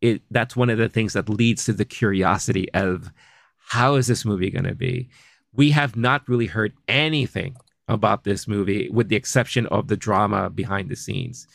it 0.00 0.22
that's 0.30 0.56
one 0.56 0.70
of 0.70 0.78
the 0.78 0.88
things 0.88 1.14
that 1.14 1.28
leads 1.28 1.64
to 1.64 1.72
the 1.72 1.84
curiosity 1.84 2.70
of 2.72 3.10
how 3.56 3.96
is 3.96 4.06
this 4.06 4.24
movie 4.24 4.50
going 4.50 4.64
to 4.64 4.74
be? 4.74 5.08
We 5.52 5.70
have 5.70 5.96
not 5.96 6.28
really 6.28 6.46
heard 6.46 6.74
anything 6.86 7.56
about 7.88 8.24
this 8.24 8.46
movie, 8.46 8.88
with 8.90 9.08
the 9.08 9.16
exception 9.16 9.66
of 9.66 9.88
the 9.88 9.96
drama 9.96 10.50
behind 10.50 10.88
the 10.88 10.96
scenes, 10.96 11.46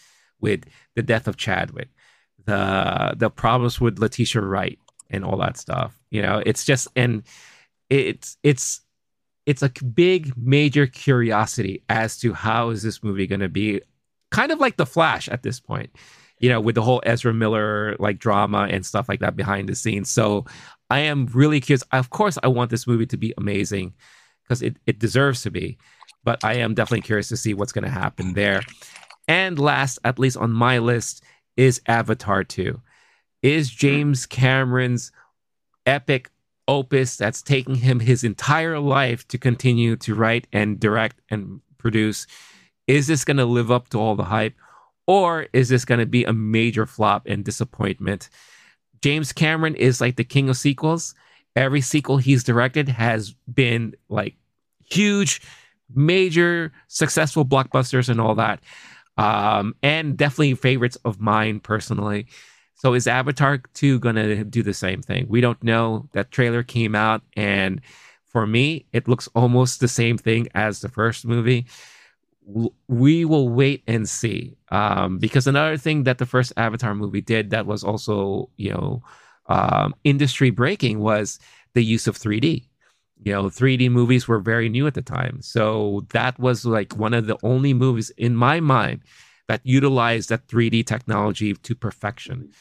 with 0.41 0.65
the 0.95 1.03
death 1.03 1.27
of 1.27 1.37
Chadwick, 1.37 1.89
the 2.45 3.13
the 3.17 3.29
problems 3.29 3.79
with 3.79 3.99
Letitia 3.99 4.41
Wright, 4.41 4.79
and 5.09 5.23
all 5.23 5.37
that 5.37 5.57
stuff. 5.57 5.97
You 6.09 6.21
know, 6.21 6.41
it's 6.45 6.65
just 6.65 6.87
and 6.95 7.23
it's 7.89 8.37
it's 8.43 8.81
it's 9.45 9.61
a 9.61 9.69
big 9.69 10.33
major 10.37 10.87
curiosity 10.87 11.83
as 11.89 12.17
to 12.19 12.33
how 12.33 12.69
is 12.69 12.83
this 12.83 13.03
movie 13.03 13.27
going 13.27 13.41
to 13.41 13.49
be, 13.49 13.81
kind 14.29 14.51
of 14.51 14.59
like 14.59 14.77
The 14.77 14.85
Flash 14.85 15.27
at 15.29 15.43
this 15.43 15.59
point. 15.59 15.91
You 16.39 16.49
know, 16.49 16.59
with 16.59 16.73
the 16.73 16.81
whole 16.81 17.03
Ezra 17.05 17.33
Miller 17.33 17.95
like 17.99 18.17
drama 18.17 18.67
and 18.69 18.83
stuff 18.83 19.07
like 19.07 19.19
that 19.19 19.35
behind 19.35 19.69
the 19.69 19.75
scenes. 19.75 20.09
So 20.09 20.45
I 20.89 20.99
am 21.01 21.27
really 21.27 21.61
curious. 21.61 21.83
Of 21.91 22.09
course, 22.09 22.39
I 22.41 22.47
want 22.47 22.71
this 22.71 22.87
movie 22.87 23.05
to 23.05 23.17
be 23.17 23.31
amazing 23.37 23.93
because 24.43 24.63
it, 24.63 24.77
it 24.87 24.97
deserves 24.97 25.43
to 25.43 25.51
be 25.51 25.77
but 26.23 26.43
I 26.43 26.55
am 26.55 26.73
definitely 26.73 27.01
curious 27.01 27.29
to 27.29 27.37
see 27.37 27.53
what's 27.53 27.71
going 27.71 27.83
to 27.83 27.89
happen 27.89 28.33
there. 28.33 28.61
And 29.31 29.57
last, 29.57 29.97
at 30.03 30.19
least 30.19 30.35
on 30.35 30.51
my 30.51 30.79
list, 30.79 31.23
is 31.55 31.79
Avatar 31.87 32.43
2. 32.43 32.81
Is 33.41 33.69
James 33.69 34.25
Cameron's 34.25 35.13
epic 35.85 36.29
opus 36.67 37.15
that's 37.15 37.41
taking 37.41 37.75
him 37.75 38.01
his 38.01 38.25
entire 38.25 38.77
life 38.77 39.25
to 39.29 39.37
continue 39.37 39.95
to 39.95 40.15
write 40.15 40.47
and 40.51 40.81
direct 40.81 41.21
and 41.29 41.61
produce 41.77 42.27
is 42.87 43.07
this 43.07 43.23
going 43.23 43.37
to 43.37 43.45
live 43.45 43.71
up 43.71 43.87
to 43.89 43.97
all 43.97 44.15
the 44.15 44.25
hype 44.25 44.53
or 45.07 45.47
is 45.53 45.69
this 45.69 45.85
going 45.85 45.99
to 45.99 46.05
be 46.05 46.23
a 46.23 46.31
major 46.31 46.85
flop 46.85 47.25
and 47.25 47.43
disappointment 47.43 48.29
james 49.01 49.33
cameron 49.33 49.73
is 49.73 49.99
like 49.99 50.17
the 50.17 50.23
king 50.23 50.49
of 50.49 50.55
sequels 50.55 51.15
every 51.55 51.81
sequel 51.81 52.17
he's 52.17 52.43
directed 52.43 52.87
has 52.87 53.33
been 53.51 53.95
like 54.07 54.35
huge 54.87 55.41
major 55.95 56.71
successful 56.87 57.45
blockbusters 57.45 58.09
and 58.09 58.19
all 58.19 58.35
that. 58.35 58.59
Um, 59.21 59.75
and 59.83 60.17
definitely 60.17 60.55
favorites 60.55 60.97
of 61.05 61.19
mine 61.19 61.59
personally. 61.59 62.27
So 62.73 62.95
is 62.95 63.05
Avatar 63.05 63.61
2 63.73 63.99
going 63.99 64.15
to 64.15 64.43
do 64.43 64.63
the 64.63 64.73
same 64.73 65.03
thing? 65.03 65.27
We 65.29 65.41
don't 65.41 65.61
know. 65.63 66.09
That 66.13 66.31
trailer 66.31 66.63
came 66.63 66.95
out, 66.95 67.21
and 67.37 67.81
for 68.25 68.47
me, 68.47 68.87
it 68.91 69.07
looks 69.07 69.29
almost 69.35 69.79
the 69.79 69.87
same 69.87 70.17
thing 70.17 70.47
as 70.55 70.81
the 70.81 70.89
first 70.89 71.25
movie. 71.25 71.67
We 72.87 73.23
will 73.23 73.49
wait 73.49 73.83
and 73.85 74.09
see. 74.09 74.55
Um, 74.69 75.19
because 75.19 75.45
another 75.45 75.77
thing 75.77 76.05
that 76.05 76.17
the 76.17 76.25
first 76.25 76.53
Avatar 76.57 76.95
movie 76.95 77.21
did 77.21 77.51
that 77.51 77.67
was 77.67 77.83
also, 77.83 78.49
you 78.57 78.71
know, 78.71 79.03
um, 79.47 79.93
industry 80.03 80.49
breaking 80.49 80.99
was 80.99 81.37
the 81.75 81.83
use 81.83 82.07
of 82.07 82.17
3D 82.17 82.70
you 83.23 83.31
know 83.33 83.43
3d 83.43 83.89
movies 83.91 84.27
were 84.27 84.39
very 84.39 84.69
new 84.69 84.87
at 84.87 84.93
the 84.93 85.01
time. 85.01 85.41
So 85.41 86.05
that 86.11 86.39
was 86.39 86.65
like 86.65 86.95
one 86.97 87.13
of 87.13 87.27
the 87.27 87.37
only 87.43 87.73
movies 87.73 88.09
in 88.17 88.35
my 88.35 88.59
mind 88.59 89.01
that 89.47 89.61
utilized 89.63 90.29
that 90.29 90.47
3d 90.47 90.85
technology 90.85 91.53
to 91.53 91.75
perfection. 91.75 92.51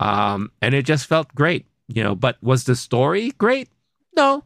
Um, 0.00 0.50
and 0.62 0.74
it 0.74 0.86
just 0.86 1.06
felt 1.06 1.34
great 1.34 1.66
you 1.88 2.02
know 2.02 2.14
but 2.14 2.36
was 2.42 2.64
the 2.64 2.76
story 2.76 3.30
great? 3.32 3.68
No. 4.16 4.44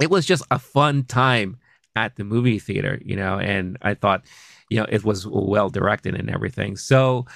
It 0.00 0.10
was 0.10 0.26
just 0.26 0.44
a 0.50 0.58
fun 0.58 1.04
time 1.04 1.56
at 1.96 2.16
the 2.16 2.24
movie 2.24 2.58
theater 2.58 3.00
you 3.04 3.16
know 3.16 3.38
and 3.40 3.76
i 3.82 3.92
thought 3.92 4.22
you 4.70 4.78
know 4.78 4.86
it 4.88 5.04
was 5.04 5.26
well 5.26 5.70
directed 5.70 6.14
and 6.14 6.30
everything. 6.30 6.76
So 6.76 7.26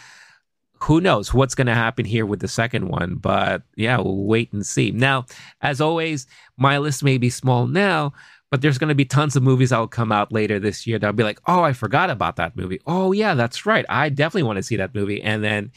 who 0.83 1.01
knows 1.01 1.33
what's 1.33 1.55
going 1.55 1.69
to 1.69 1.75
happen 1.75 2.05
here 2.05 2.27
with 2.27 2.41
the 2.41 2.49
second 2.49 2.89
one 2.89 3.15
but 3.15 3.63
yeah 3.77 3.99
we'll 3.99 4.25
wait 4.25 4.53
and 4.53 4.67
see. 4.67 4.91
Now 4.91 5.27
as 5.61 5.81
always 5.81 6.27
my 6.57 6.79
list 6.79 7.05
may 7.05 7.19
be 7.19 7.31
small 7.31 7.67
now 7.67 8.13
but 8.51 8.61
there's 8.61 8.79
going 8.79 8.89
to 8.89 8.95
be 8.95 9.05
tons 9.05 9.37
of 9.37 9.43
movies 9.43 9.71
that'll 9.71 9.87
come 9.87 10.13
out 10.13 10.33
later 10.33 10.59
this 10.59 10.87
year 10.87 10.99
that'll 10.99 11.15
be 11.15 11.23
like 11.23 11.41
oh 11.47 11.63
i 11.63 11.73
forgot 11.73 12.11
about 12.11 12.37
that 12.37 12.57
movie. 12.57 12.81
Oh 12.87 13.13
yeah 13.13 13.35
that's 13.35 13.65
right. 13.65 13.87
I 13.89 14.09
definitely 14.09 14.43
want 14.43 14.57
to 14.57 14.63
see 14.63 14.77
that 14.77 14.95
movie 14.95 15.23
and 15.23 15.43
then 15.45 15.71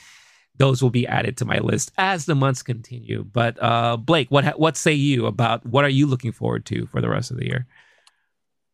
those 0.58 0.82
will 0.82 0.90
be 0.90 1.06
added 1.06 1.38
to 1.38 1.46
my 1.46 1.60
list 1.60 1.92
as 1.98 2.26
the 2.26 2.34
months 2.34 2.64
continue. 2.64 3.24
But 3.24 3.62
uh 3.62 3.98
blake 3.98 4.32
what 4.32 4.60
what 4.60 4.76
say 4.76 4.94
you 4.94 5.28
about 5.28 5.66
what 5.66 5.86
are 5.86 5.90
you 5.90 6.08
looking 6.08 6.32
forward 6.32 6.66
to 6.68 6.88
for 6.88 7.00
the 7.00 7.10
rest 7.10 7.30
of 7.30 7.38
the 7.38 7.46
year? 7.46 7.68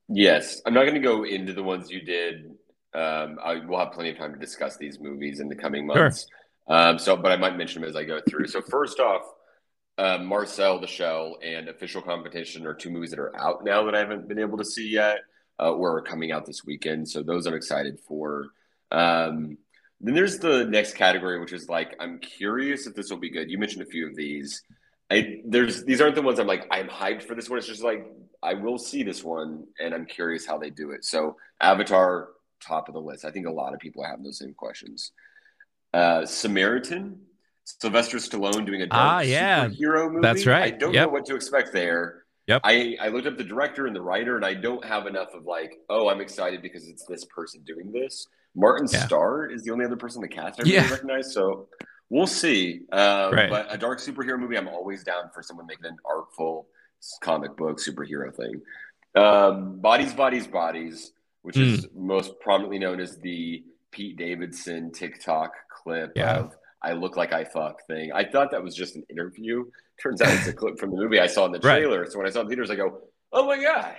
Yes 0.07 0.61
i'm 0.65 0.73
not 0.73 0.83
going 0.83 0.95
to 0.95 1.01
go 1.01 1.23
into 1.23 1.51
the 1.51 1.63
ones 1.63 1.91
you 1.91 2.01
did 2.01 2.51
um, 2.93 3.39
I 3.43 3.63
will 3.65 3.79
have 3.79 3.91
plenty 3.91 4.09
of 4.09 4.17
time 4.17 4.33
to 4.33 4.39
discuss 4.39 4.77
these 4.77 4.99
movies 4.99 5.39
in 5.39 5.47
the 5.47 5.55
coming 5.55 5.87
months. 5.87 6.27
Sure. 6.67 6.77
Um, 6.77 6.99
so, 6.99 7.15
but 7.15 7.31
I 7.31 7.37
might 7.37 7.57
mention 7.57 7.81
them 7.81 7.89
as 7.89 7.95
I 7.95 8.03
go 8.03 8.19
through. 8.27 8.47
So, 8.47 8.61
first 8.61 8.99
off, 8.99 9.23
uh, 9.97 10.17
Marcel 10.19 10.79
the 10.79 10.87
Shell 10.87 11.37
and 11.43 11.69
Official 11.69 12.01
Competition 12.01 12.65
are 12.65 12.73
two 12.73 12.89
movies 12.89 13.11
that 13.11 13.19
are 13.19 13.35
out 13.37 13.63
now 13.63 13.83
that 13.85 13.95
I 13.95 13.99
haven't 13.99 14.27
been 14.27 14.39
able 14.39 14.57
to 14.57 14.65
see 14.65 14.89
yet, 14.89 15.19
uh, 15.59 15.71
or 15.71 15.97
are 15.97 16.01
coming 16.01 16.31
out 16.31 16.45
this 16.45 16.63
weekend. 16.65 17.09
So, 17.09 17.23
those 17.23 17.45
I'm 17.45 17.53
excited 17.53 17.99
for. 17.99 18.47
Um, 18.91 19.57
then 20.01 20.15
there's 20.15 20.39
the 20.39 20.65
next 20.65 20.95
category, 20.95 21.39
which 21.39 21.53
is 21.53 21.69
like 21.69 21.95
I'm 21.99 22.19
curious 22.19 22.87
if 22.87 22.95
this 22.95 23.09
will 23.09 23.19
be 23.19 23.29
good. 23.29 23.49
You 23.49 23.57
mentioned 23.57 23.83
a 23.83 23.89
few 23.89 24.07
of 24.07 24.15
these. 24.15 24.63
I, 25.11 25.41
there's 25.45 25.83
these 25.83 26.01
aren't 26.01 26.15
the 26.15 26.21
ones 26.21 26.39
I'm 26.39 26.47
like 26.47 26.67
I'm 26.71 26.87
hyped 26.87 27.23
for 27.23 27.35
this 27.35 27.49
one. 27.49 27.59
It's 27.59 27.67
just 27.67 27.83
like 27.83 28.05
I 28.41 28.55
will 28.55 28.79
see 28.79 29.03
this 29.03 29.23
one, 29.23 29.65
and 29.79 29.93
I'm 29.93 30.05
curious 30.05 30.45
how 30.45 30.57
they 30.57 30.69
do 30.69 30.91
it. 30.91 31.05
So 31.05 31.37
Avatar, 31.59 32.29
top 32.61 32.87
of 32.87 32.93
the 32.93 33.01
list. 33.01 33.25
I 33.25 33.31
think 33.31 33.47
a 33.47 33.51
lot 33.51 33.73
of 33.73 33.79
people 33.79 34.03
have 34.03 34.23
those 34.23 34.37
same 34.37 34.53
questions. 34.53 35.11
Uh, 35.93 36.25
Samaritan, 36.25 37.19
Sylvester 37.63 38.17
Stallone 38.17 38.65
doing 38.65 38.81
a 38.81 38.87
dark 38.87 39.01
ah, 39.01 39.19
yeah. 39.21 39.67
superhero 39.67 40.09
movie. 40.09 40.21
That's 40.21 40.45
right. 40.45 40.73
I 40.73 40.77
don't 40.77 40.93
yep. 40.93 41.07
know 41.07 41.13
what 41.13 41.25
to 41.25 41.35
expect 41.35 41.73
there. 41.73 42.23
Yep. 42.47 42.61
I, 42.63 42.97
I 42.99 43.09
looked 43.09 43.27
up 43.27 43.37
the 43.37 43.43
director 43.43 43.87
and 43.87 43.95
the 43.95 44.01
writer, 44.01 44.35
and 44.35 44.45
I 44.45 44.53
don't 44.53 44.83
have 44.85 45.07
enough 45.07 45.33
of 45.33 45.45
like, 45.45 45.77
oh, 45.89 46.09
I'm 46.09 46.21
excited 46.21 46.61
because 46.61 46.87
it's 46.87 47.05
this 47.05 47.25
person 47.25 47.61
doing 47.63 47.91
this. 47.91 48.27
Martin 48.55 48.87
yeah. 48.91 49.05
Starr 49.05 49.45
is 49.45 49.63
the 49.63 49.71
only 49.71 49.85
other 49.85 49.95
person 49.95 50.23
in 50.23 50.29
the 50.29 50.35
cast 50.35 50.59
I 50.59 50.63
really 50.63 50.75
yeah. 50.75 50.89
recognize. 50.89 51.33
So 51.33 51.67
we'll 52.09 52.27
see. 52.27 52.81
Uh, 52.91 53.29
right. 53.31 53.49
But 53.49 53.67
a 53.73 53.77
dark 53.77 53.99
superhero 53.99 54.39
movie, 54.39 54.57
I'm 54.57 54.67
always 54.67 55.03
down 55.03 55.29
for 55.33 55.41
someone 55.41 55.65
making 55.65 55.85
an 55.85 55.97
artful 56.05 56.67
comic 57.21 57.55
book 57.55 57.79
superhero 57.79 58.35
thing. 58.35 58.61
Um, 59.15 59.79
bodies, 59.79 60.13
bodies, 60.13 60.47
bodies 60.47 61.13
which 61.41 61.55
mm. 61.55 61.63
is 61.63 61.87
most 61.95 62.39
prominently 62.39 62.79
known 62.79 62.99
as 62.99 63.17
the 63.17 63.63
Pete 63.91 64.17
Davidson 64.17 64.91
TikTok 64.91 65.53
clip 65.69 66.13
yeah. 66.15 66.39
of 66.39 66.55
I 66.81 66.93
look 66.93 67.15
like 67.15 67.31
I 67.33 67.43
fuck 67.43 67.85
thing. 67.87 68.11
I 68.11 68.23
thought 68.23 68.51
that 68.51 68.63
was 68.63 68.75
just 68.75 68.95
an 68.95 69.03
interview. 69.09 69.65
Turns 70.01 70.21
out 70.21 70.33
it's 70.33 70.47
a 70.47 70.53
clip 70.53 70.79
from 70.79 70.91
the 70.91 70.97
movie 70.97 71.19
I 71.19 71.27
saw 71.27 71.45
in 71.45 71.51
the 71.51 71.59
trailer. 71.59 72.01
Right. 72.01 72.11
So 72.11 72.17
when 72.17 72.27
I 72.27 72.31
saw 72.31 72.43
the 72.43 72.49
theaters, 72.49 72.71
I 72.71 72.75
go, 72.75 73.01
"Oh 73.31 73.45
my 73.45 73.61
god, 73.61 73.95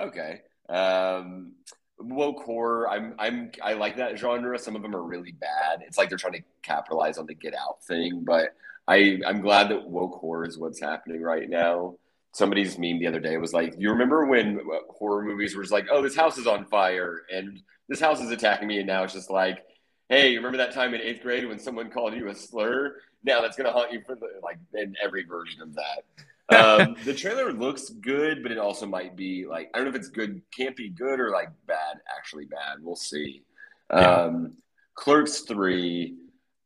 okay." 0.00 0.40
Um, 0.68 1.52
woke 1.98 2.42
horror. 2.44 2.88
I'm 2.90 3.14
I'm 3.18 3.52
I 3.62 3.74
like 3.74 3.96
that 3.96 4.18
genre. 4.18 4.58
Some 4.58 4.74
of 4.74 4.82
them 4.82 4.94
are 4.94 5.02
really 5.02 5.32
bad. 5.32 5.82
It's 5.86 5.98
like 5.98 6.08
they're 6.08 6.18
trying 6.18 6.34
to 6.34 6.42
capitalize 6.62 7.18
on 7.18 7.26
the 7.26 7.34
Get 7.34 7.54
Out 7.54 7.82
thing, 7.84 8.24
but 8.24 8.54
I 8.88 9.20
I'm 9.26 9.40
glad 9.40 9.68
that 9.70 9.88
woke 9.88 10.18
horror 10.20 10.46
is 10.46 10.58
what's 10.58 10.80
happening 10.80 11.22
right 11.22 11.48
now 11.48 11.94
somebody's 12.36 12.78
meme 12.78 12.98
the 12.98 13.06
other 13.06 13.20
day 13.20 13.36
was 13.38 13.52
like, 13.54 13.74
"You 13.78 13.90
remember 13.90 14.26
when 14.26 14.58
uh, 14.58 14.92
horror 14.92 15.24
movies 15.24 15.56
were 15.56 15.62
just 15.62 15.72
like, 15.72 15.86
oh, 15.90 16.02
this 16.02 16.14
house 16.14 16.36
is 16.36 16.46
on 16.46 16.66
fire 16.66 17.22
and 17.34 17.60
this 17.88 18.00
house 18.00 18.20
is 18.20 18.30
attacking 18.30 18.68
me,' 18.68 18.78
and 18.78 18.86
now 18.86 19.04
it's 19.04 19.14
just 19.14 19.30
like." 19.30 19.64
Hey, 20.08 20.36
remember 20.36 20.58
that 20.58 20.72
time 20.72 20.94
in 20.94 21.00
eighth 21.00 21.20
grade 21.20 21.48
when 21.48 21.58
someone 21.58 21.90
called 21.90 22.14
you 22.14 22.28
a 22.28 22.34
slur? 22.34 22.94
Now 23.24 23.40
that's 23.40 23.56
gonna 23.56 23.72
haunt 23.72 23.92
you 23.92 24.02
for 24.06 24.14
the 24.14 24.28
like 24.42 24.58
in 24.74 24.94
every 25.02 25.24
version 25.24 25.60
of 25.62 25.74
that. 25.74 26.56
um, 26.56 26.96
the 27.04 27.12
trailer 27.12 27.52
looks 27.52 27.88
good, 27.88 28.42
but 28.42 28.52
it 28.52 28.58
also 28.58 28.86
might 28.86 29.16
be 29.16 29.46
like 29.46 29.68
I 29.74 29.78
don't 29.78 29.86
know 29.86 29.90
if 29.90 29.96
it's 29.96 30.08
good, 30.08 30.40
can't 30.56 30.76
be 30.76 30.90
good, 30.90 31.18
or 31.18 31.30
like 31.30 31.48
bad, 31.66 31.96
actually 32.16 32.44
bad. 32.44 32.78
We'll 32.80 32.94
see. 32.94 33.42
Yeah. 33.90 33.98
Um, 33.98 34.56
Clerks 34.94 35.40
three, 35.40 36.14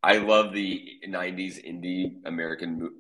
I 0.03 0.19
love 0.19 0.53
the 0.53 1.01
'90s 1.09 1.65
indie 1.67 2.17
American 2.27 2.91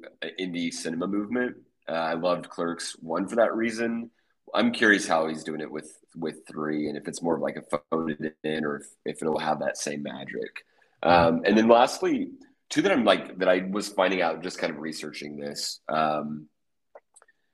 indie 0.40 0.72
cinema 0.72 1.06
movement. 1.06 1.56
Uh, 1.90 1.94
I 1.94 2.14
loved 2.14 2.48
Clerks 2.48 2.96
one 3.00 3.26
for 3.26 3.36
that 3.36 3.54
reason. 3.56 4.10
I'm 4.54 4.70
curious 4.72 5.06
how 5.06 5.26
he's 5.26 5.42
doing 5.42 5.60
it 5.60 5.70
with 5.70 5.92
with 6.14 6.46
three, 6.46 6.88
and 6.88 6.96
if 6.96 7.08
it's 7.08 7.22
more 7.22 7.36
of 7.36 7.42
like 7.42 7.56
a 7.56 7.78
phone 7.90 8.10
it 8.10 8.36
in, 8.44 8.64
or 8.64 8.76
if, 8.76 8.86
if 9.04 9.22
it'll 9.22 9.38
have 9.38 9.60
that 9.60 9.76
same 9.76 10.02
magic. 10.02 10.64
Um, 11.02 11.42
and 11.44 11.56
then 11.56 11.68
lastly, 11.68 12.30
two 12.68 12.82
that 12.82 12.92
I'm 12.92 13.04
like 13.04 13.38
that 13.38 13.48
I 13.48 13.66
was 13.70 13.88
finding 13.88 14.22
out 14.22 14.42
just 14.42 14.58
kind 14.58 14.72
of 14.72 14.78
researching 14.78 15.36
this. 15.36 15.80
Um, 15.88 16.46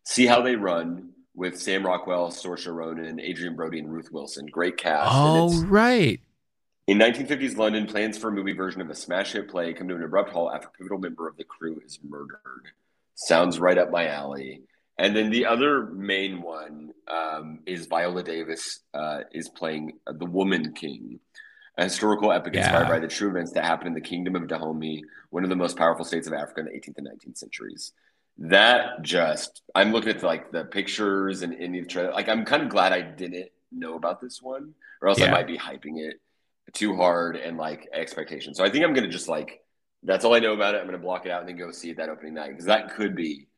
see 0.05 0.27
how 0.27 0.43
they 0.43 0.57
run 0.57 1.13
with 1.35 1.61
Sam 1.61 1.85
Rockwell, 1.85 2.31
Saoirse 2.31 2.73
Ronan, 2.75 3.21
Adrien 3.21 3.57
Brody, 3.57 3.79
and 3.79 3.93
Ruth 3.93 4.11
Wilson. 4.11 4.47
Great 4.47 4.77
cast. 4.77 5.11
Oh, 5.13 5.65
right. 5.65 6.21
In 6.87 6.99
1950s 6.99 7.57
London, 7.57 7.87
plans 7.87 8.17
for 8.17 8.29
a 8.29 8.33
movie 8.33 8.53
version 8.53 8.81
of 8.81 8.89
a 8.91 8.95
smash 8.95 9.33
hit 9.33 9.49
play 9.49 9.73
come 9.73 9.89
to 9.89 9.97
an 9.97 10.03
abrupt 10.03 10.31
halt 10.31 10.53
after 10.55 10.69
a 10.69 10.71
pivotal 10.71 10.99
member 10.99 11.27
of 11.27 11.37
the 11.37 11.45
crew 11.45 11.81
is 11.85 11.99
murdered. 12.03 12.71
Sounds 13.17 13.59
right 13.59 13.77
up 13.77 13.91
my 13.91 14.09
alley. 14.09 14.63
And 14.99 15.15
then 15.15 15.31
the 15.31 15.47
other 15.47 15.87
main 15.87 16.41
one 16.41 16.91
um, 17.09 17.61
is 17.67 17.87
Viola 17.87 18.23
Davis 18.23 18.81
uh, 18.95 19.21
is 19.33 19.49
playing 19.49 19.99
the 20.07 20.25
Woman 20.25 20.73
King, 20.73 21.21
a 21.77 21.85
historical 21.85 22.33
epic 22.33 22.55
yeah. 22.55 22.61
inspired 22.61 22.89
by 22.89 22.99
the 22.99 23.09
true 23.09 23.29
events 23.29 23.53
that 23.53 23.65
happened 23.65 23.89
in 23.89 23.95
the 23.95 24.01
Kingdom 24.01 24.37
of 24.37 24.47
Dahomey, 24.49 25.03
one 25.31 25.45
of 25.45 25.51
the 25.51 25.57
most 25.57 25.77
powerful 25.77 26.05
states 26.05 26.27
of 26.27 26.33
Africa 26.33 26.61
in 26.61 26.67
the 26.67 26.73
18th 26.73 26.99
and 26.99 27.09
19th 27.09 27.37
centuries. 27.37 27.93
That 28.39 29.03
just, 29.03 29.63
I'm 29.75 29.93
looking 29.93 30.11
at 30.11 30.21
the, 30.21 30.27
like 30.27 30.51
the 30.53 30.65
pictures 30.65 31.43
and 31.43 31.55
in 31.55 31.73
the 31.73 31.85
trailer. 31.85 32.13
Like, 32.13 32.29
I'm 32.29 32.45
kind 32.45 32.63
of 32.63 32.69
glad 32.69 32.93
I 32.93 33.03
didn't 33.03 33.49
know 33.73 33.97
about 33.97 34.21
this 34.21 34.41
one, 34.41 34.75
or 35.03 35.09
else 35.09 35.19
yeah. 35.19 35.27
I 35.27 35.31
might 35.31 35.47
be 35.47 35.59
hyping 35.59 35.99
it 35.99 36.21
too 36.73 36.97
hard 36.97 37.37
and 37.37 37.57
like 37.57 37.89
expectations. 37.93 38.57
So 38.57 38.65
I 38.65 38.71
think 38.71 38.85
I'm 38.85 38.93
gonna 38.93 39.09
just 39.09 39.29
like 39.29 39.63
that's 40.02 40.24
all 40.24 40.35
I 40.35 40.39
know 40.39 40.52
about 40.52 40.74
it. 40.74 40.78
I'm 40.78 40.86
gonna 40.86 40.98
block 40.98 41.27
it 41.27 41.32
out 41.32 41.40
and 41.40 41.48
then 41.48 41.56
go 41.56 41.70
see 41.70 41.90
it 41.90 41.97
that 41.98 42.09
opening 42.09 42.35
night 42.35 42.51
because 42.51 42.66
that 42.66 42.94
could 42.94 43.16
be 43.16 43.48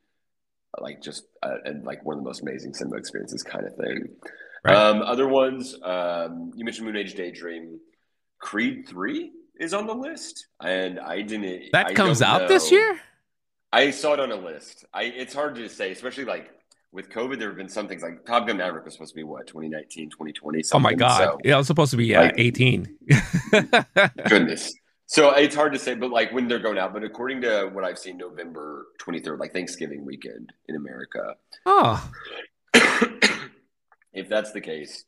like 0.79 1.03
just 1.03 1.25
uh, 1.43 1.57
and 1.65 1.85
like 1.85 2.05
one 2.05 2.17
of 2.17 2.23
the 2.23 2.29
most 2.29 2.43
amazing 2.43 2.75
cinema 2.75 2.97
experiences 2.97 3.43
kind 3.43 3.67
of 3.67 3.75
thing. 3.77 4.09
Right. 4.65 4.77
Um, 4.77 5.03
other 5.03 5.29
ones, 5.29 5.75
um, 5.83 6.53
you 6.55 6.65
mentioned 6.65 6.87
Moon 6.87 6.97
Age 6.97 7.15
Daydream. 7.15 7.81
Creed 8.41 8.87
Three 8.89 9.33
is 9.59 9.75
on 9.75 9.87
the 9.87 9.95
list, 9.95 10.47
and 10.61 11.01
I 11.01 11.23
didn't. 11.23 11.73
That 11.73 11.89
I 11.89 11.95
comes 11.95 12.23
out 12.23 12.43
know. 12.43 12.49
this 12.49 12.71
year. 12.71 13.01
I 13.73 13.91
saw 13.91 14.15
it 14.15 14.21
on 14.21 14.33
a 14.33 14.37
list. 14.37 14.85
I 14.95 15.05
it's 15.05 15.35
hard 15.35 15.57
to 15.57 15.69
say, 15.69 15.93
especially 15.93 16.25
like 16.25 16.51
with 16.93 17.11
COVID, 17.11 17.39
there 17.39 17.49
have 17.49 17.57
been 17.57 17.69
some 17.69 17.89
things 17.89 18.03
like 18.03 18.25
Top 18.25 18.47
Gun 18.47 18.57
Maverick 18.57 18.85
was 18.85 18.95
supposed 18.95 19.11
to 19.11 19.17
be 19.17 19.25
what 19.25 19.47
2019, 19.47 20.11
2020. 20.11 20.63
Oh 20.73 20.79
my 20.79 20.95
god! 20.95 21.19
So, 21.19 21.39
yeah, 21.45 21.55
it 21.55 21.59
was 21.59 21.67
supposed 21.67 21.91
to 21.91 21.97
be 21.97 22.15
uh, 22.15 22.23
like, 22.23 22.35
18. 22.37 22.97
goodness. 24.29 24.73
So 25.09 25.31
it's 25.31 25.55
hard 25.55 25.73
to 25.73 25.79
say, 25.79 25.95
but 25.95 26.11
like 26.11 26.33
when 26.33 26.49
they're 26.49 26.59
going 26.59 26.77
out. 26.77 26.93
But 26.93 27.03
according 27.03 27.41
to 27.41 27.71
what 27.73 27.83
I've 27.83 27.99
seen, 27.99 28.19
November 28.19 28.89
23rd, 29.01 29.39
like 29.39 29.55
Thanksgiving 29.55 30.05
weekend 30.05 30.53
in 30.69 30.77
America. 30.77 31.35
Oh. 31.65 32.11
if 34.13 34.29
that's 34.29 34.53
the 34.53 34.61
case, 34.61 35.07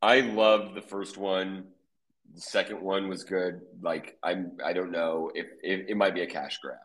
I 0.00 0.20
loved 0.20 0.76
the 0.76 0.80
first 0.80 1.18
one. 1.18 1.64
The 2.36 2.40
second 2.40 2.82
one 2.82 3.08
was 3.08 3.24
good. 3.24 3.62
Like 3.82 4.16
I'm, 4.22 4.52
I 4.64 4.74
don't 4.74 4.92
know 4.92 5.32
if, 5.34 5.46
if 5.60 5.88
it 5.88 5.96
might 5.96 6.14
be 6.14 6.22
a 6.22 6.26
cash 6.28 6.58
grab. 6.58 6.78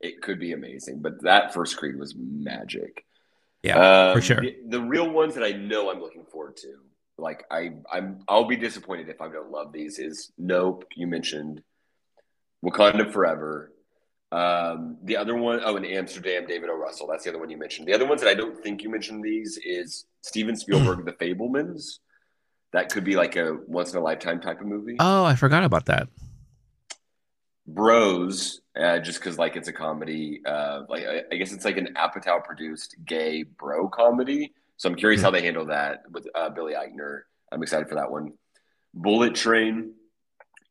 It 0.00 0.22
could 0.22 0.40
be 0.40 0.52
amazing, 0.52 1.02
but 1.02 1.22
that 1.24 1.52
first 1.52 1.76
Creed 1.76 1.98
was 1.98 2.14
magic. 2.16 3.04
Yeah, 3.62 4.08
um, 4.08 4.16
for 4.16 4.22
sure. 4.22 4.40
The, 4.40 4.56
the 4.66 4.80
real 4.80 5.10
ones 5.10 5.34
that 5.34 5.44
I 5.44 5.50
know 5.50 5.90
I'm 5.90 6.00
looking 6.00 6.24
forward 6.24 6.56
to, 6.58 6.74
like 7.18 7.44
I, 7.50 7.72
I'm, 7.92 8.20
I'll 8.28 8.46
be 8.46 8.56
disappointed 8.56 9.10
if 9.10 9.20
I 9.20 9.28
don't 9.28 9.50
love 9.50 9.72
these. 9.74 9.98
Is 9.98 10.32
Nope. 10.38 10.86
You 10.94 11.06
mentioned 11.06 11.62
Wakanda 12.64 13.12
Forever. 13.12 13.72
Um, 14.30 14.98
the 15.04 15.16
other 15.16 15.34
one, 15.34 15.60
oh, 15.64 15.76
in 15.76 15.84
Amsterdam, 15.84 16.46
David 16.46 16.68
O. 16.68 16.76
Russell. 16.76 17.06
That's 17.06 17.24
the 17.24 17.30
other 17.30 17.38
one 17.38 17.48
you 17.48 17.56
mentioned. 17.56 17.88
The 17.88 17.94
other 17.94 18.06
ones 18.06 18.20
that 18.20 18.28
I 18.28 18.34
don't 18.34 18.62
think 18.62 18.82
you 18.82 18.90
mentioned 18.90 19.24
these 19.24 19.58
is 19.64 20.04
Steven 20.20 20.54
Spielberg, 20.54 21.04
The 21.04 21.12
Fabelmans. 21.12 21.98
That 22.72 22.90
could 22.90 23.04
be 23.04 23.16
like 23.16 23.36
a 23.36 23.56
once 23.66 23.92
in 23.92 23.98
a 23.98 24.02
lifetime 24.02 24.40
type 24.40 24.60
of 24.60 24.66
movie. 24.66 24.96
Oh, 24.98 25.24
I 25.24 25.34
forgot 25.34 25.64
about 25.64 25.86
that. 25.86 26.08
Bros, 27.66 28.60
uh, 28.78 28.98
just 28.98 29.20
because 29.20 29.38
like 29.38 29.56
it's 29.56 29.68
a 29.68 29.72
comedy. 29.72 30.42
Uh, 30.44 30.82
like 30.88 31.04
I, 31.06 31.22
I, 31.32 31.36
guess 31.36 31.52
it's 31.52 31.64
like 31.64 31.78
an 31.78 31.94
Apatow 31.96 32.44
produced 32.44 32.96
gay 33.06 33.42
bro 33.42 33.88
comedy. 33.88 34.52
So 34.76 34.88
I'm 34.88 34.94
curious 34.94 35.20
mm-hmm. 35.20 35.24
how 35.26 35.30
they 35.30 35.42
handle 35.42 35.66
that 35.66 36.02
with 36.10 36.26
uh, 36.34 36.50
Billy 36.50 36.74
Eichner. 36.74 37.22
I'm 37.50 37.62
excited 37.62 37.88
for 37.88 37.94
that 37.94 38.10
one. 38.10 38.32
Bullet 38.92 39.34
Train 39.34 39.94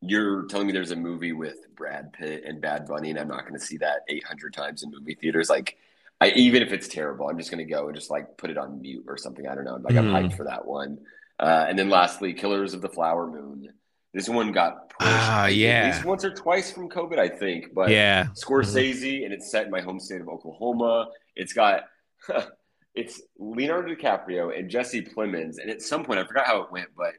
you're 0.00 0.44
telling 0.46 0.66
me 0.66 0.72
there's 0.72 0.90
a 0.90 0.96
movie 0.96 1.32
with 1.32 1.56
Brad 1.74 2.12
Pitt 2.12 2.44
and 2.46 2.60
Bad 2.60 2.86
Bunny, 2.86 3.10
and 3.10 3.18
I'm 3.18 3.28
not 3.28 3.42
going 3.42 3.58
to 3.58 3.64
see 3.64 3.78
that 3.78 4.02
800 4.08 4.52
times 4.52 4.82
in 4.82 4.90
movie 4.90 5.14
theaters. 5.14 5.50
Like, 5.50 5.76
I 6.20 6.30
even 6.30 6.62
if 6.62 6.72
it's 6.72 6.88
terrible, 6.88 7.28
I'm 7.28 7.38
just 7.38 7.50
going 7.50 7.64
to 7.64 7.72
go 7.72 7.86
and 7.86 7.96
just 7.96 8.10
like 8.10 8.36
put 8.36 8.50
it 8.50 8.58
on 8.58 8.80
mute 8.80 9.04
or 9.08 9.16
something. 9.16 9.46
I 9.46 9.54
don't 9.54 9.64
know. 9.64 9.76
Like, 9.76 9.94
mm. 9.94 9.98
I'm 9.98 10.06
hyped 10.06 10.30
hmm. 10.32 10.36
for 10.36 10.44
that 10.44 10.66
one. 10.66 10.98
Uh, 11.38 11.66
and 11.68 11.78
then 11.78 11.88
lastly, 11.88 12.32
Killers 12.32 12.74
of 12.74 12.80
the 12.80 12.88
Flower 12.88 13.26
Moon. 13.26 13.68
This 14.14 14.28
one 14.28 14.52
got 14.52 14.88
pushed 14.88 15.12
ah, 15.12 15.46
yeah. 15.46 15.68
at 15.68 15.94
least 15.94 16.04
once 16.04 16.24
or 16.24 16.30
twice 16.34 16.72
from 16.72 16.88
COVID, 16.88 17.18
I 17.18 17.28
think. 17.28 17.74
But 17.74 17.90
yeah, 17.90 18.28
Scorsese, 18.34 19.02
mm-hmm. 19.02 19.24
and 19.24 19.32
it's 19.34 19.50
set 19.50 19.66
in 19.66 19.70
my 19.70 19.80
home 19.80 20.00
state 20.00 20.20
of 20.20 20.28
Oklahoma. 20.28 21.08
It's 21.36 21.52
got 21.52 21.82
it's 22.94 23.20
Leonardo 23.38 23.94
DiCaprio 23.94 24.58
and 24.58 24.70
Jesse 24.70 25.02
Plemons, 25.02 25.58
and 25.60 25.70
at 25.70 25.82
some 25.82 26.04
point 26.04 26.18
I 26.18 26.26
forgot 26.26 26.46
how 26.46 26.62
it 26.62 26.72
went, 26.72 26.88
but 26.96 27.12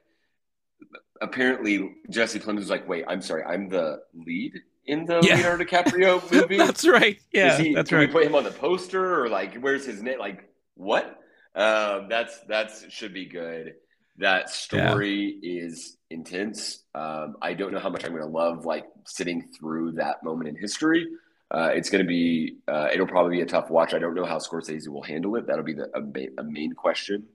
apparently 1.22 1.96
Jesse 2.10 2.40
Plemons 2.40 2.60
was 2.60 2.70
like, 2.70 2.88
"Wait, 2.88 3.06
I'm 3.08 3.22
sorry, 3.22 3.44
I'm 3.44 3.70
the 3.70 4.02
lead 4.14 4.54
in 4.86 5.06
the 5.06 5.22
yeah. 5.22 5.36
Leonardo 5.36 5.64
DiCaprio 5.64 6.32
movie." 6.32 6.58
that's 6.58 6.88
right. 6.88 7.20
Yeah, 7.32 7.58
he, 7.58 7.74
that's 7.74 7.90
can 7.90 7.98
right. 7.98 8.08
we 8.08 8.14
put 8.14 8.26
him 8.26 8.36
on 8.36 8.44
the 8.44 8.52
poster 8.52 9.24
or 9.24 9.30
like, 9.30 9.56
where's 9.56 9.86
his 9.86 10.02
name? 10.02 10.20
Like, 10.20 10.50
what? 10.76 11.20
Um, 11.56 12.08
that's 12.10 12.40
that's 12.48 12.90
should 12.91 13.14
be 13.14 13.26
good. 13.26 13.76
That 14.18 14.50
story 14.50 15.40
yeah. 15.41 15.64
is 15.64 15.98
intense. 16.10 16.84
Um, 16.94 17.38
I 17.41 17.54
don't 17.54 17.72
know 17.72 17.80
how 17.80 17.90
much 17.90 18.04
I'm 18.04 18.12
going 18.12 18.24
to 18.24 18.30
love 18.30 18.66
like 18.66 18.86
sitting 19.06 19.48
through 19.58 19.94
that 19.94 20.24
moment 20.24 20.50
in 20.50 20.56
history. 20.56 21.08
Uh, 21.52 21.72
it's 21.74 21.90
going 21.90 22.04
to 22.04 22.08
be. 22.08 22.58
Uh, 22.68 22.90
it'll 22.94 23.08
probably 23.08 23.38
be 23.38 23.41
a 23.41 23.46
tough 23.46 23.70
watch. 23.70 23.94
I 23.94 24.00
don't 24.00 24.14
know 24.14 24.26
how 24.26 24.38
Scorsese 24.38 24.88
will 24.88 25.04
handle 25.04 25.36
it. 25.36 25.48
That'll 25.48 25.64
be 25.64 25.74
the 25.74 25.90
a, 25.96 26.41
a 26.41 26.44
main 26.44 26.74
question. 26.74 27.26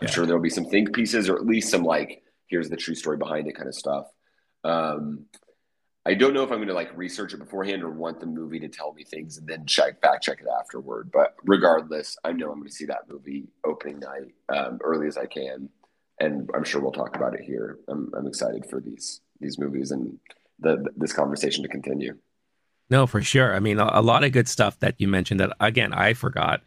I'm 0.00 0.06
yeah. 0.06 0.12
sure 0.12 0.26
there'll 0.26 0.42
be 0.42 0.50
some 0.50 0.64
think 0.64 0.92
pieces 0.94 1.28
or 1.28 1.36
at 1.36 1.44
least 1.44 1.70
some 1.70 1.82
like 1.82 2.22
here's 2.48 2.68
the 2.68 2.76
true 2.76 2.94
story 2.94 3.16
behind 3.16 3.46
it 3.46 3.54
kind 3.54 3.68
of 3.68 3.74
stuff. 3.74 4.06
Um, 4.64 5.26
I 6.08 6.14
don't 6.14 6.32
know 6.32 6.42
if 6.42 6.50
I'm 6.50 6.56
going 6.56 6.68
to 6.68 6.74
like 6.74 6.96
research 6.96 7.34
it 7.34 7.38
beforehand 7.38 7.82
or 7.82 7.90
want 7.90 8.18
the 8.18 8.26
movie 8.26 8.58
to 8.60 8.68
tell 8.68 8.94
me 8.94 9.04
things 9.04 9.36
and 9.36 9.46
then 9.46 9.66
check 9.66 10.00
fact 10.00 10.24
check 10.24 10.40
it 10.40 10.46
afterward. 10.58 11.10
But 11.12 11.34
regardless, 11.44 12.16
I 12.24 12.32
know 12.32 12.50
I'm 12.50 12.58
going 12.58 12.68
to 12.68 12.74
see 12.74 12.86
that 12.86 13.10
movie 13.10 13.48
opening 13.64 14.00
night 14.00 14.32
um, 14.48 14.78
early 14.82 15.06
as 15.06 15.18
I 15.18 15.26
can, 15.26 15.68
and 16.18 16.48
I'm 16.54 16.64
sure 16.64 16.80
we'll 16.80 16.92
talk 16.92 17.14
about 17.14 17.34
it 17.34 17.42
here. 17.42 17.78
I'm, 17.88 18.10
I'm 18.16 18.26
excited 18.26 18.66
for 18.70 18.80
these 18.80 19.20
these 19.40 19.58
movies 19.58 19.90
and 19.90 20.18
the, 20.60 20.84
this 20.96 21.12
conversation 21.12 21.62
to 21.62 21.68
continue. 21.68 22.16
No, 22.90 23.06
for 23.06 23.20
sure. 23.20 23.54
I 23.54 23.60
mean, 23.60 23.78
a, 23.78 23.90
a 23.92 24.02
lot 24.02 24.24
of 24.24 24.32
good 24.32 24.48
stuff 24.48 24.80
that 24.80 24.94
you 24.98 25.08
mentioned 25.08 25.40
that 25.40 25.54
again 25.60 25.92
I 25.92 26.14
forgot 26.14 26.62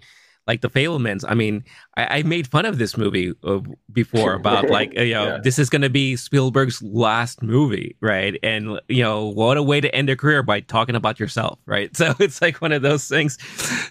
like 0.47 0.61
the 0.61 0.69
Fabelmans. 0.69 1.23
I 1.27 1.33
mean, 1.33 1.63
I, 1.95 2.19
I 2.19 2.23
made 2.23 2.47
fun 2.47 2.65
of 2.65 2.77
this 2.77 2.97
movie 2.97 3.33
uh, 3.43 3.59
before 3.91 4.33
about 4.41 4.69
like 4.69 4.93
you 4.93 5.13
know 5.13 5.27
yeah. 5.27 5.39
this 5.43 5.59
is 5.59 5.69
going 5.69 5.83
to 5.83 5.89
be 5.89 6.15
Spielberg's 6.15 6.81
last 6.81 7.41
movie, 7.41 7.95
right? 8.01 8.37
And 8.43 8.79
you 8.87 9.03
know 9.03 9.27
what 9.27 9.57
a 9.57 9.63
way 9.63 9.81
to 9.81 9.93
end 9.93 10.09
a 10.09 10.15
career 10.15 10.43
by 10.43 10.61
talking 10.61 10.95
about 10.95 11.19
yourself, 11.19 11.59
right? 11.65 11.89
So 12.01 12.15
it's 12.19 12.41
like 12.41 12.61
one 12.61 12.71
of 12.71 12.81
those 12.81 13.07
things. 13.07 13.37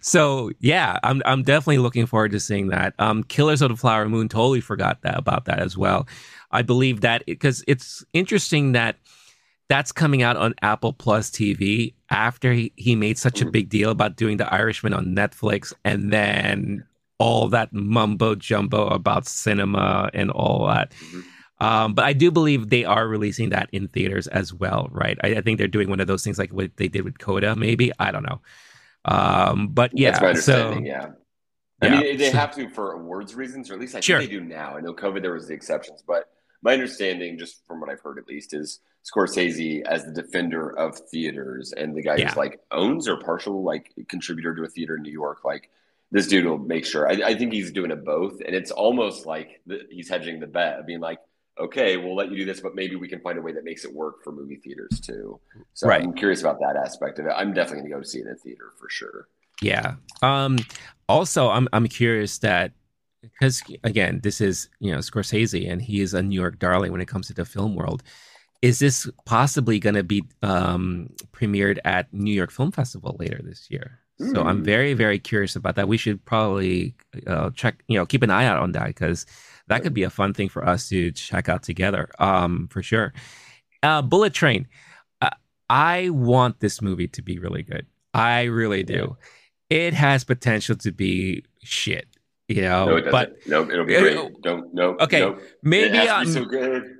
So 0.01 0.51
yeah, 0.59 0.98
I'm 1.05 1.22
I'm 1.24 1.44
definitely 1.44 1.78
looking 1.78 2.06
forward 2.06 2.32
to 2.32 2.40
seeing 2.40 2.68
that. 2.68 2.93
Um, 2.98 3.22
Killers 3.22 3.62
of 3.62 3.68
the 3.68 3.77
Flower 3.77 4.09
Moon 4.09 4.28
totally 4.28 4.60
forgot 4.60 5.02
that 5.02 5.16
about 5.16 5.44
that 5.44 5.60
as 5.60 5.77
well. 5.77 6.09
I 6.51 6.62
believe 6.62 7.02
that 7.02 7.24
because 7.27 7.62
it's 7.68 8.05
interesting 8.12 8.72
that 8.72 8.97
that's 9.70 9.92
coming 9.92 10.20
out 10.20 10.36
on 10.36 10.52
Apple 10.62 10.92
Plus 10.92 11.30
TV 11.30 11.94
after 12.10 12.52
he, 12.52 12.72
he 12.74 12.97
made 12.97 13.16
such 13.16 13.40
a 13.40 13.47
mm. 13.47 13.52
big 13.52 13.68
deal 13.68 13.90
about 13.90 14.16
doing 14.16 14.36
The 14.36 14.52
Irishman 14.52 14.92
on 14.92 15.14
Netflix 15.14 15.72
and 15.84 16.12
then 16.12 16.84
all 17.18 17.47
that 17.51 17.72
mumbo 17.72 18.34
jumbo 18.34 18.88
about 18.88 19.28
cinema 19.28 20.10
and 20.12 20.28
all 20.32 20.66
that. 20.66 20.90
Mm-hmm. 20.90 21.20
Um, 21.64 21.94
but 21.94 22.05
I 22.05 22.14
do 22.14 22.32
believe 22.32 22.68
they 22.68 22.84
are 22.84 23.06
releasing 23.06 23.51
that 23.51 23.68
in 23.70 23.86
theaters 23.86 24.26
as 24.26 24.52
well, 24.52 24.88
right? 24.90 25.16
I, 25.22 25.36
I, 25.36 25.40
think 25.40 25.59
they're 25.59 25.68
doing 25.68 25.88
one 25.88 26.01
of 26.01 26.09
those 26.09 26.24
things 26.24 26.38
like 26.38 26.52
what 26.52 26.76
they 26.76 26.88
did 26.88 27.05
with 27.05 27.18
Coda, 27.18 27.55
maybe. 27.55 27.92
I 27.98 28.10
don't 28.10 28.24
know. 28.24 28.40
Um, 29.05 29.68
but 29.68 29.97
yeah, 29.97 30.10
That's 30.10 30.22
my 30.22 30.28
understanding, 30.30 30.84
so, 30.84 30.90
yeah. 30.90 31.09
I 31.80 31.86
yeah. 31.86 32.01
mean, 32.01 32.16
they 32.16 32.30
have 32.30 32.55
to 32.56 32.68
for 32.70 32.92
awards 32.92 33.36
reasons, 33.36 33.70
or 33.70 33.74
at 33.74 33.80
least 33.80 33.94
I 33.94 34.01
sure. 34.01 34.18
think 34.18 34.30
they 34.30 34.36
do 34.36 34.42
now. 34.42 34.76
I 34.76 34.80
know 34.80 34.94
COVID, 34.94 35.22
there 35.22 35.34
was 35.34 35.47
the 35.47 35.55
exceptions, 35.55 36.02
but 36.05 36.24
my 36.62 36.72
understanding, 36.72 37.38
just 37.38 37.64
from 37.66 37.80
what 37.80 37.88
I've 37.88 38.01
heard 38.01 38.18
at 38.18 38.26
least, 38.26 38.52
is 38.52 38.80
Scorsese 39.05 39.82
as 39.86 40.05
the 40.05 40.12
defender 40.12 40.77
of 40.78 40.98
theaters 41.10 41.72
and 41.72 41.97
the 41.97 42.02
guy 42.02 42.16
yeah. 42.16 42.28
who's 42.28 42.36
like 42.36 42.60
owns 42.70 43.09
or 43.09 43.16
partial 43.16 43.62
like 43.62 43.93
contributor 44.09 44.55
to 44.55 44.62
a 44.62 44.68
theater 44.68 44.97
in 44.97 45.02
New 45.02 45.12
York. 45.12 45.44
Like 45.44 45.70
this 46.10 46.27
dude 46.27 46.44
will 46.44 46.59
make 46.59 46.85
sure. 46.85 47.09
I, 47.09 47.31
I 47.31 47.35
think 47.35 47.52
he's 47.52 47.72
doing 47.72 47.90
it 47.90 48.05
both, 48.05 48.40
and 48.44 48.55
it's 48.55 48.70
almost 48.70 49.27
like 49.27 49.60
the, 49.66 49.81
he's 49.90 50.09
hedging 50.09 50.40
the 50.40 50.47
bet, 50.47 50.81
of 50.81 50.86
being 50.86 51.01
like, 51.01 51.18
okay, 51.59 51.97
we'll 51.97 52.16
let 52.16 52.31
you 52.31 52.36
do 52.36 52.44
this, 52.44 52.60
but 52.60 52.74
maybe 52.74 52.97
we 52.97 53.09
can 53.09 53.20
find 53.20 53.39
a 53.39 53.43
way 53.43 53.52
that 53.52 53.64
makes 53.64 53.85
it 53.85 53.93
work 53.93 54.22
for 54.24 54.32
movie 54.32 54.56
theaters 54.56 54.98
too. 55.01 55.39
So 55.74 55.89
Right. 55.89 56.02
I'm 56.02 56.14
curious 56.14 56.40
about 56.40 56.59
that 56.60 56.77
aspect 56.77 57.18
of 57.18 57.27
it. 57.27 57.32
I'm 57.36 57.52
definitely 57.52 57.90
going 57.90 57.90
to 57.90 57.97
go 57.98 58.02
see 58.02 58.18
it 58.20 58.27
in 58.27 58.36
theater 58.36 58.72
for 58.78 58.89
sure. 58.89 59.28
Yeah. 59.60 59.97
Um 60.22 60.59
also 61.06 61.51
I'm 61.51 61.68
I'm 61.74 61.86
curious 61.86 62.39
that 62.39 62.72
because 63.20 63.62
again, 63.85 64.20
this 64.22 64.40
is, 64.40 64.70
you 64.78 64.90
know, 64.90 64.98
Scorsese 64.98 65.70
and 65.70 65.82
he 65.82 66.01
is 66.01 66.14
a 66.14 66.22
New 66.22 66.40
York 66.40 66.59
darling 66.59 66.93
when 66.93 67.02
it 67.02 67.09
comes 67.09 67.27
to 67.27 67.35
the 67.35 67.44
film 67.44 67.74
world. 67.74 68.02
Is 68.62 68.78
this 68.78 69.08
possibly 69.24 69.78
going 69.78 69.94
to 69.94 70.02
be 70.04 70.22
um 70.42 71.08
premiered 71.32 71.78
at 71.84 72.12
New 72.12 72.32
York 72.32 72.50
Film 72.50 72.72
Festival 72.72 73.16
later 73.18 73.40
this 73.42 73.70
year? 73.70 73.98
So 74.34 74.42
I'm 74.44 74.58
Hmm. 74.58 74.64
very 74.64 74.92
very 74.94 75.18
curious 75.18 75.56
about 75.56 75.76
that. 75.76 75.88
We 75.88 75.96
should 75.96 76.22
probably 76.26 76.94
uh, 77.26 77.50
check, 77.50 77.82
you 77.88 77.96
know, 77.98 78.04
keep 78.04 78.22
an 78.22 78.30
eye 78.30 78.44
out 78.44 78.58
on 78.58 78.72
that 78.72 78.88
because 78.88 79.24
that 79.68 79.82
could 79.82 79.94
be 79.94 80.02
a 80.02 80.10
fun 80.10 80.34
thing 80.34 80.48
for 80.50 80.66
us 80.68 80.88
to 80.90 81.10
check 81.12 81.48
out 81.48 81.62
together. 81.62 82.08
Um 82.18 82.68
for 82.70 82.82
sure. 82.82 83.14
Uh 83.82 84.02
Bullet 84.02 84.34
Train. 84.34 84.68
Uh, 85.22 85.30
I 85.70 86.10
want 86.10 86.60
this 86.60 86.82
movie 86.82 87.08
to 87.08 87.22
be 87.22 87.38
really 87.38 87.62
good. 87.62 87.86
I 88.12 88.44
really 88.44 88.82
do 88.82 89.16
it 89.70 89.94
has 89.94 90.24
potential 90.24 90.74
to 90.76 90.90
be 90.92 91.44
shit, 91.62 92.08
you 92.51 92.62
know. 92.62 92.86
no, 92.86 92.97
it 92.97 93.02
doesn't. 93.02 93.12
but 93.12 93.47
no, 93.47 93.59
it'll 93.70 93.85
be 93.86 93.97
Uh, 93.97 94.01
great. 94.01 94.43
Don't 94.43 94.74
no. 94.74 94.97
okay, 95.01 95.20
no. 95.20 95.39
maybe 95.62 95.98
it 95.98 96.10
I'm 96.10 96.27
so 96.27 96.44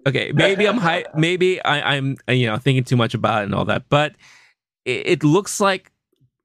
okay. 0.07 0.33
Maybe 0.33 0.67
I'm 0.69 0.79
high. 0.79 1.05
Maybe 1.15 1.61
I, 1.65 1.97
I'm 1.97 2.17
uh, 2.29 2.33
you 2.33 2.47
know 2.47 2.57
thinking 2.59 2.85
too 2.85 2.97
much 2.97 3.15
about 3.15 3.43
it 3.43 3.45
and 3.47 3.55
all 3.55 3.65
that. 3.67 3.85
But 3.89 4.15
it, 4.85 5.07
it 5.07 5.25
looks 5.25 5.61
like 5.61 5.91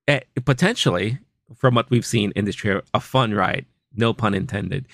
uh, 0.08 0.20
potentially, 0.46 1.20
from 1.56 1.76
what 1.76 1.90
we've 1.90 2.06
seen 2.06 2.32
in 2.36 2.46
this 2.46 2.56
trailer, 2.56 2.84
a 2.94 3.00
fun 3.00 3.34
ride. 3.34 3.66
No 3.96 4.14
pun 4.14 4.34
intended. 4.34 4.88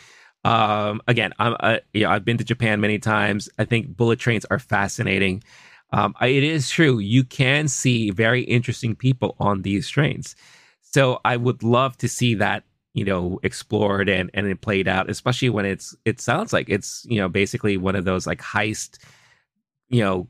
Um, 0.43 1.01
again, 1.07 1.33
I'm 1.39 1.55
uh, 1.59 1.77
you 1.93 2.03
know 2.03 2.11
I've 2.11 2.25
been 2.25 2.37
to 2.37 2.43
Japan 2.43 2.81
many 2.81 2.99
times. 2.99 3.49
I 3.57 3.65
think 3.65 3.95
bullet 3.95 4.19
trains 4.19 4.45
are 4.51 4.59
fascinating. 4.59 5.43
Um, 5.93 6.15
I- 6.19 6.27
it 6.27 6.43
is 6.43 6.69
true 6.69 6.99
you 6.99 7.23
can 7.23 7.67
see 7.67 8.11
very 8.11 8.41
interesting 8.43 8.95
people 8.95 9.35
on 9.39 9.61
these 9.63 9.89
trains. 9.89 10.35
So 10.81 11.19
I 11.23 11.37
would 11.37 11.63
love 11.63 11.97
to 11.97 12.07
see 12.07 12.35
that 12.35 12.63
you 12.93 13.05
know 13.05 13.39
explored 13.43 14.09
and 14.09 14.29
and 14.33 14.47
it 14.47 14.61
played 14.61 14.87
out, 14.87 15.09
especially 15.09 15.49
when 15.49 15.65
it's 15.65 15.95
it 16.05 16.19
sounds 16.19 16.53
like 16.53 16.69
it's 16.69 17.05
you 17.09 17.19
know 17.19 17.29
basically 17.29 17.77
one 17.77 17.95
of 17.95 18.05
those 18.05 18.27
like 18.27 18.41
heist, 18.41 18.99
you 19.89 20.01
know, 20.01 20.27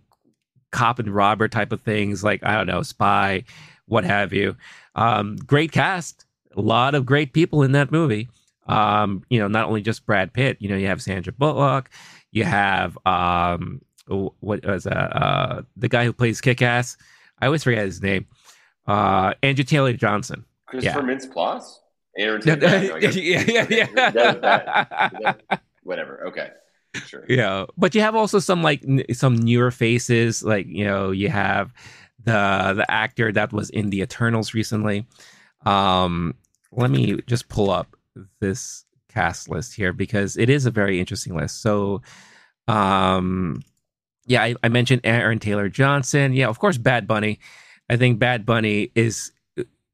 cop 0.72 1.00
and 1.00 1.14
robber 1.14 1.48
type 1.48 1.72
of 1.72 1.82
things, 1.82 2.24
like 2.24 2.44
I 2.44 2.56
don't 2.56 2.68
know, 2.68 2.82
spy, 2.82 3.44
what 3.88 4.04
have 4.04 4.34
you. 4.34 4.56
Um, 4.96 5.38
great 5.38 5.72
cast, 5.72 6.26
a 6.56 6.62
lot 6.62 6.96
of 6.96 7.06
great 7.06 7.34
people 7.34 7.64
in 7.64 7.72
that 7.74 7.92
movie. 7.92 8.30
Um, 8.68 9.24
you 9.30 9.40
know, 9.40 9.48
not 9.48 9.68
only 9.68 9.82
just 9.82 10.06
Brad 10.06 10.34
Pitt, 10.34 10.58
you 10.60 10.70
know, 10.70 10.78
you 10.78 10.88
have 10.88 11.02
Sandra 11.02 11.34
Bullock, 11.34 11.90
you 12.32 12.44
have 12.44 12.98
um, 13.06 13.82
what 14.08 14.66
was 14.66 14.86
uh, 14.86 14.90
uh 14.90 15.62
the 15.76 15.90
guy 15.90 16.06
who 16.06 16.14
plays 16.14 16.42
Kick 16.42 16.62
Ass. 16.62 16.96
I 17.40 17.48
always 17.48 17.64
forget 17.64 17.86
his 17.86 18.02
name. 18.02 18.28
Uh, 18.88 19.34
Andrew 19.42 19.64
Taylor 19.64 19.94
Johnson. 19.94 20.46
Christopher 20.68 21.00
Yeah. 21.00 21.18
Mintz? 21.18 21.80
Aaron 22.18 22.42
yeah, 22.46 22.56
Taylor- 22.56 22.88
no, 22.88 22.96
I 22.96 23.00
yeah, 23.00 23.66
yeah, 23.70 23.86
that- 24.12 24.42
that- 24.42 25.62
Whatever. 25.84 26.28
Okay. 26.28 26.50
Sure. 27.06 27.24
yeah. 27.30 27.66
But 27.78 27.96
you 27.96 28.02
have 28.02 28.16
also 28.16 28.40
some 28.40 28.62
like 28.62 28.84
n- 28.84 29.04
some 29.14 29.36
newer 29.38 29.72
faces. 29.72 30.44
Like 30.44 30.68
you 30.68 30.84
know 30.84 31.12
you 31.12 31.30
have 31.30 31.74
the 32.24 32.74
the 32.76 32.86
actor 32.90 33.32
that 33.32 33.52
was 33.54 33.70
in 33.70 33.90
the 33.90 34.02
eternals 34.02 34.54
recently. 34.54 35.06
Um 35.66 36.36
let 36.72 36.92
me 36.92 37.20
just 37.28 37.48
pull 37.50 37.70
up 37.72 37.96
this 38.40 38.86
cast 39.10 39.50
list 39.50 39.74
here 39.74 39.92
because 39.94 40.38
it 40.38 40.50
is 40.50 40.66
a 40.66 40.72
very 40.72 41.00
interesting 41.00 41.36
list. 41.36 41.62
So 41.62 42.02
um 42.68 43.62
yeah 44.28 44.44
i, 44.44 44.56
I 44.64 44.70
mentioned 44.70 45.02
aaron 45.04 45.40
taylor 45.40 45.68
johnson 45.68 46.32
yeah 46.34 46.48
of 46.48 46.60
course 46.60 46.78
bad 46.78 47.08
bunny. 47.08 47.40
I 47.90 47.98
think 47.98 48.20
bad 48.20 48.46
bunny 48.46 48.92
is 48.96 49.32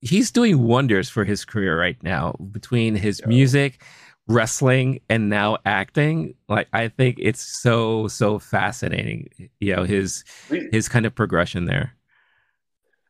he's 0.01 0.31
doing 0.31 0.63
wonders 0.63 1.09
for 1.09 1.23
his 1.23 1.43
career 1.45 1.79
right 1.79 2.01
now 2.03 2.33
between 2.51 2.95
his 2.95 3.19
Yeah. 3.21 3.27
music 3.27 3.81
wrestling 4.29 4.99
and 5.09 5.29
now 5.29 5.57
acting 5.65 6.35
like 6.49 6.67
i 6.73 6.89
think 6.89 7.15
it's 7.17 7.41
so 7.61 8.07
so 8.09 8.37
fascinating 8.37 9.29
you 9.61 9.73
know 9.73 9.83
his 9.83 10.25
his 10.71 10.89
kind 10.89 11.05
of 11.05 11.15
progression 11.15 11.65
there 11.65 11.93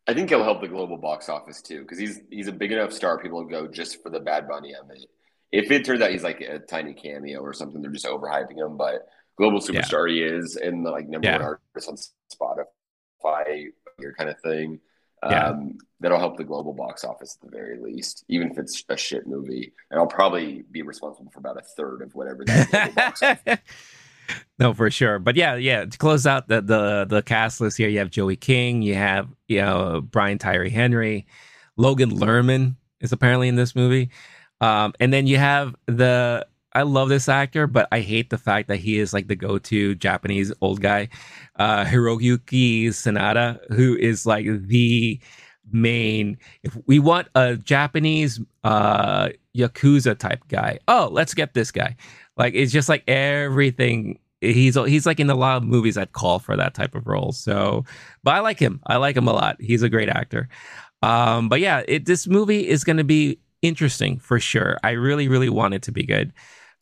I 0.09 0.13
think 0.13 0.29
he'll 0.29 0.41
help 0.43 0.61
the 0.61 0.69
global 0.69 0.95
box 0.95 1.27
office 1.27 1.61
too, 1.61 1.81
because 1.81 1.97
he's 1.97 2.21
he's 2.29 2.47
a 2.47 2.53
big 2.53 2.71
enough 2.71 2.93
star. 2.93 3.17
People 3.19 3.39
will 3.43 3.49
go 3.49 3.67
just 3.67 4.01
for 4.01 4.09
the 4.09 4.21
Bad 4.21 4.47
Bunny 4.47 4.73
of 4.73 4.89
it. 4.89 5.03
If 5.51 5.69
it 5.69 5.83
turns 5.83 5.99
out 5.99 6.11
he's 6.11 6.23
like 6.23 6.39
a 6.39 6.59
tiny 6.59 6.93
cameo 6.93 7.41
or 7.41 7.51
something, 7.51 7.81
they're 7.81 7.91
just 7.91 8.05
overhyping 8.05 8.55
him. 8.57 8.77
But 8.77 9.05
global 9.37 9.59
Yeah. 9.59 9.81
superstar 9.81 10.09
he 10.09 10.21
is, 10.23 10.55
and 10.55 10.85
the 10.85 10.91
like 10.91 11.09
number 11.09 11.27
Yeah. 11.27 11.39
one 11.39 11.57
artist 11.75 11.89
on 11.89 11.97
Spotify, 12.33 13.67
your 13.99 14.13
kind 14.13 14.29
of 14.29 14.39
thing. 14.39 14.79
Yeah. 15.23 15.49
Um, 15.49 15.77
that'll 15.99 16.19
help 16.19 16.37
the 16.37 16.43
global 16.43 16.73
box 16.73 17.03
office 17.03 17.37
at 17.41 17.49
the 17.49 17.55
very 17.55 17.79
least, 17.79 18.23
even 18.29 18.51
if 18.51 18.57
it's 18.57 18.83
a 18.89 18.97
shit 18.97 19.25
movie. 19.25 19.73
And 19.89 19.99
I'll 19.99 20.07
probably 20.07 20.63
be 20.71 20.81
responsible 20.83 21.31
for 21.31 21.39
about 21.39 21.57
a 21.57 21.63
third 21.75 22.01
of 22.01 22.13
whatever 22.15 22.45
that 22.45 22.95
box 22.95 23.61
no 24.59 24.73
for 24.73 24.91
sure 24.91 25.19
but 25.19 25.35
yeah 25.35 25.55
yeah 25.55 25.85
to 25.85 25.97
close 25.97 26.27
out 26.27 26.47
the 26.47 26.61
the 26.61 27.05
the 27.07 27.21
cast 27.21 27.61
list 27.61 27.77
here 27.77 27.87
you 27.87 27.99
have 27.99 28.09
joey 28.09 28.35
king 28.35 28.81
you 28.81 28.93
have 28.93 29.29
you 29.47 29.61
know 29.61 30.01
brian 30.01 30.37
tyree 30.37 30.69
henry 30.69 31.25
logan 31.77 32.11
lerman 32.11 32.75
is 32.99 33.13
apparently 33.13 33.47
in 33.47 33.55
this 33.55 33.75
movie 33.75 34.09
um 34.59 34.93
and 34.99 35.13
then 35.13 35.27
you 35.27 35.37
have 35.37 35.75
the 35.85 36.45
i 36.77 36.81
love 36.83 37.09
this 37.09 37.27
actor 37.27 37.67
but 37.67 37.87
i 37.91 37.99
hate 37.99 38.29
the 38.29 38.37
fact 38.37 38.67
that 38.67 38.77
he 38.77 38.99
is 38.99 39.13
like 39.13 39.27
the 39.27 39.35
go-to 39.35 39.95
japanese 39.95 40.53
old 40.61 40.81
guy 40.81 41.07
uh 41.57 41.83
hiroyuki 41.83 42.87
sanada 42.87 43.59
who 43.73 43.95
is 43.97 44.25
like 44.25 44.45
the 44.67 45.19
main 45.71 46.37
if 46.63 46.77
we 46.85 46.97
want 46.99 47.27
a 47.35 47.57
japanese 47.57 48.39
uh 48.63 49.29
yakuza 49.55 50.17
type 50.17 50.41
guy 50.47 50.79
oh 50.87 51.09
let's 51.11 51.33
get 51.33 51.53
this 51.53 51.71
guy 51.71 51.95
like 52.37 52.53
it's 52.55 52.71
just 52.71 52.87
like 52.87 53.03
everything. 53.07 54.19
He's 54.41 54.75
he's 54.75 55.05
like 55.05 55.19
in 55.19 55.29
a 55.29 55.35
lot 55.35 55.57
of 55.57 55.63
movies 55.63 55.95
that 55.95 56.13
call 56.13 56.39
for 56.39 56.55
that 56.55 56.75
type 56.75 56.93
of 56.93 57.07
role. 57.07 57.31
So, 57.31 57.83
but 58.23 58.35
I 58.35 58.39
like 58.39 58.59
him. 58.59 58.79
I 58.85 58.97
like 58.97 59.17
him 59.17 59.27
a 59.27 59.33
lot. 59.33 59.57
He's 59.59 59.81
a 59.81 59.89
great 59.89 60.09
actor. 60.09 60.47
Um, 61.01 61.49
but 61.49 61.59
yeah, 61.59 61.83
it, 61.87 62.05
this 62.05 62.27
movie 62.27 62.67
is 62.67 62.83
going 62.83 62.97
to 62.97 63.03
be 63.03 63.39
interesting 63.63 64.19
for 64.19 64.39
sure. 64.39 64.77
I 64.83 64.91
really, 64.91 65.27
really 65.27 65.49
want 65.49 65.73
it 65.73 65.81
to 65.83 65.91
be 65.91 66.03
good, 66.03 66.33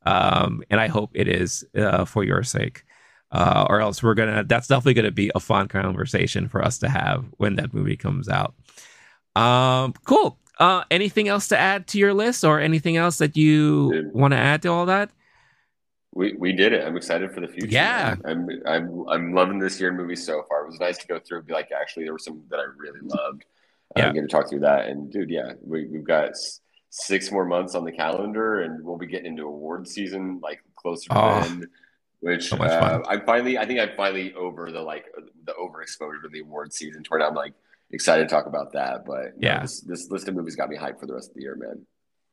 um, 0.05 0.63
and 0.69 0.79
I 0.79 0.87
hope 0.87 1.11
it 1.13 1.27
is 1.27 1.65
uh, 1.75 2.05
for 2.05 2.23
your 2.23 2.43
sake. 2.43 2.83
Uh, 3.31 3.65
or 3.69 3.81
else 3.81 4.01
we're 4.01 4.13
gonna. 4.13 4.43
That's 4.43 4.67
definitely 4.67 4.93
gonna 4.93 5.11
be 5.11 5.31
a 5.35 5.39
fun 5.39 5.67
conversation 5.67 6.47
for 6.47 6.63
us 6.63 6.77
to 6.79 6.87
have 6.87 7.25
when 7.37 7.55
that 7.55 7.73
movie 7.73 7.97
comes 7.97 8.29
out. 8.29 8.53
Um, 9.35 9.93
cool. 10.05 10.37
Uh, 10.57 10.83
anything 10.89 11.27
else 11.27 11.49
to 11.49 11.57
add 11.57 11.87
to 11.87 11.97
your 11.97 12.13
list, 12.13 12.45
or 12.45 12.61
anything 12.61 12.95
else 12.95 13.17
that 13.17 13.35
you 13.35 14.09
want 14.13 14.31
to 14.31 14.37
add 14.37 14.61
to 14.61 14.69
all 14.69 14.85
that? 14.85 15.09
We 16.13 16.33
we 16.37 16.53
did 16.53 16.71
it. 16.71 16.85
I'm 16.85 16.95
excited 16.95 17.33
for 17.33 17.41
the 17.41 17.47
future. 17.47 17.67
Yeah. 17.67 18.15
I'm 18.23 18.47
I'm 18.65 19.09
I'm 19.09 19.33
loving 19.33 19.59
this 19.59 19.81
year 19.81 19.89
in 19.89 19.97
movies 19.97 20.25
so 20.25 20.43
far. 20.47 20.63
It 20.63 20.67
was 20.67 20.79
nice 20.79 20.97
to 20.99 21.07
go 21.07 21.19
through 21.19 21.39
and 21.39 21.47
be 21.47 21.53
like, 21.53 21.71
actually, 21.73 22.05
there 22.05 22.13
were 22.13 22.19
some 22.19 22.41
that 22.49 22.59
I 22.59 22.65
really 22.77 23.01
loved. 23.03 23.43
Yeah. 23.97 24.07
I'm 24.07 24.13
going 24.13 24.27
to 24.27 24.31
talk 24.31 24.49
through 24.49 24.61
that, 24.61 24.87
and 24.87 25.11
dude, 25.11 25.29
yeah, 25.29 25.53
we 25.61 25.87
we've 25.87 26.05
got 26.05 26.31
six 26.97 27.31
more 27.31 27.45
months 27.45 27.75
on 27.75 27.83
the 27.83 27.91
calendar, 27.91 28.61
and 28.61 28.83
we'll 28.83 28.97
be 28.97 29.05
getting 29.07 29.27
into 29.27 29.43
award 29.43 29.87
season 29.87 30.39
like 30.41 30.61
closer 30.75 31.09
to 31.09 31.17
Oh, 31.17 31.41
then. 31.41 31.67
Which 32.21 32.49
so 32.49 32.57
uh. 32.57 33.03
I'm 33.07 33.25
finally, 33.25 33.57
I 33.57 33.65
think 33.65 33.79
I'm 33.79 33.95
finally 33.95 34.33
over 34.33 34.71
the 34.71 34.81
like 34.81 35.05
the 35.45 35.53
overexposure 35.53 36.21
to 36.23 36.29
the 36.31 36.39
award 36.39 36.73
season. 36.73 37.03
To 37.03 37.09
where 37.09 37.27
I'm 37.27 37.35
like 37.35 37.53
excited 37.91 38.27
to 38.27 38.33
talk 38.33 38.45
about 38.47 38.73
that. 38.73 39.05
But 39.05 39.33
Yeah. 39.37 39.61
this 39.61 39.81
this 39.81 40.09
list 40.09 40.27
of 40.27 40.35
movies 40.35 40.55
got 40.55 40.69
me 40.69 40.77
hyped 40.77 40.99
for 40.99 41.05
the 41.05 41.13
rest 41.13 41.29
of 41.29 41.35
the 41.35 41.41
year, 41.41 41.55
man. 41.55 41.85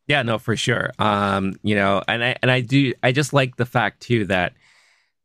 Yeah, 0.07 0.23
no, 0.23 0.39
for 0.39 0.57
sure. 0.57 0.93
Um, 0.99 1.55
you 1.63 1.75
know, 1.75 2.03
and 2.09 2.23
I 2.25 2.37
and 2.41 2.51
I 2.51 2.61
do 2.61 2.95
I 3.03 3.13
just 3.13 3.33
like 3.33 3.57
the 3.57 3.67
fact 3.67 4.01
too 4.01 4.25
that, 4.27 4.55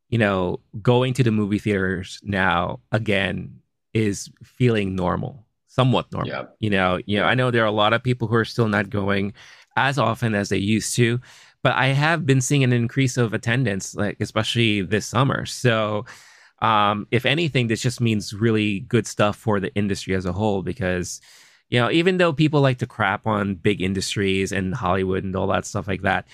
you 0.08 0.18
know, 0.18 0.60
going 0.82 1.14
to 1.14 1.22
the 1.22 1.30
movie 1.30 1.58
theaters 1.58 2.20
now 2.22 2.80
again 2.92 3.60
is 3.94 4.30
feeling 4.42 4.94
normal, 4.94 5.46
somewhat 5.78 6.10
normal. 6.10 6.28
Yeah. 6.28 6.44
You 6.58 6.70
know, 6.70 6.98
you 7.06 7.18
know, 7.18 7.24
I 7.24 7.34
know 7.34 7.52
there 7.52 7.62
are 7.62 7.74
a 7.76 7.82
lot 7.84 7.92
of 7.92 8.02
people 8.02 8.26
who 8.26 8.34
are 8.34 8.44
still 8.44 8.66
not 8.66 8.90
going 8.90 9.32
as 9.76 9.96
often 9.96 10.34
as 10.34 10.48
they 10.48 10.58
used 10.58 10.96
to, 10.96 11.20
but 11.62 11.74
I 11.74 11.88
have 11.88 12.26
been 12.26 12.40
seeing 12.40 12.64
an 12.64 12.72
increase 12.72 13.16
of 13.16 13.32
attendance, 13.32 13.94
like 13.94 14.16
especially 14.20 14.82
this 14.82 15.06
summer. 15.06 15.46
So 15.46 16.04
um, 16.62 17.06
if 17.12 17.24
anything, 17.24 17.68
this 17.68 17.80
just 17.80 18.00
means 18.00 18.34
really 18.34 18.80
good 18.80 19.06
stuff 19.06 19.36
for 19.36 19.60
the 19.60 19.72
industry 19.76 20.16
as 20.16 20.26
a 20.26 20.32
whole 20.32 20.62
because 20.62 21.20
you 21.70 21.78
know, 21.78 21.90
even 21.90 22.16
though 22.16 22.32
people 22.32 22.60
like 22.60 22.78
to 22.78 22.86
crap 22.86 23.26
on 23.26 23.54
big 23.54 23.80
industries 23.80 24.52
and 24.52 24.74
Hollywood 24.74 25.22
and 25.22 25.36
all 25.36 25.46
that 25.48 25.66
stuff 25.66 25.86
like 25.86 26.02
that, 26.02 26.26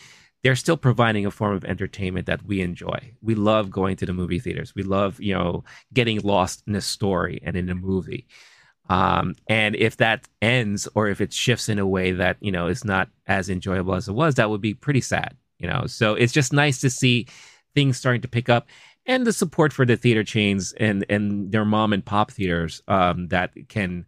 they're 0.43 0.57
still 0.57 0.77
providing 0.77 1.27
a 1.27 1.31
form 1.31 1.55
of 1.57 1.65
entertainment 1.65 2.27
that 2.27 2.47
we 2.47 2.61
enjoy. 2.61 2.99
We 3.21 3.35
love 3.35 3.71
going 3.71 3.97
to 3.97 4.07
the 4.07 4.13
movie 4.13 4.39
theaters. 4.39 4.75
We 4.75 4.85
love, 4.85 5.21
you 5.21 5.35
know, 5.35 5.65
getting 5.93 6.21
lost 6.21 6.63
in 6.67 6.77
a 6.77 6.81
story 6.81 7.41
and 7.45 7.57
in 7.57 7.69
a 7.69 7.75
movie. 7.75 8.27
Um, 8.91 9.35
and 9.49 9.75
if 9.77 9.97
that 9.97 10.29
ends 10.43 10.89
or 10.95 11.09
if 11.09 11.21
it 11.21 11.33
shifts 11.33 11.69
in 11.69 11.79
a 11.79 11.87
way 11.87 12.13
that, 12.13 12.37
you 12.41 12.53
know, 12.53 12.67
is 12.67 12.85
not 12.85 13.09
as 13.27 13.49
enjoyable 13.49 13.95
as 13.95 14.09
it 14.09 14.13
was, 14.13 14.35
that 14.35 14.51
would 14.51 14.61
be 14.61 14.75
pretty 14.75 15.01
sad, 15.01 15.37
you 15.59 15.67
know. 15.67 15.87
So 15.87 16.15
it's 16.15 16.33
just 16.33 16.53
nice 16.53 16.81
to 16.81 16.91
see 16.91 17.27
things 17.75 17.97
starting 17.97 18.23
to 18.23 18.29
pick 18.29 18.49
up. 18.49 18.69
and 19.07 19.27
the 19.27 19.33
support 19.33 19.73
for 19.73 19.85
the 19.85 19.97
theater 19.97 20.25
chains 20.25 20.73
and 20.81 21.05
and 21.09 21.53
their 21.53 21.65
mom 21.65 21.93
and 21.93 22.05
pop 22.05 22.31
theaters 22.31 22.83
um, 22.89 23.29
that 23.29 23.51
can 23.69 24.07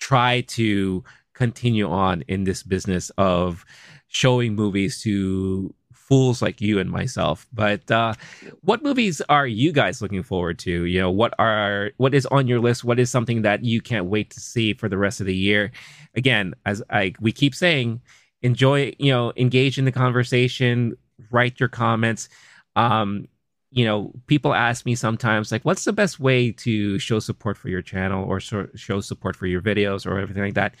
try 0.00 0.40
to 0.42 1.04
continue 1.34 1.88
on 1.88 2.22
in 2.28 2.44
this 2.44 2.62
business 2.62 3.10
of 3.18 3.64
showing 4.08 4.54
movies 4.54 5.00
to 5.02 5.74
fools 6.12 6.42
like 6.42 6.60
you 6.60 6.78
and 6.78 6.90
myself. 6.90 7.46
But 7.54 7.90
uh, 7.90 8.12
what 8.60 8.82
movies 8.82 9.22
are 9.30 9.46
you 9.46 9.72
guys 9.72 10.02
looking 10.02 10.22
forward 10.22 10.58
to? 10.58 10.84
You 10.84 11.00
know, 11.00 11.10
what 11.10 11.32
are 11.38 11.92
what 11.96 12.12
is 12.14 12.26
on 12.26 12.46
your 12.46 12.60
list? 12.60 12.84
What 12.84 13.00
is 13.00 13.10
something 13.10 13.40
that 13.42 13.64
you 13.64 13.80
can't 13.80 14.06
wait 14.06 14.28
to 14.32 14.40
see 14.40 14.74
for 14.74 14.90
the 14.90 14.98
rest 14.98 15.20
of 15.20 15.26
the 15.26 15.34
year? 15.34 15.72
Again, 16.14 16.52
as 16.66 16.82
I 16.90 17.14
we 17.18 17.32
keep 17.32 17.54
saying, 17.54 18.02
enjoy. 18.42 18.92
You 18.98 19.10
know, 19.10 19.32
engage 19.36 19.78
in 19.78 19.86
the 19.86 19.92
conversation. 19.92 20.98
Write 21.30 21.58
your 21.58 21.70
comments. 21.70 22.28
Um, 22.76 23.26
you 23.70 23.86
know, 23.86 24.12
people 24.26 24.52
ask 24.52 24.84
me 24.84 24.94
sometimes, 24.94 25.50
like, 25.50 25.64
what's 25.64 25.86
the 25.86 25.94
best 25.94 26.20
way 26.20 26.52
to 26.52 26.98
show 26.98 27.20
support 27.20 27.56
for 27.56 27.70
your 27.70 27.80
channel 27.80 28.22
or 28.28 28.38
show 28.38 29.00
support 29.00 29.34
for 29.34 29.46
your 29.46 29.62
videos 29.62 30.04
or 30.04 30.18
everything 30.18 30.42
like 30.42 30.60
that? 30.60 30.74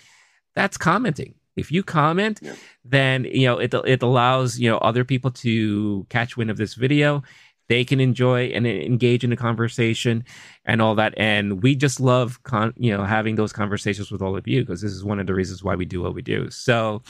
That's 0.54 0.76
commenting. 0.76 1.32
If 1.56 1.70
you 1.70 1.82
comment, 1.82 2.40
yeah. 2.42 2.54
then 2.84 3.24
you 3.24 3.46
know 3.46 3.58
it 3.58 3.74
it 3.74 4.02
allows 4.02 4.58
you 4.58 4.70
know 4.70 4.78
other 4.78 5.04
people 5.04 5.30
to 5.30 6.06
catch 6.08 6.36
wind 6.36 6.50
of 6.50 6.56
this 6.56 6.74
video. 6.74 7.22
They 7.68 7.84
can 7.84 8.00
enjoy 8.00 8.46
and 8.46 8.66
engage 8.66 9.24
in 9.24 9.30
the 9.30 9.36
conversation 9.36 10.24
and 10.64 10.82
all 10.82 10.94
that. 10.96 11.14
And 11.16 11.62
we 11.62 11.74
just 11.74 12.00
love 12.00 12.42
con- 12.42 12.74
you 12.76 12.96
know 12.96 13.04
having 13.04 13.36
those 13.36 13.52
conversations 13.52 14.10
with 14.10 14.22
all 14.22 14.36
of 14.36 14.46
you 14.46 14.62
because 14.62 14.82
this 14.82 14.92
is 14.92 15.04
one 15.04 15.20
of 15.20 15.26
the 15.26 15.34
reasons 15.34 15.62
why 15.62 15.74
we 15.74 15.84
do 15.84 16.02
what 16.02 16.14
we 16.14 16.22
do. 16.22 16.50
So 16.50 17.02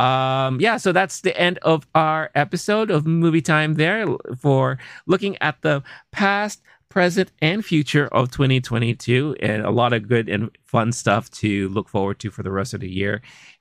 um, 0.00 0.60
yeah, 0.60 0.78
so 0.78 0.92
that's 0.92 1.20
the 1.20 1.38
end 1.38 1.58
of 1.58 1.86
our 1.94 2.30
episode 2.34 2.90
of 2.90 3.06
Movie 3.06 3.42
Time 3.42 3.74
there 3.74 4.06
for 4.38 4.78
looking 5.06 5.36
at 5.42 5.60
the 5.60 5.82
past, 6.10 6.62
present, 6.88 7.30
and 7.42 7.62
future 7.62 8.08
of 8.08 8.30
2022 8.30 9.36
and 9.40 9.62
a 9.62 9.70
lot 9.70 9.92
of 9.92 10.08
good 10.08 10.30
and 10.30 10.50
fun 10.64 10.92
stuff 10.92 11.30
to 11.32 11.68
look 11.68 11.86
forward 11.86 12.18
to 12.20 12.30
for 12.30 12.42
the 12.42 12.50
rest 12.50 12.72
of 12.72 12.80
the 12.80 12.88
year. 12.88 13.20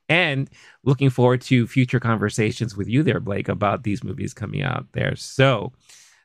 And 0.10 0.50
looking 0.84 1.10
forward 1.10 1.42
to 1.42 1.68
future 1.68 2.00
conversations 2.00 2.76
with 2.76 2.88
you 2.88 3.04
there, 3.04 3.20
Blake, 3.20 3.48
about 3.48 3.84
these 3.84 4.04
movies 4.04 4.34
coming 4.34 4.64
out 4.64 4.88
there. 4.92 5.16
So, 5.16 5.72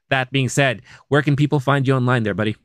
that 0.09 0.33
being 0.33 0.49
said, 0.49 0.83
where 1.09 1.23
can 1.23 1.37
people 1.37 1.61
find 1.61 1.87
you 1.87 1.95
online 1.95 2.23
there, 2.23 2.35
buddy? 2.35 2.57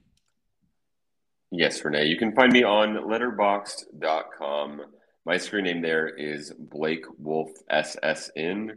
Yes, 1.51 1.83
Renee. 1.83 2.05
You 2.05 2.17
can 2.17 2.33
find 2.33 2.51
me 2.51 2.63
on 2.63 2.95
letterboxd.com 2.95 4.81
my 5.29 5.37
screen 5.37 5.65
name 5.65 5.81
there 5.83 6.07
is 6.07 6.51
Blake 6.57 7.05
Wolf 7.19 7.51
SSN, 7.71 8.71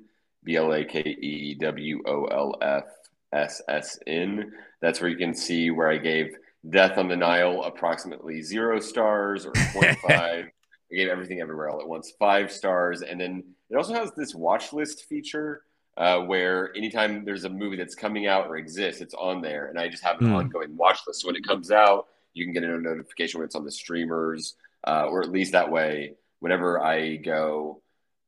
B 0.44 0.56
L 0.56 0.73
A 0.74 0.85
K 0.85 1.01
E 1.01 1.56
W 1.59 2.02
O 2.06 2.24
L 2.24 2.56
F 2.60 2.85
S 3.32 3.62
S 3.69 3.98
N. 4.06 4.52
That's 4.82 5.01
where 5.01 5.09
you 5.09 5.16
can 5.16 5.35
see 5.35 5.70
where 5.70 5.89
I 5.89 5.97
gave 5.97 6.35
Death 6.69 6.98
on 6.98 7.09
the 7.09 7.16
Nile 7.16 7.62
approximately 7.62 8.43
zero 8.43 8.81
stars 8.81 9.47
or 9.47 9.52
0.5. 9.55 10.48
I 10.93 10.97
gave 10.97 11.09
everything 11.09 11.40
everywhere 11.40 11.70
all 11.70 11.81
at 11.81 11.89
once 11.89 12.12
five 12.19 12.52
stars. 12.52 13.02
And 13.02 13.20
then 13.20 13.44
it 13.70 13.77
also 13.77 13.94
has 13.94 14.12
this 14.12 14.35
watch 14.35 14.73
list 14.73 15.05
feature 15.06 15.62
uh, 15.97 16.20
where 16.20 16.74
anytime 16.77 17.24
there's 17.24 17.44
a 17.44 17.48
movie 17.51 17.77
that's 17.77 17.94
coming 17.94 18.27
out 18.27 18.47
or 18.47 18.56
exists, 18.56 19.01
it's 19.01 19.14
on 19.14 19.40
there. 19.40 19.66
And 19.66 19.78
I 19.78 19.89
just 19.89 20.02
have 20.02 20.20
an 20.20 20.28
mm. 20.28 20.35
ongoing 20.35 20.77
watch 20.77 21.01
list. 21.06 21.23
So 21.23 21.28
when 21.28 21.36
it 21.36 21.47
comes 21.47 21.70
out, 21.70 22.09
you 22.35 22.44
can 22.44 22.52
get 22.52 22.64
a 22.64 22.78
notification 22.78 23.40
when 23.40 23.47
it's 23.47 23.55
on 23.55 23.64
the 23.64 23.70
streamers, 23.70 24.55
uh, 24.86 25.06
or 25.09 25.23
at 25.23 25.31
least 25.31 25.52
that 25.52 25.70
way 25.70 26.14
whenever 26.43 26.82
I 26.82 27.16
go, 27.16 27.81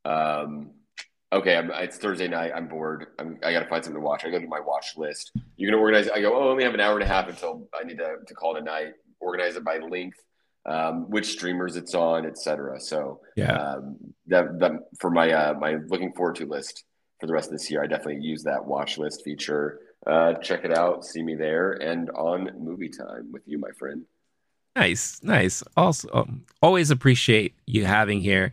um, 0.05 0.71
okay, 1.33 1.57
I'm, 1.57 1.71
it's 1.73 1.97
Thursday 1.97 2.29
night. 2.29 2.53
I'm 2.55 2.69
bored. 2.69 3.09
I'm, 3.19 3.41
i 3.43 3.53
got 3.53 3.61
to 3.61 3.67
find 3.67 3.83
something 3.83 4.01
to 4.01 4.07
watch. 4.07 4.25
I 4.25 4.31
go 4.31 4.39
to 4.39 4.47
my 4.47 4.61
watch 4.61 4.97
list. 4.97 5.33
You 5.57 5.67
can 5.67 5.75
organize. 5.75 6.09
I 6.09 6.21
go, 6.21 6.33
oh, 6.33 6.49
I 6.49 6.51
only 6.53 6.63
have 6.63 6.75
an 6.75 6.81
hour 6.81 6.95
and 6.95 7.03
a 7.03 7.07
half 7.09 7.29
until 7.29 7.69
I 7.79 7.83
need 7.85 7.99
to, 7.99 8.19
to 8.25 8.35
call 8.35 8.55
it 8.55 8.61
a 8.61 8.65
night. 8.65 8.93
Organize 9.19 9.57
it 9.57 9.65
by 9.65 9.79
length, 9.79 10.19
um, 10.67 11.11
which 11.11 11.27
streamers 11.33 11.77
it's 11.77 11.95
on, 11.95 12.27
etc. 12.27 12.81
So 12.81 13.21
yeah, 13.37 13.53
um, 13.53 13.97
that, 14.27 14.59
that 14.61 14.73
for 14.99 15.11
my 15.11 15.33
uh, 15.33 15.55
my 15.55 15.77
looking 15.89 16.13
forward 16.13 16.37
to 16.37 16.47
list 16.47 16.85
for 17.21 17.27
the 17.27 17.33
rest 17.33 17.49
of 17.49 17.53
this 17.53 17.71
year, 17.71 17.83
I 17.83 17.87
definitely 17.87 18.23
use 18.23 18.43
that 18.45 18.65
watch 18.65 18.99
list 18.99 19.23
feature. 19.25 19.81
Uh, 20.07 20.35
check 20.35 20.65
it 20.65 20.77
out. 20.77 21.05
See 21.05 21.23
me 21.23 21.35
there 21.35 21.73
and 21.73 22.11
on 22.11 22.51
Movie 22.59 22.91
Time 22.91 23.33
with 23.33 23.43
you, 23.47 23.59
my 23.59 23.71
friend. 23.79 24.05
Nice, 24.77 25.21
nice. 25.23 25.63
Also, 25.77 26.09
um, 26.13 26.43
always 26.61 26.91
appreciate 26.91 27.55
you 27.65 27.85
having 27.85 28.21
here 28.21 28.51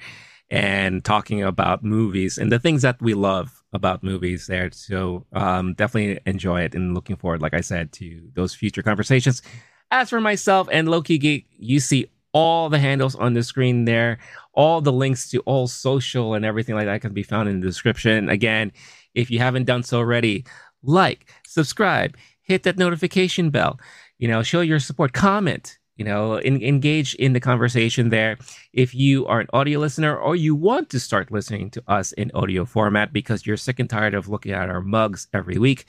and 0.52 1.04
talking 1.04 1.42
about 1.42 1.84
movies 1.84 2.38
and 2.38 2.52
the 2.52 2.60
things 2.60 2.84
that 2.84 3.02
we 3.02 3.14
love 3.14 3.64
about 3.74 4.04
movies 4.04 4.48
there. 4.48 4.70
So 4.72 5.26
um, 5.34 5.74
definitely 5.74 6.20
enjoy 6.26 6.62
it 6.62 6.76
and 6.76 6.94
looking 6.94 7.16
forward, 7.16 7.42
like 7.42 7.54
I 7.54 7.62
said, 7.62 7.92
to 7.94 8.22
those 8.34 8.54
future 8.54 8.84
conversations. 8.84 9.42
As 9.92 10.10
for 10.10 10.22
myself 10.22 10.70
and 10.72 10.90
Low 10.90 11.02
Key 11.02 11.18
Geek, 11.18 11.48
you 11.58 11.82
see 11.82 12.10
all 12.34 12.70
the 12.70 12.80
handles 12.80 13.16
on 13.16 13.34
the 13.34 13.44
screen 13.44 13.84
there. 13.84 14.20
All 14.54 14.80
the 14.82 14.92
links 14.92 15.30
to 15.32 15.40
all 15.42 15.68
social 15.68 16.34
and 16.34 16.46
everything 16.46 16.76
like 16.76 16.86
that 16.86 17.02
can 17.02 17.14
be 17.14 17.24
found 17.24 17.50
in 17.50 17.60
the 17.60 17.68
description. 17.68 18.30
Again, 18.30 18.72
if 19.16 19.30
you 19.30 19.40
haven't 19.40 19.66
done 19.66 19.84
so 19.84 19.98
already, 19.98 20.46
like, 20.82 21.30
subscribe, 21.46 22.18
hit 22.42 22.64
that 22.64 22.78
notification 22.78 23.50
bell, 23.50 23.80
you 24.18 24.28
know, 24.28 24.44
show 24.44 24.62
your 24.62 24.80
support, 24.80 25.14
comment 25.14 25.78
you 25.98 26.06
know 26.06 26.38
in, 26.38 26.64
engage 26.64 27.14
in 27.16 27.34
the 27.34 27.40
conversation 27.40 28.10
there 28.10 28.38
if 28.74 28.96
you 28.96 29.28
are 29.28 29.42
an 29.42 29.48
audio 29.54 29.78
listener 29.78 30.18
or 30.18 30.36
you 30.36 30.56
want 30.56 30.90
to 30.90 31.00
start 31.00 31.32
listening 31.32 31.70
to 31.70 31.84
us 31.88 32.12
in 32.14 32.32
audio 32.34 32.66
format 32.66 33.12
because 33.14 33.46
you're 33.46 33.58
sick 33.58 33.78
and 33.78 33.90
tired 33.90 34.16
of 34.16 34.30
looking 34.30 34.54
at 34.54 34.70
our 34.70 34.82
mugs 34.82 35.28
every 35.34 35.60
week 35.60 35.86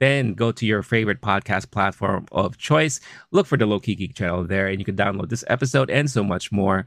then 0.00 0.34
go 0.34 0.52
to 0.52 0.66
your 0.66 0.82
favorite 0.82 1.20
podcast 1.20 1.70
platform 1.70 2.26
of 2.32 2.58
choice 2.58 3.00
look 3.30 3.46
for 3.46 3.56
the 3.56 3.66
low 3.66 3.80
key 3.80 3.94
geek 3.94 4.14
channel 4.14 4.44
there 4.44 4.66
and 4.66 4.78
you 4.78 4.84
can 4.84 4.96
download 4.96 5.28
this 5.28 5.44
episode 5.48 5.90
and 5.90 6.10
so 6.10 6.22
much 6.22 6.50
more 6.52 6.84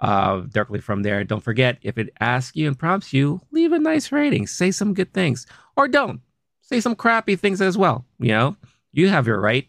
uh, 0.00 0.40
directly 0.52 0.80
from 0.80 1.02
there 1.02 1.24
don't 1.24 1.42
forget 1.42 1.78
if 1.82 1.98
it 1.98 2.12
asks 2.20 2.56
you 2.56 2.66
and 2.66 2.78
prompts 2.78 3.12
you 3.12 3.40
leave 3.50 3.72
a 3.72 3.78
nice 3.78 4.12
rating 4.12 4.46
say 4.46 4.70
some 4.70 4.94
good 4.94 5.12
things 5.12 5.46
or 5.76 5.88
don't 5.88 6.20
say 6.60 6.80
some 6.80 6.94
crappy 6.94 7.36
things 7.36 7.60
as 7.60 7.76
well 7.76 8.04
you 8.18 8.28
know 8.28 8.56
you 8.92 9.08
have 9.08 9.26
your 9.26 9.40
right 9.40 9.66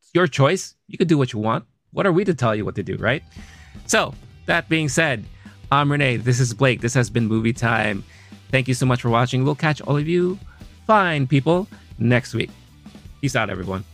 it's 0.00 0.10
your 0.14 0.26
choice 0.26 0.74
you 0.86 0.98
can 0.98 1.06
do 1.06 1.18
what 1.18 1.32
you 1.32 1.38
want 1.38 1.64
what 1.92 2.06
are 2.06 2.12
we 2.12 2.24
to 2.24 2.34
tell 2.34 2.54
you 2.54 2.64
what 2.64 2.74
to 2.76 2.82
do, 2.82 2.96
right? 2.96 3.22
So, 3.86 4.14
that 4.46 4.68
being 4.68 4.88
said, 4.88 5.24
I'm 5.72 5.90
Renee. 5.90 6.18
This 6.18 6.40
is 6.40 6.54
Blake. 6.54 6.80
This 6.80 6.94
has 6.94 7.10
been 7.10 7.26
Movie 7.26 7.52
Time. 7.52 8.04
Thank 8.50 8.68
you 8.68 8.74
so 8.74 8.86
much 8.86 9.00
for 9.02 9.10
watching. 9.10 9.44
We'll 9.44 9.54
catch 9.54 9.80
all 9.82 9.96
of 9.96 10.08
you 10.08 10.38
fine 10.86 11.26
people 11.26 11.68
next 12.00 12.34
week. 12.34 12.50
Peace 13.20 13.36
out, 13.36 13.50
everyone. 13.50 13.84